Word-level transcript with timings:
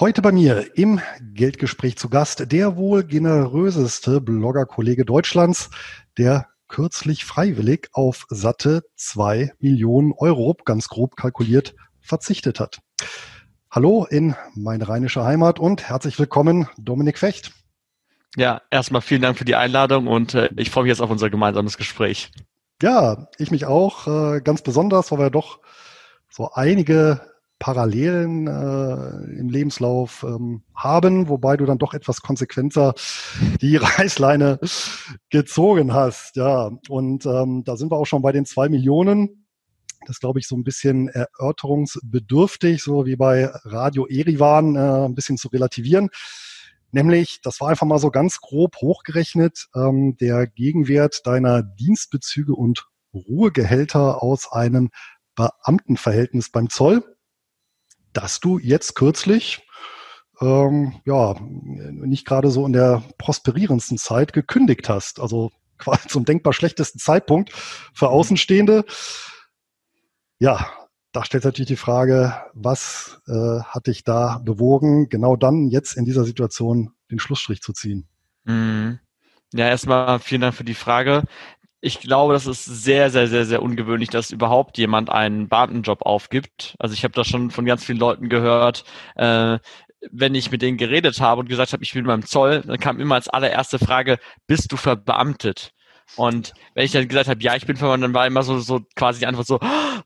Heute 0.00 0.22
bei 0.22 0.32
mir 0.32 0.78
im 0.78 0.98
Geldgespräch 1.34 1.98
zu 1.98 2.08
Gast 2.08 2.50
der 2.52 2.76
wohl 2.76 3.04
generöseste 3.04 4.22
Blogger-Kollege 4.22 5.04
Deutschlands, 5.04 5.68
der 6.16 6.46
kürzlich 6.68 7.26
freiwillig 7.26 7.90
auf 7.92 8.24
satte 8.30 8.82
zwei 8.96 9.52
Millionen 9.58 10.14
Euro, 10.16 10.56
ganz 10.64 10.88
grob 10.88 11.16
kalkuliert, 11.16 11.74
verzichtet 12.00 12.60
hat. 12.60 12.78
Hallo 13.70 14.06
in 14.08 14.34
meine 14.54 14.88
rheinische 14.88 15.22
Heimat 15.22 15.58
und 15.58 15.86
herzlich 15.90 16.18
willkommen, 16.18 16.66
Dominik 16.78 17.18
Fecht. 17.18 17.52
Ja, 18.36 18.62
erstmal 18.70 19.02
vielen 19.02 19.20
Dank 19.20 19.36
für 19.36 19.44
die 19.44 19.54
Einladung 19.54 20.06
und 20.06 20.32
äh, 20.32 20.48
ich 20.56 20.70
freue 20.70 20.84
mich 20.84 20.92
jetzt 20.92 21.02
auf 21.02 21.10
unser 21.10 21.28
gemeinsames 21.28 21.76
Gespräch. 21.76 22.30
Ja, 22.80 23.28
ich 23.36 23.50
mich 23.50 23.66
auch, 23.66 24.06
äh, 24.06 24.40
ganz 24.40 24.62
besonders, 24.62 25.12
weil 25.12 25.18
wir 25.18 25.30
doch 25.30 25.60
so 26.30 26.52
einige 26.52 27.20
Parallelen 27.60 28.46
äh, 28.48 29.38
im 29.38 29.50
Lebenslauf 29.50 30.24
ähm, 30.26 30.62
haben, 30.74 31.28
wobei 31.28 31.58
du 31.58 31.66
dann 31.66 31.78
doch 31.78 31.94
etwas 31.94 32.22
konsequenter 32.22 32.94
die 33.60 33.76
Reißleine 33.76 34.58
gezogen 35.28 35.92
hast. 35.92 36.36
Ja, 36.36 36.70
und 36.88 37.26
ähm, 37.26 37.62
da 37.64 37.76
sind 37.76 37.92
wir 37.92 37.98
auch 37.98 38.06
schon 38.06 38.22
bei 38.22 38.32
den 38.32 38.46
zwei 38.46 38.68
Millionen. 38.68 39.46
Das 40.06 40.18
glaube 40.18 40.40
ich 40.40 40.48
so 40.48 40.56
ein 40.56 40.64
bisschen 40.64 41.08
erörterungsbedürftig, 41.08 42.82
so 42.82 43.04
wie 43.04 43.16
bei 43.16 43.50
Radio 43.64 44.06
Erivan, 44.06 44.74
äh, 44.74 45.04
ein 45.04 45.14
bisschen 45.14 45.36
zu 45.36 45.48
relativieren. 45.48 46.08
Nämlich, 46.92 47.40
das 47.42 47.60
war 47.60 47.68
einfach 47.68 47.86
mal 47.86 47.98
so 47.98 48.10
ganz 48.10 48.40
grob 48.40 48.76
hochgerechnet, 48.76 49.66
ähm, 49.76 50.16
der 50.16 50.46
Gegenwert 50.46 51.26
deiner 51.26 51.62
Dienstbezüge 51.62 52.54
und 52.54 52.88
Ruhegehälter 53.12 54.22
aus 54.22 54.50
einem 54.50 54.88
Beamtenverhältnis 55.36 56.50
beim 56.50 56.70
Zoll 56.70 57.04
dass 58.12 58.40
du 58.40 58.58
jetzt 58.58 58.94
kürzlich 58.94 59.66
ähm, 60.40 61.00
ja 61.04 61.34
nicht 61.40 62.26
gerade 62.26 62.50
so 62.50 62.66
in 62.66 62.72
der 62.72 63.02
prosperierendsten 63.18 63.98
Zeit 63.98 64.32
gekündigt 64.32 64.88
hast. 64.88 65.20
Also 65.20 65.50
quasi 65.78 66.08
zum 66.08 66.24
denkbar 66.24 66.52
schlechtesten 66.52 66.98
Zeitpunkt 66.98 67.52
für 67.52 68.06
mhm. 68.06 68.12
Außenstehende. 68.12 68.84
Ja, 70.38 70.70
da 71.12 71.24
stellt 71.24 71.44
natürlich 71.44 71.68
die 71.68 71.76
Frage, 71.76 72.34
was 72.54 73.20
äh, 73.26 73.60
hat 73.62 73.86
dich 73.86 74.04
da 74.04 74.40
bewogen, 74.44 75.08
genau 75.08 75.36
dann 75.36 75.68
jetzt 75.68 75.96
in 75.96 76.04
dieser 76.04 76.24
Situation 76.24 76.92
den 77.10 77.18
Schlussstrich 77.18 77.62
zu 77.62 77.72
ziehen? 77.72 78.08
Mhm. 78.44 79.00
Ja, 79.52 79.68
erstmal 79.68 80.20
vielen 80.20 80.42
Dank 80.42 80.54
für 80.54 80.64
die 80.64 80.74
Frage 80.74 81.24
ich 81.80 82.00
glaube, 82.00 82.34
das 82.34 82.46
ist 82.46 82.64
sehr, 82.64 83.10
sehr, 83.10 83.26
sehr, 83.26 83.46
sehr 83.46 83.62
ungewöhnlich, 83.62 84.10
dass 84.10 84.30
überhaupt 84.30 84.76
jemand 84.76 85.10
einen 85.10 85.48
Beamtenjob 85.48 86.02
aufgibt. 86.02 86.74
Also 86.78 86.94
ich 86.94 87.04
habe 87.04 87.14
das 87.14 87.26
schon 87.26 87.50
von 87.50 87.64
ganz 87.64 87.84
vielen 87.84 87.98
Leuten 87.98 88.28
gehört. 88.28 88.84
Äh, 89.16 89.58
wenn 90.10 90.34
ich 90.34 90.50
mit 90.50 90.62
denen 90.62 90.78
geredet 90.78 91.20
habe 91.20 91.40
und 91.40 91.48
gesagt 91.48 91.72
habe, 91.72 91.82
ich 91.82 91.92
bin 91.92 92.06
beim 92.06 92.24
Zoll, 92.24 92.62
dann 92.62 92.78
kam 92.78 93.00
immer 93.00 93.14
als 93.16 93.28
allererste 93.28 93.78
Frage, 93.78 94.18
bist 94.46 94.72
du 94.72 94.76
verbeamtet? 94.76 95.72
Und 96.16 96.54
wenn 96.74 96.84
ich 96.84 96.92
dann 96.92 97.06
gesagt 97.06 97.28
habe, 97.28 97.42
ja, 97.42 97.54
ich 97.54 97.66
bin 97.66 97.76
verbeamtet, 97.76 98.08
dann 98.08 98.14
war 98.14 98.26
immer 98.26 98.42
so, 98.42 98.58
so 98.58 98.80
quasi 98.96 99.20
die 99.20 99.26
Antwort 99.26 99.46
so, 99.46 99.60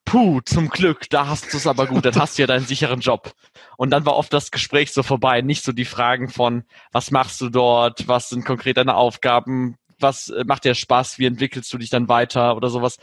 puh, 0.05 0.41
zum 0.43 0.69
Glück, 0.69 1.09
da 1.11 1.29
hast 1.29 1.53
du 1.53 1.57
es 1.57 1.67
aber 1.67 1.87
gut, 1.87 2.05
dann 2.05 2.17
hast 2.17 2.37
du 2.37 2.43
ja 2.43 2.47
deinen 2.47 2.67
sicheren 2.67 3.01
Job. 3.01 3.33
Und 3.77 3.91
dann 3.91 4.05
war 4.05 4.17
oft 4.17 4.33
das 4.33 4.51
Gespräch 4.51 4.93
so 4.93 5.03
vorbei, 5.03 5.41
nicht 5.41 5.65
so 5.65 5.73
die 5.73 5.85
Fragen 5.85 6.29
von, 6.29 6.65
was 6.93 7.11
machst 7.11 7.41
du 7.41 7.49
dort, 7.49 8.07
was 8.07 8.29
sind 8.29 8.45
konkret 8.45 8.77
deine 8.77 8.97
Aufgaben, 8.97 9.77
was 9.99 10.29
äh, 10.29 10.45
macht 10.45 10.65
dir 10.65 10.75
Spaß, 10.75 11.19
wie 11.19 11.27
entwickelst 11.27 11.73
du 11.73 11.79
dich 11.79 11.91
dann 11.91 12.09
weiter 12.09 12.57
oder 12.57 12.69
sowas. 12.69 12.99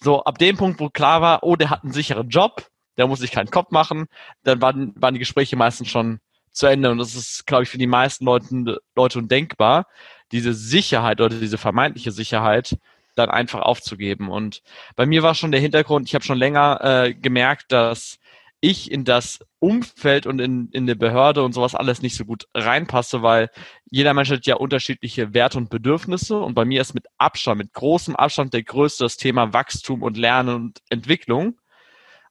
So, 0.00 0.22
ab 0.24 0.38
dem 0.38 0.56
Punkt, 0.56 0.80
wo 0.80 0.90
klar 0.90 1.22
war, 1.22 1.42
oh, 1.42 1.56
der 1.56 1.70
hat 1.70 1.82
einen 1.82 1.92
sicheren 1.92 2.28
Job, 2.28 2.66
der 2.96 3.06
muss 3.06 3.20
sich 3.20 3.30
keinen 3.30 3.50
Kopf 3.50 3.70
machen, 3.70 4.06
dann 4.42 4.60
waren, 4.60 4.92
waren 4.96 5.14
die 5.14 5.20
Gespräche 5.20 5.56
meistens 5.56 5.88
schon 5.88 6.20
zu 6.52 6.66
Ende. 6.66 6.90
Und 6.90 6.98
das 6.98 7.14
ist, 7.14 7.46
glaube 7.46 7.64
ich, 7.64 7.68
für 7.68 7.78
die 7.78 7.86
meisten 7.86 8.24
Leute, 8.24 8.80
Leute 8.94 9.18
undenkbar, 9.18 9.86
diese 10.32 10.54
Sicherheit 10.54 11.20
oder 11.20 11.36
diese 11.38 11.58
vermeintliche 11.58 12.12
Sicherheit 12.12 12.76
dann 13.14 13.30
einfach 13.30 13.60
aufzugeben. 13.60 14.28
Und 14.28 14.62
bei 14.94 15.06
mir 15.06 15.22
war 15.22 15.34
schon 15.34 15.52
der 15.52 15.60
Hintergrund, 15.60 16.08
ich 16.08 16.14
habe 16.14 16.24
schon 16.24 16.38
länger 16.38 16.80
äh, 16.82 17.14
gemerkt, 17.14 17.72
dass 17.72 18.18
ich 18.66 18.90
in 18.90 19.04
das 19.04 19.38
Umfeld 19.60 20.26
und 20.26 20.40
in, 20.40 20.68
in 20.72 20.86
der 20.86 20.96
Behörde 20.96 21.44
und 21.44 21.52
sowas 21.52 21.76
alles 21.76 22.02
nicht 22.02 22.16
so 22.16 22.24
gut 22.24 22.46
reinpasse, 22.52 23.22
weil 23.22 23.48
jeder 23.90 24.12
Mensch 24.12 24.30
hat 24.30 24.44
ja 24.46 24.56
unterschiedliche 24.56 25.34
Werte 25.34 25.58
und 25.58 25.70
Bedürfnisse 25.70 26.38
und 26.38 26.54
bei 26.54 26.64
mir 26.64 26.80
ist 26.80 26.92
mit 26.92 27.06
Abstand, 27.16 27.58
mit 27.58 27.72
großem 27.72 28.16
Abstand 28.16 28.54
der 28.54 28.64
größte 28.64 29.04
das 29.04 29.16
Thema 29.16 29.52
Wachstum 29.52 30.02
und 30.02 30.16
Lernen 30.16 30.54
und 30.56 30.82
Entwicklung. 30.90 31.60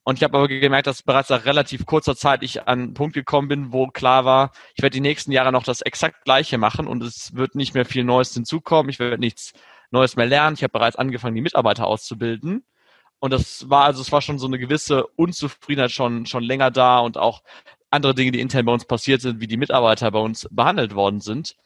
Und 0.04 0.18
ich 0.18 0.24
habe 0.24 0.36
aber 0.36 0.46
gemerkt, 0.46 0.86
dass 0.86 1.02
bereits 1.02 1.30
nach 1.30 1.46
relativ 1.46 1.86
kurzer 1.86 2.14
Zeit 2.14 2.42
ich 2.42 2.68
an 2.68 2.80
einen 2.80 2.94
Punkt 2.94 3.14
gekommen 3.14 3.48
bin, 3.48 3.72
wo 3.72 3.88
klar 3.88 4.24
war, 4.24 4.52
ich 4.74 4.82
werde 4.82 4.94
die 4.94 5.00
nächsten 5.00 5.32
Jahre 5.32 5.52
noch 5.52 5.64
das 5.64 5.80
exakt 5.80 6.24
gleiche 6.24 6.58
machen 6.58 6.86
und 6.86 7.02
es 7.02 7.34
wird 7.34 7.54
nicht 7.54 7.74
mehr 7.74 7.86
viel 7.86 8.04
Neues 8.04 8.34
hinzukommen, 8.34 8.90
ich 8.90 8.98
werde 8.98 9.18
nichts 9.18 9.52
Neues 9.90 10.16
mehr 10.16 10.26
lernen. 10.26 10.54
Ich 10.54 10.62
habe 10.62 10.72
bereits 10.72 10.96
angefangen, 10.96 11.34
die 11.34 11.40
Mitarbeiter 11.40 11.86
auszubilden. 11.86 12.64
Und 13.18 13.32
das 13.32 13.68
war 13.70 13.84
also, 13.84 14.02
es 14.02 14.12
war 14.12 14.20
schon 14.20 14.38
so 14.38 14.46
eine 14.46 14.58
gewisse 14.58 15.06
Unzufriedenheit 15.06 15.90
schon, 15.90 16.26
schon 16.26 16.42
länger 16.42 16.70
da 16.70 16.98
und 16.98 17.16
auch 17.16 17.42
andere 17.90 18.14
Dinge, 18.14 18.32
die 18.32 18.40
intern 18.40 18.66
bei 18.66 18.72
uns 18.72 18.84
passiert 18.84 19.20
sind, 19.22 19.40
wie 19.40 19.46
die 19.46 19.56
Mitarbeiter 19.56 20.10
bei 20.10 20.18
uns 20.18 20.48
behandelt 20.50 20.94
worden 20.94 21.20
sind. 21.20 21.56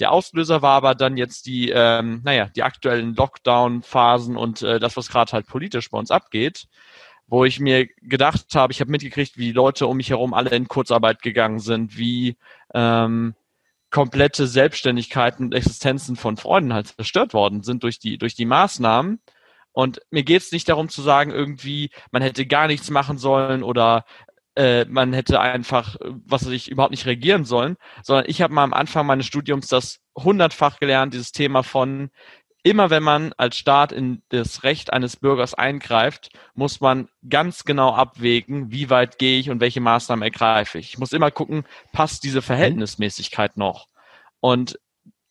Der 0.00 0.12
Auslöser 0.12 0.62
war 0.62 0.72
aber 0.72 0.94
dann 0.94 1.16
jetzt 1.16 1.46
die, 1.46 1.70
ähm, 1.70 2.20
naja, 2.24 2.46
die 2.56 2.62
aktuellen 2.62 3.14
Lockdown-Phasen 3.14 4.36
und 4.36 4.62
äh, 4.62 4.80
das, 4.80 4.96
was 4.96 5.08
gerade 5.08 5.32
halt 5.32 5.46
politisch 5.46 5.90
bei 5.90 5.98
uns 5.98 6.10
abgeht, 6.10 6.66
wo 7.26 7.44
ich 7.44 7.60
mir 7.60 7.86
gedacht 8.02 8.54
habe, 8.54 8.72
ich 8.72 8.80
habe 8.80 8.90
mitgekriegt, 8.90 9.38
wie 9.38 9.52
Leute 9.52 9.86
um 9.86 9.96
mich 9.96 10.10
herum 10.10 10.34
alle 10.34 10.50
in 10.50 10.68
Kurzarbeit 10.68 11.22
gegangen 11.22 11.60
sind, 11.60 11.96
wie 11.96 12.36
ähm, 12.74 13.34
komplette 13.90 14.48
Selbstständigkeiten 14.48 15.46
und 15.46 15.54
Existenzen 15.54 16.16
von 16.16 16.36
Freunden 16.36 16.74
halt 16.74 16.88
zerstört 16.88 17.32
worden 17.32 17.62
sind 17.62 17.84
durch 17.84 18.00
die, 18.00 18.18
durch 18.18 18.34
die 18.34 18.46
Maßnahmen. 18.46 19.20
Und 19.74 20.00
mir 20.10 20.22
geht 20.22 20.40
es 20.40 20.52
nicht 20.52 20.68
darum 20.68 20.88
zu 20.88 21.02
sagen, 21.02 21.32
irgendwie, 21.32 21.90
man 22.12 22.22
hätte 22.22 22.46
gar 22.46 22.68
nichts 22.68 22.90
machen 22.90 23.18
sollen 23.18 23.62
oder 23.62 24.06
äh, 24.56 24.84
man 24.86 25.12
hätte 25.12 25.40
einfach, 25.40 25.96
was 26.00 26.46
weiß 26.46 26.52
ich, 26.52 26.70
überhaupt 26.70 26.92
nicht 26.92 27.06
reagieren 27.06 27.44
sollen, 27.44 27.76
sondern 28.02 28.26
ich 28.28 28.40
habe 28.40 28.54
mal 28.54 28.62
am 28.62 28.72
Anfang 28.72 29.04
meines 29.04 29.26
Studiums 29.26 29.66
das 29.66 29.98
hundertfach 30.16 30.78
gelernt, 30.78 31.12
dieses 31.12 31.32
Thema 31.32 31.64
von 31.64 32.10
immer 32.62 32.88
wenn 32.88 33.02
man 33.02 33.32
als 33.36 33.58
Staat 33.58 33.92
in 33.92 34.22
das 34.30 34.62
Recht 34.62 34.92
eines 34.92 35.16
Bürgers 35.16 35.54
eingreift, 35.54 36.30
muss 36.54 36.80
man 36.80 37.08
ganz 37.28 37.64
genau 37.64 37.94
abwägen, 37.94 38.70
wie 38.72 38.88
weit 38.90 39.18
gehe 39.18 39.38
ich 39.38 39.50
und 39.50 39.60
welche 39.60 39.82
Maßnahmen 39.82 40.22
ergreife 40.22 40.78
ich. 40.78 40.90
Ich 40.90 40.98
muss 40.98 41.12
immer 41.12 41.30
gucken, 41.30 41.64
passt 41.92 42.24
diese 42.24 42.40
Verhältnismäßigkeit 42.40 43.58
noch? 43.58 43.88
Und 44.40 44.78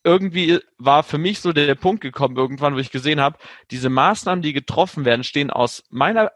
irgendwie 0.04 0.60
war 0.78 1.04
für 1.04 1.18
mich 1.18 1.40
so 1.40 1.54
der 1.54 1.76
Punkt 1.76 2.02
gekommen 2.02 2.36
irgendwann, 2.36 2.76
wo 2.76 2.80
ich 2.80 2.92
gesehen 2.92 3.22
habe, 3.22 3.38
diese 3.72 3.90
Maßnahmen, 3.90 4.42
die 4.42 4.54
getroffen 4.54 5.06
werden, 5.06 5.24
stehen 5.24 5.50
aus 5.50 5.84
meiner 5.90 6.32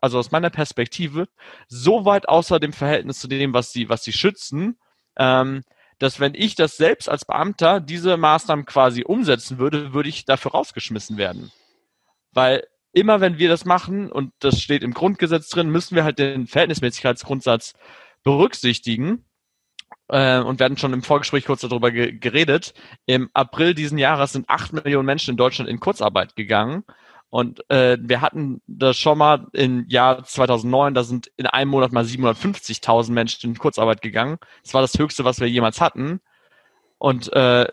also 0.00 0.18
aus 0.18 0.30
meiner 0.30 0.50
Perspektive 0.50 1.28
so 1.68 2.04
weit 2.04 2.28
außer 2.28 2.58
dem 2.60 2.72
Verhältnis 2.72 3.18
zu 3.18 3.28
dem, 3.28 3.52
was 3.52 3.72
sie 3.72 3.88
was 3.88 4.04
sie 4.04 4.12
schützen, 4.12 4.78
ähm, 5.16 5.62
dass 5.98 6.18
wenn 6.18 6.34
ich 6.34 6.54
das 6.54 6.76
selbst 6.78 7.08
als 7.08 7.26
Beamter 7.26 7.80
diese 7.80 8.16
Maßnahmen 8.16 8.64
quasi 8.64 9.04
umsetzen 9.04 9.58
würde, 9.58 9.92
würde 9.92 10.08
ich 10.08 10.24
dafür 10.24 10.52
rausgeschmissen 10.52 11.18
werden, 11.18 11.52
weil 12.32 12.66
immer 12.92 13.20
wenn 13.20 13.38
wir 13.38 13.48
das 13.48 13.64
machen 13.66 14.10
und 14.10 14.32
das 14.40 14.60
steht 14.60 14.82
im 14.82 14.94
Grundgesetz 14.94 15.48
drin, 15.50 15.70
müssen 15.70 15.94
wir 15.94 16.04
halt 16.04 16.18
den 16.18 16.46
Verhältnismäßigkeitsgrundsatz 16.46 17.74
berücksichtigen 18.24 19.24
äh, 20.10 20.40
und 20.40 20.60
werden 20.60 20.76
schon 20.76 20.92
im 20.92 21.02
Vorgespräch 21.02 21.44
kurz 21.44 21.62
darüber 21.62 21.90
ge 21.90 22.12
geredet. 22.12 22.74
Im 23.06 23.30
April 23.32 23.74
diesen 23.74 23.98
Jahres 23.98 24.32
sind 24.32 24.48
acht 24.48 24.72
Millionen 24.72 25.06
Menschen 25.06 25.32
in 25.32 25.36
Deutschland 25.36 25.70
in 25.70 25.80
Kurzarbeit 25.80 26.36
gegangen. 26.36 26.84
Und 27.30 27.68
äh, 27.70 27.96
wir 28.00 28.20
hatten 28.20 28.60
das 28.66 28.98
schon 28.98 29.18
mal 29.18 29.46
im 29.52 29.84
Jahr 29.88 30.24
2009, 30.24 30.94
da 30.94 31.04
sind 31.04 31.30
in 31.36 31.46
einem 31.46 31.70
Monat 31.70 31.92
mal 31.92 32.04
750.000 32.04 33.12
Menschen 33.12 33.50
in 33.50 33.58
Kurzarbeit 33.58 34.02
gegangen. 34.02 34.38
Das 34.64 34.74
war 34.74 34.80
das 34.80 34.98
Höchste, 34.98 35.24
was 35.24 35.38
wir 35.38 35.48
jemals 35.48 35.80
hatten. 35.80 36.20
Und 36.98 37.32
äh, 37.32 37.68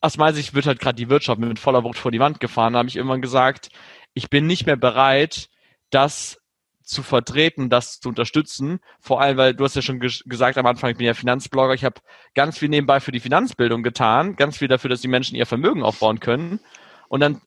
aus 0.00 0.16
meiner 0.16 0.34
Sicht 0.34 0.54
wird 0.54 0.66
halt 0.66 0.80
gerade 0.80 0.96
die 0.96 1.10
Wirtschaft 1.10 1.38
mit 1.38 1.58
voller 1.58 1.84
Wucht 1.84 1.98
vor 1.98 2.10
die 2.10 2.20
Wand 2.20 2.40
gefahren. 2.40 2.72
Da 2.72 2.78
habe 2.78 2.88
ich 2.88 2.96
irgendwann 2.96 3.20
gesagt, 3.20 3.68
ich 4.14 4.30
bin 4.30 4.46
nicht 4.46 4.64
mehr 4.64 4.76
bereit, 4.76 5.50
das 5.90 6.40
zu 6.86 7.02
vertreten, 7.02 7.68
das 7.68 8.00
zu 8.00 8.08
unterstützen. 8.08 8.78
Vor 9.00 9.20
allem, 9.20 9.36
weil 9.36 9.54
du 9.54 9.64
hast 9.64 9.76
ja 9.76 9.82
schon 9.82 10.00
ges 10.00 10.22
gesagt 10.24 10.56
am 10.56 10.66
Anfang, 10.66 10.90
ich 10.90 10.96
bin 10.96 11.06
ja 11.06 11.14
Finanzblogger, 11.14 11.74
ich 11.74 11.84
habe 11.84 12.00
ganz 12.34 12.58
viel 12.58 12.68
nebenbei 12.68 13.00
für 13.00 13.12
die 13.12 13.20
Finanzbildung 13.20 13.82
getan, 13.82 14.36
ganz 14.36 14.58
viel 14.58 14.68
dafür, 14.68 14.88
dass 14.88 15.00
die 15.00 15.08
Menschen 15.08 15.36
ihr 15.36 15.46
Vermögen 15.46 15.82
aufbauen 15.82 16.20
können. 16.20 16.60
Und 17.08 17.20
dann 17.20 17.40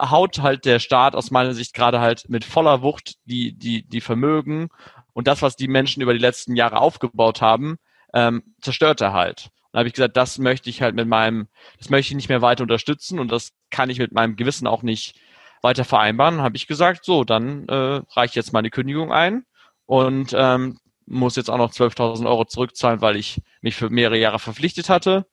haut 0.00 0.40
halt 0.40 0.64
der 0.64 0.78
Staat 0.78 1.14
aus 1.14 1.30
meiner 1.30 1.54
Sicht 1.54 1.74
gerade 1.74 2.00
halt 2.00 2.28
mit 2.28 2.44
voller 2.44 2.82
Wucht 2.82 3.16
die, 3.24 3.52
die, 3.52 3.82
die 3.82 4.00
Vermögen 4.00 4.68
und 5.12 5.26
das, 5.26 5.42
was 5.42 5.56
die 5.56 5.68
Menschen 5.68 6.02
über 6.02 6.12
die 6.12 6.20
letzten 6.20 6.56
Jahre 6.56 6.78
aufgebaut 6.78 7.40
haben, 7.40 7.76
ähm, 8.12 8.54
zerstört 8.60 9.00
er 9.00 9.12
halt. 9.12 9.46
Und 9.46 9.74
da 9.74 9.78
habe 9.80 9.88
ich 9.88 9.94
gesagt, 9.94 10.16
das 10.16 10.38
möchte 10.38 10.70
ich 10.70 10.82
halt 10.82 10.94
mit 10.94 11.08
meinem, 11.08 11.48
das 11.78 11.90
möchte 11.90 12.12
ich 12.12 12.16
nicht 12.16 12.28
mehr 12.28 12.42
weiter 12.42 12.62
unterstützen 12.62 13.18
und 13.18 13.30
das 13.32 13.52
kann 13.70 13.90
ich 13.90 13.98
mit 13.98 14.12
meinem 14.12 14.36
Gewissen 14.36 14.66
auch 14.66 14.82
nicht 14.82 15.18
weiter 15.64 15.84
vereinbaren, 15.84 16.42
habe 16.42 16.56
ich 16.56 16.68
gesagt, 16.68 17.04
so, 17.04 17.24
dann 17.24 17.66
äh, 17.68 18.02
reiche 18.12 18.36
jetzt 18.36 18.52
meine 18.52 18.70
Kündigung 18.70 19.12
ein 19.12 19.44
und 19.86 20.34
ähm, 20.36 20.78
muss 21.06 21.36
jetzt 21.36 21.50
auch 21.50 21.56
noch 21.56 21.72
12.000 21.72 22.26
Euro 22.26 22.44
zurückzahlen, 22.44 23.00
weil 23.00 23.16
ich 23.16 23.40
mich 23.62 23.74
für 23.74 23.90
mehrere 23.90 24.18
Jahre 24.18 24.38
verpflichtet 24.38 24.88
hatte 24.88 25.26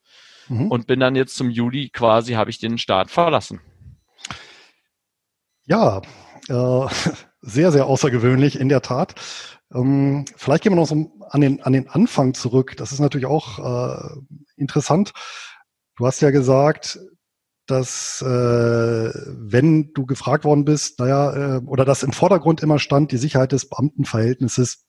mhm. 0.48 0.70
und 0.70 0.86
bin 0.86 1.00
dann 1.00 1.16
jetzt 1.16 1.36
zum 1.36 1.50
Juli 1.50 1.90
quasi, 1.90 2.32
habe 2.32 2.50
ich 2.50 2.58
den 2.58 2.78
Staat 2.78 3.10
verlassen. 3.10 3.60
Ja, 5.66 6.00
äh, 6.48 6.86
sehr, 7.42 7.70
sehr 7.70 7.86
außergewöhnlich, 7.86 8.58
in 8.58 8.70
der 8.70 8.80
Tat. 8.80 9.14
Ähm, 9.74 10.24
vielleicht 10.36 10.62
gehen 10.64 10.72
wir 10.72 10.76
noch 10.76 10.86
so 10.86 11.12
an 11.28 11.40
den, 11.42 11.62
an 11.62 11.74
den 11.74 11.88
Anfang 11.88 12.32
zurück. 12.32 12.74
Das 12.78 12.90
ist 12.92 13.00
natürlich 13.00 13.26
auch 13.26 13.58
äh, 13.58 14.20
interessant. 14.56 15.12
Du 15.96 16.06
hast 16.06 16.22
ja 16.22 16.30
gesagt, 16.30 16.98
dass 17.66 18.22
äh, 18.22 18.24
wenn 18.26 19.92
du 19.94 20.06
gefragt 20.06 20.44
worden 20.44 20.64
bist, 20.64 20.98
naja, 20.98 21.56
äh, 21.56 21.60
oder 21.64 21.84
dass 21.84 22.02
im 22.02 22.12
Vordergrund 22.12 22.62
immer 22.62 22.78
stand 22.78 23.12
die 23.12 23.18
Sicherheit 23.18 23.52
des 23.52 23.68
Beamtenverhältnisses, 23.68 24.84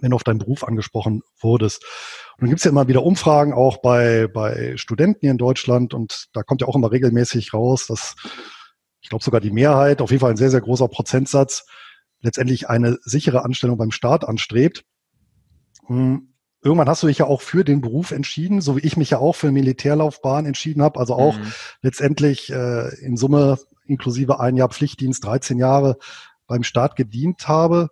wenn 0.00 0.10
du 0.10 0.16
auf 0.16 0.24
deinen 0.24 0.38
Beruf 0.38 0.64
angesprochen 0.64 1.22
wurdest. 1.40 1.84
Und 2.36 2.42
dann 2.42 2.50
gibt's 2.50 2.64
ja 2.64 2.70
immer 2.70 2.86
wieder 2.86 3.02
Umfragen, 3.02 3.52
auch 3.52 3.78
bei, 3.78 4.28
bei 4.28 4.76
Studenten 4.76 5.20
hier 5.22 5.32
in 5.32 5.38
Deutschland, 5.38 5.92
und 5.92 6.28
da 6.32 6.42
kommt 6.42 6.60
ja 6.60 6.68
auch 6.68 6.76
immer 6.76 6.92
regelmäßig 6.92 7.52
raus, 7.52 7.86
dass 7.88 8.14
ich 9.00 9.08
glaube 9.08 9.24
sogar 9.24 9.40
die 9.40 9.50
Mehrheit, 9.50 10.00
auf 10.00 10.10
jeden 10.10 10.20
Fall 10.20 10.30
ein 10.30 10.36
sehr, 10.36 10.50
sehr 10.50 10.60
großer 10.60 10.88
Prozentsatz, 10.88 11.66
letztendlich 12.20 12.68
eine 12.68 12.98
sichere 13.02 13.44
Anstellung 13.44 13.78
beim 13.78 13.90
Staat 13.90 14.24
anstrebt. 14.24 14.84
Hm, 15.86 16.34
irgendwann 16.62 16.88
hast 16.88 17.02
du 17.02 17.06
dich 17.06 17.18
ja 17.18 17.26
auch 17.26 17.40
für 17.40 17.64
den 17.64 17.80
Beruf 17.80 18.10
entschieden, 18.10 18.60
so 18.60 18.76
wie 18.76 18.86
ich 18.86 18.96
mich 18.96 19.10
ja 19.10 19.18
auch 19.18 19.34
für 19.34 19.50
Militärlaufbahn 19.50 20.46
entschieden 20.46 20.82
habe, 20.82 20.98
also 20.98 21.14
auch 21.14 21.38
mhm. 21.38 21.52
letztendlich 21.82 22.50
äh, 22.50 22.94
in 23.00 23.16
Summe 23.16 23.58
inklusive 23.86 24.40
ein 24.40 24.56
Jahr 24.56 24.68
Pflichtdienst, 24.68 25.24
13 25.24 25.58
Jahre 25.58 25.98
beim 26.46 26.62
Staat 26.62 26.96
gedient 26.96 27.48
habe. 27.48 27.88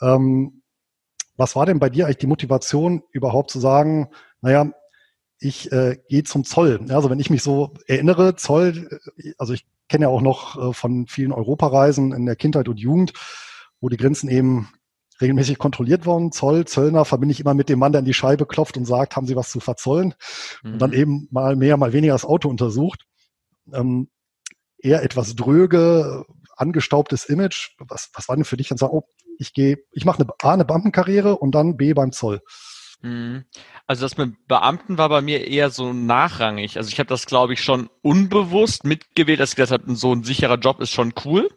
Ähm, 0.00 0.62
was 1.36 1.56
war 1.56 1.66
denn 1.66 1.78
bei 1.78 1.90
dir 1.90 2.06
eigentlich 2.06 2.18
die 2.18 2.26
Motivation, 2.26 3.02
überhaupt 3.12 3.50
zu 3.50 3.60
sagen, 3.60 4.08
naja, 4.40 4.70
ich 5.38 5.70
äh, 5.70 5.98
gehe 6.08 6.24
zum 6.24 6.44
Zoll. 6.44 6.80
Also 6.88 7.10
wenn 7.10 7.20
ich 7.20 7.28
mich 7.28 7.42
so 7.42 7.74
erinnere, 7.86 8.36
Zoll, 8.36 9.00
äh, 9.18 9.32
also 9.36 9.52
ich 9.52 9.66
kenne 9.88 10.06
ja 10.06 10.08
auch 10.08 10.22
noch 10.22 10.70
äh, 10.70 10.72
von 10.72 11.06
vielen 11.06 11.32
Europareisen 11.32 12.12
in 12.12 12.26
der 12.26 12.36
Kindheit 12.36 12.68
und 12.68 12.78
Jugend, 12.78 13.12
wo 13.80 13.88
die 13.88 13.98
Grenzen 13.98 14.30
eben 14.30 14.68
regelmäßig 15.20 15.58
kontrolliert 15.58 16.06
worden. 16.06 16.32
Zoll, 16.32 16.64
Zöllner 16.66 17.04
verbinde 17.04 17.32
ich 17.32 17.40
immer 17.40 17.54
mit 17.54 17.68
dem 17.68 17.78
Mann, 17.78 17.92
der 17.92 18.00
an 18.00 18.04
die 18.04 18.14
Scheibe 18.14 18.46
klopft 18.46 18.76
und 18.76 18.84
sagt, 18.84 19.16
haben 19.16 19.26
Sie 19.26 19.36
was 19.36 19.50
zu 19.50 19.60
verzollen? 19.60 20.14
Mhm. 20.62 20.72
Und 20.74 20.78
dann 20.82 20.90
mhm. 20.90 20.96
eben 20.96 21.28
mal 21.30 21.56
mehr, 21.56 21.76
mal 21.76 21.92
weniger 21.92 22.14
das 22.14 22.24
Auto 22.24 22.48
untersucht. 22.48 23.04
Ähm, 23.72 24.08
eher 24.78 25.02
etwas 25.02 25.34
dröge, 25.34 26.24
angestaubtes 26.56 27.24
Image. 27.26 27.70
Was, 27.78 28.10
was 28.14 28.28
war 28.28 28.36
denn 28.36 28.44
für 28.44 28.56
dich 28.56 28.68
dann 28.68 28.78
sagen, 28.78 28.92
oh, 28.92 29.04
ich 29.38 29.52
gehe, 29.52 29.78
ich 29.92 30.04
mache 30.04 30.22
eine 30.22 30.32
A, 30.42 30.52
eine 30.52 30.64
Beamtenkarriere 30.64 31.36
und 31.36 31.54
dann 31.54 31.76
B 31.76 31.92
beim 31.92 32.12
Zoll? 32.12 32.40
Mhm. 33.02 33.44
Also 33.86 34.04
das 34.04 34.16
mit 34.16 34.34
Beamten 34.48 34.98
war 34.98 35.08
bei 35.08 35.20
mir 35.20 35.46
eher 35.46 35.70
so 35.70 35.92
nachrangig. 35.92 36.76
Also 36.76 36.88
ich 36.88 36.98
habe 36.98 37.08
das, 37.08 37.26
glaube 37.26 37.52
ich, 37.52 37.62
schon 37.62 37.88
unbewusst 38.02 38.84
mitgewählt, 38.84 39.40
dass 39.40 39.50
ich 39.50 39.56
gesagt 39.56 39.82
habe, 39.82 39.94
so 39.94 40.12
ein 40.12 40.24
sicherer 40.24 40.58
Job 40.58 40.80
ist 40.80 40.90
schon 40.90 41.14
cool 41.24 41.48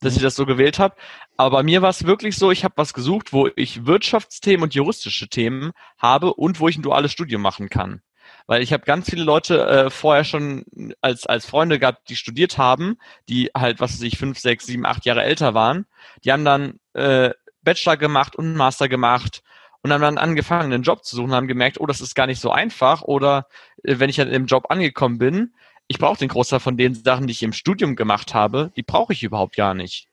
dass 0.00 0.16
ich 0.16 0.22
das 0.22 0.34
so 0.34 0.46
gewählt 0.46 0.78
habe. 0.78 0.96
Aber 1.36 1.58
bei 1.58 1.62
mir 1.62 1.82
war 1.82 1.90
es 1.90 2.06
wirklich 2.06 2.36
so, 2.36 2.50
ich 2.50 2.64
habe 2.64 2.74
was 2.76 2.94
gesucht, 2.94 3.32
wo 3.32 3.48
ich 3.56 3.86
Wirtschaftsthemen 3.86 4.64
und 4.64 4.74
juristische 4.74 5.28
Themen 5.28 5.72
habe 5.98 6.34
und 6.34 6.60
wo 6.60 6.68
ich 6.68 6.76
ein 6.76 6.82
duales 6.82 7.12
Studium 7.12 7.42
machen 7.42 7.68
kann. 7.68 8.02
Weil 8.46 8.62
ich 8.62 8.72
habe 8.72 8.84
ganz 8.84 9.08
viele 9.08 9.24
Leute 9.24 9.66
äh, 9.66 9.90
vorher 9.90 10.24
schon 10.24 10.64
als, 11.00 11.26
als 11.26 11.46
Freunde 11.46 11.78
gehabt, 11.78 12.08
die 12.08 12.16
studiert 12.16 12.58
haben, 12.58 12.96
die 13.28 13.50
halt, 13.56 13.80
was 13.80 13.92
weiß 13.92 14.02
ich, 14.02 14.18
fünf, 14.18 14.38
sechs, 14.38 14.66
sieben, 14.66 14.86
acht 14.86 15.04
Jahre 15.04 15.22
älter 15.22 15.54
waren. 15.54 15.86
Die 16.24 16.32
haben 16.32 16.44
dann 16.44 16.80
äh, 16.94 17.30
Bachelor 17.62 17.96
gemacht 17.96 18.36
und 18.36 18.54
Master 18.54 18.88
gemacht 18.88 19.42
und 19.82 19.92
haben 19.92 20.02
dann 20.02 20.18
angefangen, 20.18 20.72
einen 20.72 20.82
Job 20.82 21.04
zu 21.04 21.16
suchen, 21.16 21.32
haben 21.32 21.48
gemerkt, 21.48 21.80
oh, 21.80 21.86
das 21.86 22.00
ist 22.00 22.14
gar 22.14 22.26
nicht 22.26 22.40
so 22.40 22.50
einfach. 22.50 23.02
Oder 23.02 23.46
äh, 23.82 23.98
wenn 23.98 24.10
ich 24.10 24.16
dann 24.16 24.28
im 24.28 24.46
Job 24.46 24.66
angekommen 24.68 25.18
bin, 25.18 25.54
ich 25.90 25.98
brauche 25.98 26.20
den 26.20 26.28
Großteil 26.28 26.60
von 26.60 26.76
den 26.76 26.94
Sachen, 26.94 27.26
die 27.26 27.32
ich 27.32 27.42
im 27.42 27.52
Studium 27.52 27.96
gemacht 27.96 28.32
habe, 28.32 28.70
die 28.76 28.84
brauche 28.84 29.12
ich 29.12 29.24
überhaupt 29.24 29.56
gar 29.56 29.74
nicht. 29.74 30.06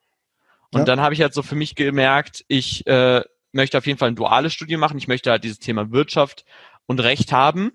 Und 0.71 0.79
ja. 0.79 0.85
dann 0.85 1.01
habe 1.01 1.13
ich 1.13 1.21
halt 1.21 1.35
so 1.35 1.43
für 1.43 1.53
mich 1.53 1.75
gemerkt, 1.75 2.43
ich 2.47 2.87
äh, 2.87 3.21
möchte 3.51 3.77
auf 3.77 3.85
jeden 3.85 3.99
Fall 3.99 4.09
ein 4.09 4.15
duales 4.15 4.53
Studium 4.53 4.81
machen. 4.81 4.97
Ich 4.97 5.07
möchte 5.07 5.29
halt 5.29 5.43
dieses 5.43 5.59
Thema 5.59 5.91
Wirtschaft 5.91 6.45
und 6.87 6.99
Recht 6.99 7.31
haben 7.31 7.73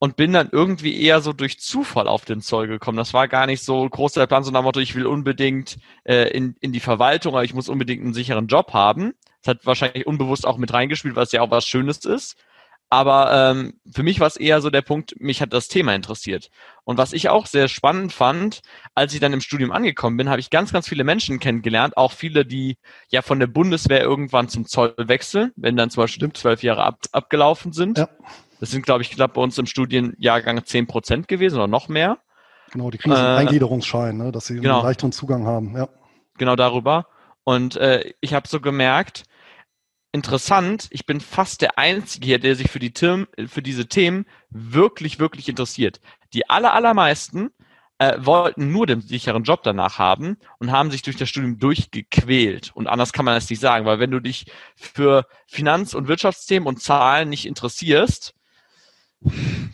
und 0.00 0.16
bin 0.16 0.32
dann 0.32 0.48
irgendwie 0.50 1.00
eher 1.00 1.20
so 1.20 1.32
durch 1.32 1.60
Zufall 1.60 2.08
auf 2.08 2.24
den 2.24 2.40
Zoll 2.40 2.66
gekommen. 2.66 2.98
Das 2.98 3.14
war 3.14 3.28
gar 3.28 3.46
nicht 3.46 3.62
so 3.62 3.88
groß 3.88 4.14
der 4.14 4.26
Plan, 4.26 4.42
so 4.42 4.50
nach 4.50 4.64
Motto, 4.64 4.80
ich 4.80 4.96
will 4.96 5.06
unbedingt 5.06 5.78
äh, 6.02 6.36
in, 6.36 6.56
in 6.58 6.72
die 6.72 6.80
Verwaltung, 6.80 7.34
aber 7.34 7.44
ich 7.44 7.54
muss 7.54 7.68
unbedingt 7.68 8.02
einen 8.02 8.12
sicheren 8.12 8.48
Job 8.48 8.72
haben. 8.72 9.14
Das 9.42 9.54
hat 9.54 9.66
wahrscheinlich 9.66 10.04
unbewusst 10.04 10.44
auch 10.44 10.58
mit 10.58 10.72
reingespielt, 10.72 11.14
was 11.14 11.30
ja 11.30 11.42
auch 11.42 11.52
was 11.52 11.64
Schönes 11.64 12.04
ist. 12.04 12.36
Aber 12.92 13.32
ähm, 13.32 13.74
für 13.94 14.02
mich 14.02 14.18
war 14.18 14.26
es 14.26 14.36
eher 14.36 14.60
so 14.60 14.68
der 14.68 14.82
Punkt, 14.82 15.14
mich 15.20 15.40
hat 15.40 15.52
das 15.52 15.68
Thema 15.68 15.94
interessiert. 15.94 16.50
Und 16.82 16.98
was 16.98 17.12
ich 17.12 17.28
auch 17.28 17.46
sehr 17.46 17.68
spannend 17.68 18.12
fand, 18.12 18.62
als 18.96 19.14
ich 19.14 19.20
dann 19.20 19.32
im 19.32 19.40
Studium 19.40 19.70
angekommen 19.70 20.16
bin, 20.16 20.28
habe 20.28 20.40
ich 20.40 20.50
ganz, 20.50 20.72
ganz 20.72 20.88
viele 20.88 21.04
Menschen 21.04 21.38
kennengelernt, 21.38 21.96
auch 21.96 22.10
viele, 22.10 22.44
die 22.44 22.78
ja 23.08 23.22
von 23.22 23.38
der 23.38 23.46
Bundeswehr 23.46 24.02
irgendwann 24.02 24.48
zum 24.48 24.66
Zoll 24.66 24.92
wechseln, 24.98 25.52
wenn 25.54 25.76
dann 25.76 25.90
zum 25.90 26.02
Beispiel 26.02 26.32
zwölf 26.32 26.64
Jahre 26.64 26.82
ab, 26.82 26.98
abgelaufen 27.12 27.72
sind. 27.72 27.98
Ja. 27.98 28.08
Das 28.58 28.72
sind, 28.72 28.84
glaube 28.84 29.02
ich, 29.02 29.10
knapp 29.10 29.34
bei 29.34 29.40
uns 29.40 29.56
im 29.56 29.66
Studienjahrgang 29.66 30.64
zehn 30.64 30.88
Prozent 30.88 31.28
gewesen 31.28 31.56
oder 31.56 31.68
noch 31.68 31.88
mehr. 31.88 32.18
Genau, 32.72 32.90
die 32.90 32.98
kriegen 32.98 33.14
so 33.14 33.20
einen 33.20 33.36
äh, 33.36 33.40
Eingliederungsschein, 33.40 34.16
ne, 34.16 34.32
dass 34.32 34.46
sie 34.46 34.56
genau. 34.56 34.78
einen 34.78 34.86
leichteren 34.86 35.12
Zugang 35.12 35.46
haben. 35.46 35.76
Ja. 35.76 35.88
Genau 36.38 36.56
darüber. 36.56 37.06
Und 37.44 37.76
äh, 37.76 38.12
ich 38.20 38.34
habe 38.34 38.48
so 38.48 38.60
gemerkt, 38.60 39.24
interessant, 40.12 40.88
ich 40.90 41.06
bin 41.06 41.20
fast 41.20 41.62
der 41.62 41.78
Einzige 41.78 42.26
hier, 42.26 42.38
der 42.38 42.56
sich 42.56 42.70
für, 42.70 42.78
die 42.78 42.92
Themen, 42.92 43.26
für 43.46 43.62
diese 43.62 43.86
Themen 43.86 44.26
wirklich, 44.50 45.18
wirklich 45.18 45.48
interessiert. 45.48 46.00
Die 46.32 46.48
aller, 46.48 46.74
allermeisten 46.74 47.50
äh, 47.98 48.16
wollten 48.18 48.72
nur 48.72 48.86
den 48.86 49.02
sicheren 49.02 49.44
Job 49.44 49.62
danach 49.62 49.98
haben 49.98 50.38
und 50.58 50.72
haben 50.72 50.90
sich 50.90 51.02
durch 51.02 51.16
das 51.16 51.28
Studium 51.28 51.58
durchgequält. 51.58 52.72
Und 52.74 52.86
anders 52.86 53.12
kann 53.12 53.24
man 53.24 53.34
das 53.34 53.50
nicht 53.50 53.60
sagen, 53.60 53.84
weil 53.84 54.00
wenn 54.00 54.10
du 54.10 54.20
dich 54.20 54.46
für 54.74 55.26
Finanz- 55.46 55.94
und 55.94 56.08
Wirtschaftsthemen 56.08 56.66
und 56.66 56.82
Zahlen 56.82 57.28
nicht 57.28 57.46
interessierst, 57.46 58.34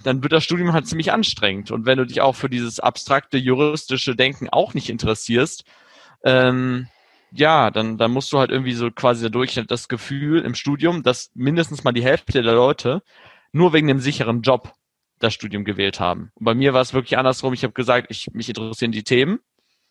dann 0.03 0.23
wird 0.23 0.33
das 0.33 0.45
Studium 0.45 0.73
halt 0.73 0.89
ziemlich 0.89 1.13
anstrengend. 1.13 1.71
Und 1.71 1.87
wenn 1.87 1.99
du 1.99 2.05
dich 2.05 2.21
auch 2.21 2.35
für 2.35 2.51
dieses 2.51 2.81
abstrakte 2.81 3.39
juristische 3.39 4.17
Denken 4.17 4.49
auch 4.51 4.75
nicht 4.75 4.91
interessierst, 4.91 5.65
ähm, 6.25 6.89
ja, 7.33 7.71
dann, 7.71 7.99
dann 7.99 8.13
musst 8.13 8.33
du 8.33 8.39
halt 8.39 8.51
irgendwie 8.51 8.73
so 8.73 8.91
quasi 8.91 9.25
dadurch 9.25 9.61
das 9.67 9.89
Gefühl 9.89 10.43
im 10.43 10.55
Studium, 10.55 11.03
dass 11.03 11.31
mindestens 11.35 11.85
mal 11.85 11.93
die 11.93 12.05
Hälfte 12.05 12.43
der 12.43 12.55
Leute 12.55 13.03
nur 13.53 13.73
wegen 13.73 13.89
dem 13.89 14.01
sicheren 14.01 14.43
Job 14.43 14.73
das 15.19 15.35
Studium 15.35 15.65
gewählt 15.65 15.99
haben. 16.01 16.31
Und 16.35 16.45
bei 16.45 16.55
mir 16.55 16.75
war 16.75 16.83
es 16.83 16.95
wirklich 16.95 17.19
andersrum. 17.19 17.53
Ich 17.55 17.63
habe 17.63 17.73
gesagt, 17.73 18.09
ich 18.11 18.29
mich 18.33 18.49
interessieren 18.49 18.93
die 18.93 19.05
Themen. 19.05 19.41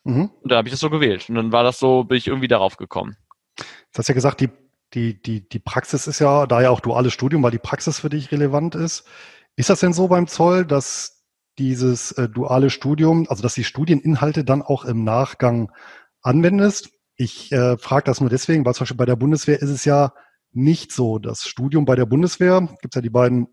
Mhm. 0.04 0.30
Und 0.40 0.52
da 0.52 0.56
habe 0.56 0.68
ich 0.68 0.72
das 0.72 0.80
so 0.80 0.90
gewählt. 0.90 1.28
Und 1.28 1.34
dann 1.34 1.52
war 1.52 1.64
das 1.64 1.78
so, 1.78 2.04
bin 2.04 2.16
ich 2.16 2.28
irgendwie 2.28 2.48
darauf 2.48 2.76
gekommen. 2.76 3.16
Du 3.56 3.98
hast 3.98 4.08
ja 4.08 4.14
gesagt, 4.14 4.40
die, 4.40 4.50
die, 4.94 5.20
die, 5.20 5.48
die 5.48 5.58
Praxis 5.58 6.06
ist 6.06 6.20
ja, 6.20 6.46
da 6.46 6.62
ja 6.62 6.70
auch 6.70 6.80
duales 6.80 7.12
Studium, 7.12 7.42
weil 7.42 7.50
die 7.50 7.58
Praxis 7.58 7.98
für 7.98 8.08
dich 8.08 8.30
relevant 8.30 8.74
ist. 8.74 9.04
Ist 9.56 9.70
das 9.70 9.80
denn 9.80 9.92
so 9.92 10.08
beim 10.08 10.28
Zoll, 10.28 10.64
dass 10.64 11.24
dieses 11.58 12.12
äh, 12.12 12.28
duale 12.28 12.70
Studium, 12.70 13.26
also 13.28 13.42
dass 13.42 13.54
die 13.54 13.64
Studieninhalte 13.64 14.44
dann 14.44 14.62
auch 14.62 14.84
im 14.84 15.02
Nachgang 15.02 15.72
anwendest? 16.22 16.90
Ich 17.16 17.50
äh, 17.52 17.78
frage 17.78 18.04
das 18.04 18.20
nur 18.20 18.30
deswegen, 18.30 18.64
weil 18.64 18.74
zum 18.74 18.84
Beispiel 18.84 18.96
bei 18.96 19.06
der 19.06 19.16
Bundeswehr 19.16 19.60
ist 19.60 19.70
es 19.70 19.84
ja 19.84 20.12
nicht 20.52 20.92
so. 20.92 21.18
Das 21.18 21.46
Studium 21.46 21.84
bei 21.84 21.96
der 21.96 22.06
Bundeswehr 22.06 22.68
gibt 22.80 22.94
ja 22.94 23.00
die 23.00 23.10
beiden 23.10 23.48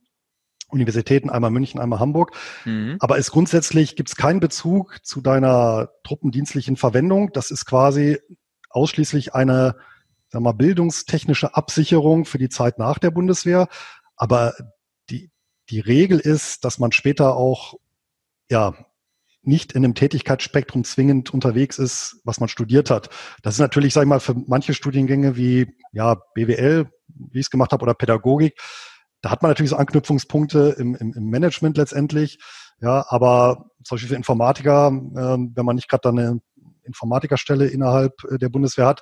Universitäten, 0.67 1.29
einmal 1.29 1.51
München, 1.51 1.79
einmal 1.79 2.00
Hamburg. 2.00 2.36
Mhm. 2.65 2.98
Aber 3.00 3.17
es 3.17 3.32
grundsätzlich 3.32 3.96
gibt 3.96 4.10
es 4.10 4.15
keinen 4.15 4.39
Bezug 4.39 5.00
zu 5.03 5.22
deiner 5.22 5.89
truppendienstlichen 6.03 6.75
Verwendung. 6.75 7.32
Das 7.32 7.51
ist 7.51 7.65
quasi 7.65 8.20
ausschließlich 8.70 9.34
eine 9.34 9.75
sag 10.29 10.41
mal, 10.41 10.53
bildungstechnische 10.53 11.55
Absicherung 11.55 12.25
für 12.25 12.39
die 12.39 12.50
Zeit 12.50 12.79
nach 12.79 12.98
der 12.98 13.12
Bundeswehr. 13.12 13.67
Aber 14.15 14.53
die, 15.10 15.32
die 15.70 15.79
Regel 15.79 16.20
ist, 16.20 16.65
dass 16.65 16.79
man 16.79 16.91
später 16.91 17.36
auch 17.36 17.75
ja, 18.50 18.74
nicht 19.43 19.73
in 19.73 19.83
einem 19.83 19.95
Tätigkeitsspektrum 19.95 20.83
zwingend 20.83 21.33
unterwegs 21.33 21.77
ist, 21.77 22.21
was 22.23 22.39
man 22.39 22.50
studiert 22.50 22.89
hat. 22.89 23.09
Das 23.41 23.55
ist 23.55 23.59
natürlich, 23.59 23.93
sag 23.93 24.03
ich 24.03 24.07
mal, 24.07 24.19
für 24.19 24.35
manche 24.47 24.73
Studiengänge 24.73 25.35
wie 25.35 25.67
ja 25.91 26.17
BWL, 26.33 26.89
wie 27.07 27.39
ich 27.39 27.45
es 27.45 27.50
gemacht 27.50 27.71
habe, 27.71 27.83
oder 27.83 27.93
Pädagogik, 27.93 28.55
da 29.23 29.31
hat 29.31 29.41
man 29.41 29.50
natürlich 29.50 29.69
so 29.69 29.77
Anknüpfungspunkte 29.77 30.75
im, 30.77 30.95
im, 30.95 31.13
im 31.13 31.29
Management 31.29 31.77
letztendlich. 31.77 32.39
Ja, 32.81 33.05
aber 33.07 33.69
zum 33.83 33.95
Beispiel 33.95 34.09
für 34.09 34.15
Informatiker, 34.15 34.88
äh, 34.88 35.38
wenn 35.55 35.65
man 35.65 35.77
nicht 35.77 35.88
gerade 35.88 36.09
eine 36.09 36.41
Informatikerstelle 36.83 37.67
innerhalb 37.67 38.21
äh, 38.25 38.38
der 38.38 38.50
Bundeswehr 38.50 38.85
hat, 38.85 39.01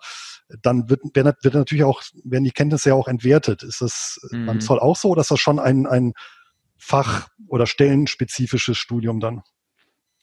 dann 0.62 0.90
wird, 0.90 1.02
wird 1.16 1.54
natürlich 1.56 1.84
auch, 1.84 2.04
werden 2.24 2.44
die 2.44 2.52
Kenntnisse 2.52 2.90
ja 2.90 2.96
auch 2.96 3.08
entwertet. 3.08 3.64
Ist 3.64 3.82
das 3.82 4.20
mhm. 4.30 4.46
beim 4.46 4.62
Zoll 4.62 4.80
auch 4.80 4.96
so 4.96 5.10
oder 5.10 5.22
ist 5.22 5.32
das 5.32 5.40
schon 5.40 5.60
ein, 5.60 5.88
ein 5.88 6.14
Fach- 6.78 7.28
oder 7.48 7.66
stellenspezifisches 7.66 8.78
Studium 8.78 9.20
dann? 9.20 9.42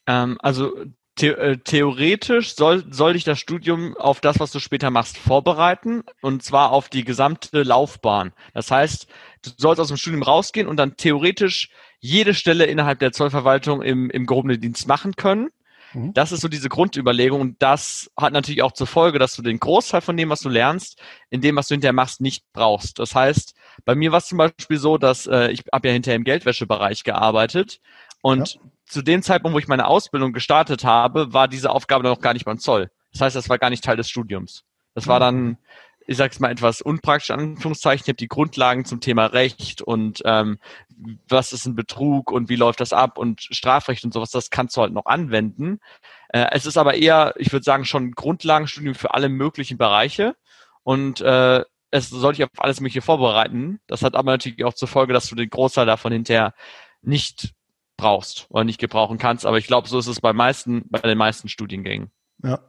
Ähm, 0.08 0.38
also 0.40 0.72
The 1.18 1.28
äh, 1.28 1.56
theoretisch 1.58 2.54
soll, 2.54 2.84
soll 2.92 3.14
dich 3.14 3.24
das 3.24 3.40
Studium 3.40 3.96
auf 3.96 4.20
das, 4.20 4.38
was 4.38 4.52
du 4.52 4.60
später 4.60 4.90
machst, 4.90 5.18
vorbereiten 5.18 6.04
und 6.22 6.44
zwar 6.44 6.70
auf 6.70 6.88
die 6.88 7.04
gesamte 7.04 7.64
Laufbahn. 7.64 8.32
Das 8.54 8.70
heißt, 8.70 9.08
du 9.42 9.50
sollst 9.56 9.80
aus 9.80 9.88
dem 9.88 9.96
Studium 9.96 10.22
rausgehen 10.22 10.68
und 10.68 10.76
dann 10.76 10.96
theoretisch 10.96 11.70
jede 11.98 12.34
Stelle 12.34 12.66
innerhalb 12.66 13.00
der 13.00 13.10
Zollverwaltung 13.10 13.82
im, 13.82 14.10
im 14.10 14.26
gehobenen 14.26 14.60
Dienst 14.60 14.86
machen 14.86 15.16
können. 15.16 15.48
Mhm. 15.92 16.14
Das 16.14 16.30
ist 16.30 16.40
so 16.40 16.48
diese 16.48 16.68
Grundüberlegung 16.68 17.40
und 17.40 17.56
das 17.60 18.12
hat 18.16 18.32
natürlich 18.32 18.62
auch 18.62 18.72
zur 18.72 18.86
Folge, 18.86 19.18
dass 19.18 19.34
du 19.34 19.42
den 19.42 19.58
Großteil 19.58 20.02
von 20.02 20.16
dem, 20.16 20.28
was 20.28 20.40
du 20.40 20.48
lernst, 20.48 21.02
in 21.30 21.40
dem, 21.40 21.56
was 21.56 21.66
du 21.66 21.74
hinterher 21.74 21.94
machst, 21.94 22.20
nicht 22.20 22.44
brauchst. 22.52 23.00
Das 23.00 23.16
heißt, 23.16 23.54
bei 23.84 23.96
mir 23.96 24.12
war 24.12 24.18
es 24.18 24.26
zum 24.26 24.38
Beispiel 24.38 24.78
so, 24.78 24.98
dass 24.98 25.26
äh, 25.26 25.50
ich 25.50 25.64
habe 25.72 25.88
ja 25.88 25.94
hinterher 25.94 26.16
im 26.16 26.24
Geldwäschebereich 26.24 27.02
gearbeitet 27.02 27.80
und 28.22 28.54
ja 28.54 28.60
zu 28.88 29.02
dem 29.02 29.22
Zeitpunkt, 29.22 29.54
wo 29.54 29.58
ich 29.58 29.68
meine 29.68 29.87
Ausbildung 29.87 30.32
gestartet 30.32 30.84
habe, 30.84 31.32
war 31.32 31.48
diese 31.48 31.70
Aufgabe 31.70 32.04
noch 32.04 32.20
gar 32.20 32.32
nicht 32.32 32.44
beim 32.44 32.58
Zoll. 32.58 32.90
Das 33.12 33.20
heißt, 33.20 33.37
das 33.37 33.48
war 33.48 33.58
gar 33.58 33.70
nicht 33.70 33.84
Teil 33.84 33.96
des 33.96 34.08
Studiums. 34.08 34.64
Das 34.94 35.06
war 35.06 35.20
dann, 35.20 35.58
ich 36.06 36.16
sag's 36.16 36.40
mal 36.40 36.50
etwas 36.50 36.80
unpraktisch, 36.80 37.30
an 37.30 37.40
Anführungszeichen, 37.40 38.04
ich 38.04 38.08
habe 38.08 38.16
die 38.16 38.28
Grundlagen 38.28 38.84
zum 38.84 39.00
Thema 39.00 39.26
Recht 39.26 39.82
und 39.82 40.22
ähm, 40.25 40.58
was 41.28 41.52
ist 41.52 41.66
ein 41.66 41.76
Betrug 41.76 42.32
und 42.32 42.48
wie 42.48 42.56
läuft 42.56 42.80
das 42.80 42.92
ab 42.92 43.18
und 43.18 43.42
Strafrecht 43.42 44.04
und 44.04 44.12
sowas, 44.12 44.30
das 44.30 44.50
kannst 44.50 44.76
du 44.76 44.80
halt 44.80 44.92
noch 44.92 45.06
anwenden. 45.06 45.80
Äh, 46.30 46.46
es 46.52 46.66
ist 46.66 46.78
aber 46.78 46.94
eher, 46.94 47.34
ich 47.37 47.52
würde 47.52 47.64
sagen, 47.64 47.84
schon 47.84 48.06
ein 48.06 48.12
Grundlagenstudium 48.12 48.94
für 48.94 49.14
alle 49.14 49.28
möglichen 49.28 49.78
Bereiche 49.78 50.34
und 50.82 51.20
äh, 51.20 51.62
es 51.90 52.10
soll 52.10 52.32
dich 52.32 52.44
auf 52.44 52.50
alles 52.58 52.80
Mögliche 52.80 53.00
vorbereiten. 53.00 53.80
Das 53.87 54.02
hat 54.02 54.14
aber 54.14 54.32
natürlich 54.32 54.64
auch 54.64 54.75
zur 54.75 54.88
Folge, 54.88 55.12
dass 55.12 55.28
du 55.28 55.37
den 55.37 55.48
Großteil 55.48 55.87
davon 55.87 56.12
hinterher 56.12 56.54
nicht 57.00 57.54
brauchst 57.98 58.46
oder 58.48 58.64
nicht 58.64 58.80
gebrauchen 58.80 59.18
kannst. 59.18 59.44
Aber 59.44 59.58
ich 59.58 59.66
glaube, 59.66 59.88
so 59.88 59.98
ist 59.98 60.06
es 60.06 60.22
bei 60.22 60.32
meisten, 60.32 60.84
bei 60.88 61.00
den 61.00 61.18
meisten 61.18 61.50
Studiengängen. 61.50 62.10
Ja. 62.42 62.60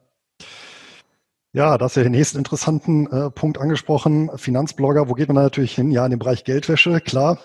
Ja, 1.52 1.78
das 1.78 1.94
ist 1.94 1.96
ja 1.96 2.04
den 2.04 2.12
nächsten 2.12 2.38
interessanten 2.38 3.08
äh, 3.08 3.32
Punkt 3.32 3.58
angesprochen. 3.58 4.30
Finanzblogger, 4.36 5.10
wo 5.10 5.14
geht 5.14 5.30
man 5.30 5.36
da 5.36 5.44
natürlich 5.44 5.74
hin? 5.74 5.90
Ja, 5.90 6.06
in 6.06 6.12
den 6.12 6.20
Bereich 6.20 6.44
Geldwäsche, 6.44 7.00
klar. 7.02 7.40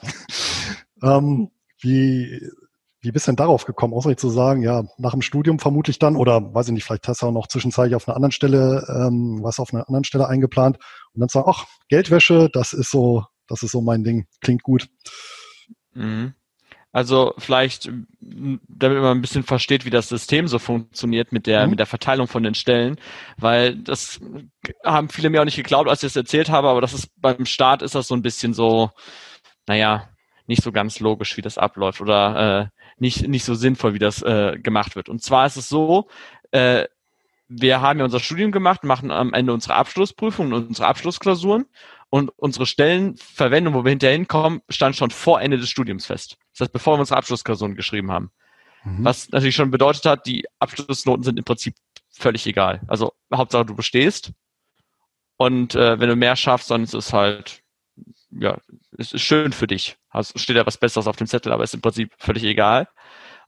ähm, 1.03 1.51
wie, 1.81 2.51
wie 3.01 3.13
bist 3.13 3.27
du 3.27 3.31
denn 3.31 3.37
darauf 3.37 3.65
gekommen, 3.65 3.95
außer 3.95 4.15
zu 4.17 4.29
sagen, 4.29 4.63
ja, 4.63 4.85
nach 4.99 5.13
dem 5.13 5.23
Studium 5.23 5.59
vermutlich 5.59 5.99
dann, 5.99 6.17
oder 6.17 6.55
weiß 6.55 6.67
ich 6.69 6.75
nicht, 6.75 6.85
vielleicht 6.85 7.09
hast 7.09 7.23
du 7.23 7.27
auch 7.27 7.33
noch 7.33 7.47
zwischenzeitlich 7.47 7.95
auf 7.95 8.07
einer 8.07 8.17
anderen 8.17 8.33
Stelle, 8.33 8.87
ähm, 8.89 9.39
was 9.43 9.59
auf 9.59 9.73
einer 9.73 9.87
anderen 9.89 10.05
Stelle 10.05 10.29
eingeplant 10.29 10.79
und 11.15 11.21
dann 11.21 11.29
sagen, 11.31 11.49
ach, 11.49 11.67
Geldwäsche, 11.89 12.51
das 12.53 12.75
ist 12.75 12.91
so, 12.91 13.25
das 13.47 13.63
ist 13.63 13.73
so 13.73 13.81
mein 13.81 14.05
Ding, 14.05 14.27
klingt 14.43 14.63
gut. 14.63 14.89
Mhm. 15.95 16.35
Also 16.95 17.35
vielleicht, 17.39 17.91
damit 18.21 18.61
man 19.03 19.19
ein 19.19 19.21
bisschen 19.21 19.43
versteht, 19.43 19.85
wie 19.85 19.91
das 19.91 20.09
System 20.09 20.47
so 20.47 20.61
funktioniert 20.61 21.33
mit 21.33 21.49
der, 21.49 21.65
mhm. 21.65 21.71
mit 21.71 21.81
der 21.81 21.87
Verteilung 21.87 22.29
von 22.29 22.45
den 22.45 22.55
Stellen, 22.55 23.01
weil 23.37 23.75
das 23.75 24.21
haben 24.85 25.09
viele 25.09 25.29
mir 25.29 25.41
auch 25.41 25.45
nicht 25.45 25.57
geglaubt, 25.57 25.91
als 25.91 26.05
ich 26.05 26.11
es 26.11 26.17
erzählt 26.17 26.51
habe, 26.51 26.69
aber 26.69 26.81
das 26.81 26.95
ist 26.95 27.09
beim 27.21 27.47
Start 27.47 27.83
ist 27.83 27.97
das 27.97 28.07
so 28.07 28.15
ein 28.15 28.23
bisschen 28.23 28.55
so, 28.55 28.93
naja, 29.67 30.09
nicht 30.47 30.63
so 30.63 30.71
ganz 30.71 31.01
logisch, 31.01 31.37
wie 31.37 31.43
das 31.43 31.59
abläuft 31.59 32.01
oder 32.01 32.61
äh, 32.61 32.81
nicht, 32.99 33.27
nicht 33.27 33.45
so 33.45 33.57
sinnvoll, 33.57 33.95
wie 33.95 33.99
das 33.99 34.23
äh, 34.23 34.57
gemacht 34.63 34.95
wird. 34.95 35.09
Und 35.09 35.21
zwar 35.21 35.47
ist 35.47 35.57
es 35.57 35.69
so, 35.69 36.07
äh, 36.53 36.85
wir 37.49 37.81
haben 37.81 37.99
ja 37.99 38.05
unser 38.05 38.21
Studium 38.21 38.53
gemacht, 38.53 38.85
machen 38.85 39.11
am 39.11 39.35
Ende 39.35 39.53
unsere 39.53 39.75
Abschlussprüfungen 39.75 40.53
und 40.53 40.69
unsere 40.69 40.87
Abschlussklausuren 40.87 41.67
und 42.15 42.31
unsere 42.37 42.65
Stellenverwendung, 42.65 43.75
wo 43.75 43.83
wir 43.83 43.91
hinterher 43.91 44.17
hinkommen, 44.17 44.61
stand 44.69 44.95
schon 44.95 45.11
vor 45.11 45.41
Ende 45.41 45.59
des 45.59 45.69
Studiums 45.69 46.07
fest. 46.07 46.37
Das 46.53 46.61
heißt, 46.61 46.73
bevor 46.73 46.95
wir 46.95 47.01
unsere 47.01 47.19
Abschlussklausuren 47.19 47.75
geschrieben 47.75 48.13
haben. 48.13 48.31
Mhm. 48.85 49.05
Was 49.05 49.31
natürlich 49.31 49.57
schon 49.57 49.73
bedeutet 49.73 50.07
hat, 50.07 50.25
die 50.25 50.45
Abschlussnoten 50.61 51.25
sind 51.25 51.41
im 51.41 51.45
Prinzip 51.45 51.75
völlig 52.13 52.47
egal. 52.47 52.83
Also 52.87 53.15
Hauptsache 53.35 53.65
du 53.65 53.75
bestehst. 53.75 54.31
Und 55.39 55.75
äh, 55.75 55.99
wenn 55.99 56.09
du 56.09 56.15
mehr 56.15 56.37
schaffst, 56.37 56.71
dann 56.71 56.85
ist 56.85 56.95
es 56.95 57.13
halt, 57.13 57.63
ja, 58.31 58.59
es 58.97 59.13
ist 59.13 59.23
schön 59.23 59.51
für 59.51 59.67
dich. 59.67 59.97
Also 60.09 60.39
steht 60.39 60.55
ja 60.55 60.65
was 60.65 60.79
Besseres 60.79 61.09
auf 61.09 61.17
dem 61.17 61.27
Zettel, 61.27 61.51
aber 61.51 61.65
ist 61.65 61.75
im 61.75 61.81
Prinzip 61.81 62.13
völlig 62.17 62.45
egal. 62.45 62.87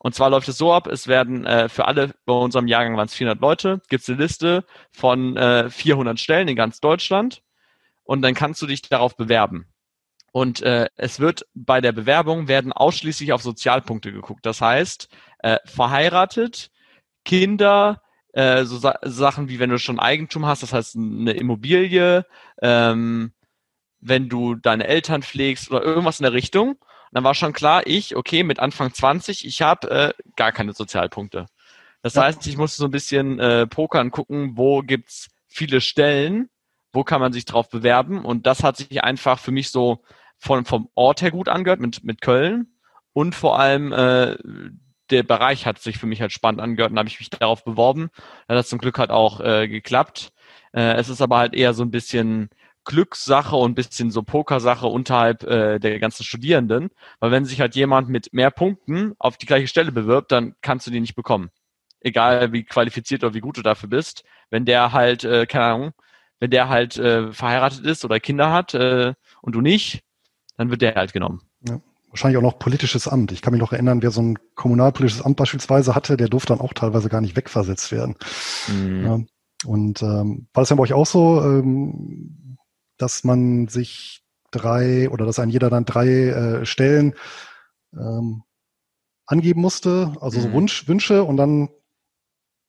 Und 0.01 0.17
zwar 0.17 0.29
läuft 0.29 0.49
es 0.49 0.59
so 0.59 0.73
ab, 0.73 0.89
es 0.89 1.07
werden 1.07 1.47
äh, 1.47 1.69
für 1.69 1.85
alle, 1.85 2.17
bei 2.25 2.33
unserem 2.33 2.67
Jahrgang 2.67 2.97
waren 2.97 3.07
es 3.07 3.15
400 3.15 3.41
Leute, 3.41 3.81
gibt 3.89 4.03
es 4.03 4.09
eine 4.09 4.19
Liste 4.19 4.65
von 4.91 5.37
äh, 5.37 5.71
400 5.71 6.19
Stellen 6.19 6.49
in 6.49 6.57
ganz 6.57 6.81
Deutschland 6.81 7.45
und 8.07 8.23
dann 8.23 8.35
kannst 8.35 8.63
du 8.63 8.67
dich 8.67 8.83
darauf 8.83 9.17
bewerben. 9.17 9.67
Und 10.33 10.63
äh, 10.63 10.89
es 10.97 11.21
wird 11.21 11.47
bei 11.55 11.81
der 11.81 11.93
Bewerbung 11.93 12.47
werden 12.49 12.73
ausschließlich 12.73 13.33
auf 13.33 13.43
Sozialpunkte 13.43 14.13
geguckt. 14.13 14.45
Das 14.45 14.61
heißt, 14.61 15.09
äh, 15.39 15.59
verheiratet, 15.65 16.71
Kinder, 17.25 18.03
äh, 18.33 18.65
so 18.65 18.77
Sa 18.77 18.99
Sachen 19.03 19.49
wie 19.49 19.59
wenn 19.59 19.71
du 19.71 19.79
schon 19.79 19.99
Eigentum 19.99 20.47
hast, 20.47 20.63
das 20.63 20.73
heißt 20.73 20.97
eine 20.97 21.33
Immobilie, 21.33 22.27
ähm, 22.61 23.33
wenn 24.01 24.29
du 24.29 24.55
deine 24.55 24.87
Eltern 24.87 25.23
pflegst 25.23 25.71
oder 25.71 25.83
irgendwas 25.83 26.21
in 26.21 26.25
der 26.25 26.35
Richtung. 26.35 26.73
Und 26.73 27.13
dann 27.13 27.25
war 27.25 27.35
schon 27.35 27.55
klar, 27.55 27.87
ich, 27.87 28.15
okay, 28.15 28.43
mit 28.43 28.59
Anfang 28.61 28.93
20, 28.93 29.47
ich 29.47 29.63
habe 29.63 29.91
äh, 29.91 30.13
gar 30.37 30.53
keine 30.53 30.75
Sozialpunkte. 30.75 31.47
Das 32.03 32.17
heißt, 32.17 32.47
ich 32.47 32.57
musste 32.57 32.77
so 32.79 32.85
ein 32.85 32.91
bisschen 32.91 33.41
äh, 33.41 33.67
pokern 33.67 34.11
gucken, 34.11 34.57
wo 34.57 34.83
gibt's 34.83 35.29
viele 35.49 35.81
Stellen, 35.81 36.51
wo 36.97 37.05
kann 37.05 37.21
man 37.21 37.33
sich 37.33 37.45
drauf 37.45 37.69
bewerben? 37.69 38.25
Und 38.25 38.47
das 38.47 38.65
hat 38.65 38.79
sich 38.79 39.05
einfach 39.05 39.39
für 39.39 39.53
mich 39.53 39.71
so 39.71 40.03
von, 40.39 40.65
vom 40.65 40.89
Ort 40.95 41.23
her 41.23 41.31
gut 41.31 41.49
angehört 41.49 41.79
mit, 41.79 42.03
mit 42.03 42.23
Köln. 42.23 42.73
Und 43.13 43.35
vor 43.35 43.59
allem 43.59 43.93
äh, 43.93 44.37
der 45.11 45.23
Bereich 45.23 45.67
hat 45.67 45.79
sich 45.79 45.99
für 45.99 46.07
mich 46.07 46.21
halt 46.23 46.33
spannend 46.33 46.61
angehört 46.61 46.91
und 46.91 46.99
habe 46.99 47.09
ich 47.09 47.21
mich 47.21 47.31
darauf 47.31 47.65
beworben. 47.65 48.09
Das 48.49 48.59
hat 48.59 48.67
zum 48.67 48.79
Glück 48.79 48.99
halt 48.99 49.11
auch 49.11 49.41
äh, 49.41 49.69
geklappt. 49.69 50.33
Äh, 50.73 50.95
es 50.95 51.09
ist 51.09 51.21
aber 51.21 51.37
halt 51.37 51.55
eher 51.55 51.75
so 51.75 51.83
ein 51.83 51.91
bisschen 51.91 52.49
Glückssache 52.85 53.57
und 53.57 53.73
ein 53.73 53.75
bisschen 53.75 54.11
so 54.11 54.23
Pokersache 54.23 54.87
unterhalb 54.87 55.43
äh, 55.45 55.79
der 55.79 55.99
ganzen 56.01 56.25
Studierenden. 56.25 56.89
Weil 57.21 57.31
wenn 57.31 57.45
sich 57.45 57.61
halt 57.61 57.77
jemand 57.77 58.09
mit 58.09 58.33
mehr 58.33 58.51
Punkten 58.51 59.15
auf 59.19 59.37
die 59.37 59.47
gleiche 59.47 59.69
Stelle 59.69 59.93
bewirbt, 59.93 60.33
dann 60.33 60.55
kannst 60.63 60.87
du 60.87 60.91
die 60.91 61.01
nicht 61.01 61.15
bekommen. 61.15 61.51
Egal 62.01 62.53
wie 62.53 62.65
qualifiziert 62.65 63.23
oder 63.23 63.35
wie 63.35 63.41
gut 63.41 63.59
du 63.59 63.63
dafür 63.63 63.91
bist. 63.91 64.25
Wenn 64.49 64.65
der 64.65 64.93
halt, 64.93 65.25
äh, 65.25 65.45
keine 65.47 65.65
Ahnung, 65.65 65.93
wenn 66.41 66.51
der 66.51 66.69
halt 66.69 66.99
äh, 66.99 67.33
verheiratet 67.33 67.85
ist 67.85 68.05
oder 68.05 68.21
Kinder 68.21 68.53
hat 68.53 68.75
äh, 68.75 69.15
und 69.43 69.55
du 69.55 69.61
nicht, 69.61 70.03
dann 70.57 70.71
wird 70.71 70.83
der 70.83 70.95
halt 70.95 71.13
genommen. 71.13 71.43
Ja. 71.67 71.81
Wahrscheinlich 72.11 72.39
auch 72.39 72.43
noch 72.43 72.59
politisches 72.59 73.09
Amt. 73.09 73.33
Ich 73.33 73.43
kann 73.43 73.53
mich 73.53 73.61
noch 73.61 73.73
erinnern, 73.73 74.01
wer 74.03 74.11
so 74.11 74.23
ein 74.23 74.39
kommunalpolitisches 74.55 75.25
Amt 75.25 75.37
beispielsweise 75.37 75.95
hatte, 75.95 76.17
der 76.17 76.29
durfte 76.29 76.55
dann 76.55 76.61
auch 76.61 76.73
teilweise 76.73 77.09
gar 77.09 77.21
nicht 77.21 77.37
wegversetzt 77.37 77.93
werden. 77.93 78.17
Mhm. 78.69 79.05
Ja. 79.05 79.21
Und 79.67 80.03
ähm, 80.03 80.49
war 80.53 80.63
das 80.63 80.71
ja 80.71 80.77
bei 80.77 80.83
euch 80.83 80.93
auch 80.93 81.07
so, 81.07 81.43
ähm, 81.43 82.57
dass 82.97 83.25
man 83.25 83.69
sich 83.69 84.23
drei 84.51 85.11
oder 85.11 85.27
dass 85.27 85.39
ein 85.39 85.51
jeder 85.51 85.69
dann 85.69 85.85
drei 85.85 86.09
äh, 86.09 86.67
Stellen 86.67 87.15
ähm, 87.93 88.43
angeben 89.27 89.61
musste, 89.61 90.13
also 90.21 90.41
so 90.41 90.49
mhm. 90.49 90.53
Wunsch, 90.53 90.89
Wünsche 90.89 91.25
und 91.25 91.37
dann 91.37 91.69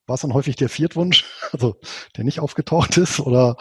war 0.07 0.15
es 0.15 0.21
dann 0.21 0.33
häufig 0.33 0.55
der 0.55 0.69
Viertwunsch, 0.69 1.25
also 1.51 1.75
der 2.15 2.23
nicht 2.23 2.39
aufgetaucht 2.39 2.97
ist 2.97 3.19
oder 3.19 3.57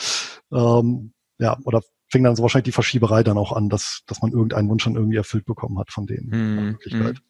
ähm, 0.53 1.12
ja, 1.38 1.59
oder 1.65 1.83
fing 2.09 2.23
dann 2.23 2.37
so 2.37 2.43
wahrscheinlich 2.43 2.67
die 2.67 2.73
Verschieberei 2.73 3.23
dann 3.23 3.37
auch 3.37 3.53
an, 3.53 3.69
dass, 3.69 4.03
dass 4.07 4.23
man 4.23 4.31
irgendeinen 4.31 4.69
Wunsch 4.69 4.85
dann 4.85 4.95
irgendwie 4.95 5.17
erfüllt 5.17 5.45
bekommen 5.45 5.79
hat 5.79 5.91
von 5.91 6.07
denen. 6.07 6.33
Hm, 6.33 6.79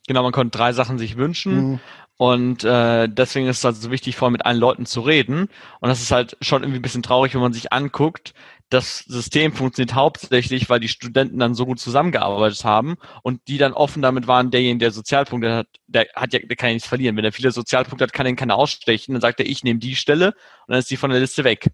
genau, 0.07 0.23
man 0.23 0.33
konnte 0.33 0.57
drei 0.57 0.73
Sachen 0.73 0.99
sich 0.99 1.17
wünschen 1.17 1.53
hm. 1.57 1.81
und 2.19 2.65
äh, 2.65 3.09
deswegen 3.09 3.47
ist 3.49 3.59
es 3.59 3.65
also 3.65 3.81
so 3.81 3.91
wichtig, 3.91 4.17
vor 4.17 4.31
mit 4.31 4.45
allen 4.45 4.59
Leuten 4.59 4.85
zu 4.85 5.01
reden. 5.01 5.49
Und 5.81 5.89
das 5.89 6.03
ist 6.03 6.13
halt 6.13 6.37
schon 6.43 6.63
irgendwie 6.63 6.81
ein 6.81 6.83
bisschen 6.83 7.03
traurig, 7.03 7.35
wenn 7.35 7.41
man 7.41 7.55
sich 7.55 7.73
anguckt, 7.73 8.35
das 8.69 8.99
System 8.99 9.53
funktioniert 9.53 9.95
hauptsächlich, 9.95 10.69
weil 10.69 10.81
die 10.81 10.89
Studenten 10.89 11.39
dann 11.39 11.55
so 11.55 11.67
gut 11.67 11.79
zusammengearbeitet 11.79 12.65
haben 12.65 12.97
und 13.23 13.41
die 13.47 13.59
dann 13.59 13.73
offen 13.73 14.03
damit 14.03 14.27
waren, 14.27 14.51
derjenige, 14.51 14.79
der 14.79 14.91
Sozialpunkte 14.91 15.55
hat, 15.55 15.69
der 15.87 16.07
hat 16.15 16.33
ja, 16.33 16.41
der 16.41 16.57
kann 16.57 16.71
ja 16.71 16.75
nichts 16.75 16.89
verlieren. 16.89 17.17
Wenn 17.17 17.25
er 17.25 17.33
viele 17.33 17.53
Sozialpunkte 17.53 18.05
hat, 18.05 18.13
kann 18.13 18.27
er 18.27 18.35
keiner 18.35 18.57
ausstechen. 18.57 19.13
Dann 19.13 19.21
sagt 19.21 19.39
er, 19.41 19.47
ich 19.47 19.63
nehme 19.63 19.79
die 19.79 19.95
Stelle 19.95 20.29
und 20.67 20.73
dann 20.73 20.79
ist 20.79 20.91
die 20.91 20.97
von 20.97 21.11
der 21.11 21.21
Liste 21.21 21.45
weg. 21.45 21.69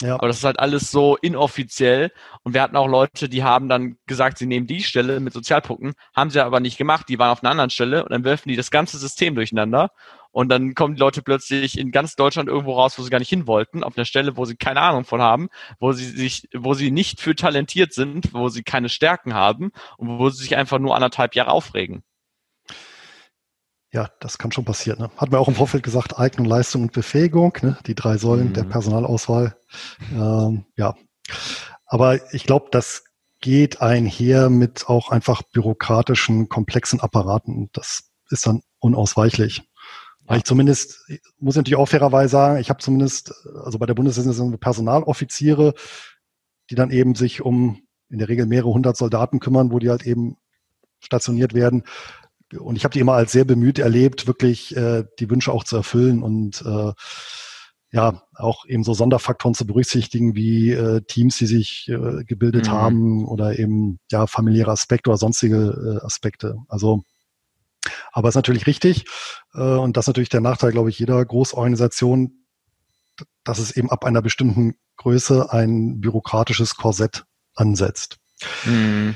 Ja. 0.00 0.14
Aber 0.14 0.28
das 0.28 0.38
ist 0.38 0.44
halt 0.44 0.60
alles 0.60 0.90
so 0.90 1.16
inoffiziell. 1.16 2.12
Und 2.44 2.54
wir 2.54 2.62
hatten 2.62 2.76
auch 2.76 2.86
Leute, 2.86 3.28
die 3.28 3.42
haben 3.42 3.68
dann 3.68 3.96
gesagt, 4.06 4.38
sie 4.38 4.46
nehmen 4.46 4.66
die 4.66 4.82
Stelle 4.82 5.18
mit 5.18 5.32
Sozialpunkten, 5.32 5.94
haben 6.14 6.30
sie 6.30 6.42
aber 6.42 6.60
nicht 6.60 6.78
gemacht, 6.78 7.08
die 7.08 7.18
waren 7.18 7.30
auf 7.30 7.42
einer 7.42 7.50
anderen 7.50 7.70
Stelle 7.70 8.04
und 8.04 8.12
dann 8.12 8.24
werfen 8.24 8.48
die 8.48 8.56
das 8.56 8.70
ganze 8.70 8.98
System 8.98 9.34
durcheinander. 9.34 9.90
Und 10.30 10.50
dann 10.50 10.74
kommen 10.74 10.94
die 10.94 11.00
Leute 11.00 11.22
plötzlich 11.22 11.78
in 11.78 11.90
ganz 11.90 12.14
Deutschland 12.14 12.48
irgendwo 12.48 12.74
raus, 12.74 12.98
wo 12.98 13.02
sie 13.02 13.10
gar 13.10 13.18
nicht 13.18 13.30
hin 13.30 13.46
wollten, 13.46 13.82
auf 13.82 13.96
einer 13.96 14.04
Stelle, 14.04 14.36
wo 14.36 14.44
sie 14.44 14.56
keine 14.56 14.80
Ahnung 14.82 15.04
von 15.04 15.20
haben, 15.20 15.48
wo 15.80 15.92
sie 15.92 16.04
sich, 16.04 16.48
wo 16.54 16.74
sie 16.74 16.90
nicht 16.90 17.20
für 17.20 17.34
talentiert 17.34 17.92
sind, 17.92 18.32
wo 18.34 18.48
sie 18.48 18.62
keine 18.62 18.88
Stärken 18.90 19.34
haben 19.34 19.72
und 19.96 20.18
wo 20.18 20.28
sie 20.30 20.42
sich 20.42 20.56
einfach 20.56 20.78
nur 20.78 20.94
anderthalb 20.94 21.34
Jahre 21.34 21.50
aufregen. 21.50 22.04
Ja, 23.90 24.10
das 24.20 24.36
kann 24.36 24.52
schon 24.52 24.66
passieren. 24.66 24.98
Ne? 24.98 25.10
Hat 25.16 25.30
mir 25.30 25.38
auch 25.38 25.48
im 25.48 25.54
Vorfeld 25.54 25.82
gesagt, 25.82 26.18
Eignung, 26.18 26.46
Leistung 26.46 26.82
und 26.82 26.92
Befähigung, 26.92 27.56
ne? 27.62 27.78
die 27.86 27.94
drei 27.94 28.18
Säulen 28.18 28.48
mhm. 28.48 28.52
der 28.52 28.64
Personalauswahl. 28.64 29.56
Ähm, 30.12 30.66
ja, 30.76 30.94
aber 31.86 32.34
ich 32.34 32.44
glaube, 32.44 32.68
das 32.70 33.04
geht 33.40 33.80
einher 33.80 34.50
mit 34.50 34.88
auch 34.88 35.10
einfach 35.10 35.42
bürokratischen, 35.42 36.48
komplexen 36.48 37.00
Apparaten. 37.00 37.70
Das 37.72 38.10
ist 38.30 38.46
dann 38.46 38.62
unausweichlich. 38.78 39.62
Ja. 40.28 40.36
Ich 40.36 40.44
zumindest, 40.44 41.06
muss 41.38 41.54
ich 41.54 41.58
natürlich 41.58 41.76
auch 41.76 41.88
fairerweise 41.88 42.30
sagen, 42.30 42.60
ich 42.60 42.68
habe 42.68 42.80
zumindest, 42.82 43.32
also 43.64 43.78
bei 43.78 43.86
der 43.86 43.94
Bundeswehr 43.94 44.24
sind 44.32 44.60
Personaloffiziere, 44.60 45.74
die 46.70 46.74
dann 46.74 46.90
eben 46.90 47.14
sich 47.14 47.40
um 47.40 47.80
in 48.10 48.18
der 48.18 48.28
Regel 48.28 48.46
mehrere 48.46 48.70
hundert 48.70 48.96
Soldaten 48.96 49.40
kümmern, 49.40 49.72
wo 49.72 49.78
die 49.78 49.90
halt 49.90 50.04
eben 50.04 50.36
stationiert 51.00 51.54
werden. 51.54 51.84
Und 52.56 52.76
ich 52.76 52.84
habe 52.84 52.92
die 52.92 53.00
immer 53.00 53.14
als 53.14 53.32
sehr 53.32 53.44
bemüht 53.44 53.78
erlebt, 53.78 54.26
wirklich 54.26 54.74
äh, 54.76 55.04
die 55.18 55.28
Wünsche 55.30 55.52
auch 55.52 55.64
zu 55.64 55.76
erfüllen 55.76 56.22
und 56.22 56.62
äh, 56.62 56.92
ja, 57.90 58.22
auch 58.34 58.66
eben 58.66 58.84
so 58.84 58.92
Sonderfaktoren 58.92 59.54
zu 59.54 59.66
berücksichtigen, 59.66 60.34
wie 60.34 60.72
äh, 60.72 61.00
Teams, 61.02 61.38
die 61.38 61.46
sich 61.46 61.88
äh, 61.88 62.24
gebildet 62.24 62.66
mhm. 62.66 62.72
haben 62.72 63.24
oder 63.26 63.58
eben 63.58 63.98
ja 64.10 64.26
familiäre 64.26 64.70
Aspekte 64.70 65.10
oder 65.10 65.18
sonstige 65.18 66.00
äh, 66.00 66.04
Aspekte. 66.04 66.56
Also, 66.68 67.02
aber 68.12 68.28
es 68.28 68.32
ist 68.32 68.36
natürlich 68.36 68.66
richtig 68.66 69.06
äh, 69.54 69.60
und 69.60 69.96
das 69.96 70.04
ist 70.04 70.08
natürlich 70.08 70.28
der 70.28 70.42
Nachteil, 70.42 70.72
glaube 70.72 70.90
ich, 70.90 70.98
jeder 70.98 71.24
Großorganisation, 71.24 72.44
dass 73.42 73.58
es 73.58 73.74
eben 73.74 73.90
ab 73.90 74.04
einer 74.04 74.20
bestimmten 74.20 74.74
Größe 74.96 75.50
ein 75.50 76.00
bürokratisches 76.00 76.74
Korsett 76.74 77.24
ansetzt. 77.54 78.18
Mhm. 78.66 79.14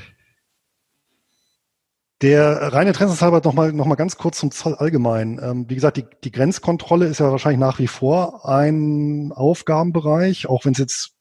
Der 2.23 2.71
reine 2.71 2.91
Interessenshalber 2.91 3.41
nochmal 3.43 3.73
noch 3.73 3.85
mal 3.85 3.95
ganz 3.95 4.15
kurz 4.15 4.37
zum 4.37 4.49
Zoll 4.49 4.75
allgemein. 4.75 5.41
Ähm, 5.43 5.69
wie 5.69 5.75
gesagt, 5.75 5.97
die, 5.97 6.05
die 6.23 6.31
Grenzkontrolle 6.31 7.05
ist 7.05 7.19
ja 7.19 7.29
wahrscheinlich 7.29 7.59
nach 7.59 7.79
wie 7.79 7.87
vor 7.87 8.47
ein 8.47 9.33
Aufgabenbereich, 9.35 10.47
auch 10.47 10.63
wenn 10.63 10.71
es 10.71 10.77
jetzt 10.77 11.11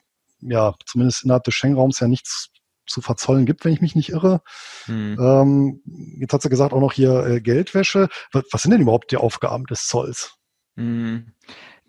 ja 0.41 0.75
zumindest 0.87 1.25
innerhalb 1.25 1.43
des 1.43 1.55
Schengen-Raums 1.55 1.99
ja 1.99 2.07
nichts 2.07 2.51
zu 2.87 3.01
verzollen 3.01 3.47
gibt, 3.47 3.65
wenn 3.65 3.73
ich 3.73 3.81
mich 3.81 3.97
nicht 3.97 4.11
irre. 4.11 4.43
Hm. 4.85 5.19
Ähm, 5.21 5.81
jetzt 6.21 6.35
hat 6.35 6.43
sie 6.43 6.51
gesagt 6.51 6.73
auch 6.73 6.81
noch 6.81 6.93
hier 6.93 7.27
äh, 7.27 7.41
Geldwäsche. 7.41 8.09
Was, 8.31 8.45
was, 8.53 8.63
sind 8.63 8.71
denn 8.71 8.83
überhaupt 8.83 9.11
die 9.11 9.17
Aufgaben 9.17 9.65
des 9.67 9.89
Zolls? 9.89 10.37
Hm 10.77 11.33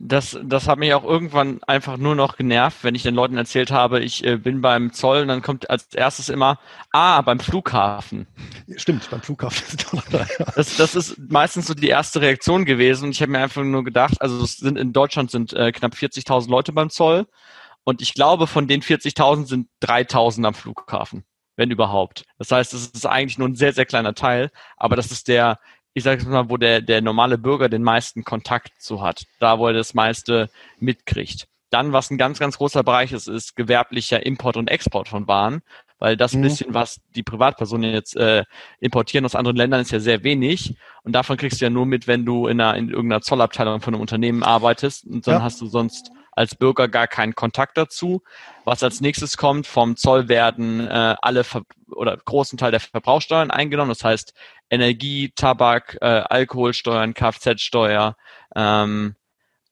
das, 0.05 0.37
das 0.43 0.67
hat 0.67 0.79
mich 0.79 0.93
auch 0.93 1.03
irgendwann 1.03 1.61
einfach 1.63 1.97
nur 1.97 2.15
noch 2.15 2.35
genervt, 2.35 2.83
wenn 2.83 2.93
ich 2.93 3.03
den 3.03 3.15
Leuten 3.15 3.37
erzählt 3.37 3.71
habe, 3.71 4.01
ich 4.01 4.23
äh, 4.25 4.37
bin 4.37 4.61
beim 4.61 4.91
Zoll 4.91 5.21
und 5.21 5.29
dann 5.29 5.41
kommt 5.41 5.69
als 5.69 5.93
erstes 5.93 6.29
immer, 6.29 6.59
ah, 6.91 7.21
beim 7.21 7.39
Flughafen. 7.39 8.27
Stimmt, 8.75 9.09
beim 9.09 9.21
Flughafen. 9.21 9.77
Das, 10.55 10.75
das 10.75 10.95
ist 10.95 11.17
meistens 11.29 11.67
so 11.67 11.73
die 11.73 11.87
erste 11.87 12.21
Reaktion 12.21 12.65
gewesen 12.65 13.05
und 13.05 13.11
ich 13.11 13.21
habe 13.21 13.31
mir 13.31 13.39
einfach 13.39 13.63
nur 13.63 13.83
gedacht, 13.83 14.21
also 14.21 14.43
es 14.43 14.57
sind 14.57 14.77
in 14.77 14.93
Deutschland 14.93 15.31
sind 15.31 15.53
äh, 15.53 15.71
knapp 15.71 15.93
40.000 15.93 16.49
Leute 16.49 16.73
beim 16.73 16.89
Zoll 16.89 17.27
und 17.83 18.01
ich 18.01 18.13
glaube, 18.13 18.47
von 18.47 18.67
den 18.67 18.81
40.000 18.81 19.45
sind 19.45 19.67
3.000 19.81 20.45
am 20.45 20.53
Flughafen 20.53 21.23
wenn 21.55 21.69
überhaupt. 21.69 22.23
Das 22.39 22.51
heißt, 22.51 22.73
es 22.73 22.87
ist 22.87 23.05
eigentlich 23.05 23.37
nur 23.37 23.47
ein 23.47 23.55
sehr, 23.55 23.73
sehr 23.73 23.85
kleiner 23.85 24.15
Teil, 24.15 24.49
aber 24.75 24.95
das 24.95 25.11
ist 25.11 25.27
der 25.27 25.59
ich 25.93 26.03
sage 26.03 26.27
mal, 26.27 26.49
wo 26.49 26.57
der, 26.57 26.81
der 26.81 27.01
normale 27.01 27.37
Bürger 27.37 27.69
den 27.69 27.83
meisten 27.83 28.23
Kontakt 28.23 28.81
zu 28.81 29.01
hat, 29.01 29.25
da 29.39 29.59
wo 29.59 29.67
er 29.67 29.73
das 29.73 29.93
meiste 29.93 30.49
mitkriegt. 30.79 31.47
Dann, 31.69 31.91
was 31.91 32.11
ein 32.11 32.17
ganz, 32.17 32.39
ganz 32.39 32.57
großer 32.57 32.83
Bereich 32.83 33.11
ist, 33.13 33.27
ist 33.27 33.55
gewerblicher 33.55 34.25
Import 34.25 34.57
und 34.57 34.69
Export 34.69 35.07
von 35.07 35.27
Waren, 35.27 35.61
weil 35.99 36.17
das 36.17 36.33
mhm. 36.33 36.41
bisschen, 36.41 36.73
was 36.73 36.99
die 37.15 37.23
Privatpersonen 37.23 37.93
jetzt 37.93 38.15
äh, 38.15 38.43
importieren 38.79 39.25
aus 39.25 39.35
anderen 39.35 39.57
Ländern, 39.57 39.81
ist 39.81 39.91
ja 39.91 39.99
sehr 39.99 40.23
wenig. 40.23 40.75
Und 41.03 41.13
davon 41.13 41.37
kriegst 41.37 41.61
du 41.61 41.65
ja 41.65 41.69
nur 41.69 41.85
mit, 41.85 42.07
wenn 42.07 42.25
du 42.25 42.47
in, 42.47 42.59
einer, 42.59 42.77
in 42.77 42.89
irgendeiner 42.89 43.21
Zollabteilung 43.21 43.81
von 43.81 43.93
einem 43.93 44.01
Unternehmen 44.01 44.43
arbeitest 44.43 45.05
und 45.05 45.25
dann 45.25 45.35
ja. 45.35 45.41
hast 45.41 45.61
du 45.61 45.67
sonst 45.67 46.11
als 46.35 46.55
Bürger 46.55 46.87
gar 46.87 47.07
keinen 47.07 47.35
Kontakt 47.35 47.77
dazu. 47.77 48.23
Was 48.65 48.83
als 48.83 49.01
nächstes 49.01 49.37
kommt, 49.37 49.67
vom 49.67 49.95
Zoll 49.95 50.29
werden 50.29 50.87
äh, 50.87 51.15
alle 51.21 51.43
Ver 51.43 51.63
oder 51.89 52.17
großen 52.17 52.57
Teil 52.57 52.71
der 52.71 52.79
Verbrauchssteuern 52.79 53.51
eingenommen. 53.51 53.89
Das 53.89 54.03
heißt 54.03 54.33
Energie, 54.69 55.31
Tabak, 55.35 55.97
äh, 56.01 56.05
Alkoholsteuern, 56.05 57.13
Kfz-Steuer 57.13 58.15
ähm, 58.55 59.15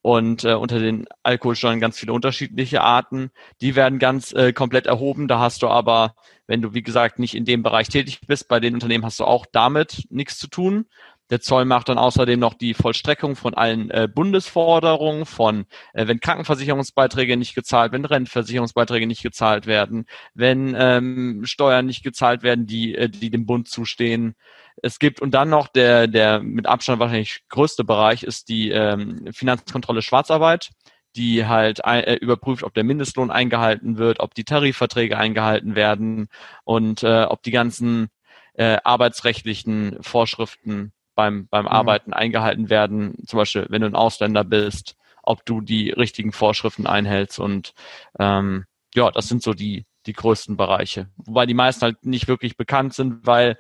und 0.04 0.44
äh, 0.44 0.54
unter 0.54 0.80
den 0.80 1.08
Alkoholsteuern 1.24 1.80
ganz 1.80 1.98
viele 1.98 2.14
unterschiedliche 2.14 2.82
Arten. 2.82 3.32
Die 3.62 3.76
werden 3.76 4.00
ganz 4.00 4.34
äh, 4.34 4.54
komplett 4.54 4.88
erhoben. 4.88 5.28
Da 5.28 5.40
hast 5.40 5.64
du 5.64 5.68
aber, 5.68 6.16
wenn 6.48 6.62
du 6.62 6.74
wie 6.74 6.84
gesagt 6.84 7.20
nicht 7.20 7.36
in 7.36 7.46
dem 7.46 7.64
Bereich 7.64 7.90
tätig 7.90 8.22
bist, 8.28 8.48
bei 8.48 8.60
den 8.60 8.74
Unternehmen 8.74 9.06
hast 9.06 9.20
du 9.20 9.26
auch 9.26 9.46
damit 9.52 10.06
nichts 10.10 10.38
zu 10.38 10.48
tun. 10.48 10.86
Der 11.32 11.40
Zoll 11.40 11.64
macht 11.64 11.88
dann 11.88 11.98
außerdem 11.98 12.40
noch 12.40 12.54
die 12.54 12.74
Vollstreckung 12.74 13.38
von 13.38 13.54
allen 13.54 13.90
äh, 13.90 14.10
Bundesforderungen, 14.14 15.26
von 15.26 15.66
äh, 15.94 16.06
wenn 16.08 16.20
Krankenversicherungsbeiträge 16.20 17.38
nicht 17.38 17.56
gezahlt, 17.56 17.94
wenn 17.94 18.04
Rentenversicherungsbeiträge 18.04 19.08
nicht 19.08 19.24
gezahlt 19.24 19.66
werden, 19.66 20.06
wenn 20.34 20.76
ähm, 20.78 21.44
Steuern 21.46 21.86
nicht 21.86 22.04
gezahlt 22.04 22.44
werden, 22.44 22.68
die, 22.68 22.96
äh, 22.96 23.08
die 23.10 23.32
dem 23.32 23.46
Bund 23.46 23.70
zustehen. 23.70 24.36
Es 24.84 25.00
gibt 25.00 25.22
und 25.22 25.32
dann 25.32 25.50
noch 25.50 25.70
der, 25.70 26.08
der 26.08 26.42
mit 26.42 26.68
Abstand 26.68 27.00
wahrscheinlich 27.00 27.44
größte 27.48 27.86
Bereich 27.86 28.24
ist 28.24 28.50
die 28.50 28.70
ähm, 28.72 29.28
Finanzkontrolle 29.32 30.02
Schwarzarbeit 30.02 30.72
die 31.16 31.46
halt 31.46 31.82
äh, 31.84 32.16
überprüft, 32.16 32.64
ob 32.64 32.74
der 32.74 32.86
Mindestlohn 32.86 33.32
eingehalten 33.32 33.98
wird, 33.98 34.22
ob 34.22 34.34
die 34.34 34.46
Tarifverträge 34.46 35.18
eingehalten 35.18 35.76
werden 35.76 36.30
und 36.64 37.04
äh, 37.04 37.24
ob 37.24 37.44
die 37.44 37.52
ganzen 37.52 38.08
äh, 38.54 38.78
arbeitsrechtlichen 38.84 39.98
Vorschriften 40.02 40.94
beim, 41.16 41.48
beim 41.48 41.66
mhm. 41.66 41.72
Arbeiten 41.72 42.14
eingehalten 42.14 42.70
werden. 42.70 43.16
Zum 43.26 43.38
Beispiel, 43.38 43.68
wenn 43.70 43.82
du 43.82 43.88
ein 43.88 43.96
Ausländer 43.96 44.44
bist, 44.44 44.96
ob 45.24 45.46
du 45.46 45.62
die 45.62 45.92
richtigen 45.92 46.32
Vorschriften 46.32 46.88
einhältst. 46.88 47.40
Und 47.40 47.74
ähm, 48.20 48.66
ja, 48.96 49.12
das 49.12 49.28
sind 49.28 49.44
so 49.44 49.54
die, 49.54 49.86
die 50.06 50.14
größten 50.14 50.58
Bereiche. 50.58 51.10
Wobei 51.18 51.46
die 51.46 51.54
meisten 51.54 51.84
halt 51.84 52.06
nicht 52.06 52.28
wirklich 52.28 52.58
bekannt 52.58 52.94
sind, 52.94 53.26
weil 53.26 53.58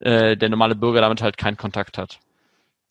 äh, 0.00 0.36
der 0.36 0.48
normale 0.48 0.76
Bürger 0.76 1.00
damit 1.00 1.22
halt 1.22 1.36
keinen 1.36 1.56
Kontakt 1.56 1.98
hat. 1.98 2.20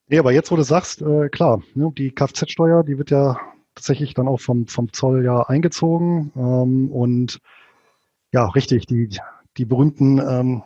Nee, 0.07 0.19
aber 0.19 0.31
jetzt, 0.31 0.51
wo 0.51 0.55
du 0.55 0.63
sagst, 0.63 1.01
äh, 1.01 1.29
klar, 1.29 1.61
ne, 1.75 1.91
die 1.95 2.11
Kfz-Steuer, 2.11 2.83
die 2.83 2.97
wird 2.97 3.11
ja 3.11 3.39
tatsächlich 3.75 4.13
dann 4.13 4.27
auch 4.27 4.41
vom, 4.41 4.67
vom 4.67 4.91
Zoll 4.91 5.23
ja 5.23 5.43
eingezogen. 5.43 6.31
Ähm, 6.35 6.91
und 6.91 7.39
ja, 8.31 8.47
richtig, 8.49 8.85
die, 8.87 9.09
die 9.57 9.65
berühmten 9.65 10.19
ähm, 10.19 10.63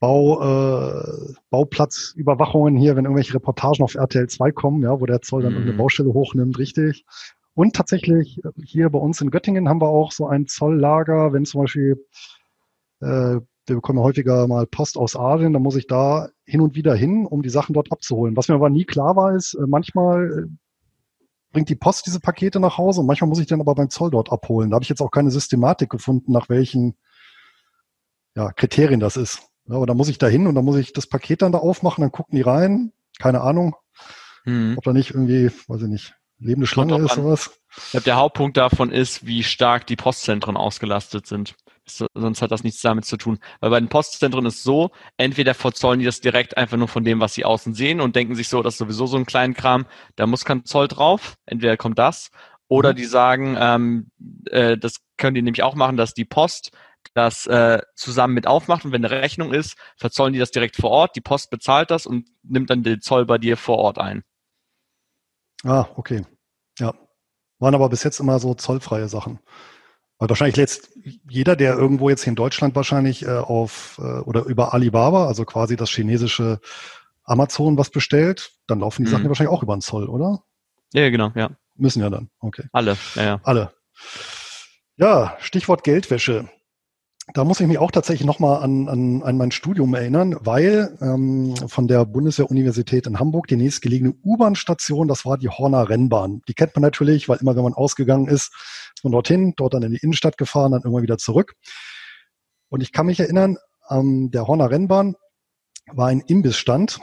Bau, 0.00 0.40
äh, 0.40 1.34
Bauplatzüberwachungen 1.50 2.76
hier, 2.76 2.96
wenn 2.96 3.04
irgendwelche 3.04 3.34
Reportagen 3.34 3.84
auf 3.84 3.94
RTL 3.94 4.28
2 4.28 4.50
kommen, 4.52 4.82
ja, 4.82 4.98
wo 4.98 5.06
der 5.06 5.20
Zoll 5.20 5.42
dann 5.42 5.52
mhm. 5.52 5.58
irgendeine 5.58 5.78
Baustelle 5.78 6.12
hochnimmt, 6.14 6.58
richtig. 6.58 7.04
Und 7.54 7.76
tatsächlich 7.76 8.42
äh, 8.42 8.50
hier 8.64 8.88
bei 8.88 8.98
uns 8.98 9.20
in 9.20 9.30
Göttingen 9.30 9.68
haben 9.68 9.82
wir 9.82 9.88
auch 9.88 10.12
so 10.12 10.26
ein 10.26 10.46
Zolllager, 10.46 11.34
wenn 11.34 11.44
zum 11.44 11.62
Beispiel 11.62 12.04
äh, 13.00 13.40
wir 13.66 13.76
bekommen 13.76 14.00
häufiger 14.00 14.48
mal 14.48 14.66
Post 14.66 14.96
aus 14.96 15.16
Asien, 15.16 15.52
dann 15.52 15.62
muss 15.62 15.76
ich 15.76 15.86
da 15.86 16.28
hin 16.44 16.62
und 16.62 16.74
wieder 16.74 16.94
hin, 16.94 17.26
um 17.26 17.42
die 17.42 17.50
Sachen 17.50 17.74
dort 17.74 17.92
abzuholen. 17.92 18.36
Was 18.36 18.48
mir 18.48 18.54
aber 18.54 18.70
nie 18.70 18.84
klar 18.84 19.16
war, 19.16 19.34
ist, 19.34 19.54
äh, 19.54 19.66
manchmal 19.66 20.30
äh, 20.30 21.26
bringt 21.52 21.68
die 21.68 21.76
Post 21.76 22.06
diese 22.06 22.20
Pakete 22.20 22.58
nach 22.58 22.78
Hause 22.78 23.00
und 23.00 23.06
manchmal 23.06 23.28
muss 23.28 23.38
ich 23.38 23.46
dann 23.46 23.60
aber 23.60 23.74
beim 23.74 23.90
Zoll 23.90 24.10
dort 24.10 24.32
abholen. 24.32 24.70
Da 24.70 24.76
habe 24.76 24.82
ich 24.82 24.88
jetzt 24.88 25.02
auch 25.02 25.10
keine 25.10 25.30
Systematik 25.30 25.90
gefunden, 25.90 26.32
nach 26.32 26.48
welchen 26.48 26.96
ja, 28.34 28.52
Kriterien 28.52 29.00
das 29.00 29.16
ist. 29.16 29.42
Ja, 29.66 29.76
aber 29.76 29.86
da 29.86 29.94
muss 29.94 30.08
ich 30.08 30.18
da 30.18 30.26
hin 30.26 30.46
und 30.46 30.54
dann 30.54 30.64
muss 30.64 30.76
ich 30.76 30.92
das 30.92 31.06
Paket 31.06 31.42
dann 31.42 31.52
da 31.52 31.58
aufmachen, 31.58 32.02
dann 32.02 32.12
gucken 32.12 32.36
die 32.36 32.42
rein. 32.42 32.92
Keine 33.18 33.42
Ahnung, 33.42 33.76
hm. 34.44 34.74
ob 34.76 34.84
da 34.84 34.92
nicht 34.92 35.10
irgendwie, 35.10 35.50
weiß 35.68 35.82
ich 35.82 35.88
nicht, 35.88 36.14
lebende 36.38 36.66
Schlange 36.66 36.96
ist 36.98 37.14
sowas. 37.14 37.50
Ich 37.76 37.90
glaube, 37.92 38.04
der 38.04 38.16
Hauptpunkt 38.16 38.56
davon 38.56 38.90
ist, 38.90 39.26
wie 39.26 39.44
stark 39.44 39.86
die 39.86 39.96
Postzentren 39.96 40.56
ausgelastet 40.56 41.26
sind. 41.26 41.54
So, 41.86 42.06
sonst 42.14 42.42
hat 42.42 42.50
das 42.50 42.64
nichts 42.64 42.80
damit 42.82 43.04
zu 43.04 43.16
tun. 43.16 43.38
Weil 43.60 43.70
bei 43.70 43.80
den 43.80 43.88
Postzentren 43.88 44.46
ist 44.46 44.62
so, 44.62 44.90
entweder 45.16 45.54
verzollen 45.54 46.00
die 46.00 46.04
das 46.04 46.20
direkt 46.20 46.56
einfach 46.56 46.76
nur 46.76 46.88
von 46.88 47.04
dem, 47.04 47.20
was 47.20 47.34
sie 47.34 47.44
außen 47.44 47.74
sehen 47.74 48.00
und 48.00 48.16
denken 48.16 48.34
sich 48.34 48.48
so, 48.48 48.62
das 48.62 48.74
ist 48.74 48.78
sowieso 48.78 49.06
so 49.06 49.16
ein 49.16 49.26
kleinen 49.26 49.54
Kram, 49.54 49.86
da 50.16 50.26
muss 50.26 50.44
kein 50.44 50.64
Zoll 50.64 50.88
drauf. 50.88 51.36
Entweder 51.46 51.76
kommt 51.76 51.98
das. 51.98 52.30
Oder 52.68 52.92
mhm. 52.92 52.96
die 52.96 53.04
sagen, 53.04 53.56
ähm, 53.58 54.10
äh, 54.50 54.78
das 54.78 54.96
können 55.16 55.34
die 55.34 55.42
nämlich 55.42 55.62
auch 55.62 55.74
machen, 55.74 55.96
dass 55.96 56.14
die 56.14 56.24
Post 56.24 56.70
das 57.14 57.46
äh, 57.46 57.80
zusammen 57.94 58.34
mit 58.34 58.46
aufmacht 58.46 58.84
und 58.84 58.92
wenn 58.92 59.04
eine 59.04 59.14
Rechnung 59.14 59.52
ist, 59.52 59.76
verzollen 59.96 60.32
die 60.32 60.38
das 60.38 60.50
direkt 60.50 60.76
vor 60.76 60.90
Ort, 60.90 61.16
die 61.16 61.20
Post 61.20 61.50
bezahlt 61.50 61.90
das 61.90 62.06
und 62.06 62.28
nimmt 62.42 62.70
dann 62.70 62.82
den 62.82 63.00
Zoll 63.00 63.26
bei 63.26 63.38
dir 63.38 63.56
vor 63.56 63.78
Ort 63.78 63.98
ein. 63.98 64.22
Ah, 65.64 65.86
okay. 65.96 66.24
Ja. 66.78 66.94
Waren 67.58 67.74
aber 67.74 67.88
bis 67.88 68.04
jetzt 68.04 68.20
immer 68.20 68.38
so 68.38 68.54
zollfreie 68.54 69.08
Sachen. 69.08 69.40
Weil 70.18 70.28
wahrscheinlich 70.28 70.56
jetzt 70.56 70.90
jeder, 71.28 71.56
der 71.56 71.74
irgendwo 71.74 72.08
jetzt 72.08 72.24
hier 72.24 72.30
in 72.30 72.36
Deutschland 72.36 72.74
wahrscheinlich 72.76 73.24
äh, 73.24 73.38
auf 73.38 73.98
äh, 73.98 74.20
oder 74.20 74.44
über 74.44 74.74
Alibaba, 74.74 75.26
also 75.26 75.44
quasi 75.44 75.76
das 75.76 75.90
chinesische 75.90 76.60
Amazon 77.24 77.76
was 77.78 77.90
bestellt, 77.90 78.52
dann 78.66 78.80
laufen 78.80 79.02
die 79.02 79.08
mhm. 79.08 79.12
Sachen 79.12 79.24
ja 79.24 79.28
wahrscheinlich 79.30 79.54
auch 79.54 79.62
über 79.62 79.76
den 79.76 79.80
Zoll, 79.80 80.08
oder? 80.08 80.42
Ja, 80.92 81.08
genau, 81.10 81.32
ja. 81.34 81.50
Müssen 81.76 82.00
ja 82.00 82.10
dann, 82.10 82.28
okay. 82.40 82.64
Alle, 82.72 82.96
ja, 83.14 83.22
ja. 83.22 83.40
Alle. 83.44 83.72
Ja, 84.96 85.36
Stichwort 85.40 85.84
Geldwäsche 85.84 86.50
da 87.34 87.44
muss 87.44 87.60
ich 87.60 87.66
mich 87.66 87.78
auch 87.78 87.90
tatsächlich 87.90 88.26
nochmal 88.26 88.62
an, 88.62 88.88
an, 88.88 89.22
an 89.22 89.36
mein 89.36 89.50
Studium 89.50 89.94
erinnern, 89.94 90.36
weil 90.40 90.96
ähm, 91.00 91.54
von 91.68 91.86
der 91.86 92.04
Bundeswehr-Universität 92.04 93.06
in 93.06 93.18
Hamburg 93.18 93.46
die 93.46 93.56
nächstgelegene 93.56 94.14
U-Bahn-Station, 94.24 95.08
das 95.08 95.24
war 95.24 95.38
die 95.38 95.48
Horner 95.48 95.88
Rennbahn. 95.88 96.42
Die 96.48 96.54
kennt 96.54 96.74
man 96.74 96.82
natürlich, 96.82 97.28
weil 97.28 97.38
immer 97.38 97.56
wenn 97.56 97.62
man 97.62 97.74
ausgegangen 97.74 98.26
ist, 98.26 98.52
ist 98.94 99.04
man 99.04 99.12
dorthin, 99.12 99.54
dort 99.56 99.74
dann 99.74 99.82
in 99.82 99.92
die 99.92 100.00
Innenstadt 100.02 100.38
gefahren, 100.38 100.72
dann 100.72 100.82
irgendwann 100.82 101.02
wieder 101.02 101.18
zurück. 101.18 101.54
Und 102.68 102.82
ich 102.82 102.92
kann 102.92 103.06
mich 103.06 103.20
erinnern, 103.20 103.56
an 103.82 104.30
der 104.30 104.46
Horner 104.46 104.70
Rennbahn 104.70 105.16
war 105.92 106.08
ein 106.08 106.20
Imbissstand 106.20 107.00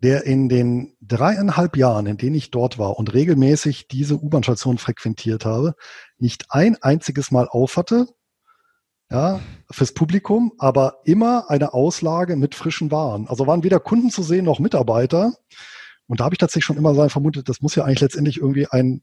der 0.00 0.24
in 0.24 0.48
den 0.48 0.96
dreieinhalb 1.00 1.76
Jahren, 1.76 2.06
in 2.06 2.16
denen 2.16 2.36
ich 2.36 2.50
dort 2.50 2.78
war 2.78 2.98
und 2.98 3.12
regelmäßig 3.14 3.88
diese 3.88 4.14
U-Bahn-Station 4.14 4.78
frequentiert 4.78 5.44
habe, 5.44 5.74
nicht 6.18 6.46
ein 6.50 6.76
einziges 6.80 7.32
Mal 7.32 7.48
aufhatte, 7.48 8.06
ja, 9.10 9.40
fürs 9.70 9.92
Publikum, 9.92 10.52
aber 10.58 10.98
immer 11.04 11.50
eine 11.50 11.72
Auslage 11.72 12.36
mit 12.36 12.54
frischen 12.54 12.90
Waren. 12.90 13.26
Also 13.28 13.46
waren 13.46 13.64
weder 13.64 13.80
Kunden 13.80 14.10
zu 14.10 14.22
sehen 14.22 14.44
noch 14.44 14.58
Mitarbeiter. 14.58 15.32
Und 16.06 16.20
da 16.20 16.24
habe 16.24 16.34
ich 16.34 16.38
tatsächlich 16.38 16.64
schon 16.64 16.76
immer 16.76 16.94
so 16.94 17.08
vermutet, 17.08 17.48
das 17.48 17.60
muss 17.60 17.74
ja 17.74 17.84
eigentlich 17.84 18.00
letztendlich 18.00 18.38
irgendwie 18.38 18.66
ein 18.66 19.02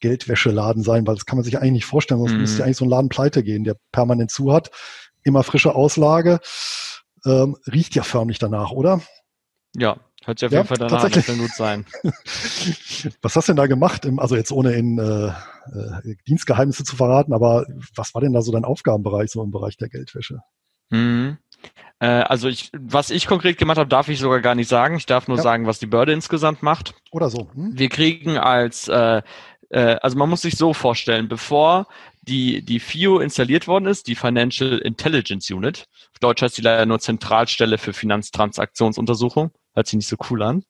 Geldwäscheladen 0.00 0.82
sein, 0.82 1.06
weil 1.06 1.14
das 1.14 1.26
kann 1.26 1.36
man 1.36 1.44
sich 1.44 1.58
eigentlich 1.58 1.72
nicht 1.72 1.86
vorstellen, 1.86 2.20
sonst 2.20 2.32
mhm. 2.32 2.40
müsste 2.40 2.58
ja 2.58 2.64
eigentlich 2.64 2.76
so 2.76 2.84
ein 2.84 2.90
Laden 2.90 3.08
pleite 3.08 3.42
gehen, 3.42 3.64
der 3.64 3.76
permanent 3.92 4.30
zu 4.30 4.52
hat. 4.52 4.70
Immer 5.22 5.42
frische 5.42 5.74
Auslage. 5.74 6.40
Ähm, 7.24 7.56
riecht 7.66 7.94
ja 7.94 8.02
förmlich 8.02 8.38
danach, 8.38 8.70
oder? 8.70 9.00
Ja, 9.76 9.98
hört 10.26 10.38
sich 10.38 10.46
auf 10.46 10.52
ja, 10.52 10.58
jeden 10.60 10.68
Fall 10.68 10.78
danach 10.78 11.04
an, 11.04 11.12
das 11.12 11.26
kann 11.26 11.38
gut 11.38 11.52
sein. 11.52 11.86
was 13.22 13.36
hast 13.36 13.48
du 13.48 13.52
denn 13.52 13.56
da 13.56 13.66
gemacht? 13.66 14.04
Im, 14.04 14.18
also 14.18 14.36
jetzt 14.36 14.52
ohne 14.52 14.72
in 14.72 14.98
äh, 14.98 15.28
äh, 15.28 16.16
Dienstgeheimnisse 16.26 16.84
zu 16.84 16.96
verraten, 16.96 17.32
aber 17.32 17.66
was 17.94 18.14
war 18.14 18.20
denn 18.20 18.32
da 18.32 18.42
so 18.42 18.52
dein 18.52 18.64
Aufgabenbereich 18.64 19.30
so 19.30 19.42
im 19.42 19.50
Bereich 19.50 19.76
der 19.76 19.88
Geldwäsche? 19.88 20.40
Mhm. 20.90 21.38
Äh, 21.98 22.06
also 22.06 22.48
ich, 22.48 22.70
was 22.78 23.10
ich 23.10 23.26
konkret 23.26 23.58
gemacht 23.58 23.78
habe, 23.78 23.88
darf 23.88 24.08
ich 24.08 24.18
sogar 24.18 24.40
gar 24.40 24.54
nicht 24.54 24.68
sagen. 24.68 24.96
Ich 24.96 25.06
darf 25.06 25.28
nur 25.28 25.38
ja. 25.38 25.42
sagen, 25.42 25.66
was 25.66 25.78
die 25.78 25.86
Börde 25.86 26.12
insgesamt 26.12 26.62
macht. 26.62 26.94
Oder 27.10 27.30
so. 27.30 27.48
Hm? 27.54 27.70
Wir 27.72 27.88
kriegen 27.88 28.36
als 28.36 28.88
äh, 28.88 29.22
äh, 29.70 29.96
also 30.02 30.16
man 30.16 30.28
muss 30.28 30.42
sich 30.42 30.56
so 30.56 30.74
vorstellen, 30.74 31.28
bevor 31.28 31.86
die, 32.22 32.62
die 32.62 32.80
FIO 32.80 33.18
installiert 33.18 33.68
worden 33.68 33.86
ist, 33.86 34.06
die 34.08 34.14
Financial 34.14 34.78
Intelligence 34.78 35.50
Unit, 35.50 35.86
auf 36.12 36.18
Deutsch 36.20 36.42
heißt 36.42 36.58
die 36.58 36.62
leider 36.62 36.86
nur 36.86 36.98
Zentralstelle 36.98 37.78
für 37.78 37.92
Finanztransaktionsuntersuchung, 37.92 39.50
hört 39.76 39.86
sich 39.86 39.96
nicht 39.96 40.08
so 40.08 40.16
cool 40.30 40.42
an. 40.42 40.64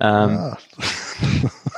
Ähm, 0.00 0.30
ja. 0.30 0.58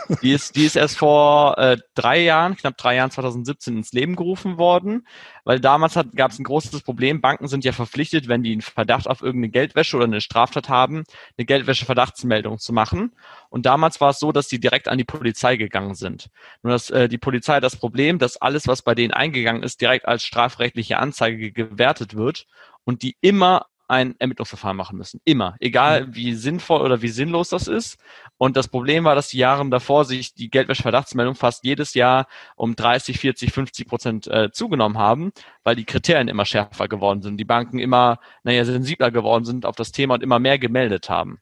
die, 0.22 0.32
ist, 0.32 0.56
die 0.56 0.64
ist 0.64 0.76
erst 0.76 0.96
vor 0.96 1.58
äh, 1.58 1.76
drei 1.94 2.22
Jahren, 2.22 2.56
knapp 2.56 2.78
drei 2.78 2.96
Jahren, 2.96 3.10
2017 3.10 3.76
ins 3.76 3.92
Leben 3.92 4.16
gerufen 4.16 4.56
worden, 4.56 5.06
weil 5.44 5.60
damals 5.60 5.94
gab 6.14 6.30
es 6.30 6.38
ein 6.38 6.44
großes 6.44 6.80
Problem. 6.80 7.20
Banken 7.20 7.46
sind 7.46 7.64
ja 7.64 7.72
verpflichtet, 7.72 8.26
wenn 8.26 8.42
die 8.42 8.52
einen 8.52 8.62
Verdacht 8.62 9.06
auf 9.06 9.20
irgendeine 9.20 9.50
Geldwäsche 9.50 9.96
oder 9.96 10.06
eine 10.06 10.22
Straftat 10.22 10.70
haben, 10.70 11.04
eine 11.36 11.44
Geldwäsche-Verdachtsmeldung 11.44 12.58
zu 12.58 12.72
machen. 12.72 13.12
Und 13.50 13.66
damals 13.66 14.00
war 14.00 14.10
es 14.10 14.18
so, 14.18 14.32
dass 14.32 14.48
die 14.48 14.60
direkt 14.60 14.88
an 14.88 14.96
die 14.96 15.04
Polizei 15.04 15.56
gegangen 15.56 15.94
sind. 15.94 16.30
Nur 16.62 16.72
dass 16.72 16.88
äh, 16.88 17.08
die 17.08 17.18
Polizei 17.18 17.60
das 17.60 17.76
Problem, 17.76 18.18
dass 18.18 18.40
alles, 18.40 18.66
was 18.66 18.80
bei 18.80 18.94
denen 18.94 19.12
eingegangen 19.12 19.62
ist, 19.62 19.82
direkt 19.82 20.08
als 20.08 20.24
strafrechtliche 20.24 20.98
Anzeige 20.98 21.52
gewertet 21.52 22.16
wird 22.16 22.46
und 22.84 23.02
die 23.02 23.16
immer 23.20 23.66
ein 23.88 24.14
Ermittlungsverfahren 24.18 24.76
machen 24.76 24.98
müssen. 24.98 25.20
Immer. 25.24 25.56
Egal 25.60 26.06
mhm. 26.06 26.14
wie 26.14 26.34
sinnvoll 26.34 26.80
oder 26.80 27.02
wie 27.02 27.08
sinnlos 27.08 27.50
das 27.50 27.68
ist. 27.68 27.98
Und 28.38 28.56
das 28.56 28.68
Problem 28.68 29.04
war, 29.04 29.14
dass 29.14 29.28
die 29.28 29.38
Jahre 29.38 29.68
davor 29.68 30.04
sich 30.04 30.34
die 30.34 30.50
Geldwäsche-Verdachtsmeldung 30.50 31.34
fast 31.34 31.64
jedes 31.64 31.94
Jahr 31.94 32.26
um 32.56 32.76
30, 32.76 33.18
40, 33.18 33.52
50 33.52 33.88
Prozent 33.88 34.26
äh, 34.26 34.50
zugenommen 34.50 34.98
haben, 34.98 35.32
weil 35.62 35.76
die 35.76 35.84
Kriterien 35.84 36.28
immer 36.28 36.44
schärfer 36.44 36.88
geworden 36.88 37.22
sind. 37.22 37.38
Die 37.38 37.44
Banken 37.44 37.78
immer, 37.78 38.18
naja, 38.42 38.64
sensibler 38.64 39.10
geworden 39.10 39.44
sind 39.44 39.66
auf 39.66 39.76
das 39.76 39.92
Thema 39.92 40.14
und 40.14 40.22
immer 40.22 40.38
mehr 40.38 40.58
gemeldet 40.58 41.08
haben. 41.08 41.38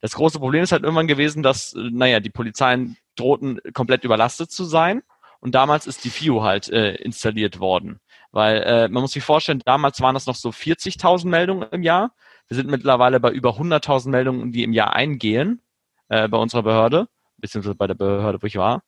Das 0.00 0.14
große 0.14 0.38
Problem 0.40 0.64
ist 0.64 0.72
halt 0.72 0.82
irgendwann 0.82 1.06
gewesen, 1.06 1.42
dass, 1.42 1.74
äh, 1.74 1.90
naja, 1.90 2.20
die 2.20 2.30
Polizeien 2.30 2.96
drohten 3.16 3.60
komplett 3.72 4.04
überlastet 4.04 4.50
zu 4.50 4.64
sein. 4.64 5.02
Und 5.40 5.56
damals 5.56 5.88
ist 5.88 6.04
die 6.04 6.10
FIU 6.10 6.42
halt 6.42 6.68
äh, 6.70 6.94
installiert 6.94 7.58
worden. 7.58 7.98
Weil 8.32 8.62
äh, 8.62 8.88
man 8.88 9.02
muss 9.02 9.12
sich 9.12 9.22
vorstellen, 9.22 9.62
damals 9.64 10.00
waren 10.00 10.14
das 10.14 10.26
noch 10.26 10.34
so 10.34 10.50
40.000 10.50 11.28
Meldungen 11.28 11.68
im 11.70 11.82
Jahr. 11.82 12.12
Wir 12.48 12.56
sind 12.56 12.70
mittlerweile 12.70 13.20
bei 13.20 13.30
über 13.30 13.50
100.000 13.50 14.08
Meldungen, 14.08 14.52
die 14.52 14.64
im 14.64 14.72
Jahr 14.72 14.94
eingehen 14.94 15.60
äh, 16.08 16.28
bei 16.28 16.38
unserer 16.38 16.62
Behörde, 16.62 17.08
beziehungsweise 17.36 17.74
bei 17.74 17.86
der 17.86 17.94
Behörde, 17.94 18.42
wo 18.42 18.46
ich 18.46 18.56
war. 18.56 18.82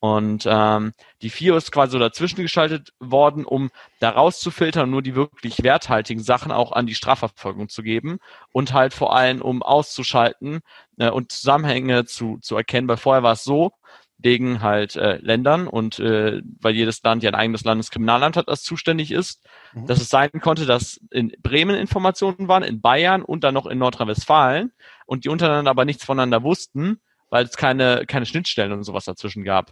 Und 0.00 0.44
ähm, 0.48 0.92
die 1.22 1.30
FIO 1.30 1.56
ist 1.56 1.72
quasi 1.72 1.92
so 1.92 1.98
dazwischen 1.98 2.40
geschaltet 2.40 2.92
worden, 3.00 3.44
um 3.44 3.70
da 3.98 4.10
rauszufiltern 4.10 4.84
und 4.84 4.90
nur 4.90 5.02
die 5.02 5.16
wirklich 5.16 5.64
werthaltigen 5.64 6.22
Sachen 6.22 6.52
auch 6.52 6.70
an 6.70 6.86
die 6.86 6.94
Strafverfolgung 6.94 7.68
zu 7.68 7.82
geben 7.82 8.18
und 8.52 8.72
halt 8.72 8.94
vor 8.94 9.16
allem, 9.16 9.42
um 9.42 9.62
auszuschalten 9.62 10.60
äh, 10.98 11.10
und 11.10 11.32
Zusammenhänge 11.32 12.04
zu, 12.04 12.38
zu 12.40 12.56
erkennen, 12.56 12.86
weil 12.86 12.96
vorher 12.96 13.24
war 13.24 13.32
es 13.32 13.42
so, 13.42 13.72
wegen 14.18 14.62
halt 14.62 14.96
äh, 14.96 15.18
Ländern 15.18 15.68
und 15.68 16.00
äh, 16.00 16.42
weil 16.60 16.74
jedes 16.74 17.02
Land 17.02 17.22
ja 17.22 17.30
ein 17.30 17.36
eigenes 17.36 17.64
Landeskriminalamt 17.64 18.36
hat, 18.36 18.48
das 18.48 18.62
zuständig 18.62 19.12
ist, 19.12 19.46
mhm. 19.72 19.86
dass 19.86 20.00
es 20.00 20.08
sein 20.08 20.30
konnte, 20.40 20.66
dass 20.66 21.00
in 21.10 21.32
Bremen 21.40 21.76
Informationen 21.76 22.48
waren, 22.48 22.64
in 22.64 22.80
Bayern 22.80 23.22
und 23.22 23.44
dann 23.44 23.54
noch 23.54 23.66
in 23.66 23.78
Nordrhein-Westfalen 23.78 24.72
und 25.06 25.24
die 25.24 25.28
untereinander 25.28 25.70
aber 25.70 25.84
nichts 25.84 26.04
voneinander 26.04 26.42
wussten, 26.42 27.00
weil 27.30 27.44
es 27.44 27.56
keine, 27.56 28.04
keine 28.06 28.26
Schnittstellen 28.26 28.72
und 28.72 28.82
sowas 28.82 29.04
dazwischen 29.04 29.44
gab. 29.44 29.70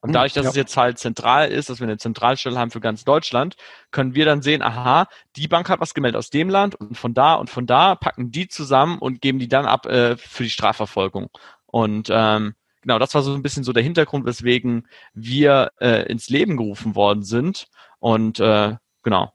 Und 0.00 0.10
mhm, 0.10 0.14
dadurch, 0.14 0.32
dass 0.32 0.44
ja. 0.44 0.50
es 0.50 0.56
jetzt 0.56 0.76
halt 0.76 0.98
zentral 0.98 1.50
ist, 1.50 1.68
dass 1.68 1.78
wir 1.78 1.86
eine 1.86 1.98
Zentralstelle 1.98 2.58
haben 2.58 2.70
für 2.70 2.80
ganz 2.80 3.04
Deutschland, 3.04 3.54
können 3.92 4.14
wir 4.14 4.24
dann 4.24 4.42
sehen, 4.42 4.62
aha, 4.62 5.06
die 5.36 5.46
Bank 5.46 5.68
hat 5.68 5.80
was 5.80 5.94
gemeldet 5.94 6.18
aus 6.18 6.30
dem 6.30 6.48
Land 6.48 6.74
und 6.74 6.96
von 6.96 7.14
da 7.14 7.34
und 7.34 7.50
von 7.50 7.66
da 7.66 7.94
packen 7.94 8.32
die 8.32 8.48
zusammen 8.48 8.98
und 8.98 9.20
geben 9.20 9.38
die 9.38 9.48
dann 9.48 9.66
ab 9.66 9.86
äh, 9.86 10.16
für 10.16 10.42
die 10.42 10.50
Strafverfolgung. 10.50 11.28
Und 11.66 12.08
ähm, 12.10 12.54
genau, 12.80 12.98
das 12.98 13.14
war 13.14 13.22
so 13.22 13.34
ein 13.34 13.42
bisschen 13.42 13.64
so 13.64 13.72
der 13.72 13.82
Hintergrund, 13.82 14.26
weswegen 14.26 14.86
wir 15.14 15.72
äh, 15.80 16.10
ins 16.10 16.28
Leben 16.28 16.56
gerufen 16.56 16.94
worden 16.94 17.22
sind. 17.22 17.68
Und 17.98 18.40
äh, 18.40 18.76
genau. 19.02 19.32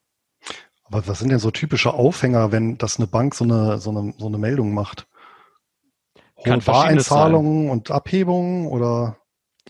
Aber 0.86 1.08
was 1.08 1.19
sind 1.19 1.29
denn 1.29 1.39
so 1.39 1.51
typische 1.51 1.93
Aufhänger, 1.93 2.51
wenn 2.51 2.77
das 2.77 2.97
eine 2.97 3.08
Bank 3.08 3.36
so 3.36 3.43
eine, 3.43 3.79
so 3.79 3.89
eine, 3.89 4.13
so 4.17 4.27
eine 4.27 4.38
Meldung 4.38 4.73
macht? 4.73 5.08
Hohe 6.38 6.58
Bareinzahlungen 6.58 7.69
und 7.69 7.91
Abhebungen 7.91 8.67
oder? 8.67 9.17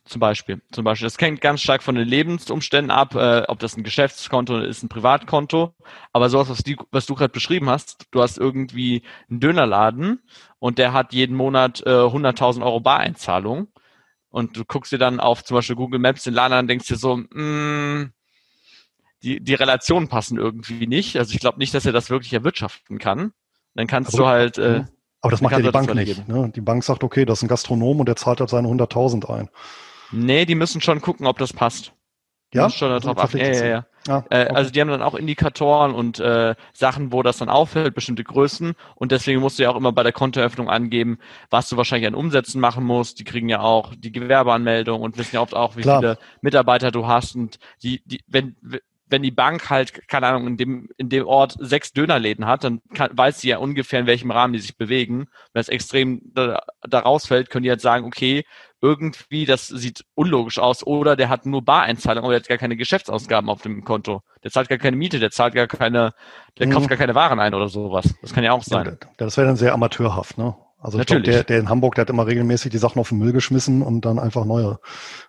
Zum 0.06 0.20
Beispiel, 0.20 0.62
zum 0.72 0.84
Beispiel. 0.84 1.08
Das 1.08 1.18
hängt 1.20 1.42
ganz 1.42 1.62
stark 1.62 1.82
von 1.82 1.96
den 1.96 2.08
Lebensumständen 2.08 2.92
ab, 2.92 3.16
äh, 3.16 3.42
ob 3.48 3.58
das 3.58 3.76
ein 3.76 3.84
Geschäftskonto 3.84 4.60
ist, 4.60 4.84
ein 4.84 4.90
Privatkonto. 4.90 5.74
Aber 6.14 6.30
sowas, 6.30 6.48
was, 6.50 6.60
die, 6.60 6.78
was 6.92 7.08
du 7.08 7.16
gerade 7.16 7.32
beschrieben 7.32 7.72
hast, 7.72 8.06
du 8.12 8.22
hast 8.22 8.38
irgendwie 8.38 9.02
einen 9.30 9.40
Dönerladen 9.40 10.22
und 10.60 10.78
der 10.78 10.94
hat 10.94 11.12
jeden 11.12 11.36
Monat 11.36 11.82
äh, 11.88 11.90
100.000 11.90 12.64
Euro 12.64 12.82
Bareinzahlung 12.82 13.68
und 14.30 14.58
du 14.58 14.64
guckst 14.64 14.92
dir 14.92 15.00
dann 15.00 15.20
auf 15.20 15.44
zum 15.44 15.56
Beispiel 15.56 15.76
Google 15.76 16.00
Maps 16.00 16.24
den 16.24 16.36
Laden 16.36 16.54
an 16.54 16.66
und 16.66 16.68
denkst 16.68 16.88
dir 16.88 16.98
so, 16.98 17.18
mh, 17.18 17.26
mm, 17.34 18.14
die, 19.24 19.40
die 19.44 19.54
Relationen 19.56 20.08
passen 20.08 20.38
irgendwie 20.38 20.86
nicht. 20.86 21.18
Also 21.18 21.34
ich 21.34 21.40
glaube 21.40 21.58
nicht, 21.58 21.74
dass 21.74 21.86
er 21.86 21.94
das 21.94 22.12
wirklich 22.12 22.32
erwirtschaften 22.32 23.00
kann. 23.00 23.32
Dann 23.74 23.88
kannst 23.88 24.10
also, 24.10 24.20
du 24.20 24.28
halt. 24.28 24.58
Äh, 24.60 24.84
aber 25.22 25.32
das 25.32 25.42
macht 25.42 25.54
ja 25.54 25.62
die 25.62 25.72
Bank 25.72 25.94
nicht. 25.96 26.28
Ne? 26.28 26.52
Die 26.56 26.62
Bank 26.62 26.84
sagt, 26.84 27.04
okay, 27.04 27.26
das 27.26 27.40
ist 27.40 27.44
ein 27.44 27.48
Gastronom 27.48 28.02
und 28.02 28.06
der 28.06 28.16
zahlt 28.16 28.40
halt 28.40 28.52
seine 28.52 28.68
100.000 28.68 29.28
ein. 29.34 29.50
Nee, 30.12 30.46
die 30.46 30.56
müssen 30.56 30.82
schon 30.82 31.02
gucken, 31.02 31.28
ob 31.28 31.38
das 31.38 31.54
passt. 31.54 31.94
Die 32.54 32.58
ja, 32.58 32.70
schon 32.70 32.90
darauf 32.90 33.18
achten. 33.18 33.38
Ja, 33.38 33.48
ja, 33.48 33.66
ja. 33.66 33.86
Ah, 34.08 34.24
äh, 34.30 34.46
okay. 34.46 34.56
Also 34.56 34.72
die 34.72 34.80
haben 34.80 34.90
dann 34.90 35.02
auch 35.02 35.16
Indikatoren 35.16 35.94
und 35.94 36.20
äh, 36.20 36.56
Sachen, 36.74 37.12
wo 37.12 37.24
das 37.24 37.38
dann 37.38 37.50
auffällt, 37.50 37.96
bestimmte 37.96 38.24
Größen. 38.24 38.76
Und 38.96 39.12
deswegen 39.12 39.42
musst 39.42 39.58
du 39.58 39.64
ja 39.64 39.72
auch 39.72 39.76
immer 39.76 39.92
bei 39.92 40.04
der 40.04 40.12
Kontoeröffnung 40.12 40.70
angeben, 40.70 41.18
was 41.50 41.70
du 41.70 41.78
wahrscheinlich 41.78 42.08
an 42.08 42.16
Umsätzen 42.16 42.62
machen 42.62 42.84
musst. 42.84 43.20
Die 43.20 43.24
kriegen 43.24 43.50
ja 43.50 43.62
auch 43.62 43.94
die 43.98 44.12
Gewerbeanmeldung 44.12 45.02
und 45.02 45.18
wissen 45.18 45.36
ja 45.36 45.42
oft 45.42 45.56
auch, 45.56 45.76
wie 45.76 45.82
Klar. 45.82 46.00
viele 46.00 46.18
Mitarbeiter 46.42 46.92
du 46.92 47.08
hast. 47.08 47.36
Und 47.36 47.58
die, 47.82 48.04
die, 48.06 48.22
wenn, 48.28 48.56
wenn 49.08 49.24
die 49.24 49.32
Bank 49.32 49.72
halt, 49.72 50.08
keine 50.08 50.28
Ahnung, 50.28 50.48
in 50.48 50.58
dem, 50.58 50.90
in 50.98 51.10
dem 51.10 51.26
Ort 51.26 51.56
sechs 51.60 51.92
Dönerläden 51.92 52.46
hat, 52.46 52.64
dann 52.64 52.82
kann, 52.94 53.10
weiß 53.14 53.42
sie 53.42 53.50
ja 53.50 53.58
ungefähr, 53.58 54.00
in 54.00 54.08
welchem 54.08 54.30
Rahmen 54.30 54.54
die 54.54 54.60
sich 54.60 54.78
bewegen. 54.78 55.28
Wenn 55.54 55.62
es 55.62 55.70
extrem 55.70 56.22
da, 56.26 56.62
da 56.88 57.00
rausfällt, 57.00 57.50
können 57.50 57.64
die 57.64 57.70
halt 57.72 57.82
sagen, 57.82 58.06
okay, 58.06 58.46
irgendwie, 58.86 59.46
das 59.46 59.68
sieht 59.68 60.06
unlogisch 60.14 60.60
aus, 60.60 60.86
oder 60.86 61.16
der 61.16 61.30
hat 61.30 61.48
nur 61.48 61.64
Bareinzahlung, 61.64 62.24
aber 62.24 62.34
der 62.34 62.42
hat 62.42 62.48
gar 62.48 62.60
keine 62.60 62.78
Geschäftsausgaben 62.78 63.50
auf 63.50 63.64
dem 63.64 63.84
Konto. 63.84 64.22
Der 64.44 64.52
zahlt 64.52 64.70
gar 64.70 64.78
keine 64.78 64.96
Miete, 64.96 65.20
der 65.20 65.32
zahlt 65.32 65.56
gar 65.56 65.66
keine, 65.66 66.14
der 66.60 66.68
mhm. 66.68 66.72
kauft 66.72 66.90
gar 66.90 66.98
keine 66.98 67.16
Waren 67.16 67.40
ein 67.40 67.56
oder 67.56 67.68
sowas. 67.68 68.14
Das 68.22 68.34
kann 68.34 68.44
ja 68.44 68.52
auch 68.52 68.64
sein. 68.64 68.86
Ja, 68.86 69.10
das 69.18 69.38
wäre 69.38 69.48
dann 69.48 69.56
sehr 69.56 69.74
amateurhaft, 69.74 70.38
ne? 70.38 70.56
Also 70.78 71.00
ich 71.00 71.08
glaube, 71.08 71.24
der, 71.24 71.44
der 71.44 71.60
in 71.60 71.70
Hamburg, 71.70 71.96
der 71.96 72.04
hat 72.04 72.12
immer 72.12 72.28
regelmäßig 72.28 72.70
die 72.70 72.78
Sachen 72.78 73.00
auf 73.00 73.10
den 73.10 73.18
Müll 73.18 73.32
geschmissen 73.32 73.82
und 73.82 74.06
dann 74.06 74.20
einfach 74.20 74.46
neue, 74.46 74.78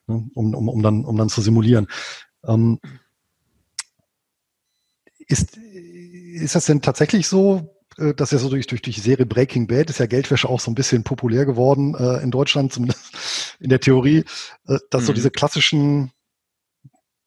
ne? 0.06 0.28
um, 0.34 0.54
um, 0.54 0.68
um, 0.68 0.82
dann, 0.82 1.06
um 1.06 1.16
dann 1.16 1.30
zu 1.30 1.40
simulieren. 1.40 1.86
Ähm, 2.46 2.78
ist, 5.28 5.56
ist 5.56 6.54
das 6.54 6.66
denn 6.66 6.82
tatsächlich 6.82 7.26
so, 7.26 7.74
äh, 7.98 8.14
dass 8.14 8.30
ja 8.30 8.38
so 8.38 8.48
durch, 8.48 8.66
durch, 8.66 8.82
durch 8.82 8.96
die 8.96 9.00
Serie 9.00 9.26
Breaking 9.26 9.66
Bad 9.66 9.90
ist 9.90 9.98
ja 9.98 10.06
Geldwäsche 10.06 10.48
auch 10.48 10.60
so 10.60 10.70
ein 10.70 10.74
bisschen 10.74 11.04
populär 11.04 11.46
geworden 11.46 11.94
äh, 11.94 12.22
in 12.22 12.30
Deutschland, 12.30 12.72
zumindest 12.72 13.14
in 13.60 13.70
der 13.70 13.80
Theorie, 13.80 14.24
äh, 14.66 14.78
dass 14.90 15.02
mhm. 15.02 15.06
so 15.06 15.12
diese 15.12 15.30
klassischen 15.30 16.12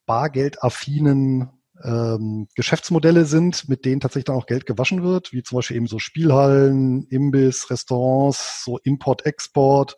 bargeldaffinen 0.05 1.49
ähm, 1.83 2.47
Geschäftsmodelle 2.55 3.25
sind, 3.25 3.69
mit 3.69 3.85
denen 3.85 4.01
tatsächlich 4.01 4.25
dann 4.25 4.35
auch 4.35 4.47
Geld 4.47 4.65
gewaschen 4.65 5.03
wird, 5.03 5.31
wie 5.31 5.43
zum 5.43 5.57
Beispiel 5.57 5.77
eben 5.77 5.87
so 5.87 5.99
Spielhallen, 5.99 7.07
Imbiss, 7.09 7.69
Restaurants, 7.69 8.63
so 8.65 8.79
Import-Export, 8.79 9.95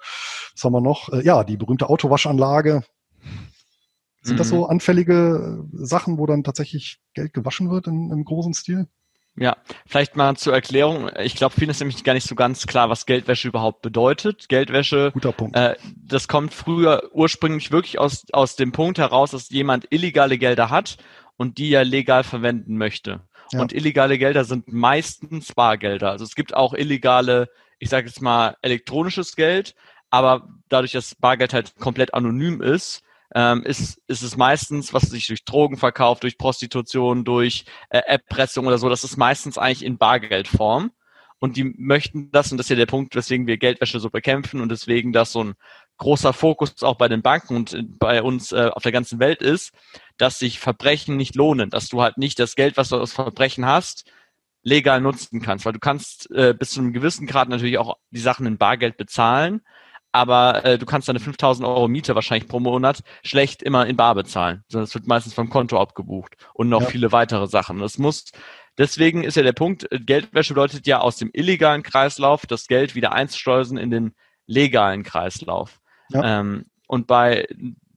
was 0.53 0.63
haben 0.63 0.73
wir 0.73 0.81
noch? 0.81 1.09
Äh, 1.09 1.23
ja, 1.23 1.43
die 1.43 1.57
berühmte 1.57 1.89
Autowaschanlage, 1.89 2.83
sind 4.21 4.35
mhm. 4.35 4.37
das 4.37 4.49
so 4.49 4.67
anfällige 4.67 5.65
Sachen, 5.73 6.17
wo 6.17 6.25
dann 6.25 6.43
tatsächlich 6.43 6.99
Geld 7.13 7.33
gewaschen 7.33 7.71
wird 7.71 7.87
in, 7.87 8.11
im 8.11 8.23
großen 8.23 8.53
Stil? 8.53 8.87
Ja, 9.41 9.57
vielleicht 9.87 10.15
mal 10.15 10.35
zur 10.37 10.53
Erklärung. 10.53 11.09
Ich 11.19 11.33
glaube, 11.33 11.55
vielen 11.55 11.71
ist 11.71 11.79
nämlich 11.79 12.03
gar 12.03 12.13
nicht 12.13 12.27
so 12.27 12.35
ganz 12.35 12.67
klar, 12.67 12.91
was 12.91 13.07
Geldwäsche 13.07 13.47
überhaupt 13.47 13.81
bedeutet. 13.81 14.47
Geldwäsche, 14.49 15.09
Guter 15.13 15.31
Punkt. 15.31 15.55
Äh, 15.55 15.77
das 15.95 16.27
kommt 16.27 16.53
früher 16.53 17.09
ursprünglich 17.11 17.71
wirklich 17.71 17.97
aus, 17.97 18.27
aus 18.33 18.55
dem 18.55 18.71
Punkt 18.71 18.99
heraus, 18.99 19.31
dass 19.31 19.49
jemand 19.49 19.87
illegale 19.89 20.37
Gelder 20.37 20.69
hat 20.69 20.97
und 21.37 21.57
die 21.57 21.71
ja 21.71 21.81
legal 21.81 22.23
verwenden 22.23 22.77
möchte. 22.77 23.21
Ja. 23.51 23.61
Und 23.61 23.73
illegale 23.73 24.19
Gelder 24.19 24.43
sind 24.43 24.71
meistens 24.71 25.53
Bargelder. 25.53 26.11
Also 26.11 26.23
es 26.23 26.35
gibt 26.35 26.53
auch 26.53 26.75
illegale, 26.75 27.49
ich 27.79 27.89
sage 27.89 28.05
jetzt 28.05 28.21
mal, 28.21 28.57
elektronisches 28.61 29.35
Geld, 29.35 29.73
aber 30.11 30.49
dadurch, 30.69 30.91
dass 30.91 31.15
Bargeld 31.15 31.51
halt 31.51 31.75
komplett 31.79 32.13
anonym 32.13 32.61
ist, 32.61 33.01
ähm, 33.33 33.63
ist, 33.63 33.99
ist 34.07 34.23
es 34.23 34.37
meistens, 34.37 34.93
was 34.93 35.03
sich 35.03 35.27
durch 35.27 35.45
Drogen 35.45 35.77
verkauft, 35.77 36.23
durch 36.23 36.37
Prostitution, 36.37 37.23
durch 37.23 37.65
äh, 37.89 37.99
Erpressung 37.99 38.67
oder 38.67 38.77
so, 38.77 38.89
das 38.89 39.03
ist 39.03 39.17
meistens 39.17 39.57
eigentlich 39.57 39.85
in 39.85 39.97
Bargeldform. 39.97 40.91
Und 41.39 41.57
die 41.57 41.63
möchten 41.63 42.31
das, 42.31 42.51
und 42.51 42.59
das 42.59 42.65
ist 42.65 42.69
ja 42.69 42.75
der 42.75 42.85
Punkt, 42.85 43.15
weswegen 43.15 43.47
wir 43.47 43.57
Geldwäsche 43.57 43.99
so 43.99 44.11
bekämpfen 44.11 44.61
und 44.61 44.69
deswegen 44.69 45.11
das 45.11 45.31
so 45.31 45.43
ein 45.43 45.55
großer 45.97 46.33
Fokus 46.33 46.83
auch 46.83 46.97
bei 46.97 47.07
den 47.07 47.23
Banken 47.23 47.55
und 47.55 47.97
bei 47.97 48.21
uns 48.21 48.51
äh, 48.51 48.69
auf 48.71 48.83
der 48.83 48.91
ganzen 48.91 49.19
Welt 49.19 49.41
ist, 49.41 49.71
dass 50.17 50.37
sich 50.37 50.59
Verbrechen 50.59 51.17
nicht 51.17 51.35
lohnen, 51.35 51.71
dass 51.71 51.89
du 51.89 52.01
halt 52.01 52.17
nicht 52.17 52.37
das 52.37 52.55
Geld, 52.55 52.77
was 52.77 52.89
du 52.89 52.97
aus 52.97 53.13
Verbrechen 53.13 53.65
hast, 53.65 54.05
legal 54.63 55.01
nutzen 55.01 55.41
kannst, 55.41 55.65
weil 55.65 55.73
du 55.73 55.79
kannst 55.79 56.29
äh, 56.31 56.53
bis 56.57 56.71
zu 56.71 56.79
einem 56.79 56.93
gewissen 56.93 57.25
Grad 57.25 57.49
natürlich 57.49 57.79
auch 57.79 57.97
die 58.11 58.19
Sachen 58.19 58.45
in 58.45 58.59
Bargeld 58.59 58.97
bezahlen, 58.97 59.61
aber 60.11 60.65
äh, 60.65 60.77
du 60.77 60.85
kannst 60.85 61.07
deine 61.07 61.19
5000 61.19 61.67
Euro 61.67 61.87
Miete 61.87 62.15
wahrscheinlich 62.15 62.49
pro 62.49 62.59
Monat 62.59 63.03
schlecht 63.23 63.63
immer 63.63 63.85
in 63.87 63.95
Bar 63.95 64.15
bezahlen. 64.15 64.63
sondern 64.67 64.85
es 64.85 64.93
wird 64.93 65.07
meistens 65.07 65.33
vom 65.33 65.49
Konto 65.49 65.79
abgebucht 65.79 66.35
und 66.53 66.69
noch 66.69 66.81
ja. 66.81 66.87
viele 66.87 67.11
weitere 67.11 67.47
Sachen. 67.47 67.79
Das 67.79 67.97
muss, 67.97 68.25
deswegen 68.77 69.23
ist 69.23 69.37
ja 69.37 69.43
der 69.43 69.53
Punkt, 69.53 69.91
äh, 69.91 69.99
Geldwäsche 69.99 70.53
bedeutet 70.53 70.87
ja 70.87 70.99
aus 70.99 71.17
dem 71.17 71.29
illegalen 71.33 71.83
Kreislauf 71.83 72.45
das 72.45 72.67
Geld 72.67 72.95
wieder 72.95 73.13
einzuschleusen 73.13 73.77
in 73.77 73.91
den 73.91 74.15
legalen 74.47 75.03
Kreislauf. 75.03 75.79
Ja. 76.09 76.39
Ähm, 76.39 76.65
und 76.87 77.07
bei 77.07 77.47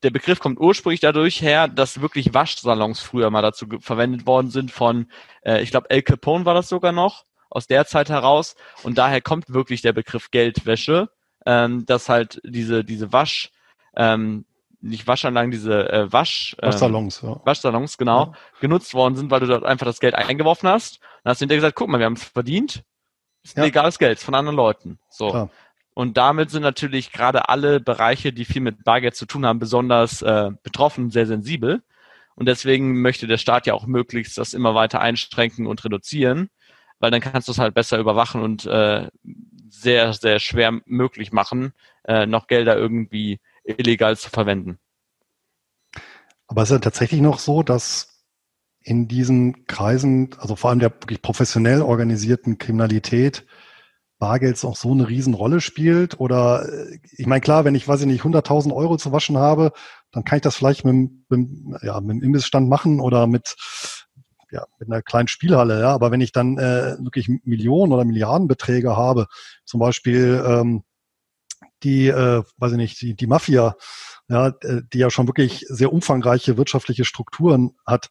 der 0.04 0.10
Begriff 0.10 0.38
kommt 0.38 0.60
ursprünglich 0.60 1.00
dadurch 1.00 1.40
her, 1.40 1.66
dass 1.66 2.00
wirklich 2.00 2.34
Waschsalons 2.34 3.00
früher 3.00 3.30
mal 3.30 3.42
dazu 3.42 3.66
verwendet 3.80 4.26
worden 4.26 4.50
sind 4.50 4.70
von, 4.70 5.10
äh, 5.42 5.62
ich 5.62 5.70
glaube, 5.70 5.90
El 5.90 6.02
Capone 6.02 6.44
war 6.44 6.54
das 6.54 6.68
sogar 6.68 6.92
noch, 6.92 7.24
aus 7.50 7.66
der 7.66 7.86
Zeit 7.86 8.10
heraus. 8.10 8.54
Und 8.82 8.98
daher 8.98 9.20
kommt 9.20 9.52
wirklich 9.52 9.80
der 9.82 9.92
Begriff 9.94 10.30
Geldwäsche 10.30 11.08
ähm, 11.46 11.86
dass 11.86 12.08
halt 12.08 12.40
diese, 12.44 12.84
diese 12.84 13.12
Wasch, 13.12 13.50
ähm, 13.96 14.44
nicht 14.80 15.06
Waschanlagen, 15.06 15.50
diese 15.50 15.90
äh, 15.90 16.12
Wasch, 16.12 16.56
ähm, 16.60 16.68
Waschsalons, 16.68 17.22
ja. 17.22 17.40
Waschsalons, 17.44 17.96
genau, 17.96 18.26
ja. 18.26 18.32
genutzt 18.60 18.92
worden 18.94 19.16
sind, 19.16 19.30
weil 19.30 19.40
du 19.40 19.46
dort 19.46 19.64
einfach 19.64 19.86
das 19.86 20.00
Geld 20.00 20.14
eingeworfen 20.14 20.68
hast. 20.68 21.00
Dann 21.22 21.30
hast 21.30 21.40
du 21.40 21.44
hinterher 21.44 21.60
gesagt, 21.60 21.76
guck 21.76 21.88
mal, 21.88 21.98
wir 21.98 22.06
haben 22.06 22.14
es 22.14 22.24
verdient. 22.24 22.84
Ist 23.42 23.56
ja. 23.56 23.64
legales 23.64 23.98
Geld 23.98 24.18
von 24.18 24.34
anderen 24.34 24.56
Leuten. 24.56 24.98
So. 25.08 25.30
Klar. 25.30 25.50
Und 25.94 26.16
damit 26.16 26.50
sind 26.50 26.62
natürlich 26.62 27.12
gerade 27.12 27.48
alle 27.48 27.80
Bereiche, 27.80 28.32
die 28.32 28.44
viel 28.44 28.60
mit 28.60 28.82
Bargeld 28.82 29.14
zu 29.14 29.26
tun 29.26 29.46
haben, 29.46 29.60
besonders 29.60 30.22
äh, 30.22 30.50
betroffen, 30.62 31.10
sehr 31.10 31.26
sensibel. 31.26 31.82
Und 32.34 32.46
deswegen 32.46 33.00
möchte 33.00 33.28
der 33.28 33.38
Staat 33.38 33.66
ja 33.66 33.74
auch 33.74 33.86
möglichst 33.86 34.36
das 34.36 34.54
immer 34.54 34.74
weiter 34.74 35.00
einschränken 35.00 35.66
und 35.66 35.84
reduzieren, 35.84 36.50
weil 36.98 37.12
dann 37.12 37.20
kannst 37.20 37.46
du 37.46 37.52
es 37.52 37.58
halt 37.58 37.74
besser 37.74 37.98
überwachen 37.98 38.42
und 38.42 38.66
äh, 38.66 39.08
sehr, 39.80 40.12
sehr 40.12 40.38
schwer 40.38 40.80
möglich 40.86 41.32
machen, 41.32 41.72
äh, 42.04 42.26
noch 42.26 42.46
Gelder 42.46 42.76
irgendwie 42.76 43.40
illegal 43.64 44.16
zu 44.16 44.30
verwenden. 44.30 44.78
Aber 46.46 46.62
es 46.62 46.70
ist 46.70 46.74
ja 46.74 46.78
tatsächlich 46.80 47.20
noch 47.20 47.38
so, 47.38 47.62
dass 47.62 48.24
in 48.80 49.08
diesen 49.08 49.66
Kreisen, 49.66 50.30
also 50.38 50.56
vor 50.56 50.70
allem 50.70 50.78
der 50.78 50.90
wirklich 50.90 51.22
professionell 51.22 51.80
organisierten 51.80 52.58
Kriminalität, 52.58 53.46
Bargeld 54.18 54.64
auch 54.64 54.76
so 54.76 54.92
eine 54.92 55.08
Riesenrolle 55.08 55.60
spielt? 55.60 56.18
Oder 56.20 56.66
äh, 56.66 56.98
ich 57.16 57.26
meine, 57.26 57.40
klar, 57.40 57.64
wenn 57.64 57.74
ich, 57.74 57.86
weiß 57.86 58.00
ich 58.00 58.06
nicht, 58.06 58.22
100.000 58.22 58.74
Euro 58.74 58.96
zu 58.96 59.12
waschen 59.12 59.36
habe, 59.36 59.72
dann 60.12 60.24
kann 60.24 60.36
ich 60.36 60.42
das 60.42 60.56
vielleicht 60.56 60.84
mit, 60.84 61.10
mit, 61.28 61.48
ja, 61.82 62.00
mit 62.00 62.10
dem 62.10 62.22
Imbissstand 62.22 62.68
machen 62.68 63.00
oder 63.00 63.26
mit 63.26 63.54
ja, 64.54 64.66
mit 64.78 64.88
einer 64.88 65.02
kleinen 65.02 65.26
Spielhalle, 65.26 65.80
ja, 65.80 65.92
aber 65.92 66.12
wenn 66.12 66.20
ich 66.20 66.30
dann 66.30 66.58
äh, 66.58 66.96
wirklich 67.00 67.28
Millionen 67.42 67.92
oder 67.92 68.04
Milliardenbeträge 68.04 68.96
habe, 68.96 69.26
zum 69.64 69.80
Beispiel 69.80 70.42
ähm, 70.46 70.84
die, 71.82 72.06
äh, 72.06 72.42
weiß 72.56 72.72
ich 72.72 72.78
nicht, 72.78 73.00
die, 73.00 73.14
die 73.14 73.26
Mafia, 73.26 73.74
ja, 74.28 74.52
die 74.52 74.98
ja 74.98 75.10
schon 75.10 75.26
wirklich 75.26 75.66
sehr 75.68 75.92
umfangreiche 75.92 76.56
wirtschaftliche 76.56 77.04
Strukturen 77.04 77.72
hat, 77.84 78.10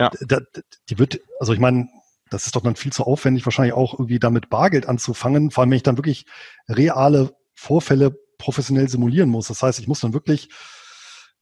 ja. 0.00 0.10
da, 0.26 0.40
die 0.88 0.98
wird, 0.98 1.20
also 1.38 1.52
ich 1.52 1.60
meine, 1.60 1.88
das 2.30 2.46
ist 2.46 2.56
doch 2.56 2.62
dann 2.62 2.74
viel 2.74 2.92
zu 2.92 3.04
aufwendig, 3.04 3.44
wahrscheinlich 3.44 3.74
auch 3.74 3.92
irgendwie 3.92 4.18
damit 4.18 4.48
Bargeld 4.48 4.88
anzufangen, 4.88 5.50
vor 5.50 5.62
allem 5.62 5.70
wenn 5.70 5.76
ich 5.76 5.82
dann 5.82 5.98
wirklich 5.98 6.24
reale 6.68 7.36
Vorfälle 7.54 8.18
professionell 8.38 8.88
simulieren 8.88 9.28
muss. 9.28 9.48
Das 9.48 9.62
heißt, 9.62 9.78
ich 9.78 9.88
muss 9.88 10.00
dann 10.00 10.14
wirklich 10.14 10.48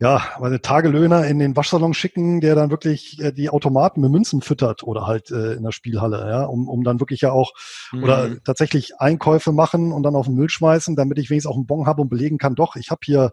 ja, 0.00 0.22
meine 0.40 0.62
Tagelöhner 0.62 1.26
in 1.26 1.38
den 1.38 1.54
Waschsalon 1.54 1.92
schicken, 1.92 2.40
der 2.40 2.54
dann 2.54 2.70
wirklich 2.70 3.20
äh, 3.20 3.32
die 3.32 3.50
Automaten 3.50 4.00
mit 4.00 4.10
Münzen 4.10 4.40
füttert 4.40 4.82
oder 4.82 5.06
halt 5.06 5.30
äh, 5.30 5.52
in 5.52 5.62
der 5.62 5.72
Spielhalle, 5.72 6.26
ja, 6.26 6.44
um, 6.44 6.68
um 6.68 6.82
dann 6.84 7.00
wirklich 7.00 7.20
ja 7.20 7.32
auch 7.32 7.52
mhm. 7.92 8.04
oder 8.04 8.42
tatsächlich 8.42 8.98
Einkäufe 8.98 9.52
machen 9.52 9.92
und 9.92 10.02
dann 10.02 10.16
auf 10.16 10.24
den 10.24 10.36
Müll 10.36 10.48
schmeißen, 10.48 10.96
damit 10.96 11.18
ich 11.18 11.28
wenigstens 11.28 11.50
auch 11.50 11.56
einen 11.56 11.66
Bon 11.66 11.86
habe 11.86 12.00
und 12.00 12.08
belegen 12.08 12.38
kann, 12.38 12.54
doch, 12.54 12.76
ich 12.76 12.90
habe 12.90 13.00
hier 13.04 13.32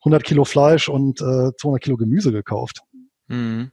100 0.00 0.24
Kilo 0.24 0.46
Fleisch 0.46 0.88
und 0.88 1.20
äh, 1.20 1.52
200 1.60 1.82
Kilo 1.82 1.98
Gemüse 1.98 2.32
gekauft. 2.32 2.80
Mhm. 3.28 3.70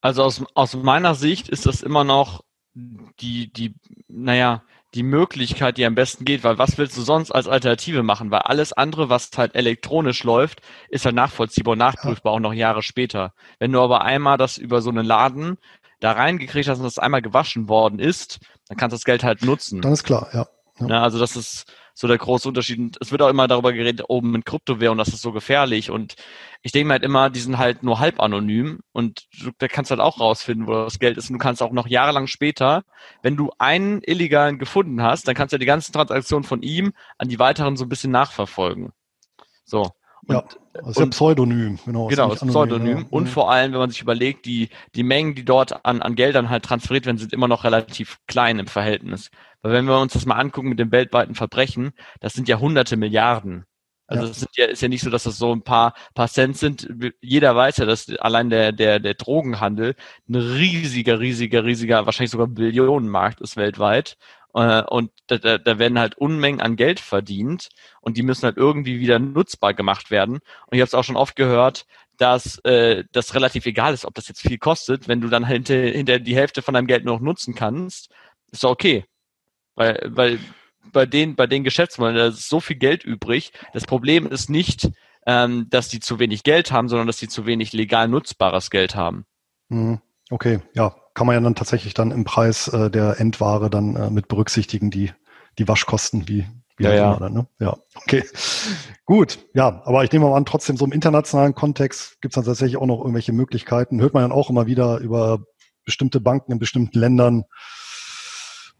Also 0.00 0.24
aus, 0.24 0.44
aus 0.54 0.74
meiner 0.74 1.14
Sicht 1.14 1.48
ist 1.48 1.66
das 1.66 1.82
immer 1.82 2.02
noch 2.02 2.42
die, 2.74 3.52
die, 3.52 3.74
naja, 4.08 4.62
die 4.94 5.02
Möglichkeit, 5.02 5.76
die 5.76 5.84
am 5.84 5.94
besten 5.94 6.24
geht, 6.24 6.44
weil 6.44 6.58
was 6.58 6.78
willst 6.78 6.96
du 6.96 7.02
sonst 7.02 7.30
als 7.30 7.46
Alternative 7.46 8.02
machen? 8.02 8.30
Weil 8.30 8.40
alles 8.40 8.72
andere, 8.72 9.10
was 9.10 9.30
halt 9.36 9.54
elektronisch 9.54 10.24
läuft, 10.24 10.62
ist 10.88 11.04
halt 11.04 11.14
nachvollziehbar 11.14 11.72
und 11.72 11.78
nachprüfbar, 11.78 12.32
auch 12.32 12.40
noch 12.40 12.54
Jahre 12.54 12.82
später. 12.82 13.34
Wenn 13.58 13.72
du 13.72 13.80
aber 13.80 14.02
einmal 14.02 14.38
das 14.38 14.56
über 14.56 14.80
so 14.80 14.90
einen 14.90 15.04
Laden 15.04 15.58
da 16.00 16.12
reingekriegt 16.12 16.68
hast 16.68 16.78
und 16.78 16.84
das 16.84 16.98
einmal 16.98 17.22
gewaschen 17.22 17.68
worden 17.68 17.98
ist, 17.98 18.38
dann 18.68 18.78
kannst 18.78 18.92
du 18.92 18.96
das 18.96 19.04
Geld 19.04 19.24
halt 19.24 19.42
nutzen. 19.42 19.82
Dann 19.82 19.92
ist 19.92 20.04
klar, 20.04 20.28
ja. 20.32 20.46
ja. 20.80 20.86
ja 20.86 21.02
also 21.02 21.18
das 21.18 21.36
ist 21.36 21.66
so 21.98 22.06
der 22.06 22.16
große 22.16 22.46
Unterschied. 22.46 22.78
Und 22.78 22.96
es 23.00 23.10
wird 23.10 23.22
auch 23.22 23.28
immer 23.28 23.48
darüber 23.48 23.72
geredet, 23.72 24.04
oben 24.08 24.32
in 24.36 24.44
Kryptowährung, 24.44 24.96
das 24.98 25.08
ist 25.08 25.20
so 25.20 25.32
gefährlich. 25.32 25.90
Und 25.90 26.14
ich 26.62 26.70
denke 26.70 26.86
mir 26.86 26.92
halt 26.92 27.02
immer, 27.02 27.28
die 27.28 27.40
sind 27.40 27.58
halt 27.58 27.82
nur 27.82 27.98
halb 27.98 28.20
anonym 28.20 28.82
und 28.92 29.26
du, 29.32 29.50
da 29.58 29.66
kannst 29.66 29.90
halt 29.90 30.00
auch 30.00 30.20
rausfinden, 30.20 30.68
wo 30.68 30.74
das 30.74 31.00
Geld 31.00 31.18
ist. 31.18 31.28
Und 31.28 31.34
du 31.34 31.38
kannst 31.40 31.60
auch 31.60 31.72
noch 31.72 31.88
jahrelang 31.88 32.28
später, 32.28 32.84
wenn 33.22 33.36
du 33.36 33.50
einen 33.58 34.00
Illegalen 34.04 34.60
gefunden 34.60 35.02
hast, 35.02 35.26
dann 35.26 35.34
kannst 35.34 35.52
du 35.52 35.56
ja 35.56 35.58
die 35.58 35.66
ganzen 35.66 35.92
Transaktionen 35.92 36.44
von 36.44 36.62
ihm 36.62 36.92
an 37.18 37.28
die 37.28 37.40
weiteren 37.40 37.76
so 37.76 37.84
ein 37.84 37.88
bisschen 37.88 38.12
nachverfolgen. 38.12 38.92
So. 39.64 39.90
Und, 40.24 40.36
ja, 40.36 40.44
das 40.80 40.90
ist 40.90 40.98
ja 40.98 41.06
Pseudonym, 41.06 41.78
genau. 41.84 42.08
Genau, 42.08 42.32
ist 42.32 42.46
Pseudonym. 42.46 42.98
Ja. 42.98 43.04
Und 43.10 43.28
vor 43.28 43.50
allem, 43.50 43.72
wenn 43.72 43.80
man 43.80 43.90
sich 43.90 44.00
überlegt, 44.02 44.46
die, 44.46 44.68
die 44.94 45.02
Mengen, 45.02 45.34
die 45.34 45.44
dort 45.44 45.84
an, 45.84 46.02
an 46.02 46.14
Geldern 46.14 46.50
halt 46.50 46.64
transferiert 46.64 47.06
werden, 47.06 47.18
sind 47.18 47.32
immer 47.32 47.48
noch 47.48 47.64
relativ 47.64 48.18
klein 48.26 48.58
im 48.58 48.66
Verhältnis. 48.66 49.30
Weil 49.62 49.72
wenn 49.72 49.86
wir 49.86 50.00
uns 50.00 50.12
das 50.12 50.26
mal 50.26 50.36
angucken 50.36 50.68
mit 50.68 50.78
dem 50.78 50.92
weltweiten 50.92 51.34
Verbrechen, 51.34 51.92
das 52.20 52.34
sind 52.34 52.48
ja 52.48 52.58
hunderte 52.58 52.96
Milliarden. 52.96 53.64
Also 54.08 54.24
es 54.24 54.40
ja. 54.56 54.64
ja, 54.64 54.70
ist 54.72 54.80
ja 54.80 54.88
nicht 54.88 55.02
so, 55.02 55.10
dass 55.10 55.24
das 55.24 55.36
so 55.36 55.52
ein 55.52 55.62
paar, 55.62 55.92
paar 56.14 56.28
Cent 56.28 56.56
sind. 56.56 56.88
Jeder 57.20 57.54
weiß 57.54 57.76
ja, 57.76 57.84
dass 57.84 58.08
allein 58.16 58.48
der, 58.48 58.72
der, 58.72 59.00
der 59.00 59.14
Drogenhandel 59.14 59.96
ein 60.28 60.34
riesiger, 60.34 61.20
riesiger, 61.20 61.64
riesiger, 61.64 62.06
wahrscheinlich 62.06 62.30
sogar 62.30 62.46
Billionenmarkt 62.46 63.42
ist 63.42 63.58
weltweit. 63.58 64.16
Äh, 64.54 64.82
und 64.82 65.10
da, 65.26 65.58
da 65.58 65.78
werden 65.78 65.98
halt 65.98 66.16
Unmengen 66.16 66.60
an 66.60 66.76
Geld 66.76 67.00
verdient 67.00 67.68
und 68.00 68.16
die 68.16 68.22
müssen 68.22 68.44
halt 68.44 68.56
irgendwie 68.56 69.00
wieder 69.00 69.18
nutzbar 69.18 69.74
gemacht 69.74 70.10
werden. 70.10 70.34
Und 70.34 70.72
ich 70.72 70.80
habe 70.80 70.88
es 70.88 70.94
auch 70.94 71.04
schon 71.04 71.16
oft 71.16 71.36
gehört, 71.36 71.86
dass 72.16 72.58
äh, 72.64 73.04
das 73.12 73.34
relativ 73.34 73.66
egal 73.66 73.94
ist, 73.94 74.04
ob 74.04 74.14
das 74.14 74.28
jetzt 74.28 74.42
viel 74.42 74.58
kostet, 74.58 75.08
wenn 75.08 75.20
du 75.20 75.28
dann 75.28 75.46
hinter, 75.46 75.74
hinter 75.74 76.18
die 76.18 76.34
Hälfte 76.34 76.62
von 76.62 76.74
deinem 76.74 76.86
Geld 76.86 77.04
nur 77.04 77.14
noch 77.14 77.22
nutzen 77.22 77.54
kannst, 77.54 78.10
ist 78.50 78.64
okay. 78.64 79.04
Weil, 79.74 80.00
weil 80.06 80.40
bei 80.92 81.06
den, 81.06 81.36
bei 81.36 81.46
den 81.46 81.64
Geschäftsmodellen, 81.64 82.18
da 82.18 82.26
ist 82.28 82.48
so 82.48 82.60
viel 82.60 82.76
Geld 82.76 83.04
übrig. 83.04 83.52
Das 83.72 83.86
Problem 83.86 84.26
ist 84.26 84.50
nicht, 84.50 84.90
ähm, 85.26 85.66
dass 85.70 85.88
die 85.88 86.00
zu 86.00 86.18
wenig 86.18 86.42
Geld 86.42 86.72
haben, 86.72 86.88
sondern 86.88 87.06
dass 87.06 87.18
sie 87.18 87.28
zu 87.28 87.46
wenig 87.46 87.72
legal 87.72 88.08
nutzbares 88.08 88.70
Geld 88.70 88.96
haben. 88.96 89.24
Mhm. 89.68 90.00
Okay, 90.30 90.60
ja, 90.74 90.94
kann 91.18 91.26
man 91.26 91.34
ja 91.34 91.40
dann 91.40 91.56
tatsächlich 91.56 91.94
dann 91.94 92.12
im 92.12 92.22
Preis 92.22 92.68
äh, 92.68 92.92
der 92.92 93.18
Endware 93.18 93.68
dann 93.70 93.96
äh, 93.96 94.08
mit 94.08 94.28
berücksichtigen, 94.28 94.88
die, 94.88 95.10
die 95.58 95.66
Waschkosten, 95.66 96.28
wie, 96.28 96.46
wie 96.76 96.84
ja, 96.84 96.94
ja. 96.94 97.16
Dann, 97.16 97.32
ne? 97.32 97.48
ja, 97.58 97.76
okay. 97.96 98.22
Gut, 99.04 99.40
ja, 99.52 99.82
aber 99.84 100.04
ich 100.04 100.12
nehme 100.12 100.26
mal 100.26 100.36
an, 100.36 100.44
trotzdem 100.44 100.76
so 100.76 100.84
im 100.84 100.92
internationalen 100.92 101.56
Kontext 101.56 102.20
gibt 102.20 102.34
es 102.34 102.36
dann 102.36 102.44
tatsächlich 102.44 102.76
auch 102.76 102.86
noch 102.86 103.00
irgendwelche 103.00 103.32
Möglichkeiten. 103.32 104.00
Hört 104.00 104.14
man 104.14 104.22
dann 104.22 104.30
auch 104.30 104.48
immer 104.48 104.68
wieder 104.68 104.98
über 104.98 105.40
bestimmte 105.84 106.20
Banken 106.20 106.52
in 106.52 106.60
bestimmten 106.60 106.96
Ländern, 106.96 107.42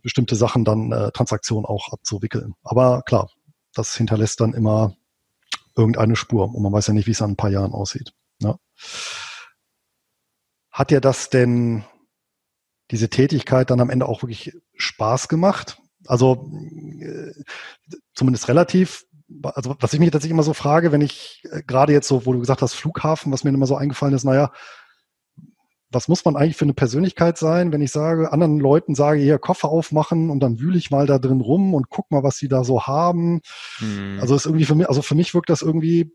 bestimmte 0.03 0.37
Sachen 0.37 0.65
dann 0.65 0.93
äh, 0.93 1.11
Transaktionen 1.11 1.67
auch 1.67 1.93
abzuwickeln. 1.93 2.55
Aber 2.63 3.03
klar, 3.03 3.31
das 3.75 3.97
hinterlässt 3.97 4.41
dann 4.41 4.55
immer 4.55 4.95
irgendeine 5.77 6.15
Spur 6.15 6.55
und 6.55 6.63
man 6.63 6.73
weiß 6.73 6.87
ja 6.87 6.95
nicht, 6.95 7.09
wie 7.09 7.13
es 7.13 7.21
an 7.21 7.31
ein 7.31 7.37
paar 7.37 7.51
Jahren 7.51 7.73
aussieht. 7.73 8.13
Ja. 8.41 8.61
Hat 10.71 10.93
dir 10.93 11.01
das 11.01 11.31
denn 11.31 11.83
diese 12.91 13.09
Tätigkeit 13.09 13.71
dann 13.71 13.81
am 13.81 13.91
Ende 13.91 14.07
auch 14.07 14.23
wirklich 14.23 14.57
Spaß 14.77 15.29
gemacht? 15.29 15.79
Also 16.07 16.51
äh, 17.01 17.33
zumindest 18.15 18.49
relativ. 18.49 19.05
Also 19.43 19.77
was 19.79 19.93
ich 19.93 20.01
mich 20.01 20.11
tatsächlich 20.11 20.33
immer 20.33 20.43
so 20.43 20.55
frage, 20.55 20.91
wenn 20.91 21.03
ich 21.03 21.43
äh, 21.51 21.63
gerade 21.63 21.93
jetzt 21.93 22.09
so, 22.09 22.25
wo 22.25 22.33
du 22.33 22.39
gesagt 22.39 22.63
hast, 22.63 22.75
Flughafen, 22.75 23.33
was 23.33 23.45
mir 23.45 23.51
immer 23.51 23.67
so 23.67 23.77
eingefallen 23.77 24.15
ist, 24.15 24.25
naja, 24.25 24.53
was 25.91 26.09
muss 26.09 26.25
man 26.25 26.37
eigentlich 26.37 26.57
für 26.57 26.65
eine 26.65 26.75
Persönlichkeit 26.75 27.39
sein, 27.39 27.73
wenn 27.73 27.81
ich 27.81 27.93
sage, 27.93 28.33
anderen 28.33 28.59
Leuten 28.59 28.95
sage, 28.95 29.21
hier 29.21 29.39
Koffer 29.39 29.69
aufmachen 29.69 30.29
und 30.31 30.41
dann 30.41 30.61
wühle 30.61 30.77
ich 30.77 30.91
mal 30.91 31.07
da 31.07 31.19
drin 31.19 31.41
rum 31.41 31.73
und 31.75 31.89
guck 31.89 32.11
mal, 32.11 32.23
was 32.23 32.37
sie 32.37 32.49
da 32.49 32.63
so 32.63 32.87
haben. 32.87 33.41
Hm. 33.79 34.19
Also 34.21 34.35
ist 34.35 34.47
irgendwie 34.47 34.67
für 34.67 34.75
mich, 34.75 34.89
also 34.89 35.01
für 35.01 35.15
mich 35.15 35.35
wirkt 35.35 35.49
das 35.49 35.63
irgendwie 35.63 36.13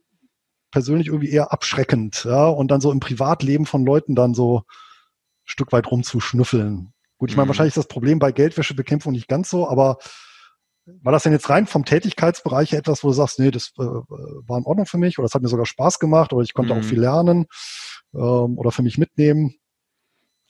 persönlich 0.71 1.07
irgendwie 1.07 1.29
eher 1.29 1.51
abschreckend, 1.51 2.23
ja, 2.25 2.47
und 2.47 2.69
dann 2.69 2.81
so 2.81 2.91
im 2.91 2.99
Privatleben 2.99 3.65
von 3.65 3.85
Leuten 3.85 4.15
dann 4.15 4.33
so 4.33 4.63
Stück 5.45 5.71
weit 5.71 5.89
rumzuschnüffeln. 5.89 6.93
Gut, 7.17 7.29
ich 7.29 7.37
meine, 7.37 7.45
hm. 7.45 7.49
wahrscheinlich 7.49 7.71
ist 7.71 7.77
das 7.77 7.87
Problem 7.87 8.19
bei 8.19 8.31
Geldwäschebekämpfung 8.31 9.11
nicht 9.13 9.27
ganz 9.27 9.49
so, 9.49 9.67
aber 9.67 9.97
war 10.85 11.13
das 11.13 11.23
denn 11.23 11.31
jetzt 11.31 11.49
rein 11.49 11.65
vom 11.65 11.85
Tätigkeitsbereich 11.85 12.73
etwas, 12.73 13.03
wo 13.03 13.07
du 13.07 13.13
sagst, 13.13 13.39
nee, 13.39 13.51
das 13.51 13.71
äh, 13.77 13.83
war 13.83 14.57
in 14.57 14.65
Ordnung 14.65 14.85
für 14.85 14.97
mich 14.97 15.17
oder 15.17 15.25
das 15.25 15.33
hat 15.33 15.41
mir 15.41 15.47
sogar 15.47 15.65
Spaß 15.65 15.99
gemacht 15.99 16.33
oder 16.33 16.43
ich 16.43 16.53
konnte 16.53 16.73
hm. 16.73 16.81
auch 16.81 16.83
viel 16.83 16.99
lernen 16.99 17.45
ähm, 18.13 18.57
oder 18.57 18.71
für 18.71 18.83
mich 18.83 18.97
mitnehmen? 18.97 19.55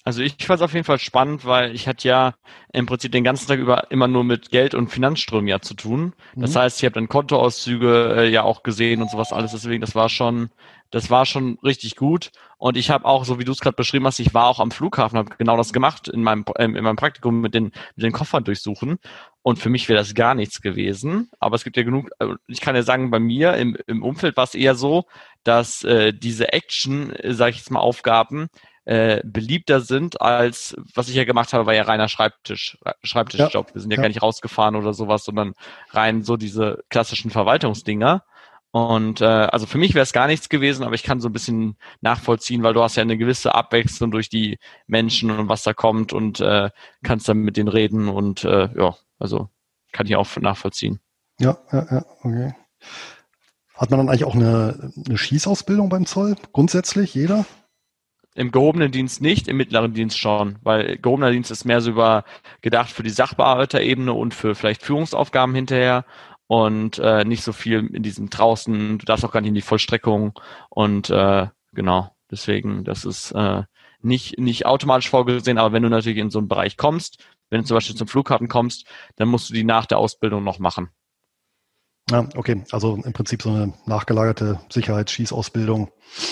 Also 0.06 0.22
ich 0.22 0.36
fand 0.46 0.60
es 0.60 0.64
auf 0.64 0.74
jeden 0.74 0.84
Fall 0.84 1.00
spannend, 1.00 1.46
weil 1.46 1.74
ich 1.74 1.88
hatte 1.88 2.08
ja 2.08 2.34
im 2.74 2.86
Prinzip 2.86 3.14
den 3.14 3.24
ganzen 3.24 3.48
Tag 3.48 3.60
über 3.60 3.90
immer 3.90 4.10
nur 4.10 4.26
mit 4.26 4.50
Geld 4.50 4.76
und 4.76 4.90
Finanzströmen 4.90 5.48
ja 5.48 5.62
zu 5.62 5.76
tun. 5.76 6.14
Das 6.36 6.56
mhm. 6.56 6.60
heißt, 6.60 6.80
ich 6.80 6.86
habe 6.86 6.96
dann 6.96 7.08
Kontoauszüge 7.08 8.16
äh, 8.18 8.30
ja 8.30 8.44
auch 8.44 8.64
gesehen 8.64 9.02
und 9.02 9.10
sowas 9.10 9.32
alles. 9.32 9.52
Deswegen, 9.54 9.80
das 9.80 9.96
war 9.96 10.10
schon, 10.10 10.50
das 10.92 11.10
war 11.10 11.26
schon 11.26 11.58
richtig 11.64 11.96
gut. 11.96 12.32
Und 12.58 12.76
ich 12.76 12.90
habe 12.90 13.06
auch, 13.06 13.24
so 13.24 13.40
wie 13.40 13.46
du 13.46 13.54
es 13.54 13.60
gerade 13.60 13.78
beschrieben 13.78 14.06
hast, 14.06 14.20
ich 14.20 14.34
war 14.34 14.48
auch 14.48 14.60
am 14.60 14.72
Flughafen, 14.72 15.18
habe 15.18 15.36
genau 15.38 15.56
das 15.56 15.72
gemacht 15.72 16.10
in 16.10 16.22
meinem 16.22 16.44
äh, 16.56 16.66
in 16.66 16.84
meinem 16.84 16.98
Praktikum 16.98 17.40
mit 17.40 17.54
den 17.54 17.72
mit 17.96 18.04
den 18.04 18.12
Koffern 18.12 18.44
durchsuchen. 18.44 19.00
Und 19.42 19.60
für 19.60 19.70
mich 19.70 19.88
wäre 19.88 20.00
das 20.00 20.14
gar 20.14 20.36
nichts 20.36 20.62
gewesen. 20.62 21.30
Aber 21.40 21.56
es 21.56 21.64
gibt 21.64 21.78
ja 21.78 21.84
genug. 21.84 22.10
Äh, 22.20 22.36
ich 22.48 22.60
kann 22.60 22.76
ja 22.76 22.84
sagen, 22.84 23.10
bei 23.10 23.20
mir 23.20 23.56
im, 23.56 23.78
im 23.88 24.04
Umfeld 24.04 24.36
war 24.36 24.44
es 24.44 24.54
eher 24.56 24.76
so, 24.76 25.06
dass 25.46 25.86
äh, 25.86 26.14
diese 26.14 26.52
Action, 26.52 27.12
äh, 27.12 27.34
sage 27.34 27.52
ich 27.52 27.58
jetzt 27.58 27.72
mal, 27.72 27.80
Aufgaben 27.80 28.50
äh, 28.86 29.22
beliebter 29.24 29.82
sind 29.82 30.22
als 30.22 30.76
was 30.94 31.10
ich 31.10 31.16
ja 31.16 31.24
gemacht 31.24 31.54
habe, 31.54 31.66
war 31.66 31.74
ja 31.74 31.84
reiner 31.84 32.10
Schreibtisch, 32.10 32.78
Schreibtischjob. 33.04 33.70
Ja. 33.70 33.76
Wir 33.76 33.82
sind 33.82 33.92
ja, 33.92 33.98
ja, 33.98 34.02
gar 34.02 34.10
nicht 34.10 34.22
rausgefahren 34.22 34.76
oder 34.76 34.94
sowas, 34.94 35.24
sondern 35.24 35.54
rein 35.92 36.24
so 36.24 36.38
diese 36.38 36.84
klassischen 36.90 37.32
Verwaltungsdinger. 37.32 38.24
Und 38.72 39.22
äh, 39.22 39.26
also 39.26 39.68
für 39.68 39.78
mich 39.78 39.94
wäre 39.94 40.02
es 40.02 40.14
gar 40.14 40.26
nichts 40.26 40.50
gewesen, 40.50 40.84
aber 40.84 40.96
ich 40.96 41.04
kann 41.04 41.22
so 41.22 41.30
ein 41.30 41.34
bisschen 41.34 41.78
nachvollziehen, 42.02 42.64
weil 42.64 42.74
du 42.74 42.82
hast 42.82 42.96
ja 42.96 43.04
eine 43.04 43.20
gewisse 43.20 43.54
Abwechslung 43.54 44.10
durch 44.10 44.30
die 44.30 44.58
Menschen 44.88 45.30
und 45.30 45.48
was 45.48 45.62
da 45.62 45.74
kommt 45.74 46.12
und 46.12 46.40
äh, 46.40 46.72
kannst 47.04 47.30
dann 47.30 47.38
mit 47.38 47.56
denen 47.56 47.68
reden 47.68 48.10
und 48.10 48.44
äh, 48.44 48.70
ja, 48.76 48.96
also 49.20 49.50
kann 49.92 50.08
ich 50.08 50.16
auch 50.16 50.38
nachvollziehen. 50.38 51.00
Ja, 51.40 51.58
ja, 51.72 51.86
ja, 51.92 52.06
okay. 52.24 52.56
Hat 53.76 53.92
man 53.92 54.00
dann 54.00 54.10
eigentlich 54.10 54.26
auch 54.26 54.34
eine, 54.34 54.92
eine 55.06 55.18
Schießausbildung 55.20 55.90
beim 55.90 56.08
Zoll? 56.08 56.36
Grundsätzlich 56.52 57.14
jeder? 57.14 57.46
Im 58.36 58.52
gehobenen 58.52 58.92
Dienst 58.92 59.22
nicht, 59.22 59.48
im 59.48 59.58
mittleren 59.58 59.94
Dienst 59.94 60.18
schon, 60.18 60.58
weil 60.64 60.98
gehobener 60.98 61.32
Dienst 61.32 61.52
ist 61.52 61.66
mehr 61.66 61.82
so 61.82 61.92
über 61.92 62.24
gedacht 62.62 62.90
für 62.90 63.04
die 63.04 63.10
Sachbearbeiterebene 63.10 64.12
und 64.12 64.34
für 64.34 64.56
vielleicht 64.56 64.82
Führungsaufgaben 64.82 65.54
hinterher 65.54 66.06
und 66.48 67.00
äh, 67.00 67.26
nicht 67.26 67.44
so 67.44 67.54
viel 67.54 67.88
in 67.94 68.04
diesem 68.04 68.30
draußen, 68.30 68.98
du 68.98 69.06
darfst 69.06 69.24
auch 69.24 69.32
gar 69.32 69.42
nicht 69.42 69.50
in 69.50 69.56
die 69.56 69.62
Vollstreckung 69.62 70.40
und 70.70 71.10
äh, 71.10 71.48
genau, 71.74 72.10
deswegen, 72.32 72.84
das 72.84 73.06
ist 73.06 73.32
äh, 73.32 73.64
nicht, 74.02 74.40
nicht 74.40 74.66
automatisch 74.66 75.10
vorgesehen, 75.10 75.58
aber 75.58 75.74
wenn 75.74 75.84
du 75.84 75.90
natürlich 75.90 76.18
in 76.18 76.32
so 76.32 76.40
einen 76.40 76.48
Bereich 76.48 76.78
kommst, 76.78 77.24
wenn 77.50 77.62
du 77.62 77.68
zum 77.68 77.78
Beispiel 77.78 77.96
zum 77.96 78.08
Flughafen 78.08 78.48
kommst, 78.48 78.88
dann 79.16 79.30
musst 79.30 79.50
du 79.50 79.54
die 79.54 79.64
nach 79.64 79.86
der 79.86 80.00
Ausbildung 80.00 80.44
noch 80.44 80.60
machen. 80.60 80.90
Ja, 82.12 82.28
okay. 82.36 82.64
Also 82.72 83.00
im 83.04 83.14
Prinzip 83.14 83.42
so 83.42 83.50
eine 83.50 83.74
nachgelagerte 83.86 84.60
Sicherheitsschießausbildung. 84.70 85.90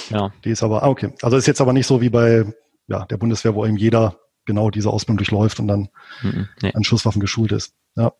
Ja. 0.09 0.31
Die 0.43 0.49
ist 0.51 0.63
aber, 0.63 0.83
ah, 0.83 0.89
okay. 0.89 1.13
Also 1.21 1.37
ist 1.37 1.47
jetzt 1.47 1.61
aber 1.61 1.73
nicht 1.73 1.87
so 1.87 2.01
wie 2.01 2.09
bei 2.09 2.45
ja, 2.87 3.05
der 3.05 3.17
Bundeswehr, 3.17 3.55
wo 3.55 3.65
eben 3.65 3.77
jeder 3.77 4.17
genau 4.45 4.69
diese 4.69 4.89
Ausbildung 4.89 5.17
durchläuft 5.17 5.59
und 5.59 5.67
dann 5.67 5.89
mhm, 6.21 6.47
nee. 6.61 6.73
an 6.73 6.83
Schusswaffen 6.83 7.21
geschult 7.21 7.51
ist. 7.51 7.73
Ja. 7.95 8.11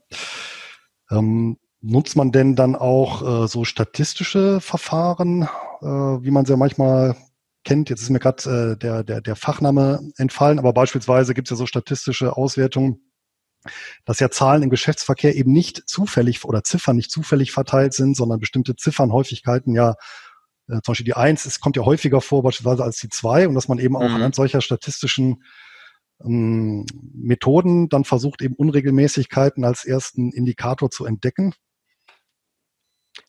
Ähm, 1.10 1.58
nutzt 1.82 2.16
man 2.16 2.32
denn 2.32 2.56
dann 2.56 2.76
auch 2.76 3.44
äh, 3.44 3.48
so 3.48 3.66
statistische 3.66 4.62
Verfahren, 4.62 5.44
äh, 5.82 5.86
wie 5.86 6.32
man 6.32 6.46
sie 6.46 6.54
ja 6.54 6.58
manchmal 6.58 7.18
kennt? 7.66 7.90
Jetzt 7.90 8.02
ist 8.02 8.10
mir 8.10 8.20
gerade 8.20 8.74
äh, 8.74 8.78
der, 8.78 9.04
der, 9.04 9.22
der 9.22 9.36
Fachname 9.36 10.00
entfallen, 10.18 10.60
aber 10.60 10.74
beispielsweise 10.74 11.34
gibt 11.34 11.48
es 11.48 11.52
ja 11.52 11.58
so 11.58 11.66
statistische 11.66 12.38
Auswertungen 12.38 13.02
dass 14.06 14.20
ja 14.20 14.30
Zahlen 14.30 14.64
im 14.64 14.70
Geschäftsverkehr 14.70 15.36
eben 15.36 15.52
nicht 15.52 15.84
zufällig 15.88 16.44
oder 16.46 16.64
Ziffern 16.64 16.96
nicht 16.96 17.12
zufällig 17.12 17.52
verteilt 17.52 17.94
sind, 17.94 18.16
sondern 18.16 18.40
bestimmte 18.40 18.76
Ziffernhäufigkeiten 18.76 19.76
ja 19.76 19.96
äh, 20.68 20.82
zum 20.82 20.92
Beispiel 20.92 21.06
die 21.06 21.16
Eins, 21.16 21.46
es 21.46 21.60
kommt 21.60 21.78
ja 21.78 21.86
häufiger 21.86 22.22
vor 22.22 22.44
beispielsweise 22.44 22.84
als 22.84 22.98
die 22.98 23.10
zwei 23.10 23.48
und 23.48 23.56
dass 23.56 23.68
man 23.68 23.80
eben 23.80 23.96
auch 23.96 24.08
mhm. 24.08 24.16
anhand 24.16 24.36
solcher 24.36 24.62
statistischen 24.62 25.44
ähm, 26.24 26.86
Methoden 27.14 27.90
dann 27.90 28.06
versucht 28.06 28.42
eben 28.42 28.56
Unregelmäßigkeiten 28.56 29.64
als 29.66 29.86
ersten 29.86 30.32
Indikator 30.32 30.90
zu 30.90 31.06
entdecken. 31.06 31.54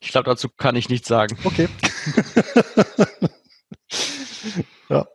Ich 0.01 0.11
glaube, 0.11 0.31
dazu 0.31 0.49
kann 0.49 0.77
ich 0.77 0.89
nichts 0.89 1.09
sagen. 1.09 1.37
Okay. 1.45 1.69
ja. 4.89 5.07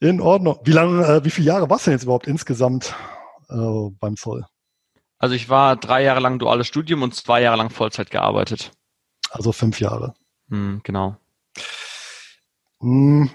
In 0.00 0.20
Ordnung. 0.20 0.58
Wie 0.64 0.72
lange, 0.72 1.04
äh, 1.06 1.24
wie 1.24 1.30
viele 1.30 1.48
Jahre 1.48 1.70
warst 1.70 1.86
du 1.86 1.90
denn 1.90 1.98
jetzt 1.98 2.04
überhaupt 2.04 2.26
insgesamt 2.26 2.94
äh, 3.50 3.90
beim 3.98 4.16
Zoll? 4.16 4.44
Also 5.18 5.34
ich 5.34 5.48
war 5.48 5.76
drei 5.76 6.02
Jahre 6.02 6.20
lang 6.20 6.38
duales 6.38 6.66
Studium 6.66 7.02
und 7.02 7.14
zwei 7.14 7.42
Jahre 7.42 7.58
lang 7.58 7.70
Vollzeit 7.70 8.10
gearbeitet. 8.10 8.72
Also 9.30 9.52
fünf 9.52 9.80
Jahre. 9.80 10.14
Hm, 10.48 10.80
genau. 10.82 11.16
Hm, 12.80 13.30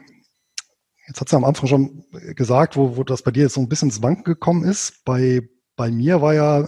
jetzt 1.08 1.22
hat 1.22 1.30
sie 1.30 1.36
am 1.36 1.46
Anfang 1.46 1.68
schon 1.68 2.06
gesagt, 2.36 2.76
wo, 2.76 2.98
wo 2.98 3.04
das 3.04 3.22
bei 3.22 3.32
dir 3.32 3.44
jetzt 3.44 3.54
so 3.54 3.62
ein 3.62 3.70
bisschen 3.70 3.90
ins 3.90 4.02
Wanken 4.02 4.24
gekommen 4.24 4.64
ist. 4.64 5.06
Bei, 5.06 5.48
bei 5.76 5.92
mir 5.92 6.22
war 6.22 6.34
ja 6.34 6.68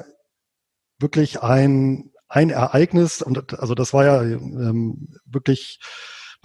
wirklich 1.00 1.42
ein, 1.42 2.12
ein 2.28 2.50
Ereignis, 2.50 3.22
und 3.22 3.60
also 3.60 3.74
das 3.74 3.94
war 3.94 4.06
ja 4.06 4.22
ähm, 4.22 5.10
wirklich 5.26 5.80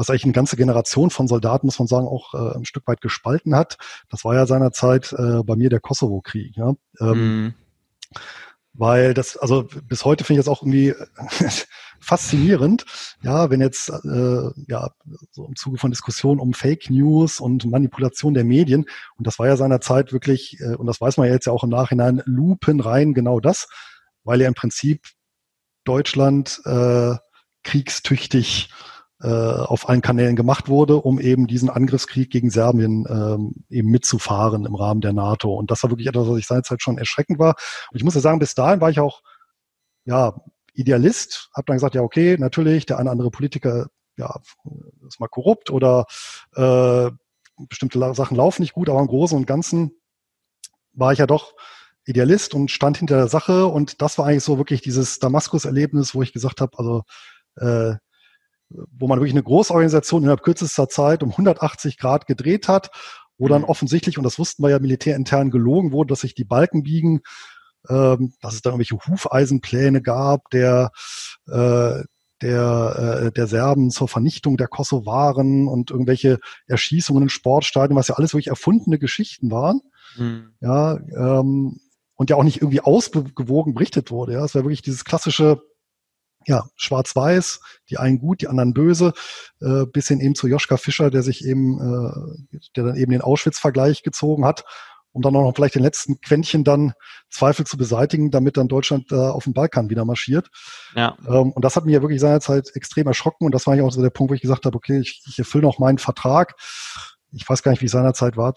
was 0.03 0.11
eigentlich 0.11 0.25
eine 0.25 0.33
ganze 0.33 0.57
Generation 0.57 1.11
von 1.11 1.29
Soldaten, 1.29 1.69
muss 1.69 1.79
man 1.79 1.87
sagen, 1.87 2.09
auch 2.09 2.35
äh, 2.35 2.57
ein 2.57 2.65
Stück 2.65 2.88
weit 2.88 3.01
gespalten 3.01 3.55
hat. 3.55 3.79
Das 4.11 4.25
war 4.25 4.35
ja 4.35 4.47
seinerzeit 4.47 5.12
äh, 5.12 5.45
bei 5.45 5.55
mir 5.55 5.71
der 5.71 5.79
Kosovo-Krieg. 5.79 6.57
Ja? 6.57 6.75
Ähm, 6.99 7.47
mm. 7.47 7.55
Weil 8.75 9.15
das, 9.15 9.37
also 9.37 9.69
bis 9.87 10.05
heute 10.05 10.25
finde 10.25 10.41
ich 10.41 10.47
das 10.47 10.53
auch 10.53 10.62
irgendwie 10.62 10.95
faszinierend, 12.01 12.85
ja, 13.23 13.49
wenn 13.51 13.61
jetzt 13.61 13.91
äh, 13.91 14.51
ja 14.67 14.91
so 15.31 15.47
im 15.47 15.55
Zuge 15.55 15.79
von 15.79 15.93
Diskussionen 15.93 16.41
um 16.41 16.53
Fake 16.53 16.91
News 16.91 17.38
und 17.38 17.65
Manipulation 17.67 18.35
der 18.35 18.45
Medien 18.45 18.87
und 19.19 19.27
das 19.27 19.38
war 19.38 19.47
ja 19.47 19.57
seinerzeit 19.57 20.12
wirklich 20.12 20.59
äh, 20.61 20.75
und 20.75 20.87
das 20.87 21.01
weiß 21.01 21.19
man 21.19 21.29
ja 21.29 21.35
jetzt 21.35 21.47
ja 21.47 21.53
auch 21.53 21.65
im 21.65 21.71
Nachhinein 21.71 22.23
lupenrein 22.25 23.12
genau 23.15 23.41
das, 23.41 23.69
weil 24.25 24.41
ja 24.41 24.49
im 24.49 24.55
Prinzip 24.55 25.07
Deutschland 25.85 26.61
äh, 26.65 27.15
kriegstüchtig 27.62 28.71
äh, 28.71 28.91
auf 29.28 29.88
allen 29.88 30.02
Kanälen 30.02 30.37
gemacht 30.37 30.68
wurde, 30.68 30.96
um 30.96 31.20
eben 31.20 31.46
diesen 31.46 31.70
Angriffskrieg 31.70 32.30
gegen 32.30 32.50
Serbien 32.50 33.06
ähm, 33.08 33.64
eben 33.70 33.88
mitzufahren 33.88 34.66
im 34.66 34.74
Rahmen 34.74 35.00
der 35.00 35.12
NATO. 35.12 35.54
Und 35.54 35.70
das 35.70 35.82
war 35.82 35.90
wirklich 35.90 36.08
etwas, 36.08 36.26
was 36.26 36.38
ich 36.38 36.46
seinerzeit 36.46 36.82
schon 36.82 36.98
erschreckend 36.98 37.38
war. 37.38 37.54
Und 37.90 37.96
ich 37.96 38.04
muss 38.04 38.14
ja 38.14 38.20
sagen, 38.20 38.40
bis 38.40 38.54
dahin 38.54 38.80
war 38.80 38.90
ich 38.90 39.00
auch 39.00 39.22
ja 40.04 40.35
Idealist, 40.74 41.50
habe 41.54 41.66
dann 41.66 41.76
gesagt, 41.76 41.94
ja 41.94 42.02
okay, 42.02 42.37
natürlich, 42.38 42.87
der 42.87 42.98
eine 42.98 43.11
andere 43.11 43.30
Politiker 43.30 43.88
ja 44.16 44.40
ist 45.06 45.20
mal 45.20 45.29
korrupt 45.29 45.70
oder 45.70 46.06
äh, 46.54 47.10
bestimmte 47.68 48.14
Sachen 48.14 48.37
laufen 48.37 48.62
nicht 48.62 48.73
gut, 48.73 48.88
aber 48.88 49.00
im 49.00 49.06
Großen 49.06 49.37
und 49.37 49.46
Ganzen 49.46 49.92
war 50.92 51.12
ich 51.12 51.18
ja 51.18 51.27
doch 51.27 51.54
Idealist 52.04 52.54
und 52.54 52.70
stand 52.70 52.98
hinter 52.98 53.16
der 53.16 53.29
Sache 53.29 53.66
und 53.66 54.02
das 54.02 54.18
war 54.18 54.27
eigentlich 54.27 54.44
so 54.44 54.58
wirklich 54.58 54.83
dieses 54.83 55.18
Damaskus-Erlebnis, 55.20 56.14
wo 56.14 56.23
ich 56.23 56.33
gesagt 56.33 56.60
habe, 56.60 56.77
also 56.79 57.02
äh, 57.56 57.94
wo 58.90 59.08
man 59.08 59.18
wirklich 59.18 59.35
eine 59.35 59.42
Großorganisation 59.42 60.23
innerhalb 60.23 60.42
kürzester 60.42 60.88
Zeit 60.88 61.23
um 61.23 61.31
180 61.31 61.98
Grad 61.98 62.27
gedreht 62.27 62.68
hat, 62.68 62.90
wo 63.38 63.48
dann 63.48 63.62
mhm. 63.62 63.68
offensichtlich, 63.68 64.18
und 64.18 64.25
das 64.25 64.38
wussten 64.38 64.62
wir 64.62 64.70
ja 64.70 64.79
militärintern, 64.79 65.50
gelogen 65.50 65.92
wurde, 65.92 66.08
dass 66.08 66.20
sich 66.20 66.35
die 66.35 66.44
Balken 66.44 66.83
biegen, 66.83 67.20
ähm, 67.88 68.33
dass 68.40 68.54
es 68.54 68.62
dann 68.62 68.75
irgendwelche 68.75 68.98
Hufeisenpläne 69.06 70.02
gab, 70.02 70.50
der 70.50 70.92
äh, 71.48 72.02
der, 72.42 73.23
äh, 73.27 73.33
der 73.33 73.46
Serben 73.46 73.90
zur 73.90 74.08
Vernichtung 74.08 74.56
der 74.56 74.66
Kosovaren 74.66 75.68
und 75.68 75.90
irgendwelche 75.90 76.38
Erschießungen 76.66 77.25
in 77.25 77.29
Sportstadien, 77.29 77.96
was 77.96 78.08
ja 78.08 78.16
alles 78.16 78.33
wirklich 78.33 78.48
erfundene 78.48 78.98
Geschichten 78.98 79.50
waren. 79.50 79.81
Mhm. 80.16 80.52
Ja, 80.60 80.98
ähm, 81.16 81.81
und 82.14 82.31
ja 82.31 82.37
auch 82.37 82.44
nicht 82.44 82.58
irgendwie 82.58 82.81
ausgewogen 82.81 83.75
berichtet 83.75 84.10
wurde. 84.10 84.35
Ja, 84.35 84.44
es 84.44 84.54
war 84.54 84.62
wirklich 84.62 84.83
dieses 84.83 85.04
klassische 85.04 85.62
ja, 86.47 86.65
schwarz-weiß, 86.77 87.61
die 87.90 87.99
einen 87.99 88.19
gut, 88.19 88.40
die 88.40 88.49
anderen 88.49 88.75
böse, 88.75 89.13
äh, 89.61 89.87
bis 89.87 90.09
hin 90.09 90.21
eben 90.21 90.35
zu 90.35 90.49
Joschka 90.49 90.77
Fischer, 90.77 91.11
der 91.11 91.23
sich 91.23 91.45
eben, 91.45 91.79
äh, 91.81 92.59
der 92.77 92.85
dann 92.85 92.97
eben 92.97 93.13
den 93.13 93.23
Auschwitz-Vergleich 93.23 94.03
gezogen 94.03 94.45
hat 94.45 94.65
um 95.13 95.23
dann 95.23 95.37
auch 95.37 95.43
noch 95.43 95.55
vielleicht 95.55 95.75
den 95.75 95.83
letzten 95.83 96.21
Quäntchen 96.21 96.65
dann 96.65 96.95
Zweifel 97.29 97.67
zu 97.67 97.77
beseitigen, 97.77 98.31
damit 98.31 98.57
dann 98.57 98.69
Deutschland 98.69 99.13
äh, 99.13 99.17
auf 99.17 99.45
den 99.45 99.53
Balkan 99.53 99.90
wieder 99.90 100.05
marschiert. 100.05 100.49
Ja. 100.95 101.17
Ähm, 101.27 101.53
und 101.53 101.65
das 101.65 101.77
hat 101.77 101.85
mich 101.85 101.95
ja 101.95 102.03
wirklich 102.03 102.21
seinerzeit 102.21 102.71
extrem 102.75 103.07
erschrocken 103.07 103.45
und 103.45 103.55
das 103.55 103.67
war 103.67 103.75
ja 103.75 103.85
auch 103.85 103.93
so 103.93 104.03
der 104.03 104.11
Punkt, 104.11 104.31
wo 104.31 104.35
ich 104.35 104.40
gesagt 104.40 104.65
habe, 104.65 104.77
okay, 104.77 105.01
ich, 105.01 105.23
ich 105.27 105.38
erfülle 105.38 105.65
noch 105.65 105.79
meinen 105.79 105.99
Vertrag. 105.99 106.55
Ich 107.33 107.49
weiß 107.49 107.63
gar 107.63 107.73
nicht, 107.73 107.83
wie 107.83 107.87
es 107.87 107.93
seinerzeit 107.93 108.37
war, 108.37 108.55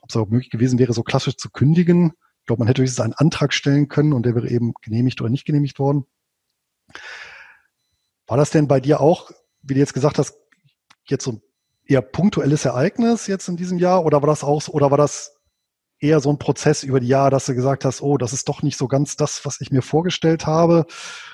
ob 0.00 0.10
es 0.10 0.16
auch 0.16 0.28
möglich 0.28 0.50
gewesen 0.50 0.78
wäre, 0.78 0.92
so 0.92 1.02
klassisch 1.02 1.36
zu 1.36 1.50
kündigen. 1.50 2.12
Ich 2.40 2.46
glaube, 2.46 2.60
man 2.60 2.68
hätte 2.68 2.82
höchstens 2.82 3.00
einen 3.00 3.14
Antrag 3.14 3.52
stellen 3.52 3.88
können 3.88 4.12
und 4.12 4.24
der 4.24 4.34
wäre 4.34 4.48
eben 4.48 4.72
genehmigt 4.82 5.20
oder 5.20 5.30
nicht 5.30 5.46
genehmigt 5.46 5.78
worden. 5.78 6.04
War 8.26 8.36
das 8.36 8.50
denn 8.50 8.68
bei 8.68 8.80
dir 8.80 9.00
auch, 9.00 9.30
wie 9.62 9.74
du 9.74 9.80
jetzt 9.80 9.94
gesagt 9.94 10.18
hast, 10.18 10.34
jetzt 11.06 11.24
so 11.24 11.32
ein 11.32 11.42
eher 11.86 12.02
punktuelles 12.02 12.64
Ereignis 12.64 13.26
jetzt 13.26 13.48
in 13.48 13.56
diesem 13.56 13.78
Jahr 13.78 14.04
oder 14.04 14.20
war 14.22 14.26
das 14.26 14.44
auch, 14.44 14.68
oder 14.68 14.90
war 14.90 14.98
das 14.98 15.38
eher 16.00 16.20
so 16.20 16.30
ein 16.30 16.38
Prozess 16.38 16.82
über 16.82 17.00
die 17.00 17.08
Jahre, 17.08 17.30
dass 17.30 17.46
du 17.46 17.54
gesagt 17.54 17.84
hast, 17.84 18.02
oh, 18.02 18.18
das 18.18 18.32
ist 18.32 18.48
doch 18.48 18.62
nicht 18.62 18.76
so 18.76 18.86
ganz 18.86 19.16
das, 19.16 19.44
was 19.44 19.60
ich 19.60 19.70
mir 19.70 19.82
vorgestellt 19.82 20.46
habe. 20.46 20.86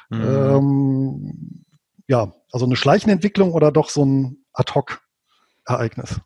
Mhm. 0.08 0.22
Ähm, 0.22 1.64
ja, 2.06 2.34
also 2.52 2.64
eine 2.66 2.76
schleichende 2.76 3.12
Entwicklung 3.12 3.52
oder 3.52 3.72
doch 3.72 3.90
so 3.90 4.04
ein 4.04 4.44
Ad-Hoc-Ereignis? 4.52 6.20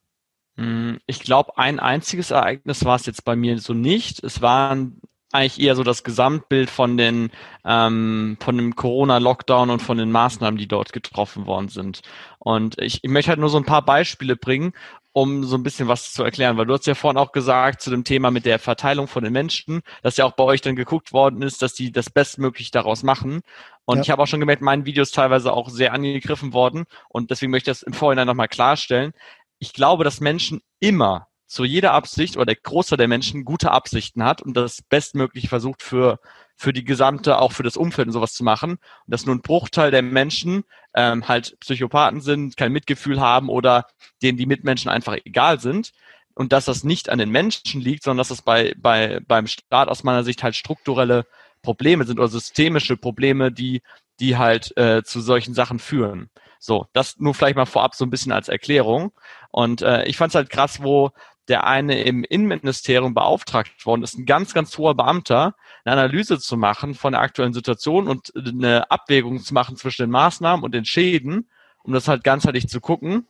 Mhm, 0.57 0.99
ich 1.07 1.20
glaube, 1.20 1.57
ein 1.57 1.81
einziges 1.81 2.31
Ereignis 2.31 2.85
war 2.85 2.97
es 2.97 3.07
jetzt 3.07 3.24
bei 3.24 3.37
mir 3.37 3.59
so 3.59 3.74
nicht. 3.74 4.22
Es 4.22 4.43
waren 4.43 5.01
eigentlich 5.33 5.61
eher 5.61 5.76
so 5.76 5.83
das 5.83 6.05
Gesamtbild 6.05 6.70
von 6.70 6.97
den 6.97 7.31
ähm, 7.64 8.37
von 8.41 8.57
dem 8.57 8.74
Corona-Lockdown 8.76 9.70
und 9.70 9.81
von 9.81 9.99
den 9.99 10.11
Maßnahmen, 10.11 10.59
die 10.59 10.68
dort 10.68 10.93
getroffen 10.93 11.47
worden 11.47 11.68
sind. 11.68 12.01
Und 12.39 12.81
ich, 12.81 13.01
ich 13.03 13.11
möchte 13.11 13.31
halt 13.31 13.41
nur 13.41 13.51
so 13.51 13.59
ein 13.59 13.64
paar 13.64 13.85
Beispiele 13.85 14.37
bringen, 14.37 14.72
um 15.12 15.45
so 15.45 15.57
ein 15.57 15.62
bisschen 15.62 15.89
was 15.89 16.12
zu 16.12 16.22
erklären, 16.22 16.57
weil 16.57 16.66
du 16.66 16.74
hast 16.74 16.87
ja 16.87 16.95
vorhin 16.95 17.18
auch 17.18 17.33
gesagt 17.33 17.83
zu 17.83 17.91
dem 17.91 18.05
Thema 18.05 18.31
mit 18.31 18.47
der 18.47 18.59
Verteilung 18.59 19.09
von 19.09 19.24
den 19.24 19.33
Menschen, 19.33 19.83
dass 20.03 20.16
ja 20.16 20.24
auch 20.24 20.33
bei 20.33 20.45
euch 20.45 20.61
dann 20.61 20.76
geguckt 20.76 21.12
worden 21.12 21.43
ist, 21.43 21.61
dass 21.61 21.74
die 21.74 21.93
das 21.93 22.09
Bestmögliche 22.09 22.70
daraus 22.70 23.03
machen. 23.03 23.43
Und 23.85 23.99
ja. 23.99 24.03
ich 24.03 24.11
habe 24.11 24.22
auch 24.22 24.26
schon 24.26 24.41
gemerkt, 24.41 24.62
mein 24.62 24.85
Video 24.85 25.03
ist 25.03 25.14
teilweise 25.14 25.53
auch 25.53 25.68
sehr 25.70 25.93
angegriffen 25.93 26.53
worden 26.53 26.85
und 27.09 27.31
deswegen 27.31 27.51
möchte 27.51 27.70
ich 27.70 27.79
das 27.79 27.83
im 27.83 27.95
Vorhinein 27.95 28.26
nochmal 28.26 28.49
klarstellen. 28.49 29.12
Ich 29.59 29.72
glaube, 29.72 30.05
dass 30.05 30.20
Menschen 30.20 30.61
immer 30.79 31.28
zu 31.49 31.64
jeder 31.64 31.92
Absicht 31.92 32.36
oder 32.36 32.46
der 32.46 32.57
Großteil 32.57 32.99
der 32.99 33.09
Menschen 33.09 33.44
gute 33.44 33.72
Absichten 33.72 34.22
hat 34.22 34.42
und 34.42 34.57
das 34.57 34.82
bestmöglich 34.82 35.49
versucht 35.49 35.82
für 35.82 36.20
für 36.61 36.72
die 36.72 36.84
gesamte, 36.84 37.38
auch 37.38 37.53
für 37.53 37.62
das 37.62 37.76
Umfeld 37.76 38.09
und 38.09 38.12
sowas 38.12 38.34
zu 38.34 38.42
machen. 38.42 38.72
Und 38.72 38.80
dass 39.07 39.26
nur 39.26 39.36
ein 39.36 39.42
Bruchteil 39.42 39.92
der 39.92 40.03
Menschen 40.03 40.64
ähm, 40.92 41.28
halt 41.28 41.57
Psychopathen 41.61 42.20
sind, 42.20 42.57
kein 42.57 42.72
Mitgefühl 42.72 43.20
haben 43.20 43.49
oder 43.49 43.86
denen 44.22 44.36
die 44.36 44.46
Mitmenschen 44.46 44.90
einfach 44.90 45.16
egal 45.24 45.61
sind. 45.61 45.92
Und 46.34 46.53
dass 46.53 46.64
das 46.64 46.82
nicht 46.82 47.11
an 47.11 47.18
den 47.18 47.30
Menschen 47.30 47.80
liegt, 47.80 48.03
sondern 48.03 48.18
dass 48.18 48.28
das 48.28 48.42
bei, 48.42 48.74
bei, 48.76 49.20
beim 49.26 49.46
Staat 49.46 49.88
aus 49.88 50.03
meiner 50.03 50.24
Sicht 50.24 50.42
halt 50.42 50.57
strukturelle 50.57 51.26
Probleme 51.62 52.05
sind 52.05 52.18
oder 52.18 52.28
systemische 52.28 52.96
Probleme, 52.96 53.53
die, 53.53 53.82
die 54.18 54.36
halt 54.36 54.76
äh, 54.76 55.05
zu 55.05 55.20
solchen 55.20 55.55
Sachen 55.55 55.78
führen. 55.78 56.28
So, 56.59 56.86
das 56.92 57.18
nur 57.18 57.34
vielleicht 57.34 57.57
mal 57.57 57.66
vorab 57.66 57.94
so 57.94 58.05
ein 58.05 58.11
bisschen 58.11 58.32
als 58.32 58.49
Erklärung. 58.49 59.12
Und 59.53 59.82
äh, 59.82 60.05
ich 60.07 60.16
fand 60.16 60.30
es 60.32 60.34
halt 60.34 60.51
krass, 60.51 60.82
wo 60.82 61.12
der 61.49 61.66
eine 61.66 62.03
im 62.03 62.24
Innenministerium 62.24 63.14
beauftragt 63.14 63.86
worden 63.86 64.03
ist, 64.03 64.18
ein 64.18 64.26
ganz, 64.26 64.55
ganz 64.55 64.76
hoher 64.76 64.94
Beamter, 64.94 65.55
eine 65.84 65.94
Analyse 66.01 66.38
zu 66.38 66.57
machen 66.57 66.94
von 66.94 67.12
der 67.12 67.22
aktuellen 67.22 67.53
Situation 67.53 68.07
und 68.07 68.32
eine 68.36 68.90
Abwägung 68.90 69.40
zu 69.40 69.55
machen 69.55 69.76
zwischen 69.76 70.03
den 70.03 70.11
Maßnahmen 70.11 70.64
und 70.64 70.74
den 70.74 70.84
Schäden, 70.84 71.49
um 71.82 71.92
das 71.92 72.09
halt 72.09 72.24
ganzheitlich 72.24 72.68
zu 72.68 72.80
gucken. 72.80 73.26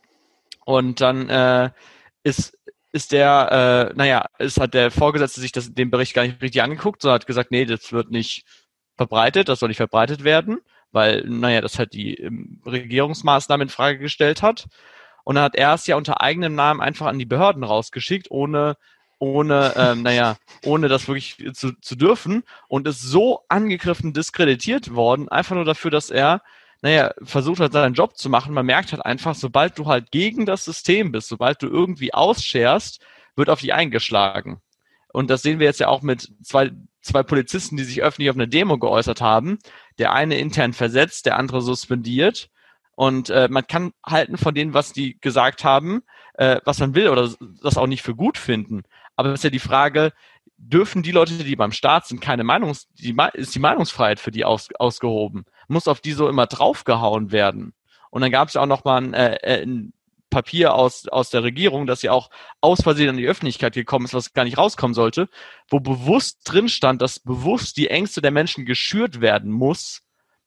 Und 0.65 1.01
dann 1.01 1.29
äh, 1.29 1.71
ist 2.23 2.57
ist 2.91 3.11
der, 3.11 3.91
äh, 3.91 3.95
naja, 3.95 4.25
ist 4.39 4.59
hat 4.59 4.73
der 4.73 4.91
Vorgesetzte 4.91 5.41
sich 5.41 5.51
das, 5.51 5.73
den 5.73 5.91
Bericht 5.91 6.13
gar 6.13 6.23
nicht 6.23 6.41
richtig 6.41 6.63
angeguckt, 6.63 7.01
sondern 7.01 7.15
hat 7.15 7.27
gesagt, 7.27 7.51
nee, 7.51 7.65
das 7.65 7.91
wird 7.91 8.09
nicht 8.09 8.45
verbreitet, 8.97 9.47
das 9.47 9.59
soll 9.59 9.69
nicht 9.69 9.77
verbreitet 9.77 10.23
werden, 10.23 10.59
weil, 10.91 11.23
naja, 11.27 11.61
das 11.61 11.77
halt 11.77 11.93
die 11.93 12.15
ähm, 12.15 12.61
Regierungsmaßnahmen 12.65 13.67
in 13.67 13.71
Frage 13.71 13.99
gestellt 13.99 14.41
hat. 14.41 14.67
Und 15.29 15.35
dann 15.35 15.43
hat 15.43 15.55
er 15.55 15.75
es 15.75 15.85
ja 15.85 15.95
unter 15.95 16.21
eigenem 16.21 16.55
Namen 16.55 16.81
einfach 16.81 17.05
an 17.05 17.19
die 17.19 17.25
Behörden 17.27 17.63
rausgeschickt, 17.63 18.31
ohne 18.31 18.77
ohne, 19.19 19.73
ähm, 19.75 20.01
naja, 20.01 20.37
ohne 20.65 20.87
das 20.87 21.07
wirklich 21.07 21.37
zu, 21.53 21.79
zu 21.79 21.95
dürfen 21.95 22.41
und 22.67 22.87
ist 22.87 23.03
so 23.03 23.41
angegriffen, 23.47 24.11
diskreditiert 24.11 24.95
worden, 24.95 25.29
einfach 25.29 25.53
nur 25.53 25.65
dafür, 25.65 25.91
dass 25.91 26.09
er, 26.09 26.41
naja, 26.81 27.13
versucht 27.21 27.59
hat, 27.59 27.73
seinen 27.73 27.93
Job 27.93 28.17
zu 28.17 28.27
machen. 28.27 28.55
Man 28.55 28.65
merkt 28.65 28.91
halt 28.91 29.05
einfach, 29.05 29.35
sobald 29.35 29.77
du 29.77 29.85
halt 29.85 30.09
gegen 30.09 30.47
das 30.47 30.65
System 30.65 31.11
bist, 31.11 31.27
sobald 31.27 31.61
du 31.61 31.67
irgendwie 31.67 32.11
ausscherst, 32.11 32.99
wird 33.35 33.51
auf 33.51 33.59
dich 33.59 33.71
eingeschlagen. 33.71 34.61
Und 35.13 35.29
das 35.29 35.43
sehen 35.43 35.59
wir 35.59 35.67
jetzt 35.67 35.79
ja 35.79 35.89
auch 35.89 36.01
mit 36.01 36.27
zwei, 36.41 36.71
zwei 37.03 37.21
Polizisten, 37.21 37.77
die 37.77 37.83
sich 37.83 38.01
öffentlich 38.01 38.31
auf 38.31 38.35
eine 38.35 38.47
Demo 38.47 38.79
geäußert 38.79 39.21
haben. 39.21 39.59
Der 39.99 40.11
eine 40.11 40.39
intern 40.39 40.73
versetzt, 40.73 41.27
der 41.27 41.37
andere 41.37 41.61
suspendiert. 41.61 42.49
Und 42.99 43.29
äh, 43.29 43.47
man 43.49 43.65
kann 43.65 43.93
halten 44.05 44.37
von 44.37 44.53
denen, 44.53 44.73
was 44.73 44.91
die 44.91 45.17
gesagt 45.21 45.63
haben, 45.63 46.03
äh, 46.33 46.59
was 46.65 46.79
man 46.79 46.95
will 46.95 47.07
oder 47.07 47.33
das 47.63 47.77
auch 47.77 47.87
nicht 47.87 48.01
für 48.01 48.13
gut 48.13 48.37
finden. 48.37 48.83
Aber 49.15 49.29
es 49.29 49.35
ist 49.35 49.45
ja 49.45 49.49
die 49.49 49.59
Frage, 49.59 50.11
dürfen 50.57 51.01
die 51.01 51.13
Leute, 51.13 51.35
die 51.35 51.55
beim 51.55 51.71
Staat 51.71 52.07
sind, 52.07 52.19
keine 52.19 52.43
Meinungs, 52.43 52.89
die, 52.95 53.15
ist 53.35 53.55
die 53.55 53.59
Meinungsfreiheit 53.59 54.19
für 54.19 54.31
die 54.31 54.43
aus, 54.43 54.67
ausgehoben? 54.77 55.45
Muss 55.69 55.87
auf 55.87 56.01
die 56.01 56.11
so 56.11 56.27
immer 56.27 56.45
draufgehauen 56.45 57.31
werden? 57.31 57.73
Und 58.09 58.19
dann 58.19 58.31
gab 58.31 58.49
es 58.49 58.55
ja 58.55 58.63
auch 58.63 58.65
noch 58.65 58.83
mal 58.83 58.97
ein, 58.97 59.13
äh, 59.13 59.35
äh, 59.43 59.63
ein 59.63 59.93
Papier 60.29 60.73
aus, 60.73 61.07
aus 61.07 61.29
der 61.29 61.41
Regierung, 61.41 61.87
das 61.87 62.01
ja 62.01 62.11
auch 62.11 62.29
aus 62.59 62.81
Versehen 62.81 63.11
an 63.11 63.17
die 63.17 63.27
Öffentlichkeit 63.27 63.75
gekommen 63.75 64.03
ist, 64.03 64.13
was 64.13 64.33
gar 64.33 64.43
nicht 64.43 64.57
rauskommen 64.57 64.93
sollte, 64.93 65.29
wo 65.69 65.79
bewusst 65.79 66.41
drin 66.43 66.67
stand, 66.67 67.01
dass 67.01 67.21
bewusst 67.21 67.77
die 67.77 67.87
Ängste 67.87 68.21
der 68.21 68.31
Menschen 68.31 68.65
geschürt 68.65 69.21
werden 69.21 69.53
muss, 69.53 70.01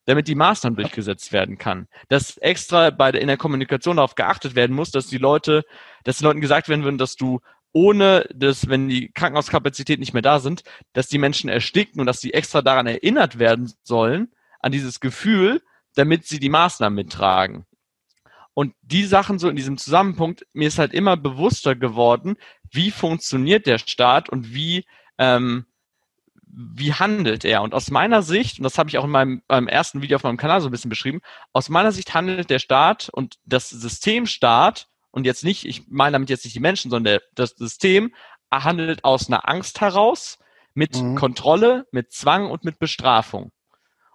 damit 0.05 0.29
die 0.29 0.35
Maßnahmen 0.35 0.77
durchgesetzt 0.77 1.33
werden 1.33 1.59
kann. 1.59 1.87
Dass 2.09 2.37
extra 2.39 2.91
bei 2.91 3.13
der, 3.13 3.21
in 3.21 3.29
der 3.29 3.37
Kommunikation 3.37 3.97
darauf 3.97 4.15
geachtet 4.15 4.55
werden 4.55 4.75
muss, 4.75 4.91
dass 4.91 5.07
die 5.07 5.19
Leute, 5.19 5.65
dass 6.05 6.19
den 6.19 6.25
Leuten 6.25 6.41
gesagt 6.41 6.69
werden 6.69 6.85
würden, 6.85 6.99
dass 6.99 7.17
du 7.17 7.41
ohne 7.73 8.27
dass, 8.35 8.69
wenn 8.69 8.89
die 8.89 9.11
Krankenhauskapazitäten 9.13 10.01
nicht 10.01 10.13
mehr 10.13 10.23
da 10.23 10.41
sind, 10.41 10.63
dass 10.93 11.09
die 11.09 11.19
Menschen 11.19 11.49
ersticken 11.49 12.01
und 12.01 12.07
dass 12.07 12.21
sie 12.21 12.35
extra 12.35 12.61
daran 12.61 12.87
erinnert 12.87 13.39
werden 13.39 13.73
sollen, 13.83 14.31
an 14.61 14.73
dieses 14.73 15.01
Gefühl, 15.01 15.63
damit 15.95 16.27
sie 16.27 16.39
die 16.39 16.51
Maßnahmen 16.51 16.95
mittragen. 16.95 17.67
Und 18.55 18.75
die 18.83 19.05
Sachen 19.05 19.39
so 19.39 19.49
in 19.49 19.57
diesem 19.57 19.79
Zusammenpunkt, 19.79 20.47
mir 20.53 20.69
ist 20.69 20.79
halt 20.79 20.93
immer 20.93 21.17
bewusster 21.17 21.75
geworden, 21.75 22.37
wie 22.71 22.91
funktioniert 22.91 23.67
der 23.67 23.79
Staat 23.79 24.29
und 24.29 24.53
wie 24.53 24.85
ähm, 25.17 25.65
wie 26.53 26.93
handelt 26.93 27.45
er? 27.45 27.63
Und 27.63 27.75
aus 27.75 27.91
meiner 27.91 28.23
Sicht, 28.23 28.59
und 28.59 28.65
das 28.65 28.79
habe 28.79 28.89
ich 28.91 28.99
auch 28.99 29.05
in 29.05 29.11
meinem, 29.11 29.43
meinem 29.49 29.69
ersten 29.69 30.03
Video 30.03 30.17
auf 30.17 30.23
meinem 30.23 30.37
Kanal 30.37 30.61
so 30.61 30.69
ein 30.69 30.71
bisschen 30.71 30.91
beschrieben, 30.91 31.21
aus 31.53 31.69
meiner 31.69 31.93
Sicht 31.93 32.15
handelt 32.15 32.51
der 32.51 32.59
Staat 32.59 33.09
und 33.11 33.39
das 33.45 33.71
System 33.71 34.27
Staat, 34.27 34.89
und 35.11 35.25
jetzt 35.27 35.45
nicht, 35.45 35.67
ich 35.67 35.89
meine 35.89 36.13
damit 36.13 36.31
jetzt 36.31 36.45
nicht 36.45 36.55
die 36.55 36.61
Menschen, 36.61 36.91
sondern 36.91 37.15
der, 37.15 37.23
das 37.35 37.51
System 37.51 38.15
handelt 38.51 39.05
aus 39.05 39.29
einer 39.29 39.49
Angst 39.49 39.81
heraus, 39.81 40.39
mit 40.75 40.97
mhm. 40.97 41.17
Kontrolle, 41.17 41.87
mit 41.91 42.13
Zwang 42.13 42.51
und 42.51 42.65
mit 42.65 42.79
Bestrafung. 42.79 43.51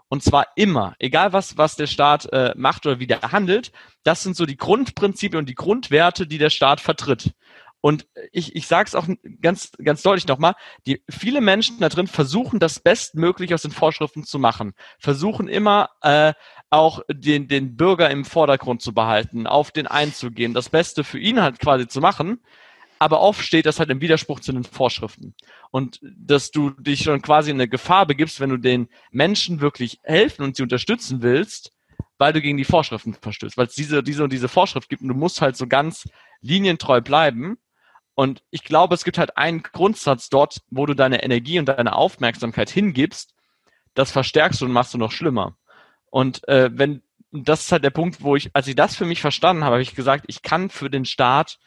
Und 0.09 0.23
zwar 0.23 0.47
immer, 0.55 0.95
egal 0.99 1.33
was, 1.33 1.57
was 1.57 1.75
der 1.75 1.87
Staat 1.87 2.31
äh, 2.31 2.53
macht 2.55 2.85
oder 2.85 2.99
wie 2.99 3.07
der 3.07 3.21
handelt, 3.21 3.71
das 4.03 4.23
sind 4.23 4.37
so 4.37 4.45
die 4.45 4.55
Grundprinzipien 4.55 5.39
und 5.39 5.49
die 5.49 5.55
Grundwerte, 5.55 6.27
die 6.27 6.37
der 6.37 6.49
Staat 6.49 6.79
vertritt. 6.79 7.33
Und 7.81 8.07
ich, 8.31 8.55
ich 8.55 8.67
sage 8.67 8.87
es 8.87 8.95
auch 8.95 9.07
ganz, 9.41 9.71
ganz 9.83 10.01
deutlich 10.01 10.27
nochmal, 10.27 10.55
die, 10.85 11.03
viele 11.09 11.41
Menschen 11.41 11.79
da 11.79 11.89
drin 11.89 12.07
versuchen, 12.07 12.59
das 12.59 12.79
Bestmögliche 12.79 13.53
aus 13.53 13.61
den 13.61 13.71
Vorschriften 13.71 14.23
zu 14.23 14.39
machen, 14.39 14.73
versuchen 14.99 15.47
immer 15.47 15.89
äh, 16.01 16.33
auch 16.69 17.01
den, 17.09 17.47
den 17.47 17.77
Bürger 17.77 18.09
im 18.09 18.25
Vordergrund 18.25 18.81
zu 18.81 18.93
behalten, 18.93 19.47
auf 19.47 19.71
den 19.71 19.87
einzugehen, 19.87 20.53
das 20.53 20.69
Beste 20.69 21.03
für 21.03 21.19
ihn 21.19 21.41
halt 21.41 21.59
quasi 21.59 21.87
zu 21.87 22.01
machen. 22.01 22.41
Aber 22.99 23.21
oft 23.21 23.45
steht 23.45 23.67
das 23.67 23.79
halt 23.79 23.91
im 23.91 24.01
Widerspruch 24.01 24.39
zu 24.39 24.51
den 24.51 24.63
Vorschriften. 24.63 25.35
Und 25.69 25.99
dass 26.01 26.49
du 26.49 26.71
dich 26.71 27.03
schon 27.03 27.21
quasi 27.21 27.51
in 27.51 27.57
eine 27.57 27.67
Gefahr 27.67 28.07
begibst, 28.07 28.39
wenn 28.39 28.49
du 28.49 28.57
den 28.57 28.89
Menschen 29.11 29.61
wirklich 29.61 29.99
helfen 30.01 30.43
und 30.43 30.55
sie 30.55 30.63
unterstützen 30.63 31.21
willst, 31.21 31.73
weil 32.17 32.33
du 32.33 32.41
gegen 32.41 32.57
die 32.57 32.65
Vorschriften 32.65 33.13
verstößt, 33.13 33.55
weil 33.55 33.67
es 33.67 33.75
diese, 33.75 34.01
diese 34.01 34.23
und 34.23 34.33
diese 34.33 34.47
Vorschrift 34.47 34.89
gibt 34.89 35.03
und 35.03 35.09
du 35.09 35.13
musst 35.13 35.41
halt 35.41 35.55
so 35.55 35.67
ganz 35.67 36.09
linientreu 36.41 37.01
bleiben 37.01 37.59
und 38.19 38.41
ich 38.49 38.63
glaube, 38.63 38.95
es 38.95 39.03
gibt 39.03 39.19
halt 39.19 39.37
einen 39.37 39.61
Grundsatz 39.61 40.29
dort, 40.29 40.63
wo 40.71 40.87
du 40.87 40.95
deine 40.95 41.21
Energie 41.21 41.59
und 41.59 41.67
deine 41.67 41.95
Aufmerksamkeit 41.95 42.67
hingibst, 42.67 43.35
das 43.93 44.11
verstärkst 44.11 44.59
du 44.59 44.65
und 44.65 44.71
machst 44.71 44.95
du 44.95 44.97
noch 44.97 45.11
schlimmer. 45.11 45.55
Und 46.09 46.47
äh, 46.47 46.71
wenn, 46.73 47.03
das 47.31 47.61
ist 47.61 47.71
halt 47.71 47.83
der 47.83 47.91
Punkt, 47.91 48.23
wo 48.23 48.35
ich, 48.35 48.49
als 48.53 48.67
ich 48.67 48.75
das 48.75 48.95
für 48.95 49.05
mich 49.05 49.21
verstanden 49.21 49.63
habe, 49.63 49.75
habe 49.75 49.83
ich 49.83 49.93
gesagt, 49.93 50.25
ich 50.29 50.41
kann 50.41 50.71
für 50.71 50.89
den 50.89 51.05
Staat 51.05 51.59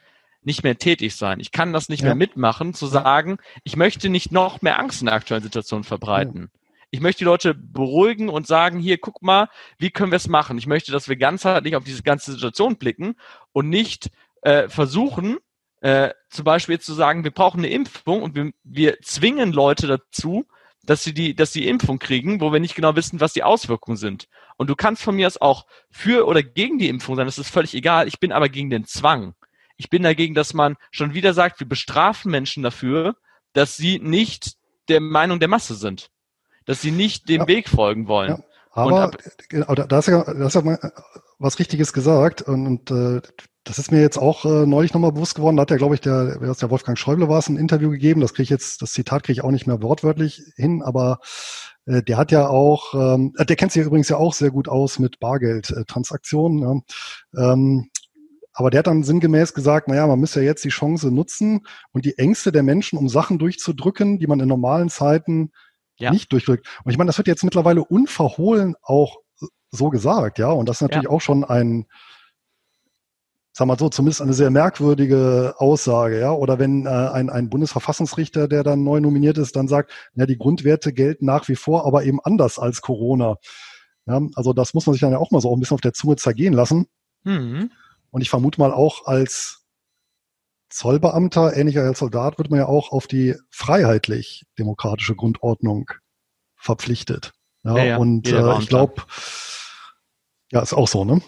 nicht 0.42 0.64
mehr 0.64 0.76
tätig 0.76 1.14
sein. 1.14 1.38
Ich 1.38 1.52
kann 1.52 1.72
das 1.72 1.88
nicht 1.88 2.00
ja. 2.00 2.06
mehr 2.06 2.14
mitmachen, 2.16 2.74
zu 2.74 2.88
sagen, 2.88 3.38
ich 3.62 3.76
möchte 3.76 4.08
nicht 4.08 4.32
noch 4.32 4.60
mehr 4.60 4.80
Angst 4.80 5.02
in 5.02 5.06
der 5.06 5.14
aktuellen 5.14 5.44
Situation 5.44 5.84
verbreiten. 5.84 6.50
Ja. 6.52 6.60
Ich 6.90 7.00
möchte 7.00 7.20
die 7.20 7.26
Leute 7.26 7.54
beruhigen 7.54 8.28
und 8.28 8.48
sagen, 8.48 8.80
hier, 8.80 8.98
guck 8.98 9.22
mal, 9.22 9.50
wie 9.78 9.90
können 9.90 10.10
wir 10.10 10.16
es 10.16 10.26
machen? 10.26 10.58
Ich 10.58 10.66
möchte, 10.66 10.90
dass 10.90 11.08
wir 11.08 11.14
ganzheitlich 11.14 11.76
auf 11.76 11.84
diese 11.84 12.02
ganze 12.02 12.32
Situation 12.32 12.76
blicken 12.76 13.14
und 13.52 13.68
nicht 13.68 14.10
äh, 14.42 14.68
versuchen, 14.68 15.38
Äh, 15.80 16.10
zum 16.28 16.44
Beispiel 16.44 16.74
jetzt 16.74 16.86
zu 16.86 16.94
sagen, 16.94 17.24
wir 17.24 17.30
brauchen 17.30 17.60
eine 17.60 17.70
Impfung 17.70 18.22
und 18.22 18.34
wir, 18.34 18.52
wir 18.64 19.00
zwingen 19.00 19.52
Leute 19.52 19.86
dazu, 19.86 20.46
dass 20.84 21.04
sie 21.04 21.14
die, 21.14 21.34
dass 21.34 21.52
sie 21.52 21.66
Impfung 21.66 21.98
kriegen, 21.98 22.40
wo 22.40 22.52
wir 22.52 22.60
nicht 22.60 22.74
genau 22.74 22.96
wissen, 22.96 23.20
was 23.20 23.32
die 23.32 23.42
Auswirkungen 23.42 23.96
sind. 23.96 24.28
Und 24.56 24.68
du 24.68 24.76
kannst 24.76 25.02
von 25.02 25.16
mir 25.16 25.26
aus 25.26 25.40
auch 25.40 25.66
für 25.90 26.26
oder 26.26 26.42
gegen 26.42 26.78
die 26.78 26.88
Impfung 26.88 27.16
sein, 27.16 27.26
das 27.26 27.38
ist 27.38 27.50
völlig 27.50 27.74
egal. 27.74 28.08
Ich 28.08 28.20
bin 28.20 28.32
aber 28.32 28.48
gegen 28.48 28.70
den 28.70 28.84
Zwang. 28.84 29.34
Ich 29.76 29.88
bin 29.88 30.02
dagegen, 30.02 30.34
dass 30.34 30.52
man 30.52 30.76
schon 30.90 31.14
wieder 31.14 31.32
sagt, 31.32 31.60
wir 31.60 31.68
bestrafen 31.68 32.30
Menschen 32.30 32.62
dafür, 32.62 33.16
dass 33.54 33.76
sie 33.76 33.98
nicht 33.98 34.56
der 34.88 35.00
Meinung 35.00 35.40
der 35.40 35.48
Masse 35.48 35.74
sind. 35.74 36.10
Dass 36.66 36.82
sie 36.82 36.90
nicht 36.90 37.28
dem 37.28 37.42
ja. 37.42 37.48
Weg 37.48 37.68
folgen 37.68 38.06
wollen. 38.06 38.30
Ja. 38.30 38.44
Aber 38.72 39.02
ab, 39.02 39.16
genau, 39.48 39.74
da, 39.74 39.96
hast 39.96 40.06
ja, 40.06 40.22
da 40.22 40.44
hast 40.44 40.54
ja 40.54 40.78
was 41.38 41.58
Richtiges 41.58 41.92
gesagt 41.92 42.42
und, 42.42 42.66
und 42.66 42.90
äh, 42.90 43.22
das 43.64 43.78
ist 43.78 43.92
mir 43.92 44.00
jetzt 44.00 44.16
auch 44.16 44.44
äh, 44.44 44.66
neulich 44.66 44.94
nochmal 44.94 45.12
bewusst 45.12 45.34
geworden. 45.34 45.56
Da 45.56 45.62
hat 45.62 45.70
ja, 45.70 45.76
glaube 45.76 45.94
ich, 45.94 46.00
der, 46.00 46.38
der 46.38 46.70
Wolfgang 46.70 46.98
Schäuble 46.98 47.28
war 47.28 47.38
es, 47.38 47.48
ein 47.48 47.56
Interview 47.56 47.90
gegeben. 47.90 48.20
Das 48.20 48.32
kriege 48.32 48.44
ich 48.44 48.50
jetzt, 48.50 48.80
das 48.80 48.92
Zitat 48.92 49.22
kriege 49.22 49.34
ich 49.34 49.44
auch 49.44 49.50
nicht 49.50 49.66
mehr 49.66 49.82
wortwörtlich 49.82 50.42
hin, 50.56 50.82
aber 50.82 51.20
äh, 51.86 52.02
der 52.02 52.16
hat 52.16 52.32
ja 52.32 52.48
auch, 52.48 52.94
ähm, 52.94 53.34
der 53.38 53.56
kennt 53.56 53.72
sich 53.72 53.80
ja 53.80 53.86
übrigens 53.86 54.08
ja 54.08 54.16
auch 54.16 54.32
sehr 54.32 54.50
gut 54.50 54.68
aus 54.68 54.98
mit 54.98 55.20
Bargeldtransaktionen. 55.20 56.82
Äh, 57.34 57.38
ja. 57.38 57.52
ähm, 57.52 57.90
aber 58.52 58.70
der 58.70 58.80
hat 58.80 58.86
dann 58.86 59.04
sinngemäß 59.04 59.54
gesagt, 59.54 59.88
naja, 59.88 60.06
man 60.06 60.18
müsste 60.18 60.40
ja 60.40 60.46
jetzt 60.46 60.64
die 60.64 60.70
Chance 60.70 61.10
nutzen 61.10 61.66
und 61.92 62.04
die 62.04 62.18
Ängste 62.18 62.52
der 62.52 62.62
Menschen, 62.62 62.98
um 62.98 63.08
Sachen 63.08 63.38
durchzudrücken, 63.38 64.18
die 64.18 64.26
man 64.26 64.40
in 64.40 64.48
normalen 64.48 64.88
Zeiten 64.88 65.52
ja. 65.98 66.10
nicht 66.10 66.32
durchdrückt. 66.32 66.66
Und 66.84 66.90
ich 66.90 66.98
meine, 66.98 67.08
das 67.08 67.18
wird 67.18 67.28
jetzt 67.28 67.44
mittlerweile 67.44 67.84
unverhohlen 67.84 68.74
auch 68.82 69.18
so 69.70 69.90
gesagt, 69.90 70.38
ja. 70.38 70.50
Und 70.50 70.68
das 70.68 70.78
ist 70.78 70.82
natürlich 70.82 71.04
ja. 71.04 71.10
auch 71.10 71.20
schon 71.20 71.44
ein, 71.44 71.86
sag 73.60 73.66
mal 73.66 73.78
so, 73.78 73.90
zumindest 73.90 74.22
eine 74.22 74.32
sehr 74.32 74.50
merkwürdige 74.50 75.54
Aussage, 75.58 76.18
ja. 76.18 76.32
Oder 76.32 76.58
wenn 76.58 76.86
äh, 76.86 76.88
ein, 76.88 77.28
ein 77.28 77.50
Bundesverfassungsrichter, 77.50 78.48
der 78.48 78.64
dann 78.64 78.84
neu 78.84 79.00
nominiert 79.00 79.36
ist, 79.36 79.54
dann 79.54 79.68
sagt, 79.68 79.92
ja, 80.14 80.24
die 80.24 80.38
Grundwerte 80.38 80.94
gelten 80.94 81.26
nach 81.26 81.46
wie 81.46 81.56
vor, 81.56 81.86
aber 81.86 82.04
eben 82.04 82.20
anders 82.22 82.58
als 82.58 82.80
Corona. 82.80 83.36
Ja, 84.06 84.18
also 84.34 84.54
das 84.54 84.72
muss 84.72 84.86
man 84.86 84.94
sich 84.94 85.02
dann 85.02 85.12
ja 85.12 85.18
auch 85.18 85.30
mal 85.30 85.42
so 85.42 85.50
auch 85.50 85.56
ein 85.56 85.60
bisschen 85.60 85.74
auf 85.74 85.82
der 85.82 85.92
Zunge 85.92 86.16
zergehen 86.16 86.54
lassen. 86.54 86.86
Mhm. 87.24 87.70
Und 88.10 88.22
ich 88.22 88.30
vermute 88.30 88.58
mal 88.58 88.72
auch 88.72 89.04
als 89.04 89.66
Zollbeamter, 90.70 91.54
ähnlicher 91.54 91.82
als 91.82 91.98
Soldat, 91.98 92.38
wird 92.38 92.48
man 92.48 92.60
ja 92.60 92.66
auch 92.66 92.92
auf 92.92 93.06
die 93.08 93.34
freiheitlich-demokratische 93.50 95.16
Grundordnung 95.16 95.90
verpflichtet. 96.56 97.32
Ja, 97.62 97.76
ja, 97.76 97.84
ja. 97.84 97.96
und 97.98 98.26
äh, 98.26 98.58
ich 98.58 98.68
glaube, 98.68 99.02
ja, 100.50 100.62
ist 100.62 100.72
auch 100.72 100.88
so, 100.88 101.04
ne? 101.04 101.20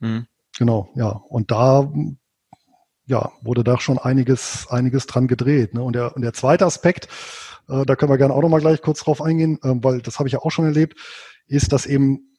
Mhm. 0.00 0.26
Genau, 0.58 0.88
ja. 0.94 1.08
Und 1.28 1.50
da 1.50 1.90
ja, 3.06 3.30
wurde 3.40 3.62
da 3.62 3.78
schon 3.78 3.98
einiges, 3.98 4.66
einiges 4.68 5.06
dran 5.06 5.28
gedreht. 5.28 5.74
Ne? 5.74 5.82
Und, 5.82 5.94
der, 5.94 6.16
und 6.16 6.22
der 6.22 6.32
zweite 6.32 6.66
Aspekt, 6.66 7.08
äh, 7.68 7.84
da 7.84 7.96
können 7.96 8.10
wir 8.10 8.18
gerne 8.18 8.34
auch 8.34 8.42
noch 8.42 8.48
mal 8.48 8.60
gleich 8.60 8.82
kurz 8.82 9.04
drauf 9.04 9.22
eingehen, 9.22 9.58
äh, 9.62 9.74
weil 9.82 10.00
das 10.00 10.18
habe 10.18 10.28
ich 10.28 10.32
ja 10.32 10.40
auch 10.40 10.50
schon 10.50 10.64
erlebt, 10.64 10.98
ist, 11.46 11.72
dass 11.72 11.86
eben 11.86 12.32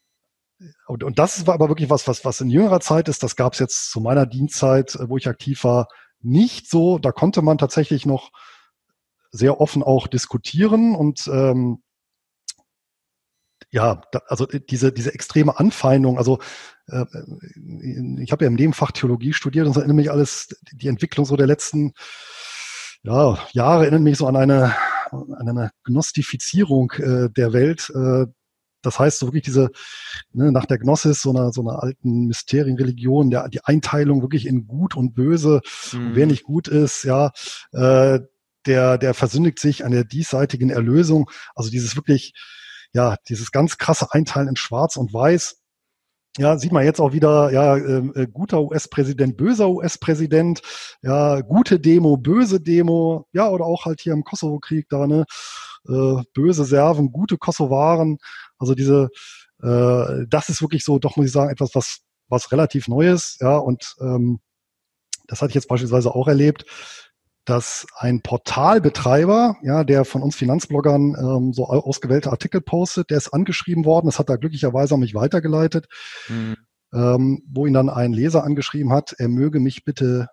und, 0.88 1.04
und 1.04 1.20
das 1.20 1.46
war 1.46 1.54
aber 1.54 1.70
wirklich 1.70 1.90
was, 1.90 2.08
was, 2.08 2.26
was 2.26 2.42
in 2.42 2.50
jüngerer 2.50 2.80
Zeit 2.80 3.10
ist, 3.10 3.22
das 3.22 3.36
gab 3.36 3.54
es 3.54 3.60
jetzt 3.60 3.92
zu 3.92 4.00
meiner 4.00 4.26
Dienstzeit, 4.26 4.96
äh, 4.96 5.10
wo 5.10 5.18
ich 5.18 5.28
aktiv 5.28 5.64
war, 5.64 5.88
nicht 6.22 6.70
so. 6.70 6.98
Da 6.98 7.12
konnte 7.12 7.42
man 7.42 7.58
tatsächlich 7.58 8.06
noch 8.06 8.32
sehr 9.32 9.62
offen 9.62 9.84
auch 9.84 10.08
diskutieren 10.08 10.96
und 10.96 11.28
ähm, 11.28 11.84
ja, 13.72 14.02
da, 14.12 14.22
also 14.28 14.46
diese, 14.46 14.92
diese 14.92 15.14
extreme 15.14 15.60
Anfeindung, 15.60 16.18
also 16.18 16.40
äh, 16.88 17.06
ich 18.22 18.32
habe 18.32 18.46
ja 18.46 18.50
im 18.50 18.56
Nebenfach 18.56 18.92
Theologie 18.92 19.34
studiert 19.34 19.68
und 19.68 19.76
das 19.76 19.82
erinnert 19.82 19.98
mich 19.98 20.12
alles, 20.12 20.60
die 20.72 20.88
Entwicklung 20.88 21.26
so 21.26 21.36
der 21.36 21.48
letzten 21.48 21.94
ja, 23.04 23.38
Jahre 23.52 23.84
erinnert 23.84 24.02
mich 24.02 24.18
so 24.18 24.28
an 24.28 24.36
eine, 24.36 24.76
an 25.12 25.50
eine 25.50 25.72
Gnostifizierung 25.84 26.92
äh, 26.98 27.30
der 27.30 27.54
Welt. 27.54 27.92
Äh, 27.94 28.26
das 28.82 29.00
heißt, 29.00 29.20
so 29.20 29.28
wirklich 29.28 29.44
diese, 29.44 29.70
ne, 30.34 30.52
nach 30.52 30.66
der 30.66 30.78
Gnosis, 30.78 31.22
so 31.22 31.32
einer, 31.32 31.52
so 31.52 31.62
einer 31.62 31.82
alten 31.84 32.28
Mysterienreligion, 32.28 33.30
der, 33.30 33.50
die 33.50 33.64
Einteilung 33.64 34.22
wirklich 34.22 34.46
in 34.46 34.68
Gut 34.68 34.96
und 34.96 35.14
Böse, 35.14 35.62
mhm. 35.94 36.12
wer 36.14 36.28
nicht 36.28 36.44
gut 36.44 36.68
ist, 36.68 37.04
ja, 37.04 37.32
äh, 37.72 38.20
der, 38.66 38.98
der 38.98 39.14
versündigt 39.14 39.60
sich 39.60 39.86
an 39.86 39.92
der 39.92 40.04
diesseitigen 40.04 40.70
Erlösung. 40.70 41.30
Also 41.56 41.70
dieses 41.70 41.96
wirklich, 41.96 42.34
ja, 42.98 43.16
dieses 43.30 43.52
ganz 43.52 43.78
krasse 43.78 44.12
Einteilen 44.12 44.50
in 44.50 44.56
Schwarz 44.56 44.98
und 44.98 45.14
Weiß. 45.14 45.62
Ja, 46.40 46.58
sieht 46.58 46.72
man 46.72 46.84
jetzt 46.84 47.00
auch 47.00 47.14
wieder, 47.14 47.52
ja, 47.52 47.78
ähm, 47.78 48.12
äh, 48.16 48.26
guter 48.28 48.62
US-Präsident, 48.62 49.38
böser 49.38 49.70
US-Präsident, 49.70 50.62
ja, 51.04 51.42
gute 51.42 51.80
Demo, 51.80 52.18
böse 52.18 52.60
Demo, 52.60 53.28
ja, 53.34 53.50
oder 53.50 53.66
auch 53.66 53.86
halt 53.86 54.02
hier 54.02 54.14
im 54.14 54.24
Kosovo-Krieg 54.24 54.88
da, 54.90 55.06
ne, 55.06 55.26
äh, 55.88 56.24
böse 56.34 56.66
Serven, 56.66 57.12
gute 57.12 57.38
Kosovaren. 57.38 58.18
Also 58.58 58.74
diese, 58.74 59.10
äh, 59.62 60.26
das 60.28 60.50
ist 60.50 60.62
wirklich 60.62 60.84
so, 60.84 60.98
doch 60.98 61.18
muss 61.18 61.28
ich 61.28 61.32
sagen, 61.32 61.52
etwas, 61.52 61.76
was, 61.76 62.00
was 62.30 62.52
relativ 62.52 62.88
Neues, 62.88 63.38
ja, 63.42 63.58
und 63.58 63.96
ähm, 64.02 64.40
das 65.28 65.42
hatte 65.42 65.50
ich 65.50 65.56
jetzt 65.56 65.68
beispielsweise 65.68 66.14
auch 66.16 66.28
erlebt, 66.28 66.66
dass 67.48 67.88
ein 67.96 68.22
Portalbetreiber, 68.22 69.56
ja, 69.62 69.86
der 69.86 70.04
von 70.04 70.22
uns 70.22 70.36
Finanzbloggern 70.36 71.16
ähm, 71.18 71.54
so 71.54 71.68
ausgewählte 71.68 72.30
Artikel 72.30 72.60
postet, 72.60 73.10
der 73.10 73.18
ist 73.18 73.30
angeschrieben 73.30 73.86
worden, 73.86 74.08
das 74.08 74.20
hat 74.20 74.30
er 74.30 74.38
glücklicherweise 74.38 74.96
an 74.96 75.00
mich 75.00 75.16
weitergeleitet, 75.16 75.88
mhm. 76.28 76.58
ähm, 76.94 77.44
wo 77.50 77.66
ihn 77.66 77.74
dann 77.74 77.90
ein 77.90 78.12
Leser 78.12 78.44
angeschrieben 78.44 78.92
hat, 78.92 79.16
er 79.18 79.30
möge 79.30 79.62
mich 79.62 79.86
bitte 79.86 80.28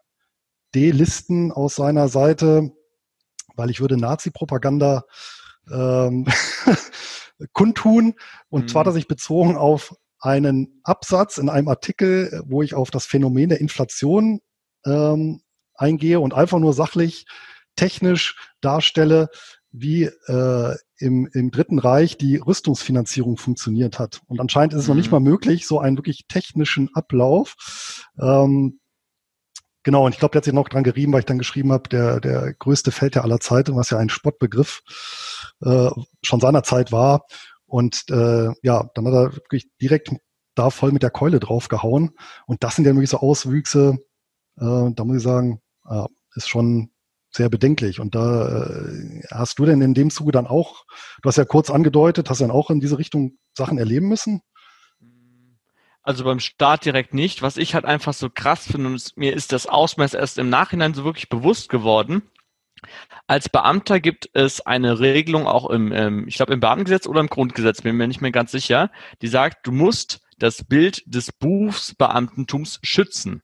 delisten 0.74 1.52
aus 1.52 1.76
seiner 1.76 2.08
Seite, 2.08 2.72
weil 3.54 3.70
ich 3.70 3.80
würde 3.80 3.96
Nazi-Propaganda 3.96 5.04
ähm, 5.70 6.26
kundtun. 7.52 8.14
Und 8.48 8.62
mhm. 8.62 8.68
zwar 8.68 8.80
hat 8.80 8.88
er 8.88 8.92
sich 8.92 9.06
bezogen 9.06 9.56
auf 9.56 9.94
einen 10.18 10.80
Absatz 10.82 11.38
in 11.38 11.48
einem 11.48 11.68
Artikel, 11.68 12.42
wo 12.44 12.60
ich 12.62 12.74
auf 12.74 12.90
das 12.90 13.06
Phänomen 13.06 13.50
der 13.50 13.60
Inflation 13.60 14.40
ähm, 14.84 15.42
eingehe 15.76 16.20
und 16.20 16.34
einfach 16.34 16.58
nur 16.58 16.72
sachlich, 16.72 17.26
technisch 17.76 18.36
darstelle, 18.60 19.28
wie 19.72 20.04
äh, 20.04 20.76
im, 20.98 21.28
im 21.32 21.50
Dritten 21.50 21.80
Reich 21.80 22.16
die 22.16 22.36
Rüstungsfinanzierung 22.36 23.36
funktioniert 23.36 23.98
hat. 23.98 24.22
Und 24.26 24.40
anscheinend 24.40 24.72
ist 24.72 24.80
es 24.80 24.86
mhm. 24.86 24.90
noch 24.90 24.96
nicht 24.96 25.06
mhm. 25.08 25.12
mal 25.12 25.30
möglich, 25.30 25.66
so 25.66 25.80
einen 25.80 25.96
wirklich 25.96 26.26
technischen 26.28 26.94
Ablauf. 26.94 28.06
Ähm, 28.20 28.78
genau, 29.82 30.06
und 30.06 30.12
ich 30.12 30.20
glaube, 30.20 30.32
der 30.32 30.38
hat 30.38 30.44
sich 30.44 30.54
noch 30.54 30.68
dran 30.68 30.84
gerieben, 30.84 31.12
weil 31.12 31.20
ich 31.20 31.26
dann 31.26 31.38
geschrieben 31.38 31.72
habe, 31.72 31.88
der, 31.88 32.20
der 32.20 32.54
größte 32.54 32.92
Feldherr 32.92 33.24
aller 33.24 33.40
Zeiten, 33.40 33.74
was 33.74 33.90
ja 33.90 33.98
ein 33.98 34.08
Spottbegriff 34.08 34.82
äh, 35.62 35.90
schon 36.22 36.40
seinerzeit 36.40 36.92
war. 36.92 37.26
Und 37.66 38.04
äh, 38.10 38.52
ja, 38.62 38.88
dann 38.94 39.06
hat 39.06 39.14
er 39.14 39.34
wirklich 39.34 39.66
direkt 39.80 40.12
da 40.54 40.70
voll 40.70 40.92
mit 40.92 41.02
der 41.02 41.10
Keule 41.10 41.40
draufgehauen. 41.40 42.12
Und 42.46 42.62
das 42.62 42.76
sind 42.76 42.84
ja 42.84 42.92
wirklich 42.92 43.10
so 43.10 43.18
Auswüchse, 43.18 43.98
äh, 44.56 44.90
da 44.94 45.04
muss 45.04 45.16
ich 45.16 45.22
sagen, 45.24 45.60
äh, 45.88 46.06
ist 46.34 46.48
schon 46.48 46.90
sehr 47.30 47.48
bedenklich. 47.48 48.00
Und 48.00 48.14
da 48.14 48.48
äh, 48.48 49.22
hast 49.30 49.58
du 49.58 49.64
denn 49.64 49.80
in 49.80 49.94
dem 49.94 50.10
Zuge 50.10 50.32
dann 50.32 50.46
auch, 50.46 50.84
du 51.22 51.28
hast 51.28 51.36
ja 51.36 51.44
kurz 51.44 51.70
angedeutet, 51.70 52.30
hast 52.30 52.40
du 52.40 52.44
dann 52.44 52.50
auch 52.50 52.70
in 52.70 52.80
diese 52.80 52.98
Richtung 52.98 53.38
Sachen 53.54 53.78
erleben 53.78 54.08
müssen? 54.08 54.40
Also 56.02 56.24
beim 56.24 56.38
Start 56.38 56.84
direkt 56.84 57.14
nicht. 57.14 57.42
Was 57.42 57.56
ich 57.56 57.74
halt 57.74 57.86
einfach 57.86 58.12
so 58.12 58.28
krass 58.30 58.66
finde, 58.70 58.88
und 58.88 59.16
mir 59.16 59.32
ist 59.32 59.52
das 59.52 59.66
Ausmaß 59.66 60.14
erst 60.14 60.38
im 60.38 60.50
Nachhinein 60.50 60.94
so 60.94 61.04
wirklich 61.04 61.28
bewusst 61.28 61.68
geworden. 61.70 62.22
Als 63.26 63.48
Beamter 63.48 63.98
gibt 63.98 64.28
es 64.34 64.60
eine 64.60 65.00
Regelung 65.00 65.46
auch 65.46 65.70
im, 65.70 65.90
ähm, 65.92 66.28
ich 66.28 66.36
glaube 66.36 66.52
im 66.52 66.60
Beamtengesetz 66.60 67.06
oder 67.06 67.20
im 67.20 67.28
Grundgesetz, 67.28 67.80
bin 67.80 67.96
mir 67.96 68.06
nicht 68.06 68.20
mehr 68.20 68.30
ganz 68.30 68.52
sicher, 68.52 68.90
die 69.22 69.28
sagt, 69.28 69.66
du 69.66 69.72
musst 69.72 70.20
das 70.38 70.64
Bild 70.64 71.02
des 71.06 71.32
Berufsbeamtentums 71.32 72.80
schützen. 72.82 73.42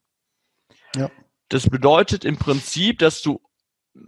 Ja. 0.95 1.11
Das 1.51 1.69
bedeutet 1.69 2.25
im 2.25 2.39
Prinzip, 2.39 3.01
dass 3.01 3.21
du 3.21 3.41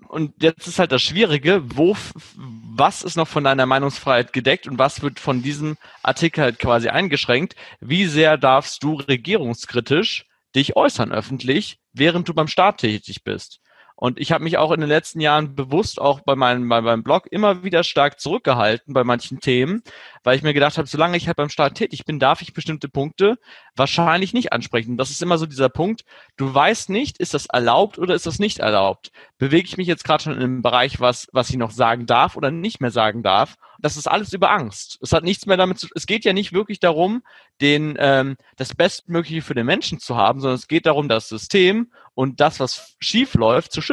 und 0.09 0.41
jetzt 0.41 0.69
ist 0.69 0.79
halt 0.79 0.93
das 0.93 1.03
Schwierige, 1.03 1.63
wo, 1.75 1.97
was 2.37 3.03
ist 3.03 3.17
noch 3.17 3.27
von 3.27 3.43
deiner 3.43 3.67
Meinungsfreiheit 3.67 4.33
gedeckt 4.33 4.69
und 4.69 4.79
was 4.79 5.03
wird 5.03 5.19
von 5.19 5.43
diesem 5.43 5.77
Artikel 6.05 6.45
halt 6.45 6.61
quasi 6.61 6.89
eingeschränkt? 6.89 7.57
Wie 7.81 8.07
sehr 8.07 8.39
darfst 8.39 8.85
du 8.85 8.95
regierungskritisch 8.95 10.27
dich 10.55 10.77
äußern 10.77 11.11
öffentlich, 11.11 11.81
während 11.93 12.29
du 12.29 12.35
beim 12.35 12.47
Staat 12.47 12.79
tätig 12.79 13.25
bist? 13.25 13.61
Und 14.03 14.19
ich 14.19 14.33
habe 14.33 14.43
mich 14.43 14.59
auch 14.59 14.73
in 14.73 14.81
den 14.81 14.89
letzten 14.89 15.21
Jahren 15.21 15.55
bewusst 15.55 16.01
auch 16.01 16.23
bei 16.23 16.35
meinem, 16.35 16.69
bei 16.69 16.81
meinem 16.81 17.05
Blog 17.05 17.29
immer 17.31 17.63
wieder 17.63 17.85
stark 17.85 18.19
zurückgehalten 18.19 18.95
bei 18.95 19.05
manchen 19.05 19.39
Themen, 19.39 19.85
weil 20.25 20.37
ich 20.37 20.43
mir 20.43 20.53
gedacht 20.53 20.77
habe, 20.77 20.89
solange 20.89 21.17
ich 21.17 21.29
halt 21.29 21.37
beim 21.37 21.51
Staat 21.51 21.77
tätig 21.77 22.05
bin, 22.05 22.19
darf 22.19 22.43
ich 22.43 22.53
bestimmte 22.53 22.89
Punkte 22.89 23.39
wahrscheinlich 23.77 24.35
nicht 24.35 24.53
ansprechen. 24.53 24.97
Das 24.97 25.11
ist 25.11 25.23
immer 25.23 25.39
so 25.39 25.47
dieser 25.47 25.69
Punkt, 25.69 26.05
du 26.37 26.53
weißt 26.53 26.91
nicht, 26.91 27.19
ist 27.19 27.33
das 27.33 27.47
erlaubt 27.47 27.97
oder 27.97 28.17
ist 28.17 28.27
das 28.27 28.41
nicht 28.41 28.59
erlaubt? 28.59 29.13
Bewege 29.39 29.69
ich 29.69 29.77
mich 29.77 29.87
jetzt 29.87 30.03
gerade 30.03 30.25
schon 30.25 30.33
in 30.33 30.41
einem 30.41 30.63
Bereich, 30.63 30.99
was, 30.99 31.29
was 31.31 31.51
ich 31.51 31.57
noch 31.57 31.71
sagen 31.71 32.05
darf 32.05 32.37
oder 32.37 32.51
nicht 32.51 32.81
mehr 32.81 32.91
sagen 32.91 33.23
darf? 33.23 33.57
das 33.83 33.97
ist 33.97 34.07
alles 34.07 34.33
über 34.33 34.51
Angst. 34.51 34.99
Es 35.03 35.13
hat 35.13 35.25
nichts 35.25 35.45
mehr 35.45 35.57
damit 35.57 35.79
zu, 35.79 35.89
es 35.95 36.07
geht 36.07 36.25
ja 36.25 36.33
nicht 36.33 36.53
wirklich 36.53 36.79
darum, 36.79 37.23
den, 37.61 37.97
ähm, 37.99 38.37
das 38.57 38.75
Bestmögliche 38.75 39.43
für 39.43 39.55
den 39.55 39.67
Menschen 39.67 39.99
zu 39.99 40.17
haben, 40.17 40.41
sondern 40.41 40.55
es 40.55 40.69
geht 40.69 40.87
darum, 40.87 41.09
das 41.09 41.29
System 41.29 41.91
und 42.15 42.41
das, 42.41 42.61
was 42.61 42.97
schief 43.01 43.35
läuft, 43.35 43.73
zu 43.73 43.83
schützen. 43.83 43.92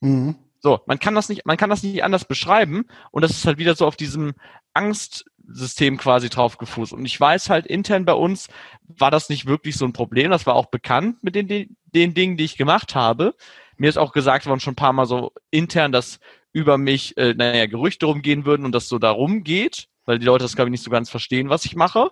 Mhm. 0.00 0.36
So, 0.60 0.80
man 0.86 0.98
kann 0.98 1.14
das 1.14 1.28
nicht, 1.28 1.44
man 1.44 1.56
kann 1.56 1.70
das 1.70 1.82
nicht 1.82 2.04
anders 2.04 2.24
beschreiben 2.24 2.84
und 3.10 3.22
das 3.22 3.32
ist 3.32 3.46
halt 3.46 3.58
wieder 3.58 3.74
so 3.74 3.86
auf 3.86 3.96
diesem 3.96 4.34
Angstsystem 4.74 5.96
quasi 5.96 6.28
drauf 6.28 6.56
gefußt. 6.56 6.92
Und 6.92 7.04
ich 7.04 7.18
weiß 7.18 7.50
halt 7.50 7.66
intern 7.66 8.04
bei 8.04 8.14
uns 8.14 8.48
war 8.86 9.10
das 9.10 9.28
nicht 9.28 9.46
wirklich 9.46 9.76
so 9.76 9.84
ein 9.84 9.92
Problem. 9.92 10.30
Das 10.30 10.46
war 10.46 10.54
auch 10.54 10.66
bekannt 10.66 11.22
mit 11.22 11.34
den, 11.34 11.48
den, 11.48 11.76
den 11.86 12.14
Dingen, 12.14 12.36
die 12.36 12.44
ich 12.44 12.56
gemacht 12.56 12.94
habe. 12.94 13.34
Mir 13.76 13.88
ist 13.88 13.96
auch 13.96 14.12
gesagt 14.12 14.46
worden 14.46 14.60
schon 14.60 14.74
ein 14.74 14.76
paar 14.76 14.92
Mal 14.92 15.06
so 15.06 15.32
intern, 15.50 15.90
dass 15.90 16.20
über 16.52 16.78
mich, 16.78 17.16
äh, 17.16 17.34
naja, 17.34 17.66
Gerüchte 17.66 18.06
rumgehen 18.06 18.44
würden 18.44 18.64
und 18.64 18.72
das 18.72 18.88
so 18.88 18.98
darum 18.98 19.42
geht, 19.42 19.88
weil 20.04 20.18
die 20.18 20.26
Leute 20.26 20.44
das, 20.44 20.54
glaube 20.54 20.68
ich, 20.68 20.72
nicht 20.72 20.84
so 20.84 20.90
ganz 20.90 21.10
verstehen, 21.10 21.48
was 21.48 21.64
ich 21.64 21.74
mache. 21.74 22.10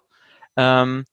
Ähm, 0.56 1.04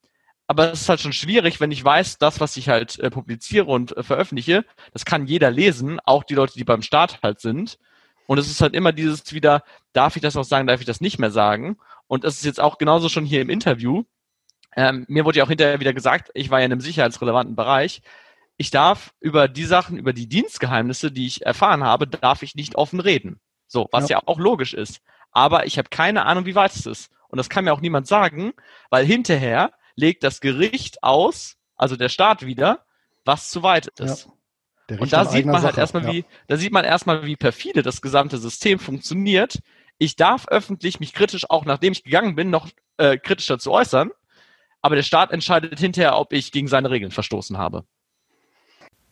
aber 0.47 0.71
es 0.71 0.81
ist 0.81 0.89
halt 0.89 1.01
schon 1.01 1.13
schwierig, 1.13 1.59
wenn 1.59 1.71
ich 1.71 1.83
weiß, 1.83 2.17
das, 2.17 2.39
was 2.39 2.55
ich 2.55 2.69
halt 2.69 2.97
äh, 2.99 3.09
publiziere 3.11 3.65
und 3.65 3.95
äh, 3.95 4.03
veröffentliche, 4.03 4.65
das 4.93 5.03
kann 5.03 5.27
jeder 5.27 5.51
lesen, 5.51 5.99
auch 6.05 6.23
die 6.23 6.35
Leute, 6.35 6.53
die 6.53 6.63
beim 6.63 6.81
Start 6.81 7.19
halt 7.21 7.41
sind. 7.41 7.77
Und 8.27 8.37
es 8.37 8.49
ist 8.49 8.61
halt 8.61 8.73
immer 8.73 8.93
dieses 8.93 9.33
wieder, 9.33 9.63
darf 9.93 10.15
ich 10.15 10.21
das 10.21 10.37
auch 10.37 10.43
sagen, 10.43 10.67
darf 10.67 10.79
ich 10.79 10.85
das 10.85 11.01
nicht 11.01 11.19
mehr 11.19 11.31
sagen? 11.31 11.77
Und 12.07 12.23
es 12.23 12.37
ist 12.37 12.45
jetzt 12.45 12.61
auch 12.61 12.77
genauso 12.77 13.09
schon 13.09 13.25
hier 13.25 13.41
im 13.41 13.49
Interview. 13.49 14.03
Ähm, 14.75 15.05
mir 15.09 15.25
wurde 15.25 15.39
ja 15.39 15.43
auch 15.43 15.49
hinterher 15.49 15.79
wieder 15.79 15.93
gesagt, 15.93 16.31
ich 16.33 16.49
war 16.49 16.59
ja 16.59 16.65
in 16.65 16.71
einem 16.71 16.81
sicherheitsrelevanten 16.81 17.55
Bereich. 17.55 18.01
Ich 18.55 18.71
darf 18.71 19.13
über 19.19 19.47
die 19.47 19.65
Sachen, 19.65 19.97
über 19.97 20.13
die 20.13 20.27
Dienstgeheimnisse, 20.27 21.11
die 21.11 21.27
ich 21.27 21.45
erfahren 21.45 21.83
habe, 21.83 22.07
darf 22.07 22.41
ich 22.41 22.55
nicht 22.55 22.75
offen 22.75 22.99
reden. 22.99 23.39
So, 23.67 23.87
was 23.91 24.09
ja, 24.09 24.17
ja 24.17 24.23
auch 24.25 24.39
logisch 24.39 24.73
ist. 24.73 25.01
Aber 25.31 25.65
ich 25.65 25.77
habe 25.77 25.89
keine 25.89 26.25
Ahnung, 26.25 26.45
wie 26.45 26.55
weit 26.55 26.73
es 26.73 26.85
ist. 26.85 27.11
Und 27.27 27.37
das 27.37 27.49
kann 27.49 27.65
mir 27.65 27.73
auch 27.73 27.81
niemand 27.81 28.07
sagen, 28.07 28.53
weil 28.89 29.05
hinterher 29.05 29.71
legt 29.97 30.23
das 30.23 30.39
Gericht 30.39 31.03
aus, 31.03 31.57
also 31.75 31.97
der 31.97 32.07
Staat 32.07 32.45
wieder, 32.45 32.85
was 33.25 33.49
zu 33.49 33.63
weit 33.63 33.87
ist. 33.99 34.29
Ja. 34.89 34.99
Und 34.99 35.11
da 35.11 35.25
sieht 35.25 35.45
man 35.45 35.55
halt 35.55 35.73
Sache, 35.73 35.81
erstmal, 35.81 36.05
ja. 36.05 36.13
wie, 36.13 36.25
da 36.47 36.55
sieht 36.55 36.71
man 36.71 36.85
erstmal, 36.85 37.25
wie 37.25 37.35
perfide 37.35 37.81
das 37.81 38.01
gesamte 38.01 38.37
System 38.37 38.79
funktioniert. 38.79 39.59
Ich 39.97 40.15
darf 40.15 40.47
öffentlich 40.47 41.01
mich 41.01 41.13
kritisch, 41.13 41.49
auch 41.49 41.65
nachdem 41.65 41.91
ich 41.91 42.05
gegangen 42.05 42.35
bin, 42.35 42.49
noch 42.49 42.69
äh, 42.95 43.17
kritisch 43.17 43.47
dazu 43.47 43.71
äußern. 43.71 44.11
Aber 44.81 44.95
der 44.95 45.03
Staat 45.03 45.31
entscheidet 45.31 45.79
hinterher, 45.79 46.17
ob 46.17 46.31
ich 46.31 46.53
gegen 46.53 46.69
seine 46.69 46.89
Regeln 46.89 47.11
verstoßen 47.11 47.57
habe. 47.57 47.83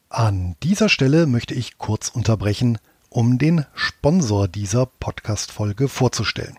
An 0.08 0.56
dieser 0.64 0.88
Stelle 0.88 1.26
möchte 1.26 1.56
ich 1.56 1.78
kurz 1.78 2.08
unterbrechen, 2.08 2.78
um 3.10 3.38
den 3.38 3.66
Sponsor 3.74 4.48
dieser 4.48 4.86
Podcast-Folge 4.86 5.90
vorzustellen. 5.90 6.58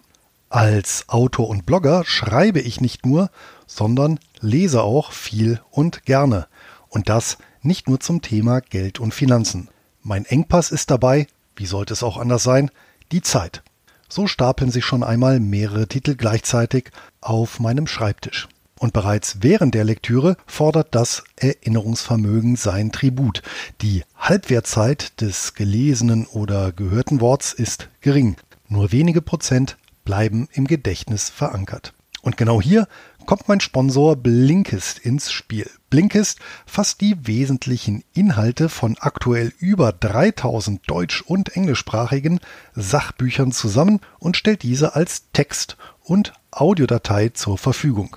Als 0.48 1.08
Autor 1.08 1.48
und 1.48 1.64
Blogger 1.64 2.04
schreibe 2.04 2.60
ich 2.60 2.80
nicht 2.80 3.06
nur, 3.06 3.30
sondern 3.66 4.18
lese 4.40 4.82
auch 4.82 5.12
viel 5.12 5.60
und 5.70 6.04
gerne. 6.04 6.46
Und 6.88 7.08
das 7.08 7.38
nicht 7.62 7.88
nur 7.88 8.00
zum 8.00 8.22
Thema 8.22 8.60
Geld 8.60 9.00
und 9.00 9.12
Finanzen. 9.12 9.68
Mein 10.02 10.24
Engpass 10.24 10.70
ist 10.70 10.90
dabei, 10.90 11.26
wie 11.56 11.66
sollte 11.66 11.92
es 11.92 12.02
auch 12.02 12.16
anders 12.16 12.42
sein, 12.42 12.70
die 13.12 13.22
Zeit. 13.22 13.62
So 14.08 14.26
stapeln 14.26 14.70
sich 14.70 14.84
schon 14.84 15.02
einmal 15.02 15.40
mehrere 15.40 15.88
Titel 15.88 16.14
gleichzeitig 16.14 16.90
auf 17.20 17.58
meinem 17.58 17.86
Schreibtisch. 17.86 18.48
Und 18.78 18.92
bereits 18.92 19.38
während 19.40 19.74
der 19.74 19.84
Lektüre 19.84 20.36
fordert 20.46 20.94
das 20.94 21.24
Erinnerungsvermögen 21.36 22.56
sein 22.56 22.92
Tribut. 22.92 23.42
Die 23.80 24.04
Halbwertzeit 24.16 25.20
des 25.20 25.54
gelesenen 25.54 26.26
oder 26.26 26.72
gehörten 26.72 27.20
Worts 27.20 27.52
ist 27.52 27.88
gering. 28.00 28.36
Nur 28.68 28.92
wenige 28.92 29.22
Prozent 29.22 29.78
bleiben 30.04 30.48
im 30.52 30.66
Gedächtnis 30.66 31.30
verankert. 31.30 31.94
Und 32.20 32.36
genau 32.36 32.60
hier 32.60 32.86
kommt 33.26 33.48
mein 33.48 33.60
Sponsor 33.60 34.16
Blinkist 34.16 34.98
ins 34.98 35.30
Spiel. 35.30 35.68
Blinkist 35.90 36.38
fasst 36.64 37.00
die 37.00 37.26
wesentlichen 37.26 38.04
Inhalte 38.14 38.68
von 38.68 38.96
aktuell 38.98 39.52
über 39.58 39.92
3000 39.92 40.88
deutsch- 40.88 41.22
und 41.22 41.56
englischsprachigen 41.56 42.40
Sachbüchern 42.74 43.52
zusammen 43.52 44.00
und 44.18 44.36
stellt 44.36 44.62
diese 44.62 44.94
als 44.94 45.30
Text- 45.32 45.76
und 46.02 46.32
Audiodatei 46.50 47.30
zur 47.30 47.58
Verfügung. 47.58 48.16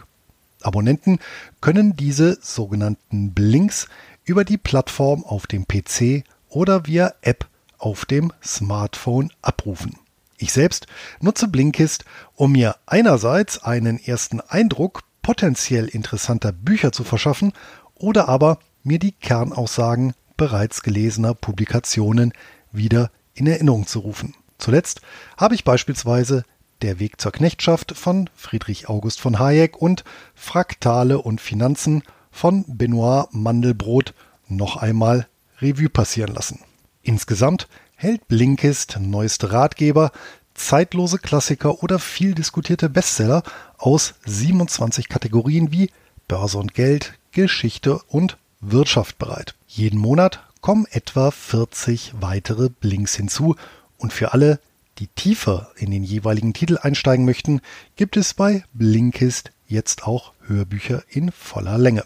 Abonnenten 0.61 1.19
können 1.61 1.95
diese 1.95 2.37
sogenannten 2.41 3.33
Blinks 3.33 3.87
über 4.23 4.45
die 4.45 4.57
Plattform 4.57 5.23
auf 5.25 5.47
dem 5.47 5.65
PC 5.67 6.23
oder 6.49 6.85
via 6.85 7.13
App 7.21 7.47
auf 7.77 8.05
dem 8.05 8.31
Smartphone 8.43 9.31
abrufen. 9.41 9.97
Ich 10.41 10.53
selbst 10.53 10.87
nutze 11.19 11.49
Blinkist, 11.49 12.05
um 12.33 12.53
mir 12.53 12.77
einerseits 12.85 13.61
einen 13.61 13.99
ersten 13.99 14.39
Eindruck 14.39 15.01
potenziell 15.21 15.87
interessanter 15.87 16.53
Bücher 16.53 16.93
zu 16.93 17.03
verschaffen 17.03 17.51
oder 17.95 18.29
aber 18.29 18.59
mir 18.81 18.99
die 18.99 19.11
Kernaussagen 19.11 20.13
bereits 20.37 20.81
gelesener 20.81 21.33
Publikationen 21.33 22.31
wieder 22.71 23.11
in 23.33 23.47
Erinnerung 23.47 23.85
zu 23.85 23.99
rufen. 23.99 24.33
Zuletzt 24.57 25.01
habe 25.35 25.55
ich 25.55 25.65
beispielsweise 25.65 26.43
Der 26.81 26.99
Weg 26.99 27.19
zur 27.19 27.33
Knechtschaft 27.33 27.97
von 27.97 28.29
Friedrich 28.33 28.87
August 28.87 29.19
von 29.19 29.39
Hayek 29.39 29.81
und 29.81 30.05
Fraktale 30.35 31.21
und 31.21 31.41
Finanzen 31.41 32.01
von 32.31 32.63
Benoit 32.65 33.27
Mandelbrot 33.31 34.13
noch 34.47 34.77
einmal 34.77 35.27
Revue 35.59 35.89
passieren 35.89 36.33
lassen. 36.33 36.61
Insgesamt 37.01 37.67
hält 37.99 38.29
Blinkist 38.29 38.97
neueste 39.01 39.51
Ratgeber, 39.51 40.13
zeitlose 40.53 41.19
Klassiker 41.19 41.83
oder 41.83 41.99
viel 41.99 42.33
diskutierte 42.33 42.87
Bestseller 42.87 43.43
aus 43.77 44.13
27 44.25 45.09
Kategorien 45.09 45.73
wie 45.73 45.89
Börse 46.29 46.59
und 46.59 46.73
Geld, 46.73 47.15
Geschichte 47.33 47.99
und 48.07 48.37
Wirtschaft 48.61 49.17
bereit. 49.17 49.55
Jeden 49.67 49.99
Monat 49.99 50.41
kommen 50.61 50.87
etwa 50.89 51.29
40 51.29 52.13
weitere 52.21 52.69
Blinks 52.69 53.15
hinzu 53.15 53.57
und 53.97 54.13
für 54.13 54.31
alle, 54.31 54.61
die 54.99 55.07
tiefer 55.07 55.69
in 55.75 55.91
den 55.91 56.05
jeweiligen 56.05 56.53
Titel 56.53 56.77
einsteigen 56.81 57.25
möchten, 57.25 57.59
gibt 57.97 58.15
es 58.15 58.33
bei 58.33 58.63
Blinkist 58.71 59.51
jetzt 59.67 60.07
auch 60.07 60.31
Hörbücher 60.47 61.03
in 61.09 61.33
voller 61.33 61.77
Länge. 61.77 62.05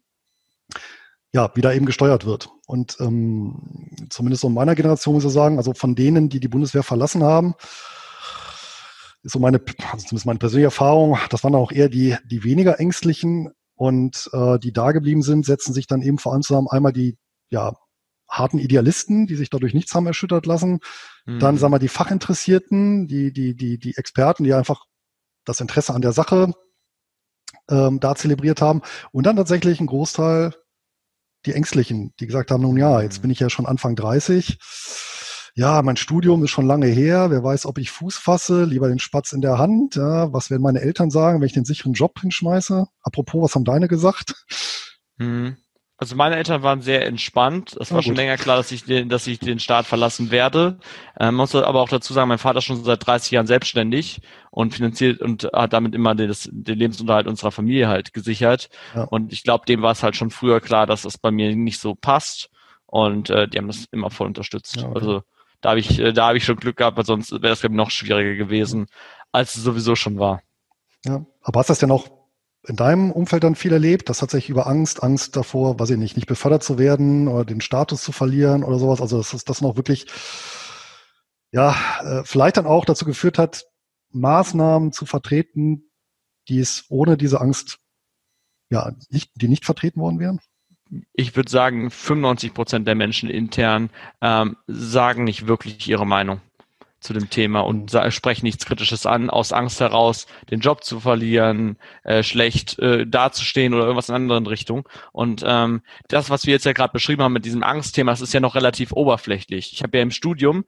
ja, 1.33 1.51
wie 1.55 1.63
da 1.63 1.73
eben 1.73 1.87
gesteuert 1.87 2.27
wird. 2.27 2.51
Und 2.67 2.97
ähm, 3.01 4.07
zumindest 4.11 4.43
so 4.43 4.49
in 4.49 4.55
meiner 4.55 4.75
Generation 4.75 5.15
muss 5.15 5.25
ich 5.25 5.33
sagen, 5.33 5.57
also 5.57 5.73
von 5.73 5.95
denen, 5.95 6.29
die 6.29 6.41
die 6.41 6.49
Bundeswehr 6.49 6.83
verlassen 6.83 7.23
haben, 7.25 7.55
ist 9.23 9.33
so 9.33 9.39
meine, 9.39 9.61
also 9.93 10.07
zumindest 10.07 10.27
meine 10.27 10.39
persönliche 10.39 10.67
Erfahrung, 10.67 11.19
das 11.31 11.43
waren 11.43 11.55
auch 11.55 11.73
eher 11.73 11.89
die, 11.89 12.17
die 12.27 12.45
weniger 12.45 12.81
ängstlichen 12.81 13.51
und 13.77 14.29
äh, 14.33 14.59
die 14.59 14.73
da 14.73 14.93
geblieben 14.93 15.23
sind, 15.23 15.47
setzen 15.47 15.73
sich 15.73 15.87
dann 15.87 16.03
eben 16.03 16.19
vor 16.19 16.33
allem 16.33 16.43
zusammen 16.43 16.69
einmal 16.69 16.93
die 16.93 17.17
ja, 17.49 17.75
harten 18.33 18.59
Idealisten, 18.59 19.27
die 19.27 19.37
sich 19.37 19.51
dadurch 19.51 19.75
nichts 19.75 19.95
haben 19.95 20.07
erschüttert 20.07 20.47
lassen, 20.47 20.81
mhm. 21.27 21.39
dann 21.39 21.59
sagen 21.59 21.73
wir 21.73 21.79
die 21.79 21.89
Fachinteressierten, 21.89 23.07
die, 23.07 23.33
die, 23.33 23.55
die, 23.55 23.79
die 23.79 23.97
Experten, 23.97 24.45
die 24.45 24.55
einfach 24.55 24.87
das 25.45 25.61
Interesse 25.61 25.93
an 25.93 26.03
der 26.03 26.13
Sache 26.13 26.53
ähm, 27.69 28.01
da 28.01 28.15
zelebriert 28.15 28.63
haben 28.63 28.81
und 29.13 29.27
dann 29.27 29.37
tatsächlich 29.37 29.81
ein 29.81 29.87
Großteil 29.87 30.55
die 31.45 31.53
Ängstlichen, 31.53 32.15
die 32.21 32.27
gesagt 32.27 32.51
haben, 32.51 32.63
nun 32.63 32.77
ja, 32.77 33.03
jetzt 33.03 33.19
mhm. 33.19 33.23
bin 33.23 33.31
ich 33.33 33.41
ja 33.41 33.51
schon 33.51 33.67
Anfang 33.67 33.97
30. 33.97 34.59
Ja, 35.55 35.83
mein 35.83 35.97
Studium 35.97 36.43
ist 36.45 36.51
schon 36.51 36.67
lange 36.67 36.87
her. 36.87 37.31
Wer 37.31 37.45
weiß, 37.45 37.67
ob 37.67 37.77
ich 37.77 37.91
Fuß 37.91 38.17
fasse. 38.17 38.65
Lieber 38.65 38.89
den 38.89 39.01
Spatz 39.01 39.33
in 39.33 39.43
der 39.43 39.59
Hand. 39.59 39.97
Ja, 39.97 40.33
was 40.33 40.51
werden 40.51 40.63
meine 40.63 40.81
Eltern 40.81 41.11
sagen, 41.11 41.41
wenn 41.41 41.47
ich 41.47 41.53
den 41.53 41.67
sicheren 41.67 41.93
Job 41.93 42.19
hinschmeiße? 42.21 42.87
Apropos, 43.03 43.43
was 43.43 43.55
haben 43.55 43.65
deine 43.65 43.87
gesagt? 43.87 44.47
Mhm. 45.19 45.59
Also 45.99 46.17
meine 46.17 46.37
Eltern 46.37 46.63
waren 46.63 46.81
sehr 46.81 47.07
entspannt. 47.07 47.77
Es 47.79 47.93
war 47.93 47.99
ja, 47.99 48.03
schon 48.03 48.17
länger 48.17 48.37
klar, 48.37 48.57
dass 48.57 48.73
ich 48.73 48.85
den, 48.85 49.09
dass 49.09 49.27
ich 49.27 49.39
den 49.39 49.61
Staat 49.61 49.87
verlassen 49.87 50.33
werde. 50.33 50.79
Ähm, 51.21 51.37
muss 51.37 51.55
aber 51.55 51.81
auch 51.81 51.89
dazu 51.89 52.13
sagen, 52.13 52.29
mein 52.29 52.39
Vater 52.39 52.59
ist 52.59 52.65
schon 52.65 52.83
seit 52.83 53.07
30 53.07 53.31
Jahren 53.31 53.47
selbstständig 53.47 54.21
und 54.51 54.75
finanziert 54.75 55.21
und 55.21 55.49
hat 55.53 55.73
damit 55.73 55.95
immer 55.95 56.15
den, 56.17 56.35
den 56.51 56.79
Lebensunterhalt 56.79 57.29
unserer 57.29 57.53
Familie 57.53 57.87
halt 57.87 58.13
gesichert. 58.13 58.69
Ja. 58.97 59.05
Und 59.05 59.33
ich 59.33 59.45
glaube, 59.45 59.65
dem 59.67 59.83
war 59.83 59.93
es 59.93 60.03
halt 60.03 60.17
schon 60.17 60.31
früher 60.31 60.61
klar, 60.61 60.87
dass 60.87 61.03
das 61.03 61.19
bei 61.19 61.31
mir 61.31 61.55
nicht 61.55 61.79
so 61.79 61.95
passt. 61.95 62.51
Und 62.87 63.31
äh, 63.31 63.47
die 63.47 63.59
haben 63.59 63.69
das 63.69 63.87
immer 63.93 64.11
voll 64.11 64.27
unterstützt. 64.27 64.77
Ja, 64.77 64.89
okay. 64.89 64.99
Also 64.99 65.23
da 65.61 65.71
habe 65.71 65.81
ich, 65.81 65.99
äh, 65.99 66.13
da 66.13 66.27
habe 66.27 66.39
ich 66.39 66.45
schon 66.45 66.57
Glück 66.57 66.77
gehabt, 66.77 66.97
weil 66.97 67.07
sonst 67.07 67.31
wäre 67.31 67.49
das 67.49 67.61
glaube 67.61 67.75
ich 67.75 67.79
noch 67.79 67.91
schwieriger 67.91 68.35
gewesen, 68.35 68.87
als 69.31 69.57
es 69.57 69.63
sowieso 69.63 69.95
schon 69.95 70.19
war. 70.19 70.43
Ja, 71.05 71.25
aber 71.43 71.61
hast 71.61 71.69
du 71.69 71.73
das 71.73 71.79
denn 71.79 71.91
auch 71.91 72.22
in 72.67 72.77
deinem 72.77 73.11
Umfeld 73.11 73.45
dann 73.45 73.55
viel 73.55 73.73
erlebt? 73.73 74.09
Das 74.09 74.19
tatsächlich 74.19 74.51
über 74.51 74.67
Angst, 74.67 75.03
Angst 75.03 75.37
davor, 75.37 75.79
weiß 75.79 75.91
ich 75.91 75.99
nicht, 75.99 76.17
nicht 76.17 76.27
befördert 76.27 76.63
zu 76.63 76.79
werden 76.79 77.29
oder 77.29 77.45
den 77.45 77.61
Status 77.61 78.03
zu 78.03 78.13
verlieren 78.13 78.65
oder 78.65 78.79
sowas. 78.79 79.01
Also 79.01 79.19
dass 79.19 79.45
das 79.45 79.61
noch 79.61 79.77
wirklich, 79.77 80.07
ja, 81.51 81.75
äh, 82.03 82.23
vielleicht 82.25 82.57
dann 82.57 82.67
auch 82.67 82.85
dazu 82.85 83.05
geführt 83.05 83.39
hat, 83.39 83.67
Maßnahmen 84.11 84.93
zu 84.93 85.07
vertreten, 85.07 85.91
die 86.49 86.61
es 86.61 86.85
ohne 86.89 87.17
diese 87.17 87.41
Angst, 87.41 87.79
ja, 88.71 88.93
nicht, 89.11 89.31
die 89.37 89.49
nicht 89.49 89.65
vertreten 89.65 90.01
worden 90.01 90.19
wären? 90.19 90.41
Ich 91.15 91.35
würde 91.37 91.51
sagen, 91.51 91.91
95 91.91 92.53
Prozent 92.53 92.87
der 92.87 92.95
Menschen 92.95 93.31
intern 93.31 93.91
ähm, 94.21 94.57
sagen 94.67 95.25
nicht 95.25 95.47
wirklich 95.47 95.89
ihre 95.89 96.07
Meinung 96.07 96.41
zu 97.03 97.13
dem 97.13 97.31
Thema 97.31 97.61
und 97.61 97.97
sprechen 98.11 98.47
nichts 98.47 98.65
Kritisches 98.65 99.07
an, 99.07 99.29
aus 99.29 99.53
Angst 99.53 99.81
heraus, 99.81 100.27
den 100.51 100.61
Job 100.61 100.85
zu 100.85 101.01
verlieren, 101.01 101.77
äh, 102.05 102.23
schlecht 102.23 102.79
äh, 102.79 103.07
dazustehen 103.07 103.75
oder 103.75 103.85
irgendwas 103.85 104.09
in 104.09 104.15
anderen 104.15 104.47
Richtung. 104.47 104.89
Und 105.13 105.43
ähm, 105.47 105.83
das, 106.09 106.31
was 106.31 106.47
wir 106.47 106.53
jetzt 106.53 106.65
ja 106.65 106.73
gerade 106.73 106.93
beschrieben 106.93 107.23
haben 107.23 107.33
mit 107.33 107.45
diesem 107.45 107.63
Angstthema, 107.63 108.13
das 108.13 108.21
ist 108.21 108.33
ja 108.33 108.41
noch 108.41 108.55
relativ 108.55 108.93
oberflächlich. 108.93 109.73
Ich 109.73 109.83
habe 109.83 109.97
ja 109.97 110.03
im 110.03 110.11
Studium 110.11 110.65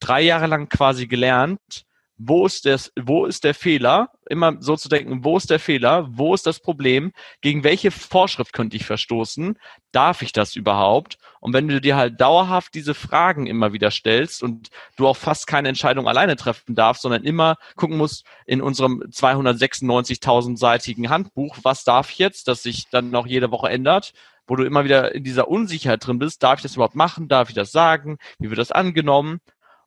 drei 0.00 0.22
Jahre 0.22 0.46
lang 0.46 0.68
quasi 0.68 1.06
gelernt, 1.06 1.84
wo 2.16 2.46
ist, 2.46 2.64
das, 2.64 2.92
wo 3.00 3.26
ist 3.26 3.44
der 3.44 3.54
Fehler? 3.54 4.10
Immer 4.28 4.56
so 4.60 4.76
zu 4.76 4.88
denken, 4.88 5.24
wo 5.24 5.36
ist 5.36 5.50
der 5.50 5.58
Fehler? 5.58 6.06
Wo 6.10 6.32
ist 6.32 6.46
das 6.46 6.60
Problem? 6.60 7.12
Gegen 7.40 7.64
welche 7.64 7.90
Vorschrift 7.90 8.52
könnte 8.52 8.76
ich 8.76 8.86
verstoßen? 8.86 9.58
Darf 9.90 10.22
ich 10.22 10.32
das 10.32 10.54
überhaupt? 10.54 11.18
Und 11.40 11.52
wenn 11.52 11.68
du 11.68 11.80
dir 11.80 11.96
halt 11.96 12.20
dauerhaft 12.20 12.74
diese 12.74 12.94
Fragen 12.94 13.46
immer 13.46 13.72
wieder 13.72 13.90
stellst 13.90 14.42
und 14.42 14.68
du 14.96 15.08
auch 15.08 15.16
fast 15.16 15.46
keine 15.46 15.68
Entscheidung 15.68 16.08
alleine 16.08 16.36
treffen 16.36 16.74
darfst, 16.74 17.02
sondern 17.02 17.24
immer 17.24 17.56
gucken 17.76 17.98
musst 17.98 18.24
in 18.46 18.62
unserem 18.62 19.02
296.000-seitigen 19.10 21.10
Handbuch, 21.10 21.58
was 21.62 21.84
darf 21.84 22.10
ich 22.10 22.18
jetzt, 22.18 22.48
das 22.48 22.62
sich 22.62 22.88
dann 22.90 23.10
noch 23.10 23.26
jede 23.26 23.50
Woche 23.50 23.68
ändert, 23.68 24.14
wo 24.46 24.56
du 24.56 24.64
immer 24.64 24.84
wieder 24.84 25.14
in 25.14 25.24
dieser 25.24 25.48
Unsicherheit 25.48 26.06
drin 26.06 26.18
bist, 26.18 26.42
darf 26.42 26.58
ich 26.58 26.62
das 26.62 26.74
überhaupt 26.74 26.94
machen? 26.94 27.28
Darf 27.28 27.48
ich 27.48 27.54
das 27.54 27.72
sagen? 27.72 28.18
Wie 28.38 28.50
wird 28.50 28.58
das 28.58 28.72
angenommen? 28.72 29.40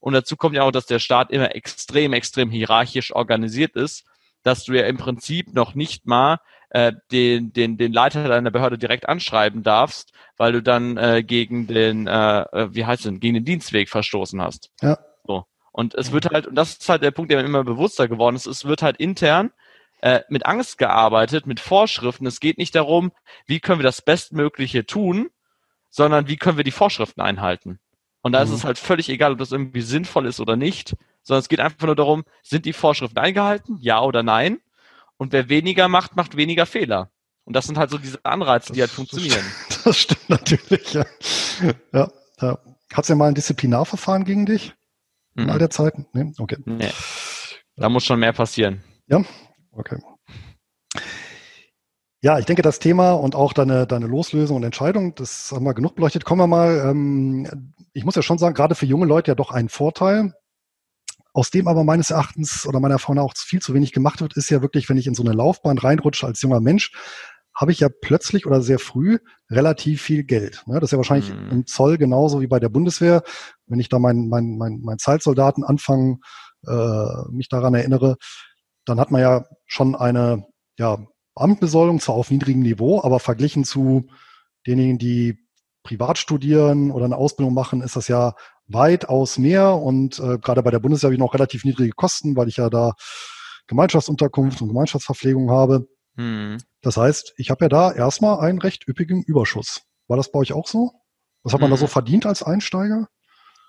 Und 0.07 0.13
dazu 0.13 0.37
kommt 0.37 0.55
ja 0.55 0.63
auch, 0.63 0.71
dass 0.71 0.85
der 0.85 0.99
Staat 0.99 1.31
immer 1.31 1.53
extrem, 1.53 2.13
extrem 2.13 2.49
hierarchisch 2.49 3.13
organisiert 3.13 3.75
ist, 3.75 4.05
dass 4.41 4.63
du 4.63 4.71
ja 4.71 4.85
im 4.85 4.95
Prinzip 4.95 5.53
noch 5.53 5.75
nicht 5.75 6.07
mal 6.07 6.39
äh, 6.69 6.93
den, 7.11 7.51
den, 7.51 7.75
den 7.75 7.91
Leiter 7.91 8.25
deiner 8.25 8.49
Behörde 8.49 8.77
direkt 8.77 9.09
anschreiben 9.09 9.63
darfst, 9.63 10.13
weil 10.37 10.53
du 10.53 10.63
dann 10.63 10.95
äh, 10.95 11.23
gegen 11.23 11.67
den, 11.67 12.07
äh, 12.07 12.39
äh 12.43 12.73
wie 12.73 12.85
heißt 12.85 13.03
denn, 13.03 13.19
gegen 13.19 13.33
den 13.33 13.43
Dienstweg 13.43 13.89
verstoßen 13.89 14.41
hast. 14.41 14.71
Ja. 14.81 14.97
So. 15.25 15.43
Und 15.73 15.93
es 15.93 16.13
wird 16.13 16.27
halt, 16.31 16.47
und 16.47 16.55
das 16.55 16.77
ist 16.77 16.87
halt 16.87 17.03
der 17.03 17.11
Punkt, 17.11 17.29
der 17.29 17.39
mir 17.39 17.45
immer 17.45 17.65
bewusster 17.65 18.07
geworden 18.07 18.37
ist, 18.37 18.45
es 18.45 18.63
wird 18.63 18.81
halt 18.81 18.95
intern 18.95 19.51
äh, 19.99 20.21
mit 20.29 20.45
Angst 20.45 20.77
gearbeitet, 20.77 21.47
mit 21.47 21.59
Vorschriften. 21.59 22.25
Es 22.27 22.39
geht 22.39 22.57
nicht 22.57 22.75
darum, 22.75 23.11
wie 23.45 23.59
können 23.59 23.79
wir 23.79 23.83
das 23.83 24.01
Bestmögliche 24.01 24.85
tun, 24.85 25.31
sondern 25.89 26.29
wie 26.29 26.37
können 26.37 26.55
wir 26.55 26.63
die 26.63 26.71
Vorschriften 26.71 27.19
einhalten. 27.19 27.81
Und 28.21 28.31
da 28.31 28.39
mhm. 28.39 28.45
ist 28.45 28.57
es 28.57 28.63
halt 28.63 28.77
völlig 28.77 29.09
egal, 29.09 29.33
ob 29.33 29.39
das 29.39 29.51
irgendwie 29.51 29.81
sinnvoll 29.81 30.25
ist 30.25 30.39
oder 30.39 30.55
nicht, 30.55 30.95
sondern 31.23 31.41
es 31.41 31.49
geht 31.49 31.59
einfach 31.59 31.85
nur 31.85 31.95
darum, 31.95 32.23
sind 32.43 32.65
die 32.65 32.73
Vorschriften 32.73 33.19
eingehalten, 33.19 33.77
ja 33.79 34.01
oder 34.01 34.23
nein? 34.23 34.59
Und 35.17 35.31
wer 35.33 35.49
weniger 35.49 35.87
macht, 35.87 36.15
macht 36.15 36.37
weniger 36.37 36.65
Fehler. 36.65 37.11
Und 37.43 37.55
das 37.55 37.65
sind 37.65 37.77
halt 37.77 37.89
so 37.89 37.97
diese 37.97 38.23
Anreize, 38.25 38.67
das, 38.67 38.75
die 38.75 38.81
halt 38.81 38.91
funktionieren. 38.91 39.43
Das 39.83 39.97
stimmt 39.99 40.29
natürlich, 40.29 40.93
ja. 40.93 41.05
ja, 41.93 42.11
ja. 42.41 42.59
Hat 42.93 43.03
es 43.03 43.07
ja 43.07 43.15
mal 43.15 43.29
ein 43.29 43.35
Disziplinarverfahren 43.35 44.25
gegen 44.25 44.45
dich? 44.45 44.73
In 45.35 45.45
mhm. 45.45 45.51
all 45.51 45.59
der 45.59 45.69
Zeit? 45.69 45.93
Nee? 46.13 46.33
Okay. 46.37 46.57
Nee. 46.65 46.91
Da 47.77 47.87
muss 47.87 48.03
schon 48.03 48.19
mehr 48.19 48.33
passieren. 48.33 48.83
Ja, 49.07 49.23
okay. 49.71 49.97
Ja, 52.21 52.39
ich 52.39 52.45
denke, 52.45 52.63
das 52.63 52.79
Thema 52.79 53.11
und 53.13 53.35
auch 53.35 53.53
deine, 53.53 53.87
deine 53.87 54.07
Loslösung 54.07 54.57
und 54.57 54.63
Entscheidung, 54.63 55.15
das 55.15 55.51
haben 55.51 55.63
wir 55.63 55.73
genug 55.73 55.95
beleuchtet. 55.95 56.25
Kommen 56.25 56.41
wir 56.41 56.47
mal, 56.47 56.89
ähm, 56.89 57.73
ich 57.97 58.05
muss 58.05 58.15
ja 58.15 58.21
schon 58.21 58.37
sagen, 58.37 58.53
gerade 58.53 58.75
für 58.75 58.85
junge 58.85 59.07
Leute 59.07 59.31
ja 59.31 59.35
doch 59.35 59.49
ein 59.49 59.69
Vorteil. 59.69 60.33
Aus 61.33 61.49
dem 61.49 61.67
aber 61.67 61.83
meines 61.83 62.11
Erachtens 62.11 62.67
oder 62.67 62.79
meiner 62.79 62.95
Erfahrung 62.95 63.17
auch 63.17 63.33
viel 63.35 63.59
zu 63.59 63.73
wenig 63.73 63.91
gemacht 63.91 64.21
wird, 64.21 64.37
ist 64.37 64.51
ja 64.51 64.61
wirklich, 64.61 64.87
wenn 64.87 64.97
ich 64.97 65.07
in 65.07 65.15
so 65.15 65.23
eine 65.23 65.33
Laufbahn 65.33 65.79
reinrutsche 65.79 66.27
als 66.27 66.39
junger 66.43 66.59
Mensch, 66.59 66.91
habe 67.55 67.71
ich 67.71 67.79
ja 67.79 67.89
plötzlich 67.89 68.45
oder 68.45 68.61
sehr 68.61 68.77
früh 68.77 69.17
relativ 69.49 70.03
viel 70.03 70.23
Geld. 70.25 70.63
Das 70.67 70.83
ist 70.83 70.91
ja 70.91 70.99
wahrscheinlich 70.99 71.33
mhm. 71.33 71.49
im 71.49 71.65
Zoll 71.65 71.97
genauso 71.97 72.39
wie 72.39 72.45
bei 72.45 72.59
der 72.59 72.69
Bundeswehr. 72.69 73.23
Wenn 73.65 73.79
ich 73.79 73.89
da 73.89 73.97
meinen 73.97 74.29
mein, 74.29 74.57
mein, 74.59 74.79
mein 74.83 74.99
Zeitsoldaten 74.99 75.63
anfangen, 75.63 76.19
äh, 76.67 77.29
mich 77.31 77.49
daran 77.49 77.73
erinnere, 77.73 78.17
dann 78.85 78.99
hat 78.99 79.09
man 79.09 79.21
ja 79.21 79.45
schon 79.65 79.95
eine 79.95 80.45
ja, 80.77 80.99
Beamtenbesoldung, 81.33 81.99
zwar 81.99 82.13
auf 82.13 82.29
niedrigem 82.29 82.61
Niveau, 82.61 83.01
aber 83.01 83.19
verglichen 83.19 83.63
zu 83.63 84.07
denjenigen, 84.67 84.99
die 84.99 85.46
privat 85.87 86.17
studieren 86.17 86.91
oder 86.91 87.05
eine 87.05 87.15
Ausbildung 87.15 87.53
machen, 87.53 87.81
ist 87.81 87.95
das 87.95 88.09
ja 88.09 88.35
weitaus 88.67 89.37
mehr. 89.37 89.75
Und 89.75 90.19
äh, 90.19 90.37
gerade 90.37 90.61
bei 90.61 90.71
der 90.71 90.79
Bundeswehr 90.79 91.07
habe 91.07 91.15
ich 91.15 91.19
noch 91.19 91.33
relativ 91.33 91.63
niedrige 91.63 91.93
Kosten, 91.93 92.35
weil 92.35 92.49
ich 92.49 92.57
ja 92.57 92.69
da 92.69 92.91
Gemeinschaftsunterkunft 93.67 94.61
und 94.61 94.67
Gemeinschaftsverpflegung 94.67 95.49
habe. 95.49 95.87
Hm. 96.17 96.57
Das 96.81 96.97
heißt, 96.97 97.33
ich 97.37 97.49
habe 97.49 97.65
ja 97.65 97.69
da 97.69 97.91
erstmal 97.93 98.39
einen 98.41 98.59
recht 98.59 98.85
üppigen 98.87 99.23
Überschuss. 99.23 99.83
War 100.07 100.17
das 100.17 100.31
bei 100.31 100.39
euch 100.39 100.51
auch 100.51 100.67
so? 100.67 100.91
Was 101.43 101.53
hat 101.53 101.61
man 101.61 101.69
hm. 101.69 101.75
da 101.75 101.77
so 101.77 101.87
verdient 101.87 102.25
als 102.25 102.43
Einsteiger? 102.43 103.07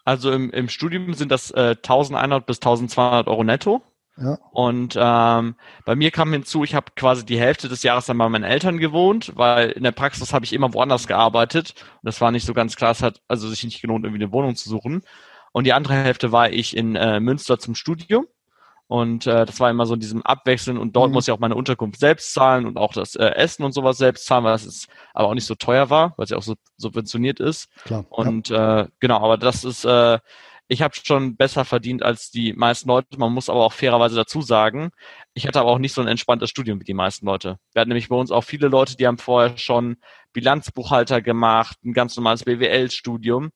Also 0.04 0.32
im, 0.32 0.50
im 0.50 0.68
Studium 0.68 1.14
sind 1.14 1.30
das 1.30 1.52
äh, 1.52 1.76
1100 1.76 2.46
bis 2.46 2.56
1200 2.56 3.28
Euro 3.28 3.44
netto. 3.44 3.82
Ja. 4.20 4.38
Und 4.50 4.96
ähm, 4.98 5.54
bei 5.84 5.94
mir 5.94 6.10
kam 6.10 6.32
hinzu, 6.32 6.64
ich 6.64 6.74
habe 6.74 6.92
quasi 6.96 7.24
die 7.24 7.38
Hälfte 7.38 7.68
des 7.68 7.82
Jahres 7.82 8.06
dann 8.06 8.18
bei 8.18 8.28
meinen 8.28 8.44
Eltern 8.44 8.78
gewohnt, 8.78 9.32
weil 9.36 9.70
in 9.70 9.84
der 9.84 9.92
Praxis 9.92 10.32
habe 10.32 10.44
ich 10.44 10.52
immer 10.52 10.74
woanders 10.74 11.06
gearbeitet. 11.06 11.74
Und 12.02 12.06
das 12.06 12.20
war 12.20 12.30
nicht 12.30 12.46
so 12.46 12.54
ganz 12.54 12.76
klar, 12.76 12.90
es 12.90 13.02
hat 13.02 13.20
also 13.28 13.48
sich 13.48 13.64
nicht 13.64 13.80
gelohnt, 13.80 14.04
irgendwie 14.04 14.22
eine 14.22 14.32
Wohnung 14.32 14.56
zu 14.56 14.68
suchen. 14.68 15.02
Und 15.52 15.64
die 15.64 15.72
andere 15.72 15.94
Hälfte 15.94 16.32
war 16.32 16.50
ich 16.50 16.76
in 16.76 16.96
äh, 16.96 17.20
Münster 17.20 17.58
zum 17.58 17.74
Studium. 17.74 18.26
Und 18.88 19.26
äh, 19.26 19.44
das 19.44 19.60
war 19.60 19.70
immer 19.70 19.84
so 19.84 19.94
in 19.94 20.00
diesem 20.00 20.22
Abwechseln 20.22 20.78
und 20.78 20.96
dort 20.96 21.10
mhm. 21.10 21.14
muss 21.14 21.28
ich 21.28 21.32
auch 21.32 21.38
meine 21.38 21.54
Unterkunft 21.54 22.00
selbst 22.00 22.32
zahlen 22.32 22.64
und 22.64 22.78
auch 22.78 22.94
das 22.94 23.16
äh, 23.16 23.26
Essen 23.26 23.62
und 23.62 23.72
sowas 23.72 23.98
selbst 23.98 24.24
zahlen, 24.24 24.44
weil 24.44 24.54
es 24.54 24.88
aber 25.12 25.28
auch 25.28 25.34
nicht 25.34 25.44
so 25.44 25.54
teuer 25.54 25.90
war, 25.90 26.14
weil 26.16 26.24
es 26.24 26.30
ja 26.30 26.38
auch 26.38 26.42
so 26.42 26.54
subventioniert 26.78 27.38
ist. 27.38 27.68
Klar, 27.84 28.06
und 28.08 28.48
ja. 28.48 28.80
äh, 28.80 28.88
genau, 28.98 29.20
aber 29.20 29.36
das 29.36 29.64
ist 29.64 29.84
äh, 29.84 30.18
ich 30.68 30.82
habe 30.82 30.94
schon 30.94 31.36
besser 31.36 31.64
verdient 31.64 32.02
als 32.02 32.30
die 32.30 32.52
meisten 32.52 32.88
Leute. 32.88 33.18
Man 33.18 33.32
muss 33.32 33.48
aber 33.48 33.64
auch 33.64 33.72
fairerweise 33.72 34.16
dazu 34.16 34.42
sagen, 34.42 34.90
ich 35.32 35.46
hatte 35.46 35.58
aber 35.60 35.70
auch 35.70 35.78
nicht 35.78 35.94
so 35.94 36.02
ein 36.02 36.08
entspanntes 36.08 36.50
Studium 36.50 36.78
wie 36.78 36.84
die 36.84 36.94
meisten 36.94 37.24
Leute. 37.24 37.58
Wir 37.72 37.80
hatten 37.80 37.88
nämlich 37.88 38.10
bei 38.10 38.16
uns 38.16 38.30
auch 38.30 38.42
viele 38.42 38.68
Leute, 38.68 38.96
die 38.96 39.06
haben 39.06 39.16
vorher 39.16 39.56
schon 39.56 39.96
Bilanzbuchhalter 40.34 41.22
gemacht, 41.22 41.78
ein 41.84 41.94
ganz 41.94 42.16
normales 42.16 42.44
BWL-Studium. 42.44 43.50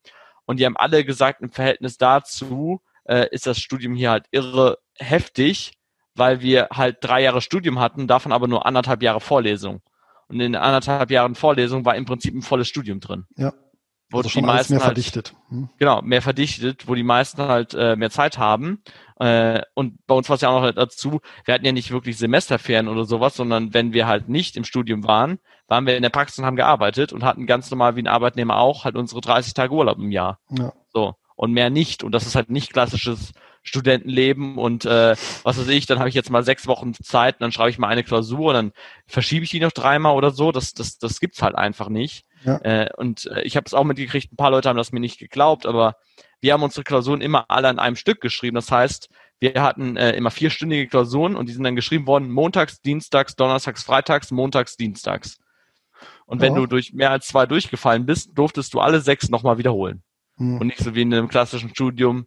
Und 0.47 0.59
die 0.59 0.65
haben 0.65 0.77
alle 0.77 1.05
gesagt, 1.05 1.43
im 1.43 1.51
Verhältnis 1.51 1.99
dazu 1.99 2.81
äh, 3.05 3.29
ist 3.31 3.47
das 3.47 3.61
Studium 3.61 3.95
hier 3.95 4.11
halt 4.11 4.27
irre 4.31 4.79
heftig, 4.99 5.73
weil 6.15 6.41
wir 6.41 6.69
halt 6.73 6.99
drei 7.01 7.23
Jahre 7.23 7.43
Studium 7.43 7.79
hatten, 7.79 8.07
davon 8.07 8.33
aber 8.33 8.49
nur 8.49 8.65
anderthalb 8.65 9.03
Jahre 9.03 9.21
Vorlesung. 9.21 9.83
Und 10.29 10.41
in 10.41 10.57
anderthalb 10.57 11.11
Jahren 11.11 11.35
Vorlesung 11.35 11.85
war 11.85 11.95
im 11.95 12.07
Prinzip 12.07 12.35
ein 12.35 12.43
volles 12.43 12.69
Studium 12.69 13.01
drin. 13.01 13.27
Ja. 13.37 13.53
Wo 14.13 14.19
Also 14.19 14.29
die 14.29 14.43
meisten 14.43 14.75
mehr 14.75 14.81
halt, 14.81 14.95
verdichtet. 14.95 15.35
Hm. 15.49 15.69
Genau, 15.79 16.03
mehr 16.03 16.23
verdichtet, 16.23 16.87
wo 16.87 16.95
die 16.95 17.03
meisten 17.03 17.43
halt 17.43 17.75
äh, 17.75 17.97
mehr 17.97 18.11
Zeit 18.11 18.39
haben. 18.39 18.83
Äh, 19.19 19.63
und 19.75 20.05
bei 20.07 20.15
uns 20.15 20.29
war 20.29 20.37
es 20.37 20.43
ja 20.43 20.51
auch 20.51 20.63
noch 20.63 20.73
dazu, 20.73 21.21
wir 21.45 21.55
hatten 21.55 21.65
ja 21.65 21.73
nicht 21.73 21.91
wirklich 21.91 22.19
Semesterferien 22.19 22.89
oder 22.89 23.05
sowas, 23.05 23.35
sondern 23.35 23.73
wenn 23.73 23.93
wir 23.93 24.07
halt 24.07 24.29
nicht 24.29 24.57
im 24.57 24.65
Studium 24.65 25.05
waren, 25.05 25.39
waren 25.69 25.87
wir 25.87 25.97
in 25.97 26.03
der 26.03 26.11
Praxis 26.11 26.39
und 26.39 26.45
haben 26.45 26.57
gearbeitet 26.57 27.13
und 27.13 27.25
hatten 27.25 27.47
ganz 27.47 27.71
normal 27.71 27.97
wie 27.97 28.03
ein 28.03 28.09
Arbeitnehmer 28.09 28.59
auch 28.59 28.85
halt 28.85 28.97
unsere 28.97 29.21
30 29.21 29.55
Tage 29.55 29.73
Urlaub 29.73 29.99
im 29.99 30.11
Jahr. 30.11 30.39
Ja. 30.51 30.73
So. 30.93 31.15
Und 31.35 31.53
mehr 31.53 31.71
nicht. 31.71 32.05
Und 32.05 32.13
das 32.13 32.27
ist 32.27 32.35
halt 32.35 32.51
nicht 32.51 32.73
klassisches 32.73 33.33
Studentenleben 33.63 34.59
und 34.59 34.85
äh, 34.85 35.15
was 35.45 35.59
weiß 35.59 35.69
ich, 35.69 35.87
dann 35.87 35.99
habe 35.99 36.09
ich 36.09 36.15
jetzt 36.15 36.31
mal 36.31 36.43
sechs 36.43 36.67
Wochen 36.67 36.95
Zeit, 36.95 37.37
und 37.37 37.43
dann 37.43 37.53
schreibe 37.53 37.71
ich 37.71 37.79
mal 37.79 37.89
eine 37.89 38.03
Klausur 38.05 38.49
und 38.49 38.55
dann 38.55 38.73
verschiebe 39.07 39.45
ich 39.45 39.51
die 39.51 39.61
noch 39.61 39.73
dreimal 39.73 40.17
oder 40.17 40.31
so. 40.33 40.51
Das, 40.53 40.75
das, 40.75 40.99
das 40.99 41.21
gibt's 41.21 41.43
halt 41.43 41.55
einfach 41.55 41.89
nicht. 41.89 42.25
Ja. 42.45 42.59
Äh, 42.59 42.91
und 42.97 43.27
äh, 43.27 43.43
ich 43.43 43.57
habe 43.57 43.65
es 43.67 43.75
auch 43.75 43.85
mitgekriegt, 43.85 44.33
ein 44.33 44.37
paar 44.37 44.51
Leute 44.51 44.69
haben 44.69 44.77
das 44.77 44.93
mir 44.93 45.01
nicht 45.01 45.19
geglaubt, 45.19 45.65
aber 45.65 45.95
wir 46.41 46.53
haben 46.53 46.63
unsere 46.63 46.83
Klausuren 46.83 47.21
immer 47.21 47.45
alle 47.49 47.69
an 47.69 47.79
einem 47.79 47.97
Stück 47.97 48.21
geschrieben. 48.21 48.57
Das 48.57 48.71
heißt, 48.71 49.09
wir 49.39 49.63
hatten 49.63 49.97
äh, 49.97 50.13
immer 50.13 50.33
vierstündige 50.33 50.89
Klausuren 50.89 51.37
und 51.37 51.49
die 51.49 51.53
sind 51.53 51.63
dann 51.63 51.77
geschrieben 51.77 52.07
worden 52.07 52.31
montags, 52.31 52.81
dienstags, 52.81 53.37
donnerstags, 53.37 53.85
freitags, 53.85 54.33
montags, 54.33 54.77
dienstags. 54.77 55.39
Und 56.27 56.41
wenn 56.41 56.55
Ja. 56.55 56.61
du 56.61 56.67
durch 56.67 56.93
mehr 56.93 57.11
als 57.11 57.29
zwei 57.29 57.47
durchgefallen 57.47 58.07
bist, 58.07 58.31
durftest 58.35 58.75
du 58.75 58.81
alle 58.81 59.01
sechs 59.01 59.29
nochmal 59.29 59.59
wiederholen. 59.59 60.03
Hm. 60.37 60.59
Und 60.61 60.67
nicht 60.67 60.81
so 60.81 60.95
wie 60.95 61.03
in 61.03 61.13
einem 61.15 61.29
klassischen 61.29 61.71
Studium, 61.71 62.27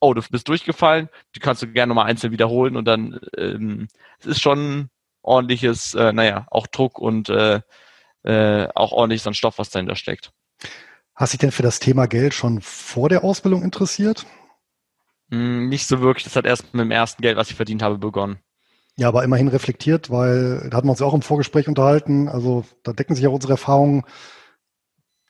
oh, 0.00 0.14
du 0.14 0.22
bist 0.30 0.48
durchgefallen, 0.48 1.08
die 1.34 1.40
kannst 1.40 1.62
du 1.62 1.68
gerne 1.68 1.90
nochmal 1.90 2.06
einzeln 2.06 2.32
wiederholen 2.32 2.76
und 2.76 2.84
dann 2.86 3.20
ähm, 3.36 3.88
es 4.18 4.26
ist 4.26 4.42
schon 4.42 4.90
ordentliches, 5.22 5.94
äh, 5.94 6.12
naja, 6.12 6.46
auch 6.50 6.66
Druck 6.66 6.98
und 6.98 7.28
äh, 7.28 7.60
äh, 8.24 8.68
auch 8.74 8.92
ordentlich 8.92 9.22
so 9.22 9.30
ein 9.30 9.34
Stoff, 9.34 9.58
was 9.58 9.70
dahinter 9.70 9.96
steckt. 9.96 10.32
Hast 11.14 11.32
dich 11.32 11.40
denn 11.40 11.52
für 11.52 11.62
das 11.62 11.80
Thema 11.80 12.06
Geld 12.06 12.34
schon 12.34 12.60
vor 12.60 13.08
der 13.08 13.24
Ausbildung 13.24 13.62
interessiert? 13.62 14.26
Hm, 15.30 15.68
nicht 15.68 15.86
so 15.86 16.00
wirklich, 16.00 16.24
das 16.24 16.36
hat 16.36 16.46
erst 16.46 16.74
mit 16.74 16.84
dem 16.84 16.90
ersten 16.90 17.22
Geld, 17.22 17.36
was 17.36 17.50
ich 17.50 17.56
verdient 17.56 17.82
habe, 17.82 17.98
begonnen. 17.98 18.38
Ja, 18.96 19.08
aber 19.08 19.24
immerhin 19.24 19.48
reflektiert, 19.48 20.10
weil 20.10 20.68
da 20.68 20.76
hatten 20.76 20.86
wir 20.86 20.92
uns 20.92 21.00
ja 21.00 21.06
auch 21.06 21.14
im 21.14 21.22
Vorgespräch 21.22 21.66
unterhalten. 21.66 22.28
Also 22.28 22.64
da 22.82 22.92
decken 22.92 23.14
sich 23.14 23.24
ja 23.24 23.30
unsere 23.30 23.54
Erfahrungen. 23.54 24.04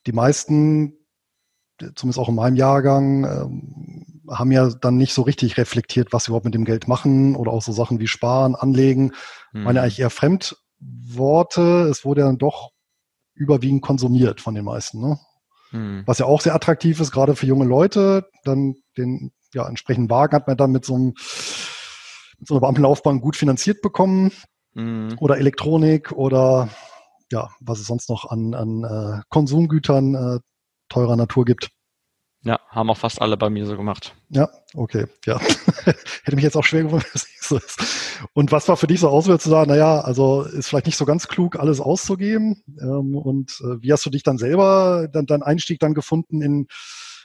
Die 0.07 0.13
meisten, 0.13 0.95
zumindest 1.95 2.19
auch 2.19 2.29
in 2.29 2.35
meinem 2.35 2.57
Jahrgang, 2.57 3.25
ähm, 3.25 4.12
haben 4.31 4.53
ja 4.53 4.69
dann 4.69 4.97
nicht 4.97 5.15
so 5.15 5.23
richtig 5.23 5.57
reflektiert, 5.57 6.13
was 6.13 6.25
sie 6.25 6.31
überhaupt 6.31 6.45
mit 6.45 6.55
dem 6.55 6.65
Geld 6.65 6.89
machen 6.89 7.37
oder 7.37 7.53
auch 7.53 7.63
so 7.63 7.73
Sachen 7.73 8.01
wie 8.01 8.07
Sparen, 8.07 8.55
Anlegen. 8.55 9.13
Hm. 9.53 9.65
Meine 9.65 9.83
eigentlich 9.83 10.01
eher 10.01 10.11
Fremdworte. 10.11 11.89
Es 11.91 12.05
wurde 12.05 12.23
dann 12.23 12.39
doch 12.39 12.71
überwiegend 13.35 13.83
konsumiert 13.83 14.41
von 14.41 14.55
den 14.55 14.65
meisten. 14.65 15.01
Ne? 15.01 15.19
Hm. 15.71 16.03
Was 16.07 16.19
ja 16.19 16.27
auch 16.27 16.41
sehr 16.41 16.55
attraktiv 16.55 17.01
ist, 17.01 17.13
gerade 17.13 17.37
für 17.37 17.47
junge 17.47 17.65
Leute. 17.65 18.29
Dann 18.45 18.77
den 18.97 19.33
ja, 19.55 19.69
entsprechenden 19.69 20.11
Wagen 20.11 20.35
hat 20.37 20.47
man 20.47 20.57
dann 20.57 20.73
mit 20.73 20.85
so 20.85 20.95
einem 20.95 21.15
mit 22.39 22.49
so 22.49 22.55
einer 22.55 22.61
Beamtenlaufbahn 22.61 23.21
gut 23.21 23.37
finanziert 23.37 23.83
bekommen 23.83 24.33
Hm. 24.75 25.17
oder 25.21 25.37
Elektronik 25.37 26.13
oder 26.13 26.71
ja, 27.31 27.51
was 27.61 27.81
es 27.81 27.87
sonst 27.87 28.09
noch 28.09 28.31
an, 28.31 28.55
an 28.55 28.85
äh, 28.85 29.23
Konsumgütern 29.29 30.15
äh, 30.15 30.41
teurer 30.89 31.17
Natur 31.17 31.45
gibt. 31.45 31.71
Ja, 32.45 32.59
haben 32.69 32.91
auch 32.91 32.97
fast 32.97 33.21
alle 33.23 33.37
bei 33.37 33.51
mir 33.51 33.67
so 33.67 33.77
gemacht. 33.77 34.17
Ja, 34.31 34.49
okay, 34.75 35.07
ja. 35.27 35.39
Hätte 36.25 36.35
mich 36.35 36.43
jetzt 36.43 36.57
auch 36.57 36.65
schwer 36.65 36.83
gewundert, 36.83 37.09
dass 37.15 37.23
es 37.23 37.29
nicht 37.29 37.43
so 37.45 37.57
ist. 37.57 38.19
Und 38.33 38.51
was 38.51 38.69
war 38.69 38.77
für 38.77 38.89
dich 38.89 39.01
so 39.01 39.09
auswählt 39.09 39.41
zu 39.41 39.51
sagen, 39.51 39.71
naja, 39.71 40.01
also 40.01 40.43
ist 40.43 40.69
vielleicht 40.69 40.87
nicht 40.87 40.97
so 40.97 41.05
ganz 41.05 41.29
klug, 41.29 41.57
alles 41.57 41.81
auszugeben. 41.81 42.63
Ähm, 42.81 43.17
und 43.17 43.53
äh, 43.61 43.81
wie 43.81 43.93
hast 43.93 44.05
du 44.05 44.11
dich 44.11 44.25
dann 44.25 44.39
selber, 44.39 45.09
dann 45.13 45.27
deinen 45.27 45.43
Einstieg 45.45 45.79
dann 45.79 45.95
gefunden 45.95 46.43
in, 46.43 46.67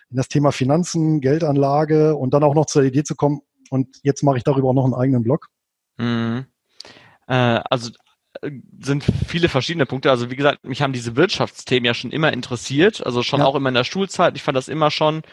in 0.10 0.18
das 0.18 0.28
Thema 0.28 0.52
Finanzen, 0.52 1.20
Geldanlage 1.20 2.16
und 2.16 2.36
dann 2.36 2.44
auch 2.44 2.54
noch 2.54 2.68
zur 2.68 2.84
Idee 2.84 3.04
zu 3.04 3.16
kommen, 3.16 3.42
und 3.70 3.98
jetzt 4.04 4.24
mache 4.24 4.38
ich 4.38 4.44
darüber 4.44 4.70
auch 4.70 4.74
noch 4.74 4.86
einen 4.86 4.94
eigenen 4.94 5.24
Blog? 5.24 5.48
Mhm. 5.98 6.46
Äh, 7.28 7.62
also 7.70 7.92
sind 8.80 9.04
viele 9.28 9.50
verschiedene 9.50 9.86
Punkte. 9.86 10.12
Also 10.12 10.30
wie 10.30 10.36
gesagt, 10.36 10.64
mich 10.64 10.82
haben 10.82 10.94
diese 10.94 11.16
Wirtschaftsthemen 11.16 11.86
ja 11.86 11.94
schon 11.94 12.12
immer 12.12 12.34
interessiert, 12.34 13.06
also 13.06 13.24
schon 13.24 13.40
Ja. 13.40 13.46
auch 13.46 13.56
immer 13.56 13.70
in 13.70 13.76
der 13.76 13.84
Schulzeit. 13.84 14.36
Ich 14.36 14.44
fand 14.44 14.56
das 14.56 14.68
immer 14.68 14.92
schon 14.92 15.24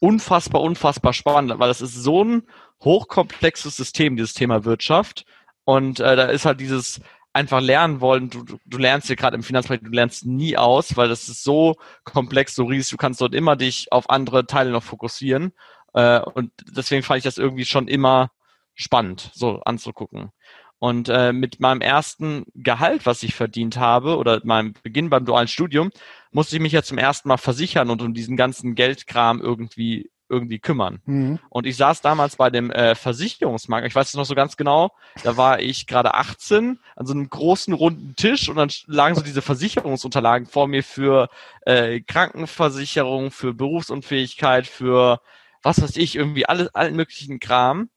unfassbar, 0.00 0.62
unfassbar 0.62 1.12
spannend, 1.12 1.58
weil 1.58 1.68
das 1.68 1.80
ist 1.80 1.94
so 1.94 2.24
ein 2.24 2.42
hochkomplexes 2.82 3.76
System, 3.76 4.16
dieses 4.16 4.34
Thema 4.34 4.64
Wirtschaft. 4.64 5.24
Und 5.64 6.00
äh, 6.00 6.16
da 6.16 6.24
ist 6.24 6.44
halt 6.44 6.60
dieses 6.60 7.00
einfach 7.32 7.60
lernen 7.60 8.00
wollen. 8.00 8.30
Du, 8.30 8.44
du, 8.64 8.78
lernst 8.78 9.06
hier 9.08 9.16
gerade 9.16 9.36
im 9.36 9.42
Finanzbereich, 9.42 9.80
du 9.82 9.90
lernst 9.90 10.26
nie 10.26 10.56
aus, 10.56 10.96
weil 10.96 11.08
das 11.08 11.28
ist 11.28 11.44
so 11.44 11.76
komplex, 12.04 12.54
so 12.54 12.64
riesig. 12.64 12.90
Du 12.92 12.96
kannst 12.96 13.20
dort 13.20 13.34
immer 13.34 13.56
dich 13.56 13.92
auf 13.92 14.10
andere 14.10 14.46
Teile 14.46 14.70
noch 14.70 14.82
fokussieren. 14.82 15.52
Äh, 15.94 16.20
und 16.20 16.52
deswegen 16.70 17.02
fand 17.02 17.18
ich 17.18 17.24
das 17.24 17.38
irgendwie 17.38 17.64
schon 17.64 17.88
immer 17.88 18.30
spannend, 18.74 19.30
so 19.34 19.60
anzugucken. 19.64 20.30
Und 20.78 21.08
äh, 21.08 21.32
mit 21.32 21.58
meinem 21.58 21.80
ersten 21.80 22.44
Gehalt, 22.54 23.04
was 23.04 23.22
ich 23.22 23.34
verdient 23.34 23.78
habe, 23.78 24.16
oder 24.16 24.40
meinem 24.44 24.74
Beginn 24.82 25.10
beim 25.10 25.24
dualen 25.24 25.48
Studium, 25.48 25.90
musste 26.30 26.56
ich 26.56 26.62
mich 26.62 26.72
ja 26.72 26.82
zum 26.82 26.98
ersten 26.98 27.28
Mal 27.28 27.36
versichern 27.36 27.90
und 27.90 28.00
um 28.00 28.14
diesen 28.14 28.36
ganzen 28.36 28.74
Geldkram 28.74 29.40
irgendwie 29.40 30.10
irgendwie 30.28 30.58
kümmern. 30.58 31.00
Mhm. 31.06 31.38
Und 31.48 31.66
ich 31.66 31.76
saß 31.76 32.02
damals 32.02 32.36
bei 32.36 32.50
dem 32.50 32.70
äh, 32.70 32.94
Versicherungsmarkt, 32.94 33.86
ich 33.86 33.94
weiß 33.94 34.08
es 34.08 34.14
noch 34.14 34.26
so 34.26 34.34
ganz 34.34 34.56
genau, 34.56 34.92
da 35.24 35.36
war 35.36 35.60
ich 35.60 35.86
gerade 35.86 36.14
18 36.14 36.78
an 36.96 37.06
so 37.06 37.14
einem 37.14 37.30
großen 37.30 37.72
runden 37.72 38.14
Tisch 38.16 38.48
und 38.48 38.56
dann 38.56 38.70
lagen 38.86 39.14
so 39.14 39.22
diese 39.22 39.42
Versicherungsunterlagen 39.42 40.46
vor 40.46 40.68
mir 40.68 40.84
für 40.84 41.28
äh, 41.62 42.00
Krankenversicherung, 42.00 43.30
für 43.30 43.54
Berufsunfähigkeit, 43.54 44.66
für 44.66 45.20
was 45.62 45.80
weiß 45.80 45.96
ich, 45.96 46.14
irgendwie 46.14 46.46
alles, 46.46 46.74
allen 46.74 46.94
möglichen 46.94 47.40
Kram. 47.40 47.88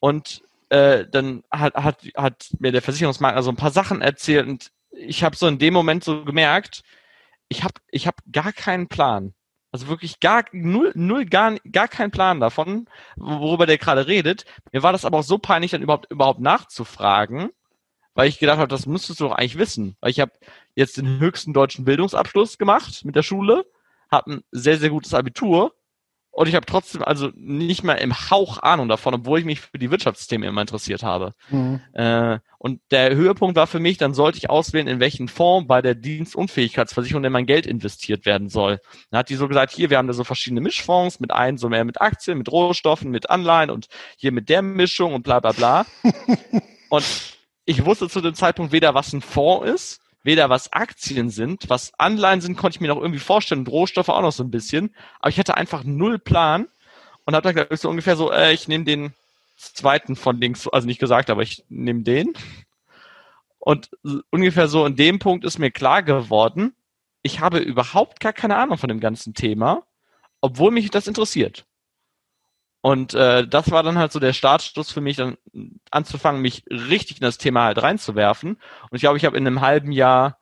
Und 0.00 0.42
äh, 0.72 1.06
dann 1.06 1.44
hat, 1.50 1.74
hat, 1.74 2.02
hat 2.16 2.48
mir 2.58 2.72
der 2.72 2.80
Versicherungsmakler 2.80 3.42
so 3.42 3.50
ein 3.50 3.56
paar 3.56 3.70
Sachen 3.70 4.00
erzählt 4.00 4.48
und 4.48 4.72
ich 4.90 5.22
habe 5.22 5.36
so 5.36 5.46
in 5.46 5.58
dem 5.58 5.74
Moment 5.74 6.02
so 6.02 6.24
gemerkt, 6.24 6.82
ich 7.48 7.62
habe 7.62 7.74
ich 7.90 8.06
hab 8.06 8.16
gar 8.32 8.52
keinen 8.54 8.88
Plan. 8.88 9.34
Also 9.70 9.88
wirklich 9.88 10.20
gar 10.20 10.44
null, 10.52 10.92
null 10.94 11.26
gar, 11.26 11.56
gar 11.70 11.88
keinen 11.88 12.10
Plan 12.10 12.40
davon, 12.40 12.88
worüber 13.16 13.66
der 13.66 13.76
gerade 13.76 14.06
redet. 14.06 14.46
Mir 14.72 14.82
war 14.82 14.92
das 14.92 15.04
aber 15.04 15.18
auch 15.18 15.24
so 15.24 15.36
peinlich, 15.36 15.72
dann 15.72 15.82
überhaupt 15.82 16.10
überhaupt 16.10 16.40
nachzufragen, 16.40 17.50
weil 18.14 18.28
ich 18.28 18.38
gedacht 18.38 18.58
habe, 18.58 18.68
das 18.68 18.86
müsstest 18.86 19.20
du 19.20 19.24
doch 19.24 19.32
eigentlich 19.32 19.58
wissen. 19.58 19.96
Weil 20.00 20.10
ich 20.10 20.20
habe 20.20 20.32
jetzt 20.74 20.96
den 20.96 21.20
höchsten 21.20 21.52
deutschen 21.52 21.84
Bildungsabschluss 21.84 22.56
gemacht 22.56 23.04
mit 23.04 23.14
der 23.14 23.22
Schule, 23.22 23.66
habe 24.10 24.32
ein 24.32 24.44
sehr, 24.52 24.78
sehr 24.78 24.90
gutes 24.90 25.12
Abitur 25.12 25.74
und 26.34 26.48
ich 26.48 26.54
habe 26.54 26.64
trotzdem 26.64 27.02
also 27.02 27.30
nicht 27.36 27.84
mal 27.84 27.94
im 27.94 28.30
Hauch 28.30 28.56
Ahnung 28.56 28.88
davon, 28.88 29.12
obwohl 29.12 29.38
ich 29.38 29.44
mich 29.44 29.60
für 29.60 29.78
die 29.78 29.90
Wirtschaftssysteme 29.90 30.46
immer 30.46 30.62
interessiert 30.62 31.02
habe. 31.02 31.34
Mhm. 31.50 31.80
Äh, 31.92 32.38
und 32.58 32.80
der 32.90 33.14
Höhepunkt 33.14 33.54
war 33.54 33.66
für 33.66 33.80
mich, 33.80 33.98
dann 33.98 34.14
sollte 34.14 34.38
ich 34.38 34.48
auswählen, 34.48 34.88
in 34.88 34.98
welchen 34.98 35.28
Fonds 35.28 35.68
bei 35.68 35.82
der 35.82 35.94
Dienstunfähigkeitsversicherung 35.94 37.22
denn 37.22 37.32
mein 37.32 37.44
Geld 37.44 37.66
investiert 37.66 38.24
werden 38.24 38.48
soll. 38.48 38.80
Dann 39.10 39.18
hat 39.18 39.28
die 39.28 39.34
so 39.34 39.46
gesagt, 39.46 39.72
hier, 39.72 39.90
wir 39.90 39.98
haben 39.98 40.06
da 40.06 40.14
so 40.14 40.24
verschiedene 40.24 40.62
Mischfonds, 40.62 41.20
mit 41.20 41.32
einen 41.32 41.58
so 41.58 41.68
mehr 41.68 41.84
mit 41.84 42.00
Aktien, 42.00 42.38
mit 42.38 42.50
Rohstoffen, 42.50 43.10
mit 43.10 43.28
Anleihen 43.28 43.68
und 43.68 43.88
hier 44.16 44.32
mit 44.32 44.48
der 44.48 44.62
Mischung 44.62 45.12
und 45.12 45.24
bla 45.24 45.38
bla 45.40 45.52
bla. 45.52 45.84
und 46.88 47.04
ich 47.66 47.84
wusste 47.84 48.08
zu 48.08 48.22
dem 48.22 48.34
Zeitpunkt 48.34 48.72
weder, 48.72 48.94
was 48.94 49.12
ein 49.12 49.20
Fonds 49.20 49.70
ist, 49.70 50.01
weder 50.22 50.50
was 50.50 50.72
Aktien 50.72 51.30
sind, 51.30 51.68
was 51.68 51.92
Anleihen 51.98 52.40
sind, 52.40 52.56
konnte 52.56 52.76
ich 52.76 52.80
mir 52.80 52.88
noch 52.88 53.00
irgendwie 53.00 53.18
vorstellen 53.18 53.66
Rohstoffe 53.66 54.08
auch 54.08 54.22
noch 54.22 54.32
so 54.32 54.44
ein 54.44 54.50
bisschen. 54.50 54.94
Aber 55.20 55.30
ich 55.30 55.38
hatte 55.38 55.56
einfach 55.56 55.84
null 55.84 56.18
Plan 56.18 56.68
und 57.24 57.34
habe 57.34 57.52
dann 57.52 57.66
ich, 57.70 57.80
so 57.80 57.88
ungefähr 57.88 58.16
so, 58.16 58.30
äh, 58.32 58.52
ich 58.52 58.68
nehme 58.68 58.84
den 58.84 59.12
zweiten 59.56 60.16
von 60.16 60.40
links, 60.40 60.68
also 60.68 60.86
nicht 60.86 61.00
gesagt, 61.00 61.30
aber 61.30 61.42
ich 61.42 61.64
nehme 61.68 62.02
den. 62.02 62.34
Und 63.58 63.90
ungefähr 64.30 64.66
so 64.66 64.86
in 64.86 64.96
dem 64.96 65.18
Punkt 65.18 65.44
ist 65.44 65.58
mir 65.58 65.70
klar 65.70 66.02
geworden, 66.02 66.74
ich 67.22 67.40
habe 67.40 67.58
überhaupt 67.58 68.18
gar 68.18 68.32
keine 68.32 68.56
Ahnung 68.56 68.76
von 68.76 68.88
dem 68.88 68.98
ganzen 68.98 69.34
Thema, 69.34 69.84
obwohl 70.40 70.72
mich 70.72 70.90
das 70.90 71.06
interessiert. 71.06 71.64
Und 72.82 73.14
äh, 73.14 73.46
das 73.46 73.70
war 73.70 73.82
dann 73.82 73.96
halt 73.96 74.12
so 74.12 74.18
der 74.18 74.32
Startschluss 74.32 74.90
für 74.90 75.00
mich, 75.00 75.16
dann 75.16 75.38
anzufangen, 75.90 76.42
mich 76.42 76.64
richtig 76.68 77.18
in 77.18 77.24
das 77.24 77.38
Thema 77.38 77.64
halt 77.64 77.80
reinzuwerfen. 77.80 78.54
Und 78.54 78.94
ich 78.94 79.00
glaube, 79.00 79.16
ich 79.16 79.24
habe 79.24 79.36
in 79.36 79.46
einem 79.46 79.60
halben 79.60 79.92
Jahr 79.92 80.38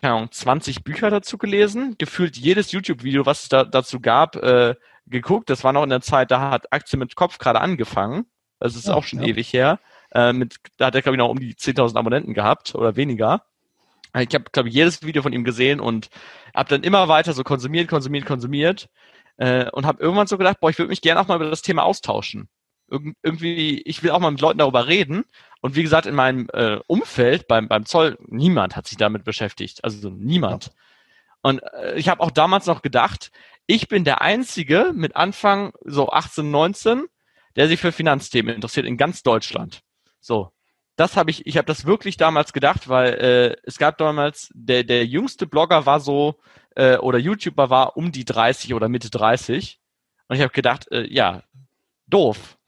keine 0.00 0.14
Ahnung, 0.14 0.30
20 0.30 0.84
Bücher 0.84 1.10
dazu 1.10 1.38
gelesen, 1.38 1.96
gefühlt 1.98 2.36
jedes 2.36 2.72
YouTube-Video, 2.72 3.26
was 3.26 3.44
es 3.44 3.48
da, 3.48 3.64
dazu 3.64 4.00
gab, 4.00 4.36
äh, 4.36 4.74
geguckt. 5.06 5.50
Das 5.50 5.64
war 5.64 5.72
noch 5.72 5.82
in 5.82 5.90
der 5.90 6.00
Zeit, 6.00 6.30
da 6.30 6.50
hat 6.50 6.72
Aktien 6.72 6.98
mit 6.98 7.16
Kopf 7.16 7.38
gerade 7.38 7.60
angefangen. 7.60 8.26
Das 8.60 8.76
ist 8.76 8.86
Ja, 8.86 8.94
auch 8.94 9.04
schon 9.04 9.20
ja. 9.20 9.28
ewig 9.28 9.52
her. 9.52 9.78
Äh, 10.12 10.32
mit, 10.32 10.56
da 10.78 10.86
hat 10.86 10.94
er, 10.94 11.02
glaube 11.02 11.16
ich, 11.16 11.18
noch 11.18 11.28
um 11.28 11.38
die 11.38 11.54
10.000 11.54 11.96
Abonnenten 11.96 12.34
gehabt 12.34 12.74
oder 12.74 12.96
weniger. 12.96 13.44
Ich 14.16 14.32
habe, 14.32 14.44
glaube 14.52 14.68
ich, 14.68 14.74
jedes 14.74 15.02
Video 15.02 15.22
von 15.22 15.32
ihm 15.32 15.42
gesehen 15.42 15.80
und 15.80 16.08
habe 16.54 16.68
dann 16.68 16.84
immer 16.84 17.08
weiter 17.08 17.32
so 17.32 17.42
konsumiert, 17.42 17.88
konsumiert, 17.88 18.26
konsumiert 18.26 18.88
äh, 19.36 19.70
und 19.70 19.86
habe 19.86 20.02
irgendwann 20.02 20.26
so 20.26 20.38
gedacht, 20.38 20.60
boah, 20.60 20.70
ich 20.70 20.78
würde 20.78 20.90
mich 20.90 21.02
gerne 21.02 21.20
auch 21.20 21.28
mal 21.28 21.36
über 21.36 21.50
das 21.50 21.62
Thema 21.62 21.82
austauschen. 21.82 22.48
Irgend, 22.88 23.16
irgendwie, 23.22 23.80
ich 23.82 24.02
will 24.02 24.10
auch 24.10 24.20
mal 24.20 24.30
mit 24.30 24.40
Leuten 24.40 24.58
darüber 24.58 24.86
reden 24.86 25.24
Und 25.62 25.74
wie 25.74 25.82
gesagt, 25.82 26.06
in 26.06 26.14
meinem 26.14 26.48
äh, 26.52 26.78
Umfeld 26.86 27.48
beim, 27.48 27.66
beim 27.66 27.86
Zoll, 27.86 28.18
niemand 28.26 28.76
hat 28.76 28.86
sich 28.86 28.98
damit 28.98 29.24
beschäftigt. 29.24 29.82
Also 29.82 30.10
niemand. 30.10 30.66
Ja. 30.66 30.72
Und 31.42 31.62
äh, 31.74 31.94
ich 31.96 32.08
habe 32.08 32.20
auch 32.22 32.30
damals 32.30 32.66
noch 32.66 32.82
gedacht, 32.82 33.30
ich 33.66 33.88
bin 33.88 34.04
der 34.04 34.20
Einzige 34.20 34.92
mit 34.94 35.16
Anfang 35.16 35.72
so 35.84 36.10
18, 36.10 36.50
19, 36.50 37.04
der 37.56 37.68
sich 37.68 37.80
für 37.80 37.92
Finanzthemen 37.92 38.54
interessiert 38.54 38.86
in 38.86 38.98
ganz 38.98 39.22
Deutschland. 39.22 39.80
So, 40.20 40.50
das 40.96 41.16
habe 41.16 41.30
ich, 41.30 41.46
ich 41.46 41.56
habe 41.56 41.66
das 41.66 41.86
wirklich 41.86 42.16
damals 42.16 42.52
gedacht, 42.52 42.88
weil 42.88 43.14
äh, 43.14 43.56
es 43.64 43.78
gab 43.78 43.98
damals, 43.98 44.50
der, 44.54 44.84
der 44.84 45.06
jüngste 45.06 45.46
Blogger 45.46 45.86
war 45.86 46.00
so, 46.00 46.38
äh, 46.74 46.96
oder 46.96 47.18
YouTuber 47.18 47.70
war 47.70 47.96
um 47.96 48.12
die 48.12 48.24
30 48.24 48.74
oder 48.74 48.88
Mitte 48.88 49.10
30. 49.10 49.80
Und 50.28 50.36
ich 50.36 50.42
habe 50.42 50.52
gedacht, 50.52 50.90
äh, 50.90 51.06
ja, 51.12 51.42
doof. 52.06 52.58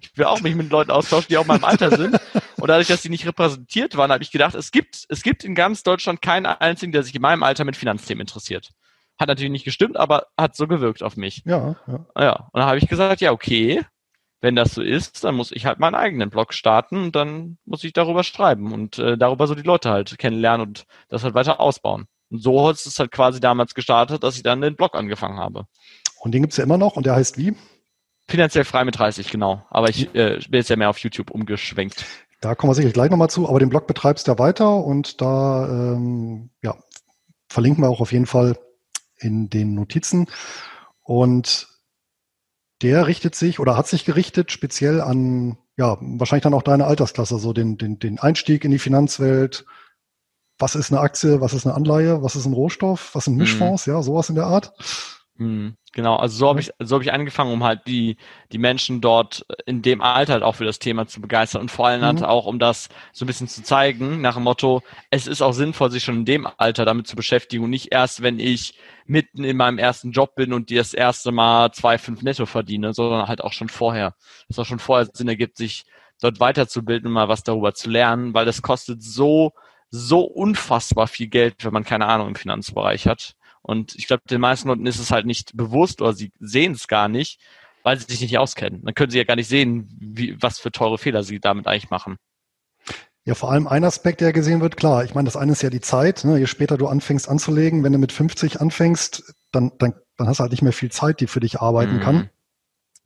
Ich 0.00 0.18
will 0.18 0.24
auch 0.24 0.40
mich 0.40 0.54
mit 0.54 0.70
Leuten 0.70 0.90
austauschen, 0.90 1.28
die 1.30 1.38
auch 1.38 1.48
im 1.48 1.64
Alter 1.64 1.96
sind. 1.96 2.18
Und 2.58 2.68
dadurch, 2.68 2.88
dass 2.88 3.02
die 3.02 3.08
nicht 3.08 3.26
repräsentiert 3.26 3.96
waren, 3.96 4.10
habe 4.10 4.22
ich 4.22 4.32
gedacht, 4.32 4.54
es 4.54 4.72
gibt, 4.72 5.04
es 5.08 5.22
gibt 5.22 5.44
in 5.44 5.54
ganz 5.54 5.84
Deutschland 5.84 6.20
keinen 6.20 6.46
einzigen, 6.46 6.92
der 6.92 7.02
sich 7.02 7.14
in 7.14 7.22
meinem 7.22 7.42
Alter 7.42 7.64
mit 7.64 7.76
Finanzthemen 7.76 8.22
interessiert. 8.22 8.70
Hat 9.18 9.28
natürlich 9.28 9.52
nicht 9.52 9.64
gestimmt, 9.64 9.96
aber 9.96 10.26
hat 10.36 10.56
so 10.56 10.66
gewirkt 10.66 11.02
auf 11.02 11.16
mich. 11.16 11.42
Ja, 11.44 11.76
ja. 11.86 12.06
Ja, 12.18 12.32
und 12.52 12.58
dann 12.60 12.64
habe 12.64 12.78
ich 12.78 12.88
gesagt, 12.88 13.20
ja, 13.20 13.30
okay, 13.30 13.82
wenn 14.40 14.56
das 14.56 14.74
so 14.74 14.82
ist, 14.82 15.22
dann 15.22 15.36
muss 15.36 15.52
ich 15.52 15.66
halt 15.66 15.78
meinen 15.78 15.94
eigenen 15.94 16.28
Blog 16.28 16.52
starten 16.52 16.96
und 16.96 17.16
dann 17.16 17.58
muss 17.64 17.84
ich 17.84 17.92
darüber 17.92 18.24
schreiben 18.24 18.72
und 18.72 18.98
äh, 18.98 19.16
darüber 19.16 19.46
so 19.46 19.54
die 19.54 19.62
Leute 19.62 19.90
halt 19.90 20.18
kennenlernen 20.18 20.66
und 20.66 20.84
das 21.08 21.22
halt 21.22 21.34
weiter 21.34 21.60
ausbauen. 21.60 22.06
Und 22.32 22.42
so 22.42 22.70
ist 22.70 22.86
es 22.86 22.98
halt 22.98 23.10
quasi 23.12 23.40
damals 23.40 23.74
gestartet, 23.74 24.22
dass 24.22 24.36
ich 24.36 24.42
dann 24.42 24.62
den 24.62 24.74
Blog 24.74 24.94
angefangen 24.94 25.38
habe. 25.38 25.66
Und 26.18 26.32
den 26.32 26.42
gibt's 26.42 26.56
ja 26.56 26.64
immer 26.64 26.78
noch 26.78 26.96
und 26.96 27.04
der 27.04 27.14
heißt 27.14 27.36
wie? 27.36 27.54
Finanziell 28.26 28.64
frei 28.64 28.86
mit 28.86 28.98
30, 28.98 29.30
genau. 29.30 29.66
Aber 29.68 29.90
ich 29.90 30.14
äh, 30.14 30.38
bin 30.48 30.58
jetzt 30.58 30.70
ja 30.70 30.76
mehr 30.76 30.88
auf 30.88 30.98
YouTube 30.98 31.30
umgeschwenkt. 31.30 32.06
Da 32.40 32.54
kommen 32.54 32.70
wir 32.70 32.74
sicherlich 32.74 32.94
gleich 32.94 33.10
nochmal 33.10 33.28
zu, 33.28 33.48
aber 33.48 33.58
den 33.58 33.68
Blog 33.68 33.86
betreibst 33.86 34.26
du 34.26 34.32
ja 34.32 34.38
weiter 34.38 34.82
und 34.82 35.20
da 35.20 35.68
ähm, 35.68 36.48
ja, 36.62 36.74
verlinken 37.50 37.84
wir 37.84 37.90
auch 37.90 38.00
auf 38.00 38.12
jeden 38.12 38.26
Fall 38.26 38.56
in 39.18 39.50
den 39.50 39.74
Notizen. 39.74 40.26
Und 41.02 41.68
der 42.80 43.06
richtet 43.06 43.34
sich 43.34 43.60
oder 43.60 43.76
hat 43.76 43.88
sich 43.88 44.06
gerichtet 44.06 44.52
speziell 44.52 45.02
an, 45.02 45.58
ja, 45.76 45.98
wahrscheinlich 46.00 46.44
dann 46.44 46.54
auch 46.54 46.62
deine 46.62 46.86
Altersklasse, 46.86 47.38
so 47.38 47.52
den, 47.52 47.76
den, 47.76 47.98
den 47.98 48.18
Einstieg 48.18 48.64
in 48.64 48.70
die 48.70 48.78
Finanzwelt. 48.78 49.66
Was 50.58 50.74
ist 50.74 50.92
eine 50.92 51.00
Aktie, 51.00 51.40
was 51.40 51.54
ist 51.54 51.66
eine 51.66 51.74
Anleihe, 51.74 52.22
was 52.22 52.36
ist 52.36 52.46
ein 52.46 52.52
Rohstoff, 52.52 53.14
was 53.14 53.24
sind 53.24 53.34
mhm. 53.34 53.40
Mischfonds, 53.40 53.86
mhm. 53.86 53.94
ja, 53.94 54.02
sowas 54.02 54.28
in 54.28 54.36
der 54.36 54.46
Art. 54.46 54.72
Mhm. 55.36 55.76
Genau, 55.94 56.16
also 56.16 56.36
so 56.38 56.48
habe 56.48 56.60
ich, 56.60 56.70
so 56.78 56.94
habe 56.94 57.04
ich 57.04 57.12
angefangen, 57.12 57.52
um 57.52 57.64
halt 57.64 57.86
die, 57.86 58.16
die 58.50 58.58
Menschen 58.58 59.02
dort 59.02 59.44
in 59.66 59.82
dem 59.82 60.00
Alter 60.00 60.32
halt 60.32 60.42
auch 60.42 60.54
für 60.54 60.64
das 60.64 60.78
Thema 60.78 61.06
zu 61.06 61.20
begeistern 61.20 61.60
und 61.60 61.70
vor 61.70 61.86
allem 61.86 62.00
mhm. 62.00 62.06
halt 62.06 62.24
auch, 62.24 62.46
um 62.46 62.58
das 62.58 62.88
so 63.12 63.24
ein 63.24 63.26
bisschen 63.26 63.48
zu 63.48 63.62
zeigen, 63.62 64.22
nach 64.22 64.34
dem 64.34 64.44
Motto, 64.44 64.82
es 65.10 65.26
ist 65.26 65.42
auch 65.42 65.52
sinnvoll, 65.52 65.90
sich 65.90 66.02
schon 66.02 66.16
in 66.16 66.24
dem 66.24 66.48
Alter 66.56 66.86
damit 66.86 67.06
zu 67.06 67.14
beschäftigen 67.16 67.64
und 67.64 67.70
nicht 67.70 67.92
erst, 67.92 68.22
wenn 68.22 68.38
ich 68.38 68.78
mitten 69.04 69.44
in 69.44 69.58
meinem 69.58 69.78
ersten 69.78 70.12
Job 70.12 70.34
bin 70.34 70.54
und 70.54 70.70
die 70.70 70.76
das 70.76 70.94
erste 70.94 71.30
Mal 71.30 71.72
zwei, 71.72 71.98
fünf 71.98 72.22
netto 72.22 72.46
verdiene, 72.46 72.94
sondern 72.94 73.28
halt 73.28 73.44
auch 73.44 73.52
schon 73.52 73.68
vorher. 73.68 74.14
Dass 74.48 74.58
auch 74.58 74.66
schon 74.66 74.78
vorher 74.78 75.08
Sinn 75.12 75.28
ergibt, 75.28 75.58
sich 75.58 75.84
dort 76.22 76.40
weiterzubilden 76.40 77.08
und 77.08 77.12
mal 77.12 77.28
was 77.28 77.42
darüber 77.42 77.74
zu 77.74 77.90
lernen, 77.90 78.32
weil 78.32 78.46
das 78.46 78.62
kostet 78.62 79.02
so, 79.02 79.52
so 79.92 80.22
unfassbar 80.22 81.06
viel 81.06 81.28
Geld, 81.28 81.64
wenn 81.64 81.72
man 81.72 81.84
keine 81.84 82.06
Ahnung 82.06 82.28
im 82.28 82.34
Finanzbereich 82.34 83.06
hat. 83.06 83.34
Und 83.60 83.94
ich 83.94 84.06
glaube, 84.06 84.22
den 84.28 84.40
meisten 84.40 84.68
Leuten 84.68 84.86
ist 84.86 84.98
es 84.98 85.10
halt 85.10 85.26
nicht 85.26 85.56
bewusst 85.56 86.00
oder 86.00 86.14
sie 86.14 86.32
sehen 86.40 86.72
es 86.72 86.88
gar 86.88 87.08
nicht, 87.08 87.38
weil 87.82 87.98
sie 87.98 88.06
sich 88.06 88.20
nicht 88.22 88.38
auskennen. 88.38 88.82
Dann 88.82 88.94
können 88.94 89.10
sie 89.10 89.18
ja 89.18 89.24
gar 89.24 89.36
nicht 89.36 89.48
sehen, 89.48 89.88
wie, 90.00 90.40
was 90.40 90.58
für 90.58 90.72
teure 90.72 90.98
Fehler 90.98 91.22
sie 91.22 91.40
damit 91.40 91.66
eigentlich 91.66 91.90
machen. 91.90 92.16
Ja, 93.24 93.34
vor 93.34 93.52
allem 93.52 93.68
ein 93.68 93.84
Aspekt, 93.84 94.20
der 94.20 94.32
gesehen 94.32 94.62
wird, 94.62 94.76
klar. 94.76 95.04
Ich 95.04 95.14
meine, 95.14 95.26
das 95.26 95.36
eine 95.36 95.52
ist 95.52 95.62
ja 95.62 95.70
die 95.70 95.80
Zeit. 95.80 96.24
Ne? 96.24 96.38
Je 96.38 96.46
später 96.46 96.76
du 96.76 96.88
anfängst 96.88 97.28
anzulegen, 97.28 97.84
wenn 97.84 97.92
du 97.92 97.98
mit 97.98 98.10
50 98.10 98.60
anfängst, 98.60 99.34
dann, 99.52 99.72
dann, 99.78 99.94
dann 100.16 100.26
hast 100.26 100.38
du 100.38 100.42
halt 100.42 100.52
nicht 100.52 100.62
mehr 100.62 100.72
viel 100.72 100.90
Zeit, 100.90 101.20
die 101.20 101.28
für 101.28 101.38
dich 101.38 101.60
arbeiten 101.60 101.96
mhm. 101.96 102.00
kann. 102.00 102.30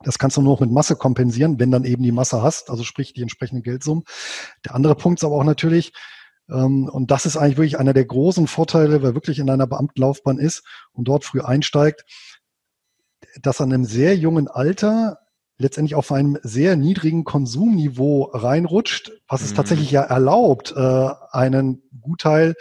Das 0.05 0.19
kannst 0.19 0.37
du 0.37 0.43
nur 0.43 0.55
noch 0.55 0.61
mit 0.61 0.71
Masse 0.71 0.97
kompensieren, 0.97 1.59
wenn 1.59 1.71
dann 1.71 1.85
eben 1.85 2.03
die 2.03 2.13
Masse 2.13 2.43
hast, 2.43 2.71
also 2.71 2.85
sprich 2.85 3.13
die 3.13 3.23
entsprechenden 3.23 3.63
Geldsummen. 3.63 4.05
Der 4.65 4.75
andere 4.75 4.95
Punkt 4.95 5.19
ist 5.19 5.25
aber 5.25 5.35
auch 5.35 5.45
natürlich, 5.45 5.93
und 6.49 7.11
das 7.11 7.27
ist 7.27 7.37
eigentlich 7.37 7.57
wirklich 7.57 7.79
einer 7.79 7.93
der 7.93 8.05
großen 8.05 8.47
Vorteile, 8.47 9.03
wer 9.03 9.15
wirklich 9.15 9.39
in 9.39 9.51
einer 9.51 9.67
Beamtenlaufbahn 9.67 10.39
ist 10.39 10.63
und 10.93 11.09
dort 11.09 11.25
früh 11.25 11.41
einsteigt, 11.41 12.05
dass 13.43 13.61
an 13.61 13.73
einem 13.73 13.85
sehr 13.85 14.17
jungen 14.17 14.49
Alter 14.49 15.19
letztendlich 15.59 15.95
auf 15.95 16.13
einem 16.13 16.39
sehr 16.43 16.77
niedrigen 16.77 17.25
Konsumniveau 17.25 18.31
reinrutscht, 18.33 19.13
was 19.27 19.43
es 19.43 19.53
mhm. 19.53 19.57
tatsächlich 19.57 19.91
ja 19.91 20.03
erlaubt, 20.03 20.75
äh, 20.77 21.09
einen 21.31 21.83
Gutteil 22.01 22.55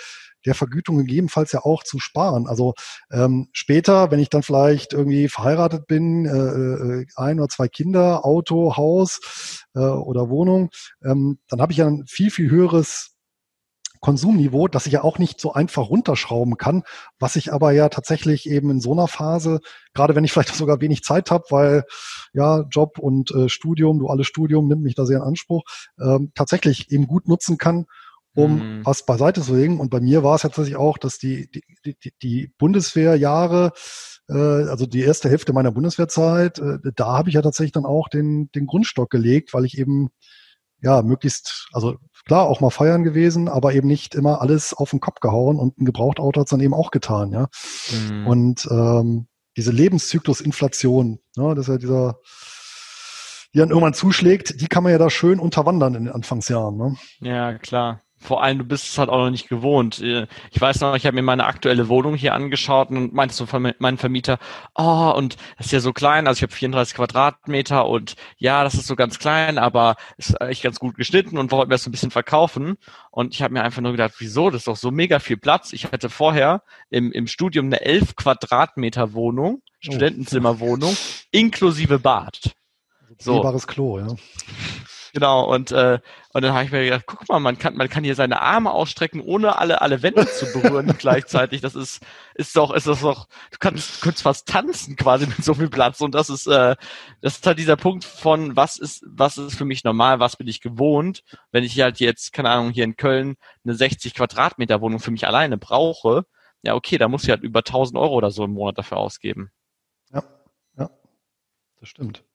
der 0.46 0.56
Vergütung 0.56 0.98
gegebenenfalls 0.98 1.52
ja 1.52 1.62
auch 1.62 1.84
zu 1.84 2.00
sparen. 2.00 2.48
Also 2.48 2.76
ähm, 3.12 3.50
später, 3.52 4.12
wenn 4.12 4.20
ich 4.20 4.30
dann 4.30 4.44
vielleicht 4.44 4.94
irgendwie 4.94 5.28
verheiratet 5.28 5.88
bin, 5.88 6.26
äh, 6.26 7.02
äh 7.02 7.06
ein 7.16 7.40
oder 7.40 7.50
zwei 7.50 7.68
Kinder, 7.68 8.26
Auto, 8.26 8.78
Haus 8.78 9.66
äh, 9.74 9.80
oder 9.80 10.30
Wohnung, 10.30 10.70
ähm, 11.04 11.40
dann 11.50 11.62
habe 11.62 11.72
ich 11.72 11.80
ja 11.80 11.88
ein 11.88 12.06
viel, 12.08 12.30
viel 12.30 12.50
höheres 12.50 13.15
Konsumniveau, 14.06 14.68
das 14.68 14.86
ich 14.86 14.94
ja 14.94 15.04
auch 15.04 15.18
nicht 15.18 15.42
so 15.42 15.54
einfach 15.54 15.90
runterschrauben 15.90 16.58
kann, 16.58 16.84
was 17.18 17.36
ich 17.38 17.52
aber 17.52 17.72
ja 17.72 17.90
tatsächlich 17.90 18.48
eben 18.48 18.70
in 18.70 18.80
so 18.80 18.92
einer 18.92 19.08
Phase, 19.08 19.62
gerade 19.96 20.14
wenn 20.14 20.24
ich 20.24 20.32
vielleicht 20.32 20.54
sogar 20.56 20.80
wenig 20.80 21.02
Zeit 21.02 21.32
habe, 21.32 21.46
weil 21.50 21.86
ja 22.32 22.66
Job 22.70 23.00
und 23.00 23.32
äh, 23.32 23.50
Studium, 23.50 23.98
duales 23.98 24.28
Studium 24.28 24.68
nimmt 24.68 24.84
mich 24.84 24.94
da 24.94 25.08
sehr 25.08 25.18
in 25.18 25.24
Anspruch, 25.24 25.64
ähm, 26.00 26.32
tatsächlich 26.36 26.92
eben 26.92 27.08
gut 27.08 27.28
nutzen 27.28 27.58
kann, 27.58 27.88
um 28.36 28.60
mhm. 28.78 28.86
was 28.86 29.08
beiseite 29.08 29.42
zu 29.42 29.56
legen. 29.56 29.80
Und 29.80 29.90
bei 29.90 30.02
mir 30.02 30.22
war 30.22 30.36
es 30.36 30.44
tatsächlich 30.44 30.76
auch, 30.76 31.00
dass 31.00 31.18
die, 31.18 31.50
die, 31.50 31.98
die, 32.04 32.14
die 32.22 32.54
Bundeswehrjahre, 32.60 33.72
äh, 34.30 34.34
also 34.36 34.86
die 34.86 35.02
erste 35.02 35.30
Hälfte 35.30 35.52
meiner 35.52 35.72
Bundeswehrzeit, 35.72 36.60
äh, 36.60 36.78
da 36.96 37.18
habe 37.18 37.30
ich 37.30 37.36
ja 37.36 37.42
tatsächlich 37.42 37.72
dann 37.72 37.88
auch 37.88 38.08
den, 38.08 38.52
den 38.54 38.68
Grundstock 38.68 39.10
gelegt, 39.10 39.56
weil 39.56 39.66
ich 39.66 39.80
eben 39.80 40.10
ja 40.80 41.02
möglichst, 41.02 41.70
also 41.74 41.96
klar, 42.26 42.48
auch 42.48 42.62
mal 42.62 42.70
feiern 42.70 43.04
gewesen, 43.04 43.48
aber 43.48 43.74
eben 43.74 43.88
nicht 43.88 44.16
immer 44.16 44.42
alles 44.42 44.74
auf 44.74 44.90
den 44.90 45.00
Kopf 45.00 45.20
gehauen 45.20 45.58
und 45.58 45.80
ein 45.80 45.86
Gebrauchtauto 45.86 46.40
hat 46.40 46.48
es 46.48 46.52
dann 46.52 46.60
eben 46.60 46.74
auch 46.74 46.92
getan, 46.92 47.32
ja. 47.32 47.48
Mhm. 47.92 48.28
Und 48.28 48.68
ähm, 48.72 49.28
diese 49.58 49.72
Lebenszyklusinflation, 49.72 51.20
ne, 51.38 51.56
das 51.56 51.68
ist 51.68 51.74
ja 51.74 51.78
dieser, 51.78 52.20
die 53.54 53.60
dann 53.60 53.70
irgendwann 53.70 53.94
zuschlägt, 53.94 54.60
die 54.60 54.68
kann 54.68 54.84
man 54.84 54.92
ja 54.92 54.98
da 54.98 55.10
schön 55.10 55.40
unterwandern 55.40 55.96
in 55.96 56.06
den 56.06 56.14
Anfangsjahren. 56.14 56.76
Ne? 56.76 56.96
Ja, 57.22 57.58
klar 57.58 58.02
vor 58.26 58.44
allem, 58.44 58.58
du 58.58 58.64
bist 58.64 58.90
es 58.90 58.98
halt 58.98 59.10
auch 59.10 59.20
noch 59.20 59.30
nicht 59.30 59.48
gewohnt. 59.48 60.02
Äh, 60.02 60.28
ich 60.52 60.60
weiß 60.60 60.82
noch, 60.82 60.96
ich 60.96 61.06
habe 61.06 61.16
mir 61.16 61.22
meine 61.22 61.46
aktuelle 61.46 61.88
Wohnung 61.88 62.16
hier 62.16 62.34
angeschaut 62.34 62.90
und 62.90 63.14
meinte 63.14 63.36
so 63.36 63.48
meinem 63.80 63.98
Vermieter, 63.98 64.40
oh, 64.74 65.14
und 65.16 65.38
das 65.58 65.68
ist 65.68 65.72
ja 65.72 65.80
so 65.80 65.94
klein, 65.94 66.28
also 66.28 66.40
ich 66.40 66.44
habe 66.44 66.54
34 66.54 66.96
Quadratmeter 66.96 67.88
und 67.88 68.16
ja, 68.38 68.64
das 68.64 68.74
ist 68.74 68.88
so 68.88 68.96
ganz 68.96 69.20
klein, 69.20 69.58
aber 69.58 69.96
ist 70.18 70.40
eigentlich 70.42 70.62
ganz 70.62 70.80
gut 70.80 70.96
geschnitten 70.96 71.38
und 71.38 71.52
wollten 71.52 71.70
wir 71.70 71.76
das 71.76 71.84
so 71.84 71.90
ein 71.90 71.92
bisschen 71.92 72.12
verkaufen. 72.12 72.78
Und 73.12 73.34
ich 73.34 73.42
habe 73.42 73.54
mir 73.54 73.64
einfach 73.64 73.82
nur 73.82 73.92
gedacht, 73.92 74.16
wieso, 74.20 74.50
das 74.50 74.62
ist 74.62 74.68
doch 74.68 74.76
so 74.76 74.92
mega 74.92 75.20
viel 75.20 75.38
Platz. 75.38 75.72
Ich 75.74 75.92
hatte 75.92 76.10
vorher 76.10 76.64
im, 76.90 77.12
im 77.12 77.28
Studium 77.28 77.68
eine 77.68 77.82
11 77.82 78.16
Quadratmeter 78.16 79.14
Wohnung, 79.14 79.62
oh. 79.62 79.70
Studentenzimmerwohnung, 79.80 80.98
inklusive 81.32 82.00
Bad. 82.00 82.56
So. 83.20 83.42
Klo, 83.68 84.00
ja. 84.00 84.08
Genau, 85.16 85.46
und, 85.50 85.72
äh, 85.72 86.00
und 86.34 86.42
dann 86.42 86.52
habe 86.52 86.66
ich 86.66 86.74
mir 86.74 86.84
gedacht, 86.84 87.06
guck 87.08 87.30
mal, 87.30 87.40
man 87.40 87.58
kann, 87.58 87.78
man 87.78 87.88
kann 87.88 88.04
hier 88.04 88.16
seine 88.16 88.42
Arme 88.42 88.72
ausstrecken, 88.72 89.22
ohne 89.22 89.58
alle, 89.58 89.80
alle 89.82 90.04
Wände 90.04 90.28
zu 90.28 90.46
berühren 90.52 90.94
gleichzeitig. 91.00 91.62
Das 91.62 91.74
ist, 91.74 92.06
ist 92.34 92.54
doch, 92.58 92.74
ist 92.74 92.86
das 92.86 93.00
doch, 93.00 93.30
du 93.50 93.58
kannst, 93.62 94.02
kannst 94.02 94.24
fast 94.24 94.46
tanzen 94.46 94.98
quasi 94.98 95.26
mit 95.26 95.42
so 95.42 95.54
viel 95.54 95.70
Platz. 95.70 96.02
Und 96.02 96.16
das 96.16 96.30
ist, 96.30 96.48
äh, 96.48 96.76
das 97.22 97.36
ist 97.38 97.48
halt 97.48 97.60
dieser 97.60 97.78
Punkt 97.78 98.04
von, 98.04 98.58
was 98.58 98.78
ist, 98.78 99.06
was 99.08 99.38
ist 99.38 99.56
für 99.58 99.64
mich 99.64 99.86
normal, 99.86 100.20
was 100.20 100.36
bin 100.36 100.50
ich 100.50 100.60
gewohnt, 100.60 101.24
wenn 101.54 101.64
ich 101.64 101.80
halt 101.80 102.02
jetzt, 102.02 102.34
keine 102.34 102.50
Ahnung, 102.50 102.72
hier 102.72 102.84
in 102.84 102.98
Köln 102.98 103.38
eine 103.64 103.74
60 103.74 104.16
Quadratmeter 104.16 104.82
Wohnung 104.82 105.00
für 105.00 105.12
mich 105.12 105.26
alleine 105.26 105.58
brauche. 105.58 106.26
Ja, 106.62 106.76
okay, 106.76 106.98
da 106.98 107.08
muss 107.08 107.24
ich 107.24 107.30
halt 107.30 107.42
über 107.42 107.60
1000 107.60 107.98
Euro 107.98 108.16
oder 108.16 108.32
so 108.32 108.44
im 108.44 108.52
Monat 108.52 108.78
dafür 108.78 108.98
ausgeben. 108.98 109.50
Ja, 110.12 110.24
ja, 110.78 110.90
das 111.80 111.88
stimmt. 111.88 112.26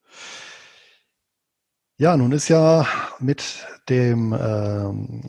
Ja, 2.01 2.17
nun 2.17 2.33
ist 2.33 2.49
ja 2.49 2.87
mit 3.19 3.67
dem, 3.91 4.33
ähm, 4.33 5.29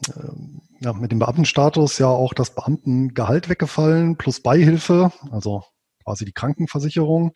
ja, 0.80 0.93
mit 0.93 1.11
dem 1.11 1.19
Beamtenstatus 1.19 1.97
ja 1.97 2.07
auch 2.07 2.34
das 2.34 2.55
Beamtengehalt 2.55 3.49
weggefallen 3.49 4.15
plus 4.15 4.41
Beihilfe, 4.41 5.11
also 5.32 5.65
quasi 6.05 6.24
die 6.24 6.32
Krankenversicherung. 6.32 7.34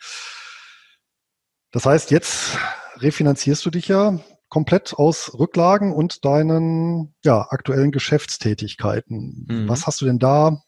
Das 1.71 1.85
heißt, 1.85 2.11
jetzt 2.11 2.57
refinanzierst 2.95 3.65
du 3.65 3.71
dich 3.71 3.89
ja 3.89 4.21
komplett 4.47 4.93
aus 4.93 5.37
Rücklagen 5.37 5.91
und 5.91 6.23
deinen 6.23 7.13
ja, 7.25 7.45
aktuellen 7.49 7.91
Geschäftstätigkeiten. 7.91 9.47
Mhm. 9.49 9.67
Was 9.67 9.85
hast 9.85 9.99
du 9.99 10.05
denn 10.05 10.19
da 10.19 10.61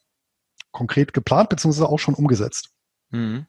konkret 0.72 1.14
geplant, 1.14 1.48
beziehungsweise 1.48 1.88
auch 1.88 2.00
schon 2.00 2.12
umgesetzt? 2.12 2.68
Mhm. 3.12 3.46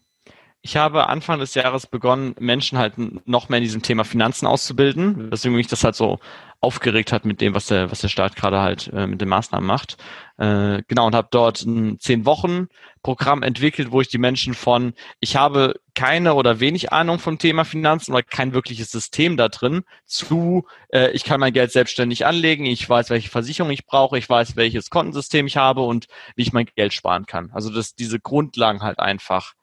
Ich 0.61 0.75
habe 0.75 1.07
Anfang 1.07 1.39
des 1.39 1.55
Jahres 1.55 1.87
begonnen, 1.87 2.35
Menschen 2.39 2.77
halt 2.77 2.95
noch 3.27 3.47
mehr 3.47 3.59
in 3.59 3.63
diesem 3.63 3.81
Thema 3.81 4.03
Finanzen 4.03 4.45
auszubilden, 4.45 5.29
deswegen 5.31 5.55
mich 5.55 5.67
das 5.67 5.83
halt 5.85 5.95
so 5.95 6.19
aufgeregt 6.61 7.13
hat 7.13 7.23
mit 7.23 7.39
dem, 7.39 7.55
was 7.55 7.67
der, 7.67 7.89
was 7.89 8.01
der 8.01 8.09
Staat 8.09 8.35
gerade 8.35 8.59
halt 8.59 8.91
äh, 8.93 9.07
mit 9.07 9.21
den 9.21 9.29
Maßnahmen 9.29 9.65
macht. 9.65 9.97
Äh, 10.37 10.83
genau, 10.87 11.07
und 11.07 11.15
habe 11.15 11.29
dort 11.31 11.61
ein 11.61 11.99
zehn 11.99 12.25
Wochen 12.25 12.67
Programm 13.01 13.43
entwickelt, 13.43 13.91
wo 13.91 14.01
ich 14.01 14.09
die 14.09 14.17
Menschen 14.17 14.53
von, 14.53 14.93
ich 15.21 15.37
habe 15.37 15.79
keine 15.95 16.33
oder 16.33 16.59
wenig 16.59 16.91
Ahnung 16.91 17.19
vom 17.19 17.37
Thema 17.37 17.63
Finanzen 17.63 18.11
oder 18.11 18.23
kein 18.23 18.53
wirkliches 18.53 18.91
System 18.91 19.37
da 19.37 19.47
drin, 19.47 19.83
zu, 20.05 20.65
äh, 20.89 21.11
ich 21.11 21.23
kann 21.23 21.39
mein 21.39 21.53
Geld 21.53 21.71
selbstständig 21.71 22.25
anlegen, 22.25 22.65
ich 22.65 22.89
weiß, 22.89 23.09
welche 23.09 23.29
Versicherung 23.29 23.71
ich 23.71 23.85
brauche, 23.85 24.17
ich 24.17 24.29
weiß, 24.29 24.57
welches 24.57 24.89
Kontensystem 24.89 25.47
ich 25.47 25.55
habe 25.55 25.81
und 25.81 26.07
wie 26.35 26.41
ich 26.41 26.51
mein 26.51 26.67
Geld 26.75 26.93
sparen 26.93 27.25
kann. 27.25 27.51
Also 27.53 27.69
dass 27.69 27.95
diese 27.95 28.19
Grundlagen 28.19 28.81
halt 28.81 28.99
einfach 28.99 29.53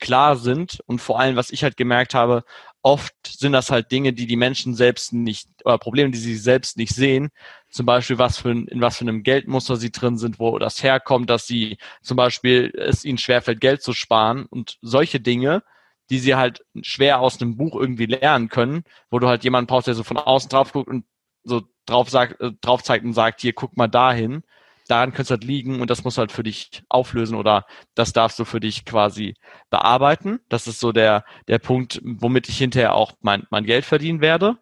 klar 0.00 0.36
sind 0.36 0.80
und 0.86 1.00
vor 1.00 1.20
allem, 1.20 1.36
was 1.36 1.50
ich 1.50 1.62
halt 1.62 1.76
gemerkt 1.76 2.14
habe, 2.14 2.44
oft 2.82 3.14
sind 3.26 3.52
das 3.52 3.70
halt 3.70 3.90
Dinge, 3.90 4.12
die 4.12 4.26
die 4.26 4.36
Menschen 4.36 4.74
selbst 4.74 5.12
nicht, 5.12 5.48
oder 5.64 5.78
Probleme, 5.78 6.10
die 6.10 6.18
sie 6.18 6.36
selbst 6.36 6.76
nicht 6.76 6.94
sehen. 6.94 7.30
Zum 7.70 7.86
Beispiel, 7.86 8.18
was 8.18 8.38
für 8.38 8.50
in 8.50 8.80
was 8.80 8.98
für 8.98 9.02
einem 9.02 9.22
Geldmuster 9.22 9.76
sie 9.76 9.90
drin 9.90 10.18
sind, 10.18 10.38
wo 10.38 10.58
das 10.58 10.82
herkommt, 10.82 11.30
dass 11.30 11.46
sie 11.46 11.78
zum 12.02 12.16
Beispiel 12.16 12.72
es 12.76 13.04
ihnen 13.04 13.18
schwerfällt, 13.18 13.60
Geld 13.60 13.82
zu 13.82 13.92
sparen 13.94 14.46
und 14.46 14.78
solche 14.82 15.20
Dinge, 15.20 15.62
die 16.10 16.18
sie 16.18 16.34
halt 16.34 16.64
schwer 16.82 17.20
aus 17.20 17.40
einem 17.40 17.56
Buch 17.56 17.74
irgendwie 17.76 18.06
lernen 18.06 18.48
können, 18.48 18.84
wo 19.10 19.18
du 19.18 19.28
halt 19.28 19.44
jemanden 19.44 19.68
brauchst, 19.68 19.86
der 19.86 19.94
so 19.94 20.04
von 20.04 20.18
außen 20.18 20.50
drauf 20.50 20.72
guckt 20.72 20.88
und 20.88 21.06
so 21.44 21.62
drauf 21.86 22.10
sagt, 22.10 22.40
äh, 22.40 22.52
drauf 22.60 22.82
zeigt 22.82 23.04
und 23.04 23.14
sagt, 23.14 23.40
hier, 23.40 23.54
guck 23.54 23.76
mal 23.76 23.88
dahin 23.88 24.42
daran 24.88 25.10
könnte 25.10 25.22
es 25.22 25.30
halt 25.30 25.44
liegen 25.44 25.80
und 25.80 25.90
das 25.90 26.04
musst 26.04 26.16
du 26.16 26.20
halt 26.20 26.32
für 26.32 26.42
dich 26.42 26.82
auflösen 26.88 27.36
oder 27.36 27.66
das 27.94 28.12
darfst 28.12 28.38
du 28.38 28.44
für 28.44 28.60
dich 28.60 28.84
quasi 28.84 29.34
bearbeiten. 29.70 30.40
Das 30.48 30.66
ist 30.66 30.80
so 30.80 30.92
der, 30.92 31.24
der 31.48 31.58
Punkt, 31.58 32.00
womit 32.04 32.48
ich 32.48 32.58
hinterher 32.58 32.94
auch 32.94 33.12
mein, 33.20 33.46
mein 33.50 33.64
Geld 33.64 33.84
verdienen 33.84 34.20
werde. 34.20 34.58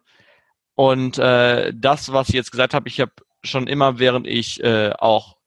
Und 0.75 1.17
äh, 1.17 1.71
das, 1.75 2.11
was 2.11 2.29
ich 2.29 2.35
jetzt 2.35 2.51
gesagt 2.51 2.73
habe, 2.73 2.87
ich 2.87 2.99
habe 2.99 3.11
schon 3.43 3.67
immer, 3.67 3.99
während 3.99 4.27
ich 4.27 4.63
äh, 4.63 4.91
auch, 4.97 5.37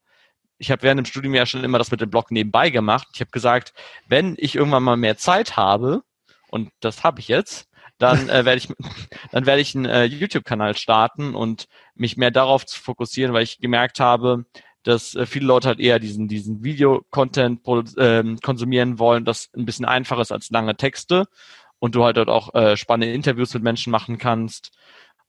ich 0.57 0.71
habe 0.71 0.83
während 0.83 0.99
dem 0.99 1.05
Studium 1.05 1.33
ja 1.33 1.45
schon 1.45 1.63
immer 1.63 1.77
das 1.77 1.91
mit 1.91 2.01
dem 2.01 2.09
Blog 2.09 2.31
nebenbei 2.31 2.69
gemacht. 2.69 3.07
Ich 3.13 3.19
habe 3.19 3.31
gesagt, 3.31 3.73
wenn 4.07 4.35
ich 4.37 4.55
irgendwann 4.55 4.83
mal 4.83 4.97
mehr 4.97 5.17
Zeit 5.17 5.57
habe, 5.57 6.03
und 6.49 6.69
das 6.79 7.03
habe 7.03 7.19
ich 7.19 7.27
jetzt, 7.27 7.67
dann 7.97 8.29
äh, 8.29 8.45
werde 8.45 8.57
ich, 8.57 8.69
dann 9.31 9.45
werde 9.45 9.61
ich 9.61 9.75
einen 9.75 9.85
äh, 9.85 10.05
YouTube-Kanal 10.05 10.77
starten 10.77 11.35
und 11.35 11.67
mich 11.95 12.17
mehr 12.17 12.31
darauf 12.31 12.65
zu 12.65 12.79
fokussieren, 12.79 13.33
weil 13.33 13.43
ich 13.43 13.59
gemerkt 13.59 13.99
habe, 13.99 14.45
dass 14.87 15.15
äh, 15.15 15.25
viele 15.25 15.45
Leute 15.45 15.67
halt 15.67 15.79
eher 15.79 15.99
diesen, 15.99 16.27
diesen 16.27 16.63
Video-Content 16.63 17.61
ähm, 17.97 18.39
konsumieren 18.41 18.99
wollen, 18.99 19.25
das 19.25 19.49
ein 19.55 19.65
bisschen 19.65 19.85
einfacher 19.85 20.21
ist 20.21 20.31
als 20.31 20.49
lange 20.49 20.77
Texte 20.77 21.25
und 21.79 21.95
du 21.95 22.03
halt 22.05 22.17
dort 22.17 22.29
auch 22.29 22.53
äh, 22.55 22.77
spannende 22.77 23.13
Interviews 23.13 23.53
mit 23.53 23.63
Menschen 23.63 23.91
machen 23.91 24.17
kannst. 24.17 24.71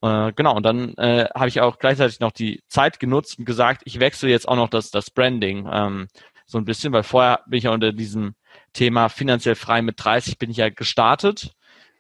Äh, 0.00 0.32
genau, 0.34 0.54
und 0.54 0.62
dann 0.62 0.94
äh, 0.94 1.28
habe 1.34 1.48
ich 1.48 1.60
auch 1.60 1.78
gleichzeitig 1.78 2.20
noch 2.20 2.30
die 2.30 2.62
Zeit 2.68 3.00
genutzt 3.00 3.38
und 3.38 3.44
gesagt, 3.46 3.82
ich 3.84 3.98
wechsle 3.98 4.30
jetzt 4.30 4.46
auch 4.46 4.56
noch 4.56 4.68
das, 4.68 4.90
das 4.90 5.10
Branding 5.10 5.68
ähm, 5.70 6.08
so 6.46 6.58
ein 6.58 6.64
bisschen, 6.64 6.92
weil 6.92 7.02
vorher 7.02 7.40
bin 7.46 7.58
ich 7.58 7.64
ja 7.64 7.72
unter 7.72 7.92
diesem 7.92 8.34
Thema 8.72 9.08
finanziell 9.08 9.56
frei 9.56 9.82
mit 9.82 9.96
30 10.02 10.38
bin 10.38 10.50
ich 10.50 10.56
ja 10.58 10.70
gestartet 10.70 11.52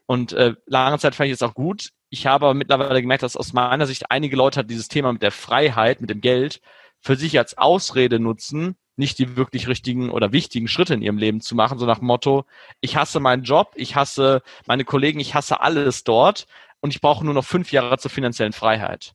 und 0.06 0.32
äh, 0.32 0.54
lange 0.66 0.98
Zeit 0.98 1.16
fand 1.16 1.26
ich 1.26 1.34
es 1.34 1.42
auch 1.42 1.54
gut. 1.54 1.90
Ich 2.08 2.26
habe 2.26 2.46
aber 2.46 2.54
mittlerweile 2.54 3.02
gemerkt, 3.02 3.24
dass 3.24 3.36
aus 3.36 3.52
meiner 3.52 3.86
Sicht 3.86 4.10
einige 4.10 4.36
Leute 4.36 4.58
halt 4.58 4.70
dieses 4.70 4.88
Thema 4.88 5.12
mit 5.12 5.22
der 5.22 5.32
Freiheit, 5.32 6.00
mit 6.00 6.08
dem 6.08 6.20
Geld 6.20 6.60
für 7.00 7.16
sich 7.16 7.38
als 7.38 7.56
Ausrede 7.58 8.18
nutzen, 8.18 8.76
nicht 8.96 9.18
die 9.18 9.36
wirklich 9.36 9.68
richtigen 9.68 10.10
oder 10.10 10.32
wichtigen 10.32 10.68
Schritte 10.68 10.94
in 10.94 11.02
ihrem 11.02 11.18
Leben 11.18 11.40
zu 11.40 11.54
machen, 11.54 11.78
so 11.78 11.86
nach 11.86 11.98
dem 11.98 12.08
Motto, 12.08 12.44
ich 12.80 12.96
hasse 12.96 13.20
meinen 13.20 13.44
Job, 13.44 13.72
ich 13.76 13.94
hasse 13.94 14.42
meine 14.66 14.84
Kollegen, 14.84 15.20
ich 15.20 15.34
hasse 15.34 15.60
alles 15.60 16.04
dort 16.04 16.46
und 16.80 16.94
ich 16.94 17.00
brauche 17.00 17.24
nur 17.24 17.34
noch 17.34 17.44
fünf 17.44 17.72
Jahre 17.72 17.98
zur 17.98 18.10
finanziellen 18.10 18.52
Freiheit. 18.52 19.14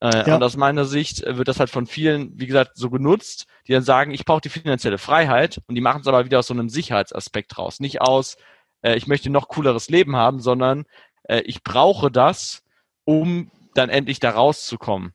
Äh, 0.00 0.26
ja. 0.26 0.36
Und 0.36 0.42
aus 0.42 0.56
meiner 0.56 0.84
Sicht 0.84 1.24
wird 1.26 1.48
das 1.48 1.58
halt 1.60 1.70
von 1.70 1.86
vielen, 1.86 2.38
wie 2.38 2.46
gesagt, 2.46 2.72
so 2.76 2.88
genutzt, 2.88 3.46
die 3.66 3.72
dann 3.72 3.82
sagen, 3.82 4.12
ich 4.12 4.24
brauche 4.24 4.40
die 4.40 4.48
finanzielle 4.48 4.98
Freiheit 4.98 5.60
und 5.66 5.74
die 5.74 5.80
machen 5.80 6.00
es 6.00 6.06
aber 6.06 6.24
wieder 6.24 6.38
aus 6.38 6.46
so 6.46 6.54
einem 6.54 6.68
Sicherheitsaspekt 6.68 7.58
raus. 7.58 7.80
Nicht 7.80 8.00
aus, 8.00 8.36
äh, 8.82 8.96
ich 8.96 9.06
möchte 9.06 9.28
noch 9.30 9.48
cooleres 9.48 9.90
Leben 9.90 10.16
haben, 10.16 10.40
sondern 10.40 10.84
äh, 11.24 11.40
ich 11.40 11.62
brauche 11.62 12.10
das, 12.10 12.62
um 13.04 13.50
dann 13.74 13.90
endlich 13.90 14.20
da 14.20 14.30
rauszukommen. 14.30 15.12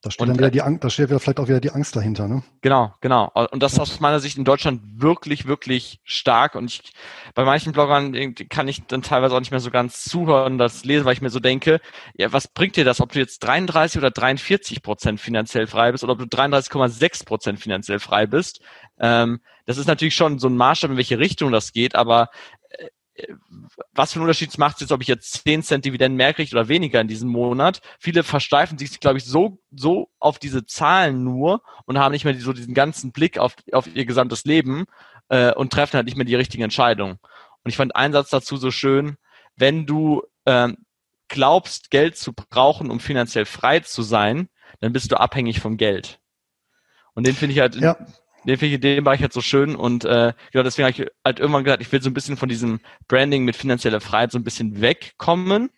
Da 0.00 0.12
steht 0.12 0.20
und, 0.20 0.28
dann 0.28 0.38
wieder 0.38 0.50
die 0.52 0.62
Angst, 0.62 0.84
da 0.84 0.90
steht 0.90 1.08
vielleicht 1.08 1.40
auch 1.40 1.48
wieder 1.48 1.60
die 1.60 1.72
Angst 1.72 1.96
dahinter, 1.96 2.28
ne? 2.28 2.44
Genau, 2.60 2.94
genau. 3.00 3.32
Und 3.50 3.60
das 3.62 3.72
ist 3.72 3.80
aus 3.80 3.98
meiner 3.98 4.20
Sicht 4.20 4.38
in 4.38 4.44
Deutschland 4.44 4.80
wirklich, 5.00 5.46
wirklich 5.46 6.00
stark. 6.04 6.54
Und 6.54 6.66
ich, 6.70 6.92
bei 7.34 7.44
manchen 7.44 7.72
Bloggern 7.72 8.34
kann 8.48 8.68
ich 8.68 8.86
dann 8.86 9.02
teilweise 9.02 9.34
auch 9.34 9.40
nicht 9.40 9.50
mehr 9.50 9.58
so 9.58 9.72
ganz 9.72 10.04
zuhören, 10.04 10.56
das 10.56 10.84
lesen, 10.84 11.04
weil 11.04 11.14
ich 11.14 11.20
mir 11.20 11.30
so 11.30 11.40
denke, 11.40 11.80
ja, 12.14 12.32
was 12.32 12.46
bringt 12.46 12.76
dir 12.76 12.84
das, 12.84 13.00
ob 13.00 13.10
du 13.10 13.18
jetzt 13.18 13.40
33 13.40 13.98
oder 13.98 14.12
43 14.12 14.82
Prozent 14.82 15.20
finanziell 15.20 15.66
frei 15.66 15.90
bist 15.90 16.04
oder 16.04 16.12
ob 16.12 16.20
du 16.20 16.26
33,6 16.26 17.24
Prozent 17.24 17.58
finanziell 17.58 17.98
frei 17.98 18.26
bist? 18.26 18.60
Ähm, 19.00 19.40
das 19.66 19.78
ist 19.78 19.88
natürlich 19.88 20.14
schon 20.14 20.38
so 20.38 20.48
ein 20.48 20.56
Maßstab, 20.56 20.92
in 20.92 20.96
welche 20.96 21.18
Richtung 21.18 21.50
das 21.50 21.72
geht, 21.72 21.96
aber 21.96 22.30
was 23.92 24.12
für 24.12 24.18
einen 24.18 24.24
Unterschied 24.24 24.56
macht 24.58 24.76
es 24.76 24.82
jetzt, 24.82 24.92
ob 24.92 25.02
ich 25.02 25.08
jetzt 25.08 25.42
10 25.44 25.62
Cent 25.62 25.84
Dividenden 25.84 26.16
mehr 26.16 26.34
kriege 26.34 26.50
oder 26.52 26.68
weniger 26.68 27.00
in 27.00 27.08
diesem 27.08 27.28
Monat? 27.28 27.80
Viele 27.98 28.22
versteifen 28.22 28.78
sich, 28.78 29.00
glaube 29.00 29.18
ich, 29.18 29.24
so, 29.24 29.58
so 29.70 30.10
auf 30.18 30.38
diese 30.38 30.66
Zahlen 30.66 31.24
nur 31.24 31.62
und 31.84 31.98
haben 31.98 32.12
nicht 32.12 32.24
mehr 32.24 32.38
so 32.38 32.52
diesen 32.52 32.74
ganzen 32.74 33.12
Blick 33.12 33.38
auf, 33.38 33.56
auf 33.72 33.86
ihr 33.86 34.04
gesamtes 34.04 34.44
Leben 34.44 34.84
äh, 35.28 35.52
und 35.52 35.72
treffen 35.72 35.94
halt 35.94 36.06
nicht 36.06 36.16
mehr 36.16 36.26
die 36.26 36.34
richtigen 36.34 36.62
Entscheidungen. 36.62 37.18
Und 37.64 37.70
ich 37.70 37.76
fand 37.76 37.96
einen 37.96 38.12
Satz 38.12 38.30
dazu 38.30 38.56
so 38.56 38.70
schön, 38.70 39.16
wenn 39.56 39.86
du 39.86 40.22
ähm, 40.46 40.78
glaubst, 41.28 41.90
Geld 41.90 42.16
zu 42.16 42.32
brauchen, 42.32 42.90
um 42.90 43.00
finanziell 43.00 43.44
frei 43.44 43.80
zu 43.80 44.02
sein, 44.02 44.48
dann 44.80 44.92
bist 44.92 45.10
du 45.10 45.18
abhängig 45.18 45.60
vom 45.60 45.76
Geld. 45.76 46.20
Und 47.14 47.26
den 47.26 47.34
finde 47.34 47.54
ich 47.54 47.60
halt 47.60 47.74
ja 47.74 47.96
den 48.44 48.56
finde 48.56 48.66
ich 48.66 48.74
in 48.74 48.80
dem 48.80 49.04
Bereich 49.04 49.20
halt 49.20 49.32
so 49.32 49.40
schön 49.40 49.76
und 49.76 50.04
äh, 50.04 50.32
ja, 50.52 50.62
deswegen 50.62 50.88
habe 50.88 51.02
ich 51.02 51.10
halt 51.24 51.40
irgendwann 51.40 51.64
gesagt, 51.64 51.82
ich 51.82 51.90
will 51.92 52.02
so 52.02 52.10
ein 52.10 52.14
bisschen 52.14 52.36
von 52.36 52.48
diesem 52.48 52.80
Branding 53.08 53.44
mit 53.44 53.56
finanzieller 53.56 54.00
Freiheit 54.00 54.32
so 54.32 54.38
ein 54.38 54.44
bisschen 54.44 54.80
wegkommen 54.80 55.70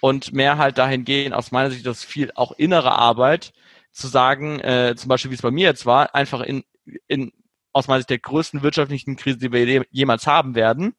und 0.00 0.32
mehr 0.32 0.58
halt 0.58 0.78
dahin 0.78 1.04
gehen, 1.04 1.32
aus 1.32 1.52
meiner 1.52 1.70
Sicht, 1.70 1.86
das 1.86 2.04
viel 2.04 2.30
auch 2.34 2.52
innere 2.52 2.92
Arbeit 2.92 3.52
zu 3.92 4.08
sagen, 4.08 4.60
äh, 4.60 4.94
zum 4.96 5.08
Beispiel 5.08 5.30
wie 5.30 5.36
es 5.36 5.42
bei 5.42 5.50
mir 5.50 5.66
jetzt 5.66 5.86
war, 5.86 6.14
einfach 6.14 6.40
in, 6.40 6.64
in 7.08 7.32
aus 7.72 7.88
meiner 7.88 8.00
Sicht 8.00 8.10
der 8.10 8.18
größten 8.18 8.62
wirtschaftlichen 8.62 9.16
Krise, 9.16 9.38
die 9.38 9.52
wir 9.52 9.86
jemals 9.90 10.26
haben 10.26 10.54
werden, 10.54 10.94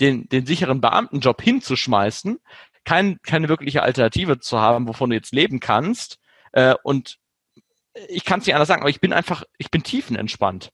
den, 0.00 0.28
den 0.28 0.46
sicheren 0.46 0.80
Beamtenjob 0.80 1.40
hinzuschmeißen, 1.40 2.38
kein, 2.84 3.20
keine 3.22 3.48
wirkliche 3.48 3.82
Alternative 3.82 4.38
zu 4.40 4.60
haben, 4.60 4.88
wovon 4.88 5.10
du 5.10 5.16
jetzt 5.16 5.32
leben 5.32 5.60
kannst 5.60 6.18
äh, 6.52 6.74
und 6.82 7.18
ich 8.08 8.24
kann 8.24 8.40
es 8.40 8.46
nicht 8.46 8.54
anders 8.54 8.68
sagen, 8.68 8.82
aber 8.82 8.90
ich 8.90 9.00
bin 9.00 9.12
einfach, 9.12 9.44
ich 9.58 9.70
bin 9.70 9.82
tiefenentspannt. 9.82 10.72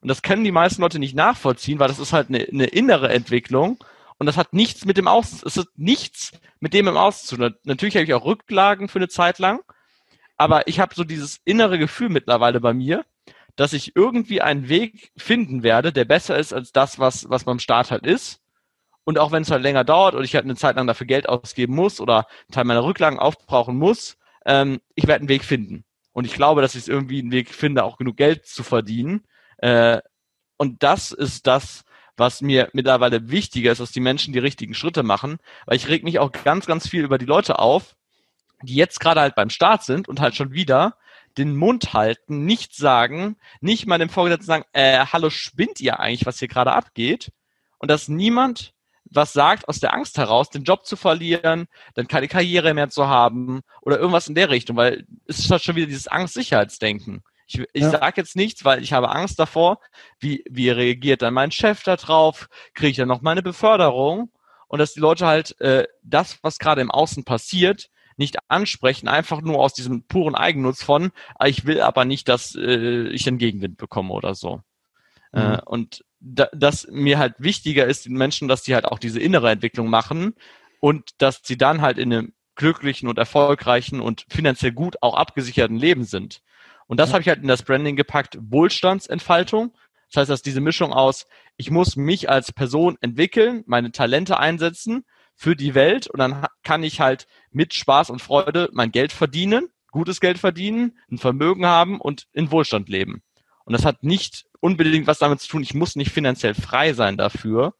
Und 0.00 0.08
das 0.08 0.22
können 0.22 0.44
die 0.44 0.52
meisten 0.52 0.82
Leute 0.82 0.98
nicht 0.98 1.14
nachvollziehen, 1.14 1.78
weil 1.78 1.88
das 1.88 1.98
ist 1.98 2.12
halt 2.12 2.28
eine, 2.28 2.40
eine 2.40 2.66
innere 2.66 3.08
Entwicklung 3.08 3.82
und 4.18 4.26
das 4.26 4.36
hat 4.36 4.52
nichts 4.52 4.84
mit 4.84 4.96
dem 4.96 5.08
Aus, 5.08 5.42
es 5.42 5.56
hat 5.56 5.68
nichts 5.76 6.32
mit 6.60 6.74
dem 6.74 6.88
im 6.88 6.96
Aus 6.96 7.24
zu 7.24 7.36
tun. 7.36 7.54
Natürlich 7.64 7.96
habe 7.96 8.04
ich 8.04 8.14
auch 8.14 8.24
Rücklagen 8.24 8.88
für 8.88 8.98
eine 8.98 9.08
Zeit 9.08 9.38
lang, 9.38 9.60
aber 10.36 10.68
ich 10.68 10.80
habe 10.80 10.94
so 10.94 11.04
dieses 11.04 11.40
innere 11.44 11.78
Gefühl 11.78 12.08
mittlerweile 12.08 12.60
bei 12.60 12.72
mir, 12.72 13.04
dass 13.56 13.72
ich 13.72 13.96
irgendwie 13.96 14.42
einen 14.42 14.68
Weg 14.68 15.12
finden 15.16 15.62
werde, 15.62 15.92
der 15.92 16.04
besser 16.04 16.38
ist 16.38 16.52
als 16.52 16.72
das, 16.72 16.98
was, 16.98 17.28
was 17.30 17.44
beim 17.44 17.58
Start 17.58 17.90
halt 17.90 18.06
ist. 18.06 18.40
Und 19.04 19.18
auch 19.18 19.32
wenn 19.32 19.42
es 19.42 19.50
halt 19.50 19.62
länger 19.62 19.84
dauert 19.84 20.14
oder 20.14 20.24
ich 20.24 20.34
halt 20.34 20.44
eine 20.44 20.56
Zeit 20.56 20.76
lang 20.76 20.86
dafür 20.86 21.06
Geld 21.06 21.28
ausgeben 21.28 21.74
muss 21.74 22.00
oder 22.00 22.26
einen 22.26 22.52
Teil 22.52 22.64
meiner 22.64 22.84
Rücklagen 22.84 23.18
aufbrauchen 23.18 23.76
muss, 23.76 24.18
ähm, 24.44 24.80
ich 24.94 25.06
werde 25.06 25.20
einen 25.20 25.28
Weg 25.28 25.44
finden. 25.44 25.84
Und 26.16 26.24
ich 26.24 26.32
glaube, 26.32 26.62
dass 26.62 26.74
ich 26.74 26.88
irgendwie 26.88 27.18
einen 27.18 27.30
Weg 27.30 27.50
finde, 27.50 27.84
auch 27.84 27.98
genug 27.98 28.16
Geld 28.16 28.46
zu 28.46 28.62
verdienen. 28.62 29.26
Äh, 29.58 30.00
und 30.56 30.82
das 30.82 31.12
ist 31.12 31.46
das, 31.46 31.84
was 32.16 32.40
mir 32.40 32.70
mittlerweile 32.72 33.28
wichtiger 33.28 33.70
ist, 33.70 33.82
dass 33.82 33.92
die 33.92 34.00
Menschen 34.00 34.32
die 34.32 34.38
richtigen 34.38 34.72
Schritte 34.72 35.02
machen, 35.02 35.36
weil 35.66 35.76
ich 35.76 35.88
reg 35.88 36.04
mich 36.04 36.18
auch 36.18 36.32
ganz, 36.32 36.64
ganz 36.64 36.88
viel 36.88 37.04
über 37.04 37.18
die 37.18 37.26
Leute 37.26 37.58
auf, 37.58 37.96
die 38.62 38.76
jetzt 38.76 38.98
gerade 38.98 39.20
halt 39.20 39.34
beim 39.34 39.50
Start 39.50 39.82
sind 39.82 40.08
und 40.08 40.18
halt 40.18 40.34
schon 40.34 40.52
wieder 40.52 40.96
den 41.36 41.54
Mund 41.54 41.92
halten, 41.92 42.46
nichts 42.46 42.78
sagen, 42.78 43.36
nicht 43.60 43.86
mal 43.86 43.98
dem 43.98 44.08
Vorgesetzten 44.08 44.46
sagen, 44.46 44.64
äh, 44.72 45.04
hallo, 45.12 45.28
spinnt 45.28 45.82
ihr 45.82 46.00
eigentlich, 46.00 46.24
was 46.24 46.38
hier 46.38 46.48
gerade 46.48 46.72
abgeht? 46.72 47.30
Und 47.76 47.90
dass 47.90 48.08
niemand 48.08 48.72
was 49.16 49.32
sagt 49.32 49.68
aus 49.68 49.80
der 49.80 49.94
Angst 49.94 50.18
heraus, 50.18 50.50
den 50.50 50.64
Job 50.64 50.86
zu 50.86 50.96
verlieren, 50.96 51.66
dann 51.94 52.08
keine 52.08 52.28
Karriere 52.28 52.74
mehr 52.74 52.90
zu 52.90 53.08
haben 53.08 53.62
oder 53.82 53.98
irgendwas 53.98 54.28
in 54.28 54.34
der 54.34 54.50
Richtung, 54.50 54.76
weil 54.76 55.06
es 55.26 55.38
ist 55.38 55.50
halt 55.50 55.62
schon 55.62 55.76
wieder 55.76 55.86
dieses 55.86 56.08
Angst-Sicherheitsdenken. 56.08 57.22
Ich, 57.46 57.60
ich 57.72 57.82
ja. 57.82 57.90
sage 57.90 58.20
jetzt 58.20 58.36
nichts, 58.36 58.64
weil 58.64 58.82
ich 58.82 58.92
habe 58.92 59.10
Angst 59.10 59.38
davor, 59.38 59.78
wie, 60.18 60.44
wie 60.50 60.70
reagiert 60.70 61.22
dann 61.22 61.34
mein 61.34 61.52
Chef 61.52 61.82
da 61.82 61.96
drauf, 61.96 62.48
kriege 62.74 62.90
ich 62.90 62.96
dann 62.96 63.08
noch 63.08 63.22
meine 63.22 63.42
Beförderung 63.42 64.30
und 64.68 64.78
dass 64.78 64.94
die 64.94 65.00
Leute 65.00 65.26
halt 65.26 65.58
äh, 65.60 65.86
das, 66.02 66.38
was 66.42 66.58
gerade 66.58 66.80
im 66.80 66.90
Außen 66.90 67.24
passiert, 67.24 67.88
nicht 68.16 68.38
ansprechen, 68.48 69.08
einfach 69.08 69.42
nur 69.42 69.58
aus 69.58 69.74
diesem 69.74 70.02
puren 70.04 70.34
Eigennutz 70.34 70.82
von, 70.82 71.10
ah, 71.36 71.46
ich 71.46 71.66
will 71.66 71.80
aber 71.80 72.04
nicht, 72.04 72.28
dass 72.28 72.54
äh, 72.54 73.08
ich 73.08 73.28
einen 73.28 73.38
Gegenwind 73.38 73.76
bekomme 73.76 74.12
oder 74.12 74.34
so. 74.34 74.62
Äh, 75.32 75.40
mhm. 75.40 75.54
Äh, 75.54 75.60
und 75.66 76.04
da, 76.26 76.48
dass 76.52 76.86
mir 76.90 77.18
halt 77.18 77.34
wichtiger 77.38 77.86
ist, 77.86 78.06
den 78.06 78.14
Menschen, 78.14 78.48
dass 78.48 78.62
die 78.62 78.74
halt 78.74 78.84
auch 78.84 78.98
diese 78.98 79.20
innere 79.20 79.50
Entwicklung 79.50 79.88
machen 79.88 80.34
und 80.80 81.10
dass 81.18 81.40
sie 81.44 81.56
dann 81.56 81.82
halt 81.82 81.98
in 81.98 82.12
einem 82.12 82.32
glücklichen 82.56 83.08
und 83.08 83.18
erfolgreichen 83.18 84.00
und 84.00 84.26
finanziell 84.28 84.72
gut 84.72 84.96
auch 85.02 85.14
abgesicherten 85.14 85.76
Leben 85.76 86.04
sind. 86.04 86.42
Und 86.86 86.98
das 86.98 87.10
ja. 87.10 87.14
habe 87.14 87.22
ich 87.22 87.28
halt 87.28 87.42
in 87.42 87.48
das 87.48 87.62
Branding 87.62 87.96
gepackt, 87.96 88.38
Wohlstandsentfaltung. 88.40 89.72
Das 90.10 90.22
heißt, 90.22 90.30
dass 90.30 90.42
diese 90.42 90.60
Mischung 90.60 90.92
aus, 90.92 91.26
ich 91.56 91.70
muss 91.70 91.96
mich 91.96 92.28
als 92.28 92.52
Person 92.52 92.96
entwickeln, 93.00 93.62
meine 93.66 93.92
Talente 93.92 94.38
einsetzen 94.38 95.04
für 95.34 95.54
die 95.54 95.74
Welt 95.74 96.06
und 96.08 96.18
dann 96.18 96.46
kann 96.62 96.82
ich 96.82 97.00
halt 97.00 97.26
mit 97.50 97.74
Spaß 97.74 98.10
und 98.10 98.22
Freude 98.22 98.70
mein 98.72 98.90
Geld 98.90 99.12
verdienen, 99.12 99.68
gutes 99.90 100.20
Geld 100.20 100.38
verdienen, 100.38 100.96
ein 101.10 101.18
Vermögen 101.18 101.66
haben 101.66 102.00
und 102.00 102.26
in 102.32 102.50
Wohlstand 102.50 102.88
leben. 102.88 103.22
Und 103.64 103.72
das 103.72 103.84
hat 103.84 104.02
nicht 104.02 104.46
unbedingt 104.60 105.06
was 105.06 105.18
damit 105.18 105.40
zu 105.40 105.48
tun, 105.48 105.62
ich 105.62 105.74
muss 105.74 105.96
nicht 105.96 106.10
finanziell 106.10 106.54
frei 106.54 106.92
sein 106.92 107.16
dafür, 107.16 107.74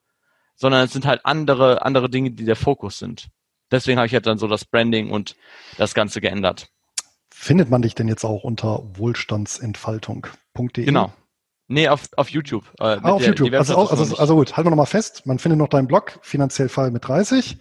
sondern 0.55 0.85
es 0.85 0.93
sind 0.93 1.07
halt 1.07 1.25
andere, 1.25 1.83
andere 1.83 2.09
Dinge, 2.09 2.31
die 2.31 2.45
der 2.45 2.57
Fokus 2.57 2.99
sind. 2.99 3.29
Deswegen 3.71 3.99
habe 3.99 4.07
ich 4.07 4.15
halt 4.15 4.27
dann 4.27 4.39
so 4.39 4.47
das 4.47 4.65
Branding 4.65 5.11
und 5.11 5.37
das 5.77 5.95
Ganze 5.95 6.21
geändert. 6.21 6.69
Findet 7.31 7.69
man 7.69 7.83
dich 7.83 7.95
denn 7.95 8.09
jetzt 8.09 8.25
auch 8.25 8.45
unter 8.45 8.83
wohlstandsentfaltung.de? 8.97 10.85
Genau. 10.85 11.13
Nee, 11.69 11.89
auf, 11.89 12.09
auf 12.17 12.31
YouTube. 12.31 12.65
Äh, 12.79 12.85
ah, 12.85 13.11
auf 13.11 13.19
der, 13.21 13.31
YouTube. 13.31 13.53
Also, 13.53 13.77
also, 13.77 14.17
also, 14.17 14.37
gut, 14.37 14.57
halten 14.57 14.67
wir 14.67 14.71
nochmal 14.71 14.87
fest. 14.87 15.27
Man 15.27 15.39
findet 15.39 15.59
noch 15.59 15.69
deinen 15.69 15.89
Blog, 15.89 16.19
finanziell 16.23 16.69
frei 16.69 16.91
mit 16.91 17.07
30. 17.07 17.59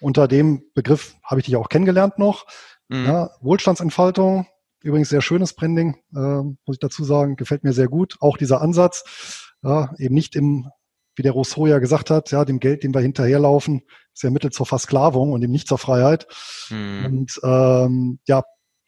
Unter 0.00 0.28
dem 0.28 0.62
Begriff 0.74 1.16
habe 1.24 1.40
ich 1.40 1.46
dich 1.46 1.56
auch 1.56 1.68
kennengelernt 1.68 2.18
noch. 2.18 2.46
Mhm. 2.88 3.06
Ja, 3.06 3.30
Wohlstandsentfaltung, 3.40 4.46
übrigens 4.82 5.08
sehr 5.08 5.22
schönes 5.22 5.54
Branding, 5.54 5.96
äh, 6.14 6.42
muss 6.42 6.74
ich 6.74 6.78
dazu 6.78 7.04
sagen, 7.04 7.36
gefällt 7.36 7.64
mir 7.64 7.72
sehr 7.72 7.88
gut. 7.88 8.16
Auch 8.20 8.36
dieser 8.36 8.60
Ansatz, 8.60 9.52
ja, 9.62 9.92
eben 9.98 10.14
nicht 10.14 10.36
im, 10.36 10.70
wie 11.16 11.22
der 11.22 11.32
Rousseau 11.32 11.66
ja 11.66 11.78
gesagt 11.78 12.10
hat, 12.10 12.30
ja, 12.30 12.44
dem 12.44 12.60
Geld, 12.60 12.82
dem 12.82 12.94
wir 12.94 13.00
hinterherlaufen, 13.00 13.82
ist 14.14 14.22
ja 14.22 14.30
Mittel 14.30 14.50
zur 14.50 14.66
Versklavung 14.66 15.32
und 15.32 15.42
eben 15.42 15.52
nicht 15.52 15.68
zur 15.68 15.78
Freiheit. 15.78 16.26
Mhm. 16.70 17.04
Und 17.04 17.40
ähm, 17.42 18.18
ja, 18.26 18.44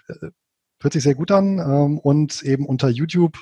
äh, 0.08 0.30
hört 0.80 0.92
sich 0.92 1.02
sehr 1.02 1.14
gut 1.14 1.30
an. 1.30 1.58
Ähm, 1.58 1.98
und 1.98 2.42
eben 2.42 2.66
unter 2.66 2.88
YouTube 2.88 3.38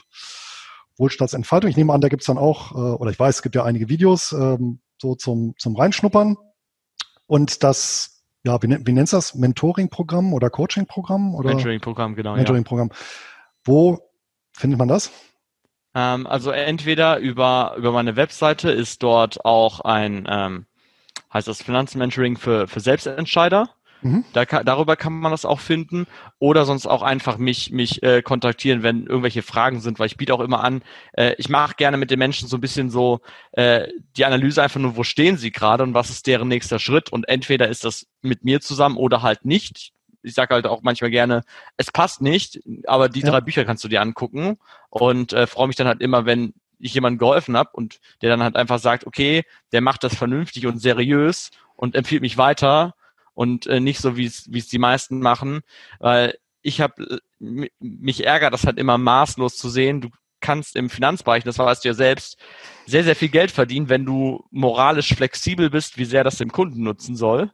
Wohlstandsentfaltung. 1.01 1.71
Ich 1.71 1.77
nehme 1.77 1.93
an, 1.93 2.01
da 2.01 2.09
gibt's 2.09 2.27
dann 2.27 2.39
auch, 2.39 2.73
äh, 2.73 2.97
oder 2.97 3.11
ich 3.11 3.19
weiß, 3.19 3.37
es 3.37 3.43
gibt 3.43 3.55
ja 3.55 3.65
einige 3.65 3.89
Videos 3.89 4.33
ähm, 4.33 4.81
so 5.01 5.15
zum, 5.15 5.55
zum 5.59 5.75
Reinschnuppern. 5.75 6.37
Und 7.27 7.65
das, 7.65 8.20
ja, 8.45 8.62
wie, 8.62 8.69
wie 8.87 8.93
nennst 8.93 9.12
du 9.12 9.17
das? 9.17 9.35
Mentoring-Programm 9.35 10.33
oder 10.33 10.51
Coaching-Programm? 10.51 11.33
Mentoring-Programm, 11.43 12.15
genau. 12.15 12.37
Mentoring-Programm. 12.37 12.89
Ja. 12.91 12.97
Wo 13.65 13.99
findet 14.53 14.79
man 14.79 14.89
das? 14.89 15.11
Ähm, 15.95 16.27
also 16.27 16.51
entweder 16.51 17.19
über, 17.19 17.75
über 17.77 17.93
meine 17.93 18.17
Webseite 18.17 18.71
ist 18.71 19.03
dort 19.03 19.45
auch 19.45 19.81
ein, 19.81 20.27
ähm, 20.29 20.67
heißt 21.33 21.49
das 21.49 21.62
Finanzmentoring 21.62 22.37
für, 22.37 22.69
für 22.69 22.81
Selbstentscheider. 22.81 23.69
Mhm. 24.03 24.25
Da 24.33 24.45
darüber 24.45 24.97
kann 24.97 25.13
man 25.13 25.31
das 25.31 25.45
auch 25.45 25.61
finden 25.61 26.07
oder 26.39 26.65
sonst 26.65 26.87
auch 26.87 27.03
einfach 27.03 27.39
mich 27.39 27.71
mich 27.71 28.03
äh, 28.03 28.23
kontaktieren, 28.23 28.83
wenn 28.83 29.07
irgendwelche 29.07 29.43
Fragen 29.43 29.81
sind, 29.81 29.99
weil 29.99 30.07
ich 30.07 30.17
biete 30.17 30.35
auch 30.35 30.41
immer 30.41 30.65
an, 30.65 30.83
äh, 31.13 31.35
ich 31.39 31.49
mache 31.49 31.75
gerne 31.77 31.97
mit 31.97 32.11
den 32.11 32.19
Menschen 32.19 32.49
so 32.49 32.57
ein 32.57 32.61
bisschen 32.61 32.91
so 32.91 33.21
äh, 33.53 33.89
die 34.17 34.25
Analyse 34.25 34.63
einfach 34.63 34.81
nur, 34.81 34.97
wo 34.97 35.03
stehen 35.03 35.37
sie 35.37 35.53
gerade 35.53 35.83
und 35.83 35.95
was 35.95 36.11
ist 36.11 36.27
deren 36.27 36.49
nächster 36.49 36.79
Schritt 36.79 37.11
und 37.11 37.29
entweder 37.29 37.69
ist 37.69 37.85
das 37.85 38.07
mit 38.23 38.45
mir 38.45 38.61
zusammen 38.61 38.97
oder 38.97 39.23
halt 39.23 39.45
nicht. 39.45 39.93
Ich 40.23 40.35
sage 40.35 40.55
halt 40.55 40.67
auch 40.67 40.83
manchmal 40.83 41.11
gerne, 41.11 41.43
es 41.77 41.91
passt 41.91 42.21
nicht, 42.21 42.61
aber 42.87 43.09
die 43.09 43.21
ja. 43.21 43.31
drei 43.31 43.41
Bücher 43.41 43.65
kannst 43.65 43.85
du 43.85 43.89
dir 43.89 44.03
angucken 44.03 44.59
und 44.91 45.33
äh, 45.33 45.47
freue 45.47 45.67
mich 45.67 45.77
dann 45.77 45.87
halt 45.87 46.01
immer, 46.01 46.27
wenn 46.27 46.55
ich 46.79 46.95
jemandem 46.95 47.19
geholfen 47.19 47.57
habe 47.57 47.71
und 47.75 48.01
der 48.23 48.31
dann 48.31 48.43
halt 48.43 48.57
einfach 48.57 48.79
sagt, 48.79 49.07
okay, 49.07 49.45
der 49.73 49.81
macht 49.81 50.05
das 50.05 50.15
vernünftig 50.15 50.67
und 50.67 50.79
seriös 50.79 51.51
und 51.77 51.95
empfiehlt 51.95 52.23
mich 52.23 52.39
weiter 52.39 52.95
und 53.35 53.66
äh, 53.66 53.81
nicht 53.81 54.01
so, 54.01 54.16
wie 54.16 54.27
es 54.27 54.69
die 54.69 54.78
meisten 54.78 55.20
machen, 55.20 55.61
weil 55.98 56.39
ich 56.62 56.81
habe 56.81 57.20
äh, 57.39 57.69
mich 57.78 58.27
ärgert 58.27 58.52
das 58.52 58.66
halt 58.66 58.78
immer 58.78 58.98
maßlos 58.98 59.57
zu 59.57 59.69
sehen. 59.69 60.01
Du 60.01 60.11
kannst 60.40 60.77
im 60.77 60.90
Finanzbereich, 60.90 61.44
das 61.44 61.59
weißt 61.59 61.85
du 61.85 61.89
ja 61.89 61.94
selbst, 61.94 62.39
sehr, 62.86 63.05
sehr 63.05 63.16
viel 63.16 63.28
Geld 63.28 63.51
verdienen, 63.51 63.89
wenn 63.89 64.05
du 64.05 64.44
moralisch 64.51 65.15
flexibel 65.15 65.70
bist, 65.70 65.98
wie 65.98 66.05
sehr 66.05 66.24
das 66.24 66.39
dem 66.39 66.52
Kunden 66.52 66.82
nutzen 66.82 67.16
soll. 67.16 67.51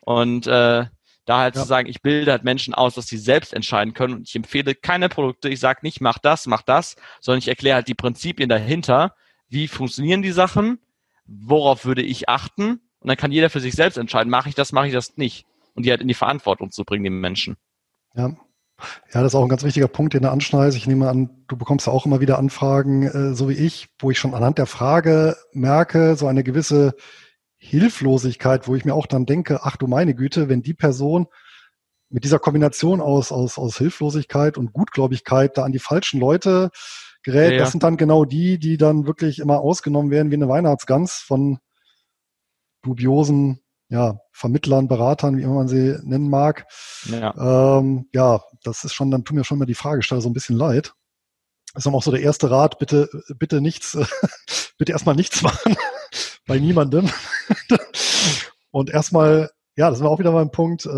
Und 0.00 0.46
äh, 0.46 0.86
da 1.26 1.38
halt 1.38 1.54
ja. 1.54 1.62
zu 1.62 1.68
sagen, 1.68 1.88
ich 1.88 2.02
bilde 2.02 2.32
halt 2.32 2.44
Menschen 2.44 2.74
aus, 2.74 2.94
dass 2.94 3.06
sie 3.06 3.18
selbst 3.18 3.52
entscheiden 3.52 3.94
können 3.94 4.14
und 4.14 4.28
ich 4.28 4.34
empfehle 4.34 4.74
keine 4.74 5.08
Produkte, 5.08 5.48
ich 5.48 5.60
sage 5.60 5.80
nicht, 5.82 6.00
mach 6.00 6.18
das, 6.18 6.46
mach 6.46 6.62
das, 6.62 6.96
sondern 7.20 7.38
ich 7.38 7.48
erkläre 7.48 7.76
halt 7.76 7.88
die 7.88 7.94
Prinzipien 7.94 8.48
dahinter, 8.48 9.14
wie 9.48 9.68
funktionieren 9.68 10.22
die 10.22 10.32
Sachen, 10.32 10.80
worauf 11.26 11.84
würde 11.84 12.02
ich 12.02 12.28
achten 12.28 12.80
und 13.00 13.08
dann 13.08 13.16
kann 13.16 13.32
jeder 13.32 13.50
für 13.50 13.60
sich 13.60 13.74
selbst 13.74 13.96
entscheiden, 13.96 14.30
mache 14.30 14.48
ich 14.48 14.54
das, 14.54 14.72
mache 14.72 14.86
ich 14.86 14.92
das 14.92 15.16
nicht. 15.16 15.46
Und 15.74 15.86
die 15.86 15.90
halt 15.90 16.00
in 16.00 16.08
die 16.08 16.14
Verantwortung 16.14 16.70
zu 16.70 16.84
bringen, 16.84 17.04
die 17.04 17.10
Menschen. 17.10 17.56
Ja. 18.14 18.36
Ja, 19.12 19.22
das 19.22 19.32
ist 19.32 19.34
auch 19.34 19.42
ein 19.42 19.48
ganz 19.48 19.62
wichtiger 19.62 19.88
Punkt, 19.88 20.14
den 20.14 20.22
du 20.22 20.30
anschneidest. 20.30 20.76
Ich 20.78 20.86
nehme 20.86 21.08
an, 21.08 21.44
du 21.48 21.56
bekommst 21.56 21.86
ja 21.86 21.92
auch 21.92 22.06
immer 22.06 22.20
wieder 22.20 22.38
Anfragen, 22.38 23.02
äh, 23.02 23.34
so 23.34 23.48
wie 23.48 23.54
ich, 23.54 23.88
wo 23.98 24.10
ich 24.10 24.18
schon 24.18 24.34
anhand 24.34 24.56
der 24.56 24.66
Frage 24.66 25.36
merke, 25.52 26.16
so 26.16 26.26
eine 26.26 26.42
gewisse 26.42 26.94
Hilflosigkeit, 27.58 28.68
wo 28.68 28.74
ich 28.74 28.86
mir 28.86 28.94
auch 28.94 29.06
dann 29.06 29.26
denke, 29.26 29.60
ach 29.62 29.76
du 29.76 29.86
meine 29.86 30.14
Güte, 30.14 30.48
wenn 30.48 30.62
die 30.62 30.72
Person 30.72 31.26
mit 32.08 32.24
dieser 32.24 32.38
Kombination 32.38 33.00
aus, 33.00 33.32
aus, 33.32 33.58
aus 33.58 33.76
Hilflosigkeit 33.76 34.56
und 34.56 34.72
Gutgläubigkeit 34.72 35.58
da 35.58 35.64
an 35.64 35.72
die 35.72 35.78
falschen 35.78 36.18
Leute 36.18 36.70
gerät, 37.22 37.50
ja, 37.50 37.56
ja. 37.56 37.58
das 37.58 37.72
sind 37.72 37.82
dann 37.82 37.98
genau 37.98 38.24
die, 38.24 38.58
die 38.58 38.78
dann 38.78 39.06
wirklich 39.06 39.40
immer 39.40 39.60
ausgenommen 39.60 40.10
werden 40.10 40.30
wie 40.30 40.36
eine 40.36 40.48
Weihnachtsgans 40.48 41.16
von 41.16 41.58
dubiosen 42.82 43.60
ja, 43.90 44.20
Vermittlern, 44.32 44.88
Beratern, 44.88 45.36
wie 45.36 45.42
immer 45.42 45.54
man 45.54 45.68
sie 45.68 45.98
nennen 46.04 46.30
mag. 46.30 46.66
Ja. 47.06 47.78
Ähm, 47.78 48.08
ja, 48.12 48.40
das 48.62 48.84
ist 48.84 48.94
schon, 48.94 49.10
dann 49.10 49.24
tut 49.24 49.36
mir 49.36 49.44
schon 49.44 49.58
mal 49.58 49.66
die 49.66 49.74
Fragesteller 49.74 50.20
so 50.20 50.30
ein 50.30 50.32
bisschen 50.32 50.56
leid. 50.56 50.94
Das 51.74 51.84
ist 51.86 51.92
auch 51.92 52.02
so 52.02 52.12
der 52.12 52.22
erste 52.22 52.50
Rat, 52.50 52.78
bitte, 52.78 53.08
bitte 53.36 53.60
nichts, 53.60 53.98
bitte 54.78 54.92
erstmal 54.92 55.16
nichts 55.16 55.42
machen 55.42 55.76
bei 56.46 56.58
niemandem. 56.58 57.10
Und 58.70 58.90
erstmal, 58.90 59.50
ja, 59.76 59.88
das 59.88 59.98
sind 59.98 60.06
wir 60.06 60.10
auch 60.10 60.20
wieder 60.20 60.32
beim 60.32 60.52
Punkt, 60.52 60.86
äh, 60.86 60.88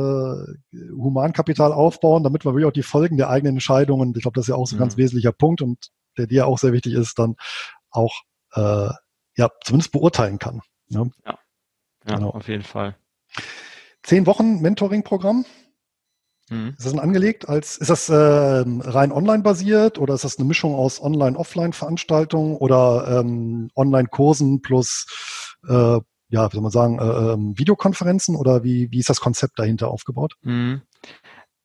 Humankapital 0.94 1.72
aufbauen, 1.72 2.22
damit 2.22 2.44
wir 2.44 2.52
wirklich 2.52 2.66
auch 2.66 2.72
die 2.72 2.82
Folgen 2.82 3.16
der 3.16 3.30
eigenen 3.30 3.56
Entscheidungen, 3.56 4.12
ich 4.14 4.22
glaube, 4.22 4.34
das 4.34 4.44
ist 4.44 4.48
ja 4.48 4.56
auch 4.56 4.66
so 4.66 4.76
ein 4.76 4.78
mhm. 4.78 4.82
ganz 4.82 4.96
wesentlicher 4.98 5.32
Punkt 5.32 5.62
und 5.62 5.88
der 6.18 6.26
dir 6.26 6.46
auch 6.46 6.58
sehr 6.58 6.72
wichtig 6.72 6.92
ist, 6.92 7.18
dann 7.18 7.36
auch 7.90 8.12
äh, 8.54 8.90
ja 9.36 9.48
zumindest 9.64 9.92
beurteilen 9.92 10.38
kann. 10.38 10.60
Ne? 10.88 11.10
Ja. 11.24 11.38
Ja, 12.08 12.16
genau. 12.16 12.30
auf 12.30 12.48
jeden 12.48 12.62
Fall. 12.62 12.96
Zehn 14.02 14.26
Wochen 14.26 14.60
Mentoring-Programm. 14.60 15.44
Mhm. 16.50 16.74
Ist 16.76 16.86
das 16.86 16.98
angelegt 16.98 17.48
als, 17.48 17.76
ist 17.78 17.90
das 17.90 18.08
äh, 18.08 18.14
rein 18.14 19.12
online 19.12 19.42
basiert 19.42 19.98
oder 19.98 20.14
ist 20.14 20.24
das 20.24 20.38
eine 20.38 20.46
Mischung 20.46 20.74
aus 20.74 21.00
Online-Offline-Veranstaltungen 21.00 22.56
oder 22.56 23.20
ähm, 23.20 23.70
Online-Kursen 23.76 24.60
plus, 24.60 25.06
äh, 25.68 26.00
ja, 26.28 26.50
wie 26.50 26.54
soll 26.54 26.62
man 26.62 26.70
sagen, 26.70 26.98
äh, 26.98 27.32
ähm, 27.32 27.58
Videokonferenzen 27.58 28.36
oder 28.36 28.64
wie, 28.64 28.90
wie 28.90 28.98
ist 28.98 29.08
das 29.08 29.20
Konzept 29.20 29.58
dahinter 29.58 29.88
aufgebaut? 29.88 30.34
Mhm. 30.42 30.82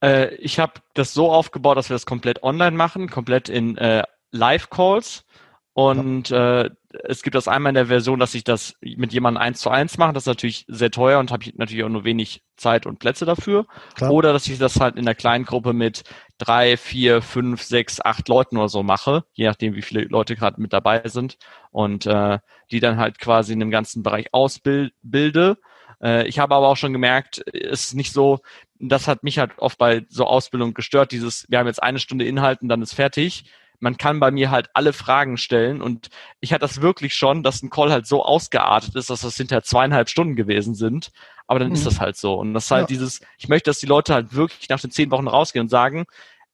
Äh, 0.01 0.35
ich 0.35 0.59
habe 0.59 0.73
das 0.93 1.13
so 1.13 1.31
aufgebaut, 1.31 1.77
dass 1.77 1.89
wir 1.89 1.95
das 1.95 2.05
komplett 2.05 2.43
online 2.43 2.75
machen, 2.77 3.09
komplett 3.09 3.49
in 3.49 3.77
äh, 3.77 4.03
Live-Calls 4.31 5.25
und 5.73 6.29
ja. 6.29 6.61
äh, 6.61 6.69
es 7.03 7.21
gibt 7.21 7.35
das 7.35 7.47
einmal 7.47 7.71
in 7.71 7.75
der 7.75 7.87
Version, 7.87 8.19
dass 8.19 8.33
ich 8.33 8.43
das 8.43 8.75
mit 8.81 9.11
jemandem 9.11 9.41
eins 9.41 9.59
zu 9.59 9.69
eins 9.69 9.97
mache. 9.97 10.13
Das 10.13 10.23
ist 10.23 10.27
natürlich 10.27 10.65
sehr 10.67 10.91
teuer 10.91 11.19
und 11.19 11.31
habe 11.31 11.43
ich 11.43 11.55
natürlich 11.55 11.83
auch 11.83 11.89
nur 11.89 12.05
wenig 12.05 12.43
Zeit 12.55 12.85
und 12.85 12.99
Plätze 12.99 13.25
dafür. 13.25 13.65
Klar. 13.95 14.11
Oder 14.11 14.31
dass 14.31 14.47
ich 14.47 14.57
das 14.57 14.79
halt 14.79 14.95
in 14.95 15.05
der 15.05 15.15
kleinen 15.15 15.45
Gruppe 15.45 15.73
mit 15.73 16.03
drei, 16.37 16.77
vier, 16.77 17.21
fünf, 17.21 17.61
sechs, 17.61 17.99
acht 17.99 18.29
Leuten 18.29 18.57
oder 18.57 18.69
so 18.69 18.83
mache, 18.83 19.25
je 19.33 19.45
nachdem, 19.45 19.75
wie 19.75 19.81
viele 19.81 20.03
Leute 20.05 20.35
gerade 20.35 20.61
mit 20.61 20.71
dabei 20.71 21.01
sind. 21.05 21.37
Und 21.71 22.05
äh, 22.05 22.39
die 22.71 22.79
dann 22.79 22.97
halt 22.97 23.19
quasi 23.19 23.53
in 23.53 23.59
dem 23.59 23.71
ganzen 23.71 24.01
Bereich 24.01 24.33
ausbilde. 24.33 25.57
Äh, 26.01 26.27
ich 26.27 26.39
habe 26.39 26.55
aber 26.55 26.67
auch 26.67 26.77
schon 26.77 26.93
gemerkt, 26.93 27.43
es 27.53 27.85
ist 27.85 27.95
nicht 27.95 28.13
so, 28.13 28.39
das 28.79 29.07
hat 29.07 29.23
mich 29.23 29.39
halt 29.39 29.51
oft 29.57 29.77
bei 29.77 30.05
so 30.07 30.25
Ausbildung 30.25 30.73
gestört, 30.73 31.11
dieses, 31.11 31.45
wir 31.49 31.59
haben 31.59 31.67
jetzt 31.67 31.83
eine 31.83 31.99
Stunde 31.99 32.25
Inhalten, 32.25 32.69
dann 32.69 32.81
ist 32.81 32.93
fertig 32.93 33.45
man 33.79 33.97
kann 33.97 34.19
bei 34.19 34.31
mir 34.31 34.49
halt 34.51 34.69
alle 34.73 34.93
Fragen 34.93 35.37
stellen 35.37 35.81
und 35.81 36.09
ich 36.39 36.51
hatte 36.51 36.61
das 36.61 36.81
wirklich 36.81 37.15
schon, 37.15 37.43
dass 37.43 37.61
ein 37.61 37.69
Call 37.69 37.91
halt 37.91 38.07
so 38.07 38.23
ausgeartet 38.23 38.95
ist, 38.95 39.09
dass 39.09 39.21
das 39.21 39.37
hinter 39.37 39.63
zweieinhalb 39.63 40.09
Stunden 40.09 40.35
gewesen 40.35 40.73
sind. 40.75 41.11
Aber 41.45 41.59
dann 41.59 41.69
mhm. 41.69 41.75
ist 41.75 41.85
das 41.85 41.99
halt 41.99 42.17
so. 42.17 42.35
Und 42.35 42.53
das 42.53 42.65
ist 42.65 42.71
halt 42.71 42.83
ja. 42.83 42.87
dieses, 42.87 43.21
ich 43.37 43.47
möchte, 43.47 43.69
dass 43.69 43.79
die 43.79 43.85
Leute 43.85 44.13
halt 44.13 44.33
wirklich 44.33 44.67
nach 44.69 44.81
den 44.81 44.91
zehn 44.91 45.11
Wochen 45.11 45.27
rausgehen 45.27 45.63
und 45.63 45.69
sagen, 45.69 46.05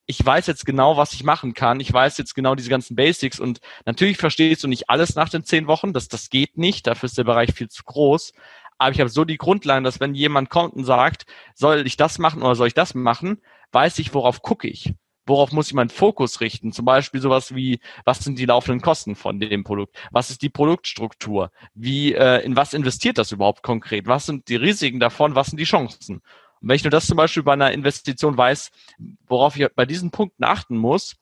ich 0.06 0.24
weiß 0.24 0.48
jetzt 0.48 0.66
genau, 0.66 0.98
was 0.98 1.14
ich 1.14 1.24
machen 1.24 1.54
kann. 1.54 1.80
Ich 1.80 1.92
weiß 1.92 2.18
jetzt 2.18 2.36
genau 2.36 2.56
diese 2.56 2.70
ganzen 2.70 2.96
Basics 2.96 3.40
und 3.40 3.60
natürlich 3.86 4.18
verstehst 4.18 4.64
du 4.64 4.68
nicht 4.68 4.90
alles 4.90 5.16
nach 5.16 5.30
den 5.30 5.46
zehn 5.46 5.68
Wochen. 5.68 5.94
Das, 5.94 6.10
das 6.10 6.30
geht 6.30 6.58
nicht. 6.58 6.86
Dafür 6.88 7.08
ist 7.08 7.18
der 7.18 7.24
Bereich 7.24 7.54
viel 7.54 7.70
zu 7.70 7.84
groß. 7.84 8.34
Aber 8.78 8.92
ich 8.92 9.00
habe 9.00 9.10
so 9.10 9.24
die 9.24 9.38
Grundlagen, 9.38 9.86
dass 9.86 10.00
wenn 10.00 10.14
jemand 10.14 10.50
kommt 10.50 10.74
und 10.74 10.84
sagt, 10.84 11.26
soll 11.56 11.88
ich 11.88 11.96
das 11.96 12.20
machen 12.20 12.42
oder 12.42 12.56
soll 12.56 12.68
ich 12.68 12.74
das 12.74 12.94
machen, 12.96 13.42
weiß 13.72 14.00
ich, 14.00 14.14
worauf 14.14 14.42
gucke 14.42 14.68
ich. 14.68 14.94
Worauf 15.26 15.52
muss 15.52 15.68
ich 15.68 15.74
meinen 15.74 15.90
Fokus 15.90 16.42
richten? 16.42 16.72
Zum 16.72 16.86
Beispiel 16.86 17.22
sowas 17.22 17.56
wie, 17.56 17.80
was 18.06 18.20
sind 18.20 18.38
die 18.40 18.46
laufenden 18.46 18.82
Kosten 18.82 19.16
von 19.16 19.40
dem 19.40 19.64
Produkt? 19.64 19.96
Was 20.12 20.30
ist 20.30 20.42
die 20.42 20.50
Produktstruktur? 20.50 21.52
Wie, 21.74 22.14
äh, 22.14 22.44
in 22.44 22.56
was 22.56 22.74
investiert 22.74 23.18
das 23.18 23.32
überhaupt 23.32 23.64
konkret? 23.64 24.08
Was 24.08 24.26
sind 24.26 24.50
die 24.50 24.56
Risiken 24.56 25.00
davon? 25.00 25.36
Was 25.36 25.48
sind 25.48 25.60
die 25.60 25.66
Chancen? 25.66 26.22
Und 26.62 26.70
wenn 26.70 26.76
ich 26.76 26.84
nur 26.84 26.92
das 26.92 27.08
zum 27.08 27.18
Beispiel 27.18 27.44
bei 27.44 27.54
einer 27.54 27.72
Investition 27.72 28.38
weiß, 28.38 28.72
worauf 29.28 29.58
ich 29.58 29.68
bei 29.76 29.86
diesen 29.86 30.12
Punkten 30.12 30.44
achten 30.44 30.78
muss, 30.78 31.16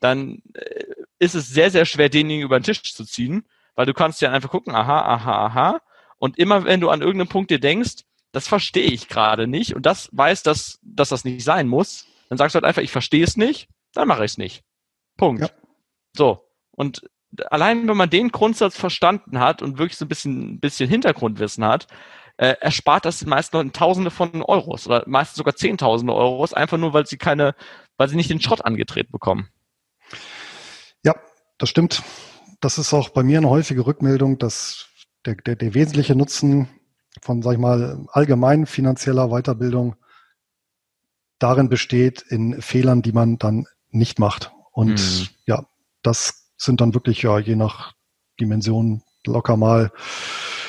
dann 0.00 0.42
äh, 0.54 0.84
ist 1.18 1.34
es 1.34 1.48
sehr, 1.48 1.70
sehr 1.70 1.84
schwer, 1.84 2.08
denjenigen 2.08 2.44
über 2.44 2.58
den 2.58 2.64
Tisch 2.64 2.82
zu 2.82 3.04
ziehen, 3.04 3.46
weil 3.74 3.86
du 3.86 3.94
kannst 3.94 4.20
ja 4.20 4.32
einfach 4.32 4.50
gucken, 4.50 4.74
aha, 4.74 5.00
aha, 5.00 5.46
aha. 5.46 5.80
Und 6.18 6.38
immer 6.38 6.64
wenn 6.64 6.80
du 6.80 6.88
an 6.88 7.02
irgendeinem 7.02 7.28
Punkt 7.28 7.50
dir 7.50 7.60
denkst, 7.60 8.04
das 8.32 8.48
verstehe 8.48 8.90
ich 8.90 9.08
gerade 9.08 9.46
nicht 9.46 9.74
und 9.74 9.86
das 9.86 10.10
weiß, 10.12 10.42
dass, 10.42 10.78
dass 10.82 11.10
das 11.10 11.24
nicht 11.24 11.42
sein 11.42 11.68
muss, 11.68 12.06
dann 12.28 12.38
sagst 12.38 12.54
du 12.54 12.56
halt 12.56 12.64
einfach, 12.64 12.82
ich 12.82 12.92
verstehe 12.92 13.24
es 13.24 13.36
nicht, 13.36 13.68
dann 13.92 14.08
mache 14.08 14.24
ich 14.24 14.32
es 14.32 14.38
nicht. 14.38 14.64
Punkt. 15.16 15.42
Ja. 15.42 15.48
So. 16.16 16.48
Und 16.72 17.08
allein 17.50 17.88
wenn 17.88 17.96
man 17.96 18.10
den 18.10 18.30
Grundsatz 18.30 18.76
verstanden 18.76 19.40
hat 19.40 19.62
und 19.62 19.78
wirklich 19.78 19.98
so 19.98 20.04
ein 20.04 20.08
bisschen, 20.08 20.60
bisschen 20.60 20.88
Hintergrundwissen 20.88 21.64
hat, 21.64 21.86
äh, 22.38 22.54
erspart 22.60 23.04
das 23.04 23.20
den 23.20 23.28
meisten 23.28 23.56
Leuten 23.56 23.72
Tausende 23.72 24.10
von 24.10 24.42
Euros 24.42 24.86
oder 24.86 25.04
meistens 25.06 25.38
sogar 25.38 25.56
Zehntausende 25.56 26.14
Euros, 26.14 26.52
einfach 26.52 26.76
nur, 26.76 26.92
weil 26.92 27.06
sie 27.06 27.16
keine, 27.16 27.54
weil 27.96 28.08
sie 28.08 28.16
nicht 28.16 28.30
den 28.30 28.40
Schrott 28.40 28.64
angetreten 28.64 29.12
bekommen. 29.12 29.48
Ja, 31.02 31.14
das 31.58 31.70
stimmt. 31.70 32.02
Das 32.60 32.78
ist 32.78 32.92
auch 32.92 33.10
bei 33.10 33.22
mir 33.22 33.38
eine 33.38 33.48
häufige 33.48 33.86
Rückmeldung, 33.86 34.38
dass 34.38 34.88
der, 35.24 35.36
der, 35.36 35.56
der 35.56 35.74
wesentliche 35.74 36.14
Nutzen 36.14 36.68
von, 37.22 37.42
sag 37.42 37.54
ich 37.54 37.58
mal, 37.58 38.06
allgemein 38.12 38.66
finanzieller 38.66 39.28
Weiterbildung 39.28 39.96
darin 41.38 41.68
besteht, 41.68 42.22
in 42.22 42.60
Fehlern, 42.62 43.02
die 43.02 43.12
man 43.12 43.38
dann 43.38 43.66
nicht 43.90 44.18
macht. 44.18 44.52
Und 44.72 45.00
mhm. 45.00 45.28
ja, 45.46 45.66
das 46.02 46.50
sind 46.56 46.80
dann 46.80 46.94
wirklich 46.94 47.22
ja 47.22 47.38
je 47.38 47.56
nach 47.56 47.94
Dimension 48.40 49.02
locker 49.26 49.56
mal 49.56 49.90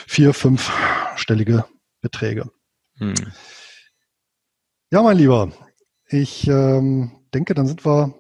vier, 0.08 0.34
fünfstellige 0.34 1.66
Beträge. 2.02 2.50
Mhm. 3.00 3.16
Ja, 4.90 5.02
mein 5.02 5.18
Lieber, 5.18 5.52
ich 6.10 6.48
ähm, 6.48 7.12
denke, 7.34 7.54
dann 7.54 7.68
sind 7.68 7.86
wir 7.86 8.14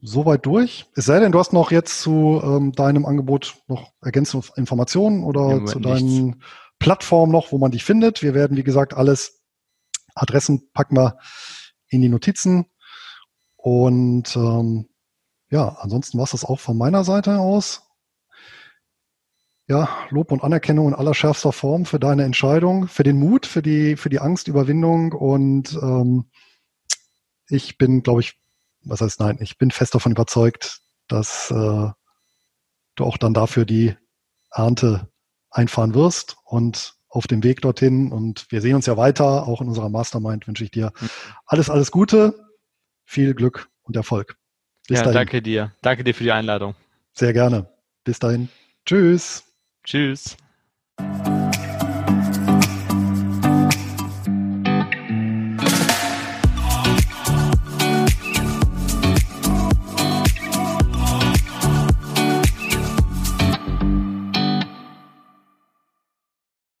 soweit 0.00 0.44
durch. 0.46 0.86
Es 0.94 1.04
sei 1.04 1.20
denn, 1.20 1.32
du 1.32 1.38
hast 1.38 1.52
noch 1.52 1.70
jetzt 1.70 2.00
zu 2.00 2.40
ähm, 2.42 2.72
deinem 2.72 3.06
Angebot 3.06 3.62
noch 3.68 3.92
ergänzende 4.02 4.46
Informationen 4.56 5.24
oder 5.24 5.64
zu 5.66 5.80
deinen 5.80 6.26
nichts. 6.26 6.44
Plattformen 6.78 7.32
noch, 7.32 7.52
wo 7.52 7.58
man 7.58 7.70
dich 7.70 7.84
findet. 7.84 8.22
Wir 8.22 8.34
werden, 8.34 8.56
wie 8.56 8.62
gesagt, 8.62 8.94
alles 8.94 9.37
Adressen 10.18 10.70
packen 10.72 10.96
wir 10.96 11.18
in 11.88 12.02
die 12.02 12.08
Notizen. 12.08 12.66
Und 13.56 14.36
ähm, 14.36 14.88
ja, 15.50 15.76
ansonsten 15.80 16.18
war 16.18 16.24
es 16.24 16.32
das 16.32 16.44
auch 16.44 16.60
von 16.60 16.76
meiner 16.76 17.04
Seite 17.04 17.38
aus. 17.38 17.82
Ja, 19.66 19.88
Lob 20.10 20.32
und 20.32 20.42
Anerkennung 20.42 20.88
in 20.88 20.94
allerschärfster 20.94 21.52
Form 21.52 21.84
für 21.84 22.00
deine 22.00 22.24
Entscheidung, 22.24 22.88
für 22.88 23.02
den 23.02 23.18
Mut, 23.18 23.44
für 23.44 23.60
die, 23.60 23.96
für 23.96 24.08
die 24.08 24.20
Angstüberwindung. 24.20 25.12
Und 25.12 25.74
ähm, 25.74 26.30
ich 27.48 27.76
bin, 27.76 28.02
glaube 28.02 28.22
ich, 28.22 28.40
was 28.82 29.00
heißt 29.00 29.20
nein, 29.20 29.38
ich 29.40 29.58
bin 29.58 29.70
fest 29.70 29.94
davon 29.94 30.12
überzeugt, 30.12 30.80
dass 31.06 31.50
äh, 31.50 31.90
du 32.94 33.04
auch 33.04 33.18
dann 33.18 33.34
dafür 33.34 33.66
die 33.66 33.94
Ernte 34.50 35.08
einfahren 35.50 35.94
wirst 35.94 36.36
und 36.44 36.97
auf 37.08 37.26
dem 37.26 37.42
Weg 37.44 37.60
dorthin. 37.60 38.12
Und 38.12 38.46
wir 38.50 38.60
sehen 38.60 38.74
uns 38.74 38.86
ja 38.86 38.96
weiter. 38.96 39.46
Auch 39.46 39.60
in 39.60 39.68
unserer 39.68 39.88
Mastermind 39.88 40.46
wünsche 40.46 40.64
ich 40.64 40.70
dir 40.70 40.92
alles, 41.46 41.70
alles 41.70 41.90
Gute, 41.90 42.34
viel 43.04 43.34
Glück 43.34 43.68
und 43.82 43.96
Erfolg. 43.96 44.36
Bis 44.86 44.98
ja, 44.98 45.04
dahin. 45.04 45.14
danke 45.14 45.42
dir. 45.42 45.72
Danke 45.82 46.04
dir 46.04 46.14
für 46.14 46.24
die 46.24 46.32
Einladung. 46.32 46.74
Sehr 47.12 47.32
gerne. 47.32 47.68
Bis 48.04 48.18
dahin. 48.18 48.48
Tschüss. 48.86 49.44
Tschüss. 49.84 50.36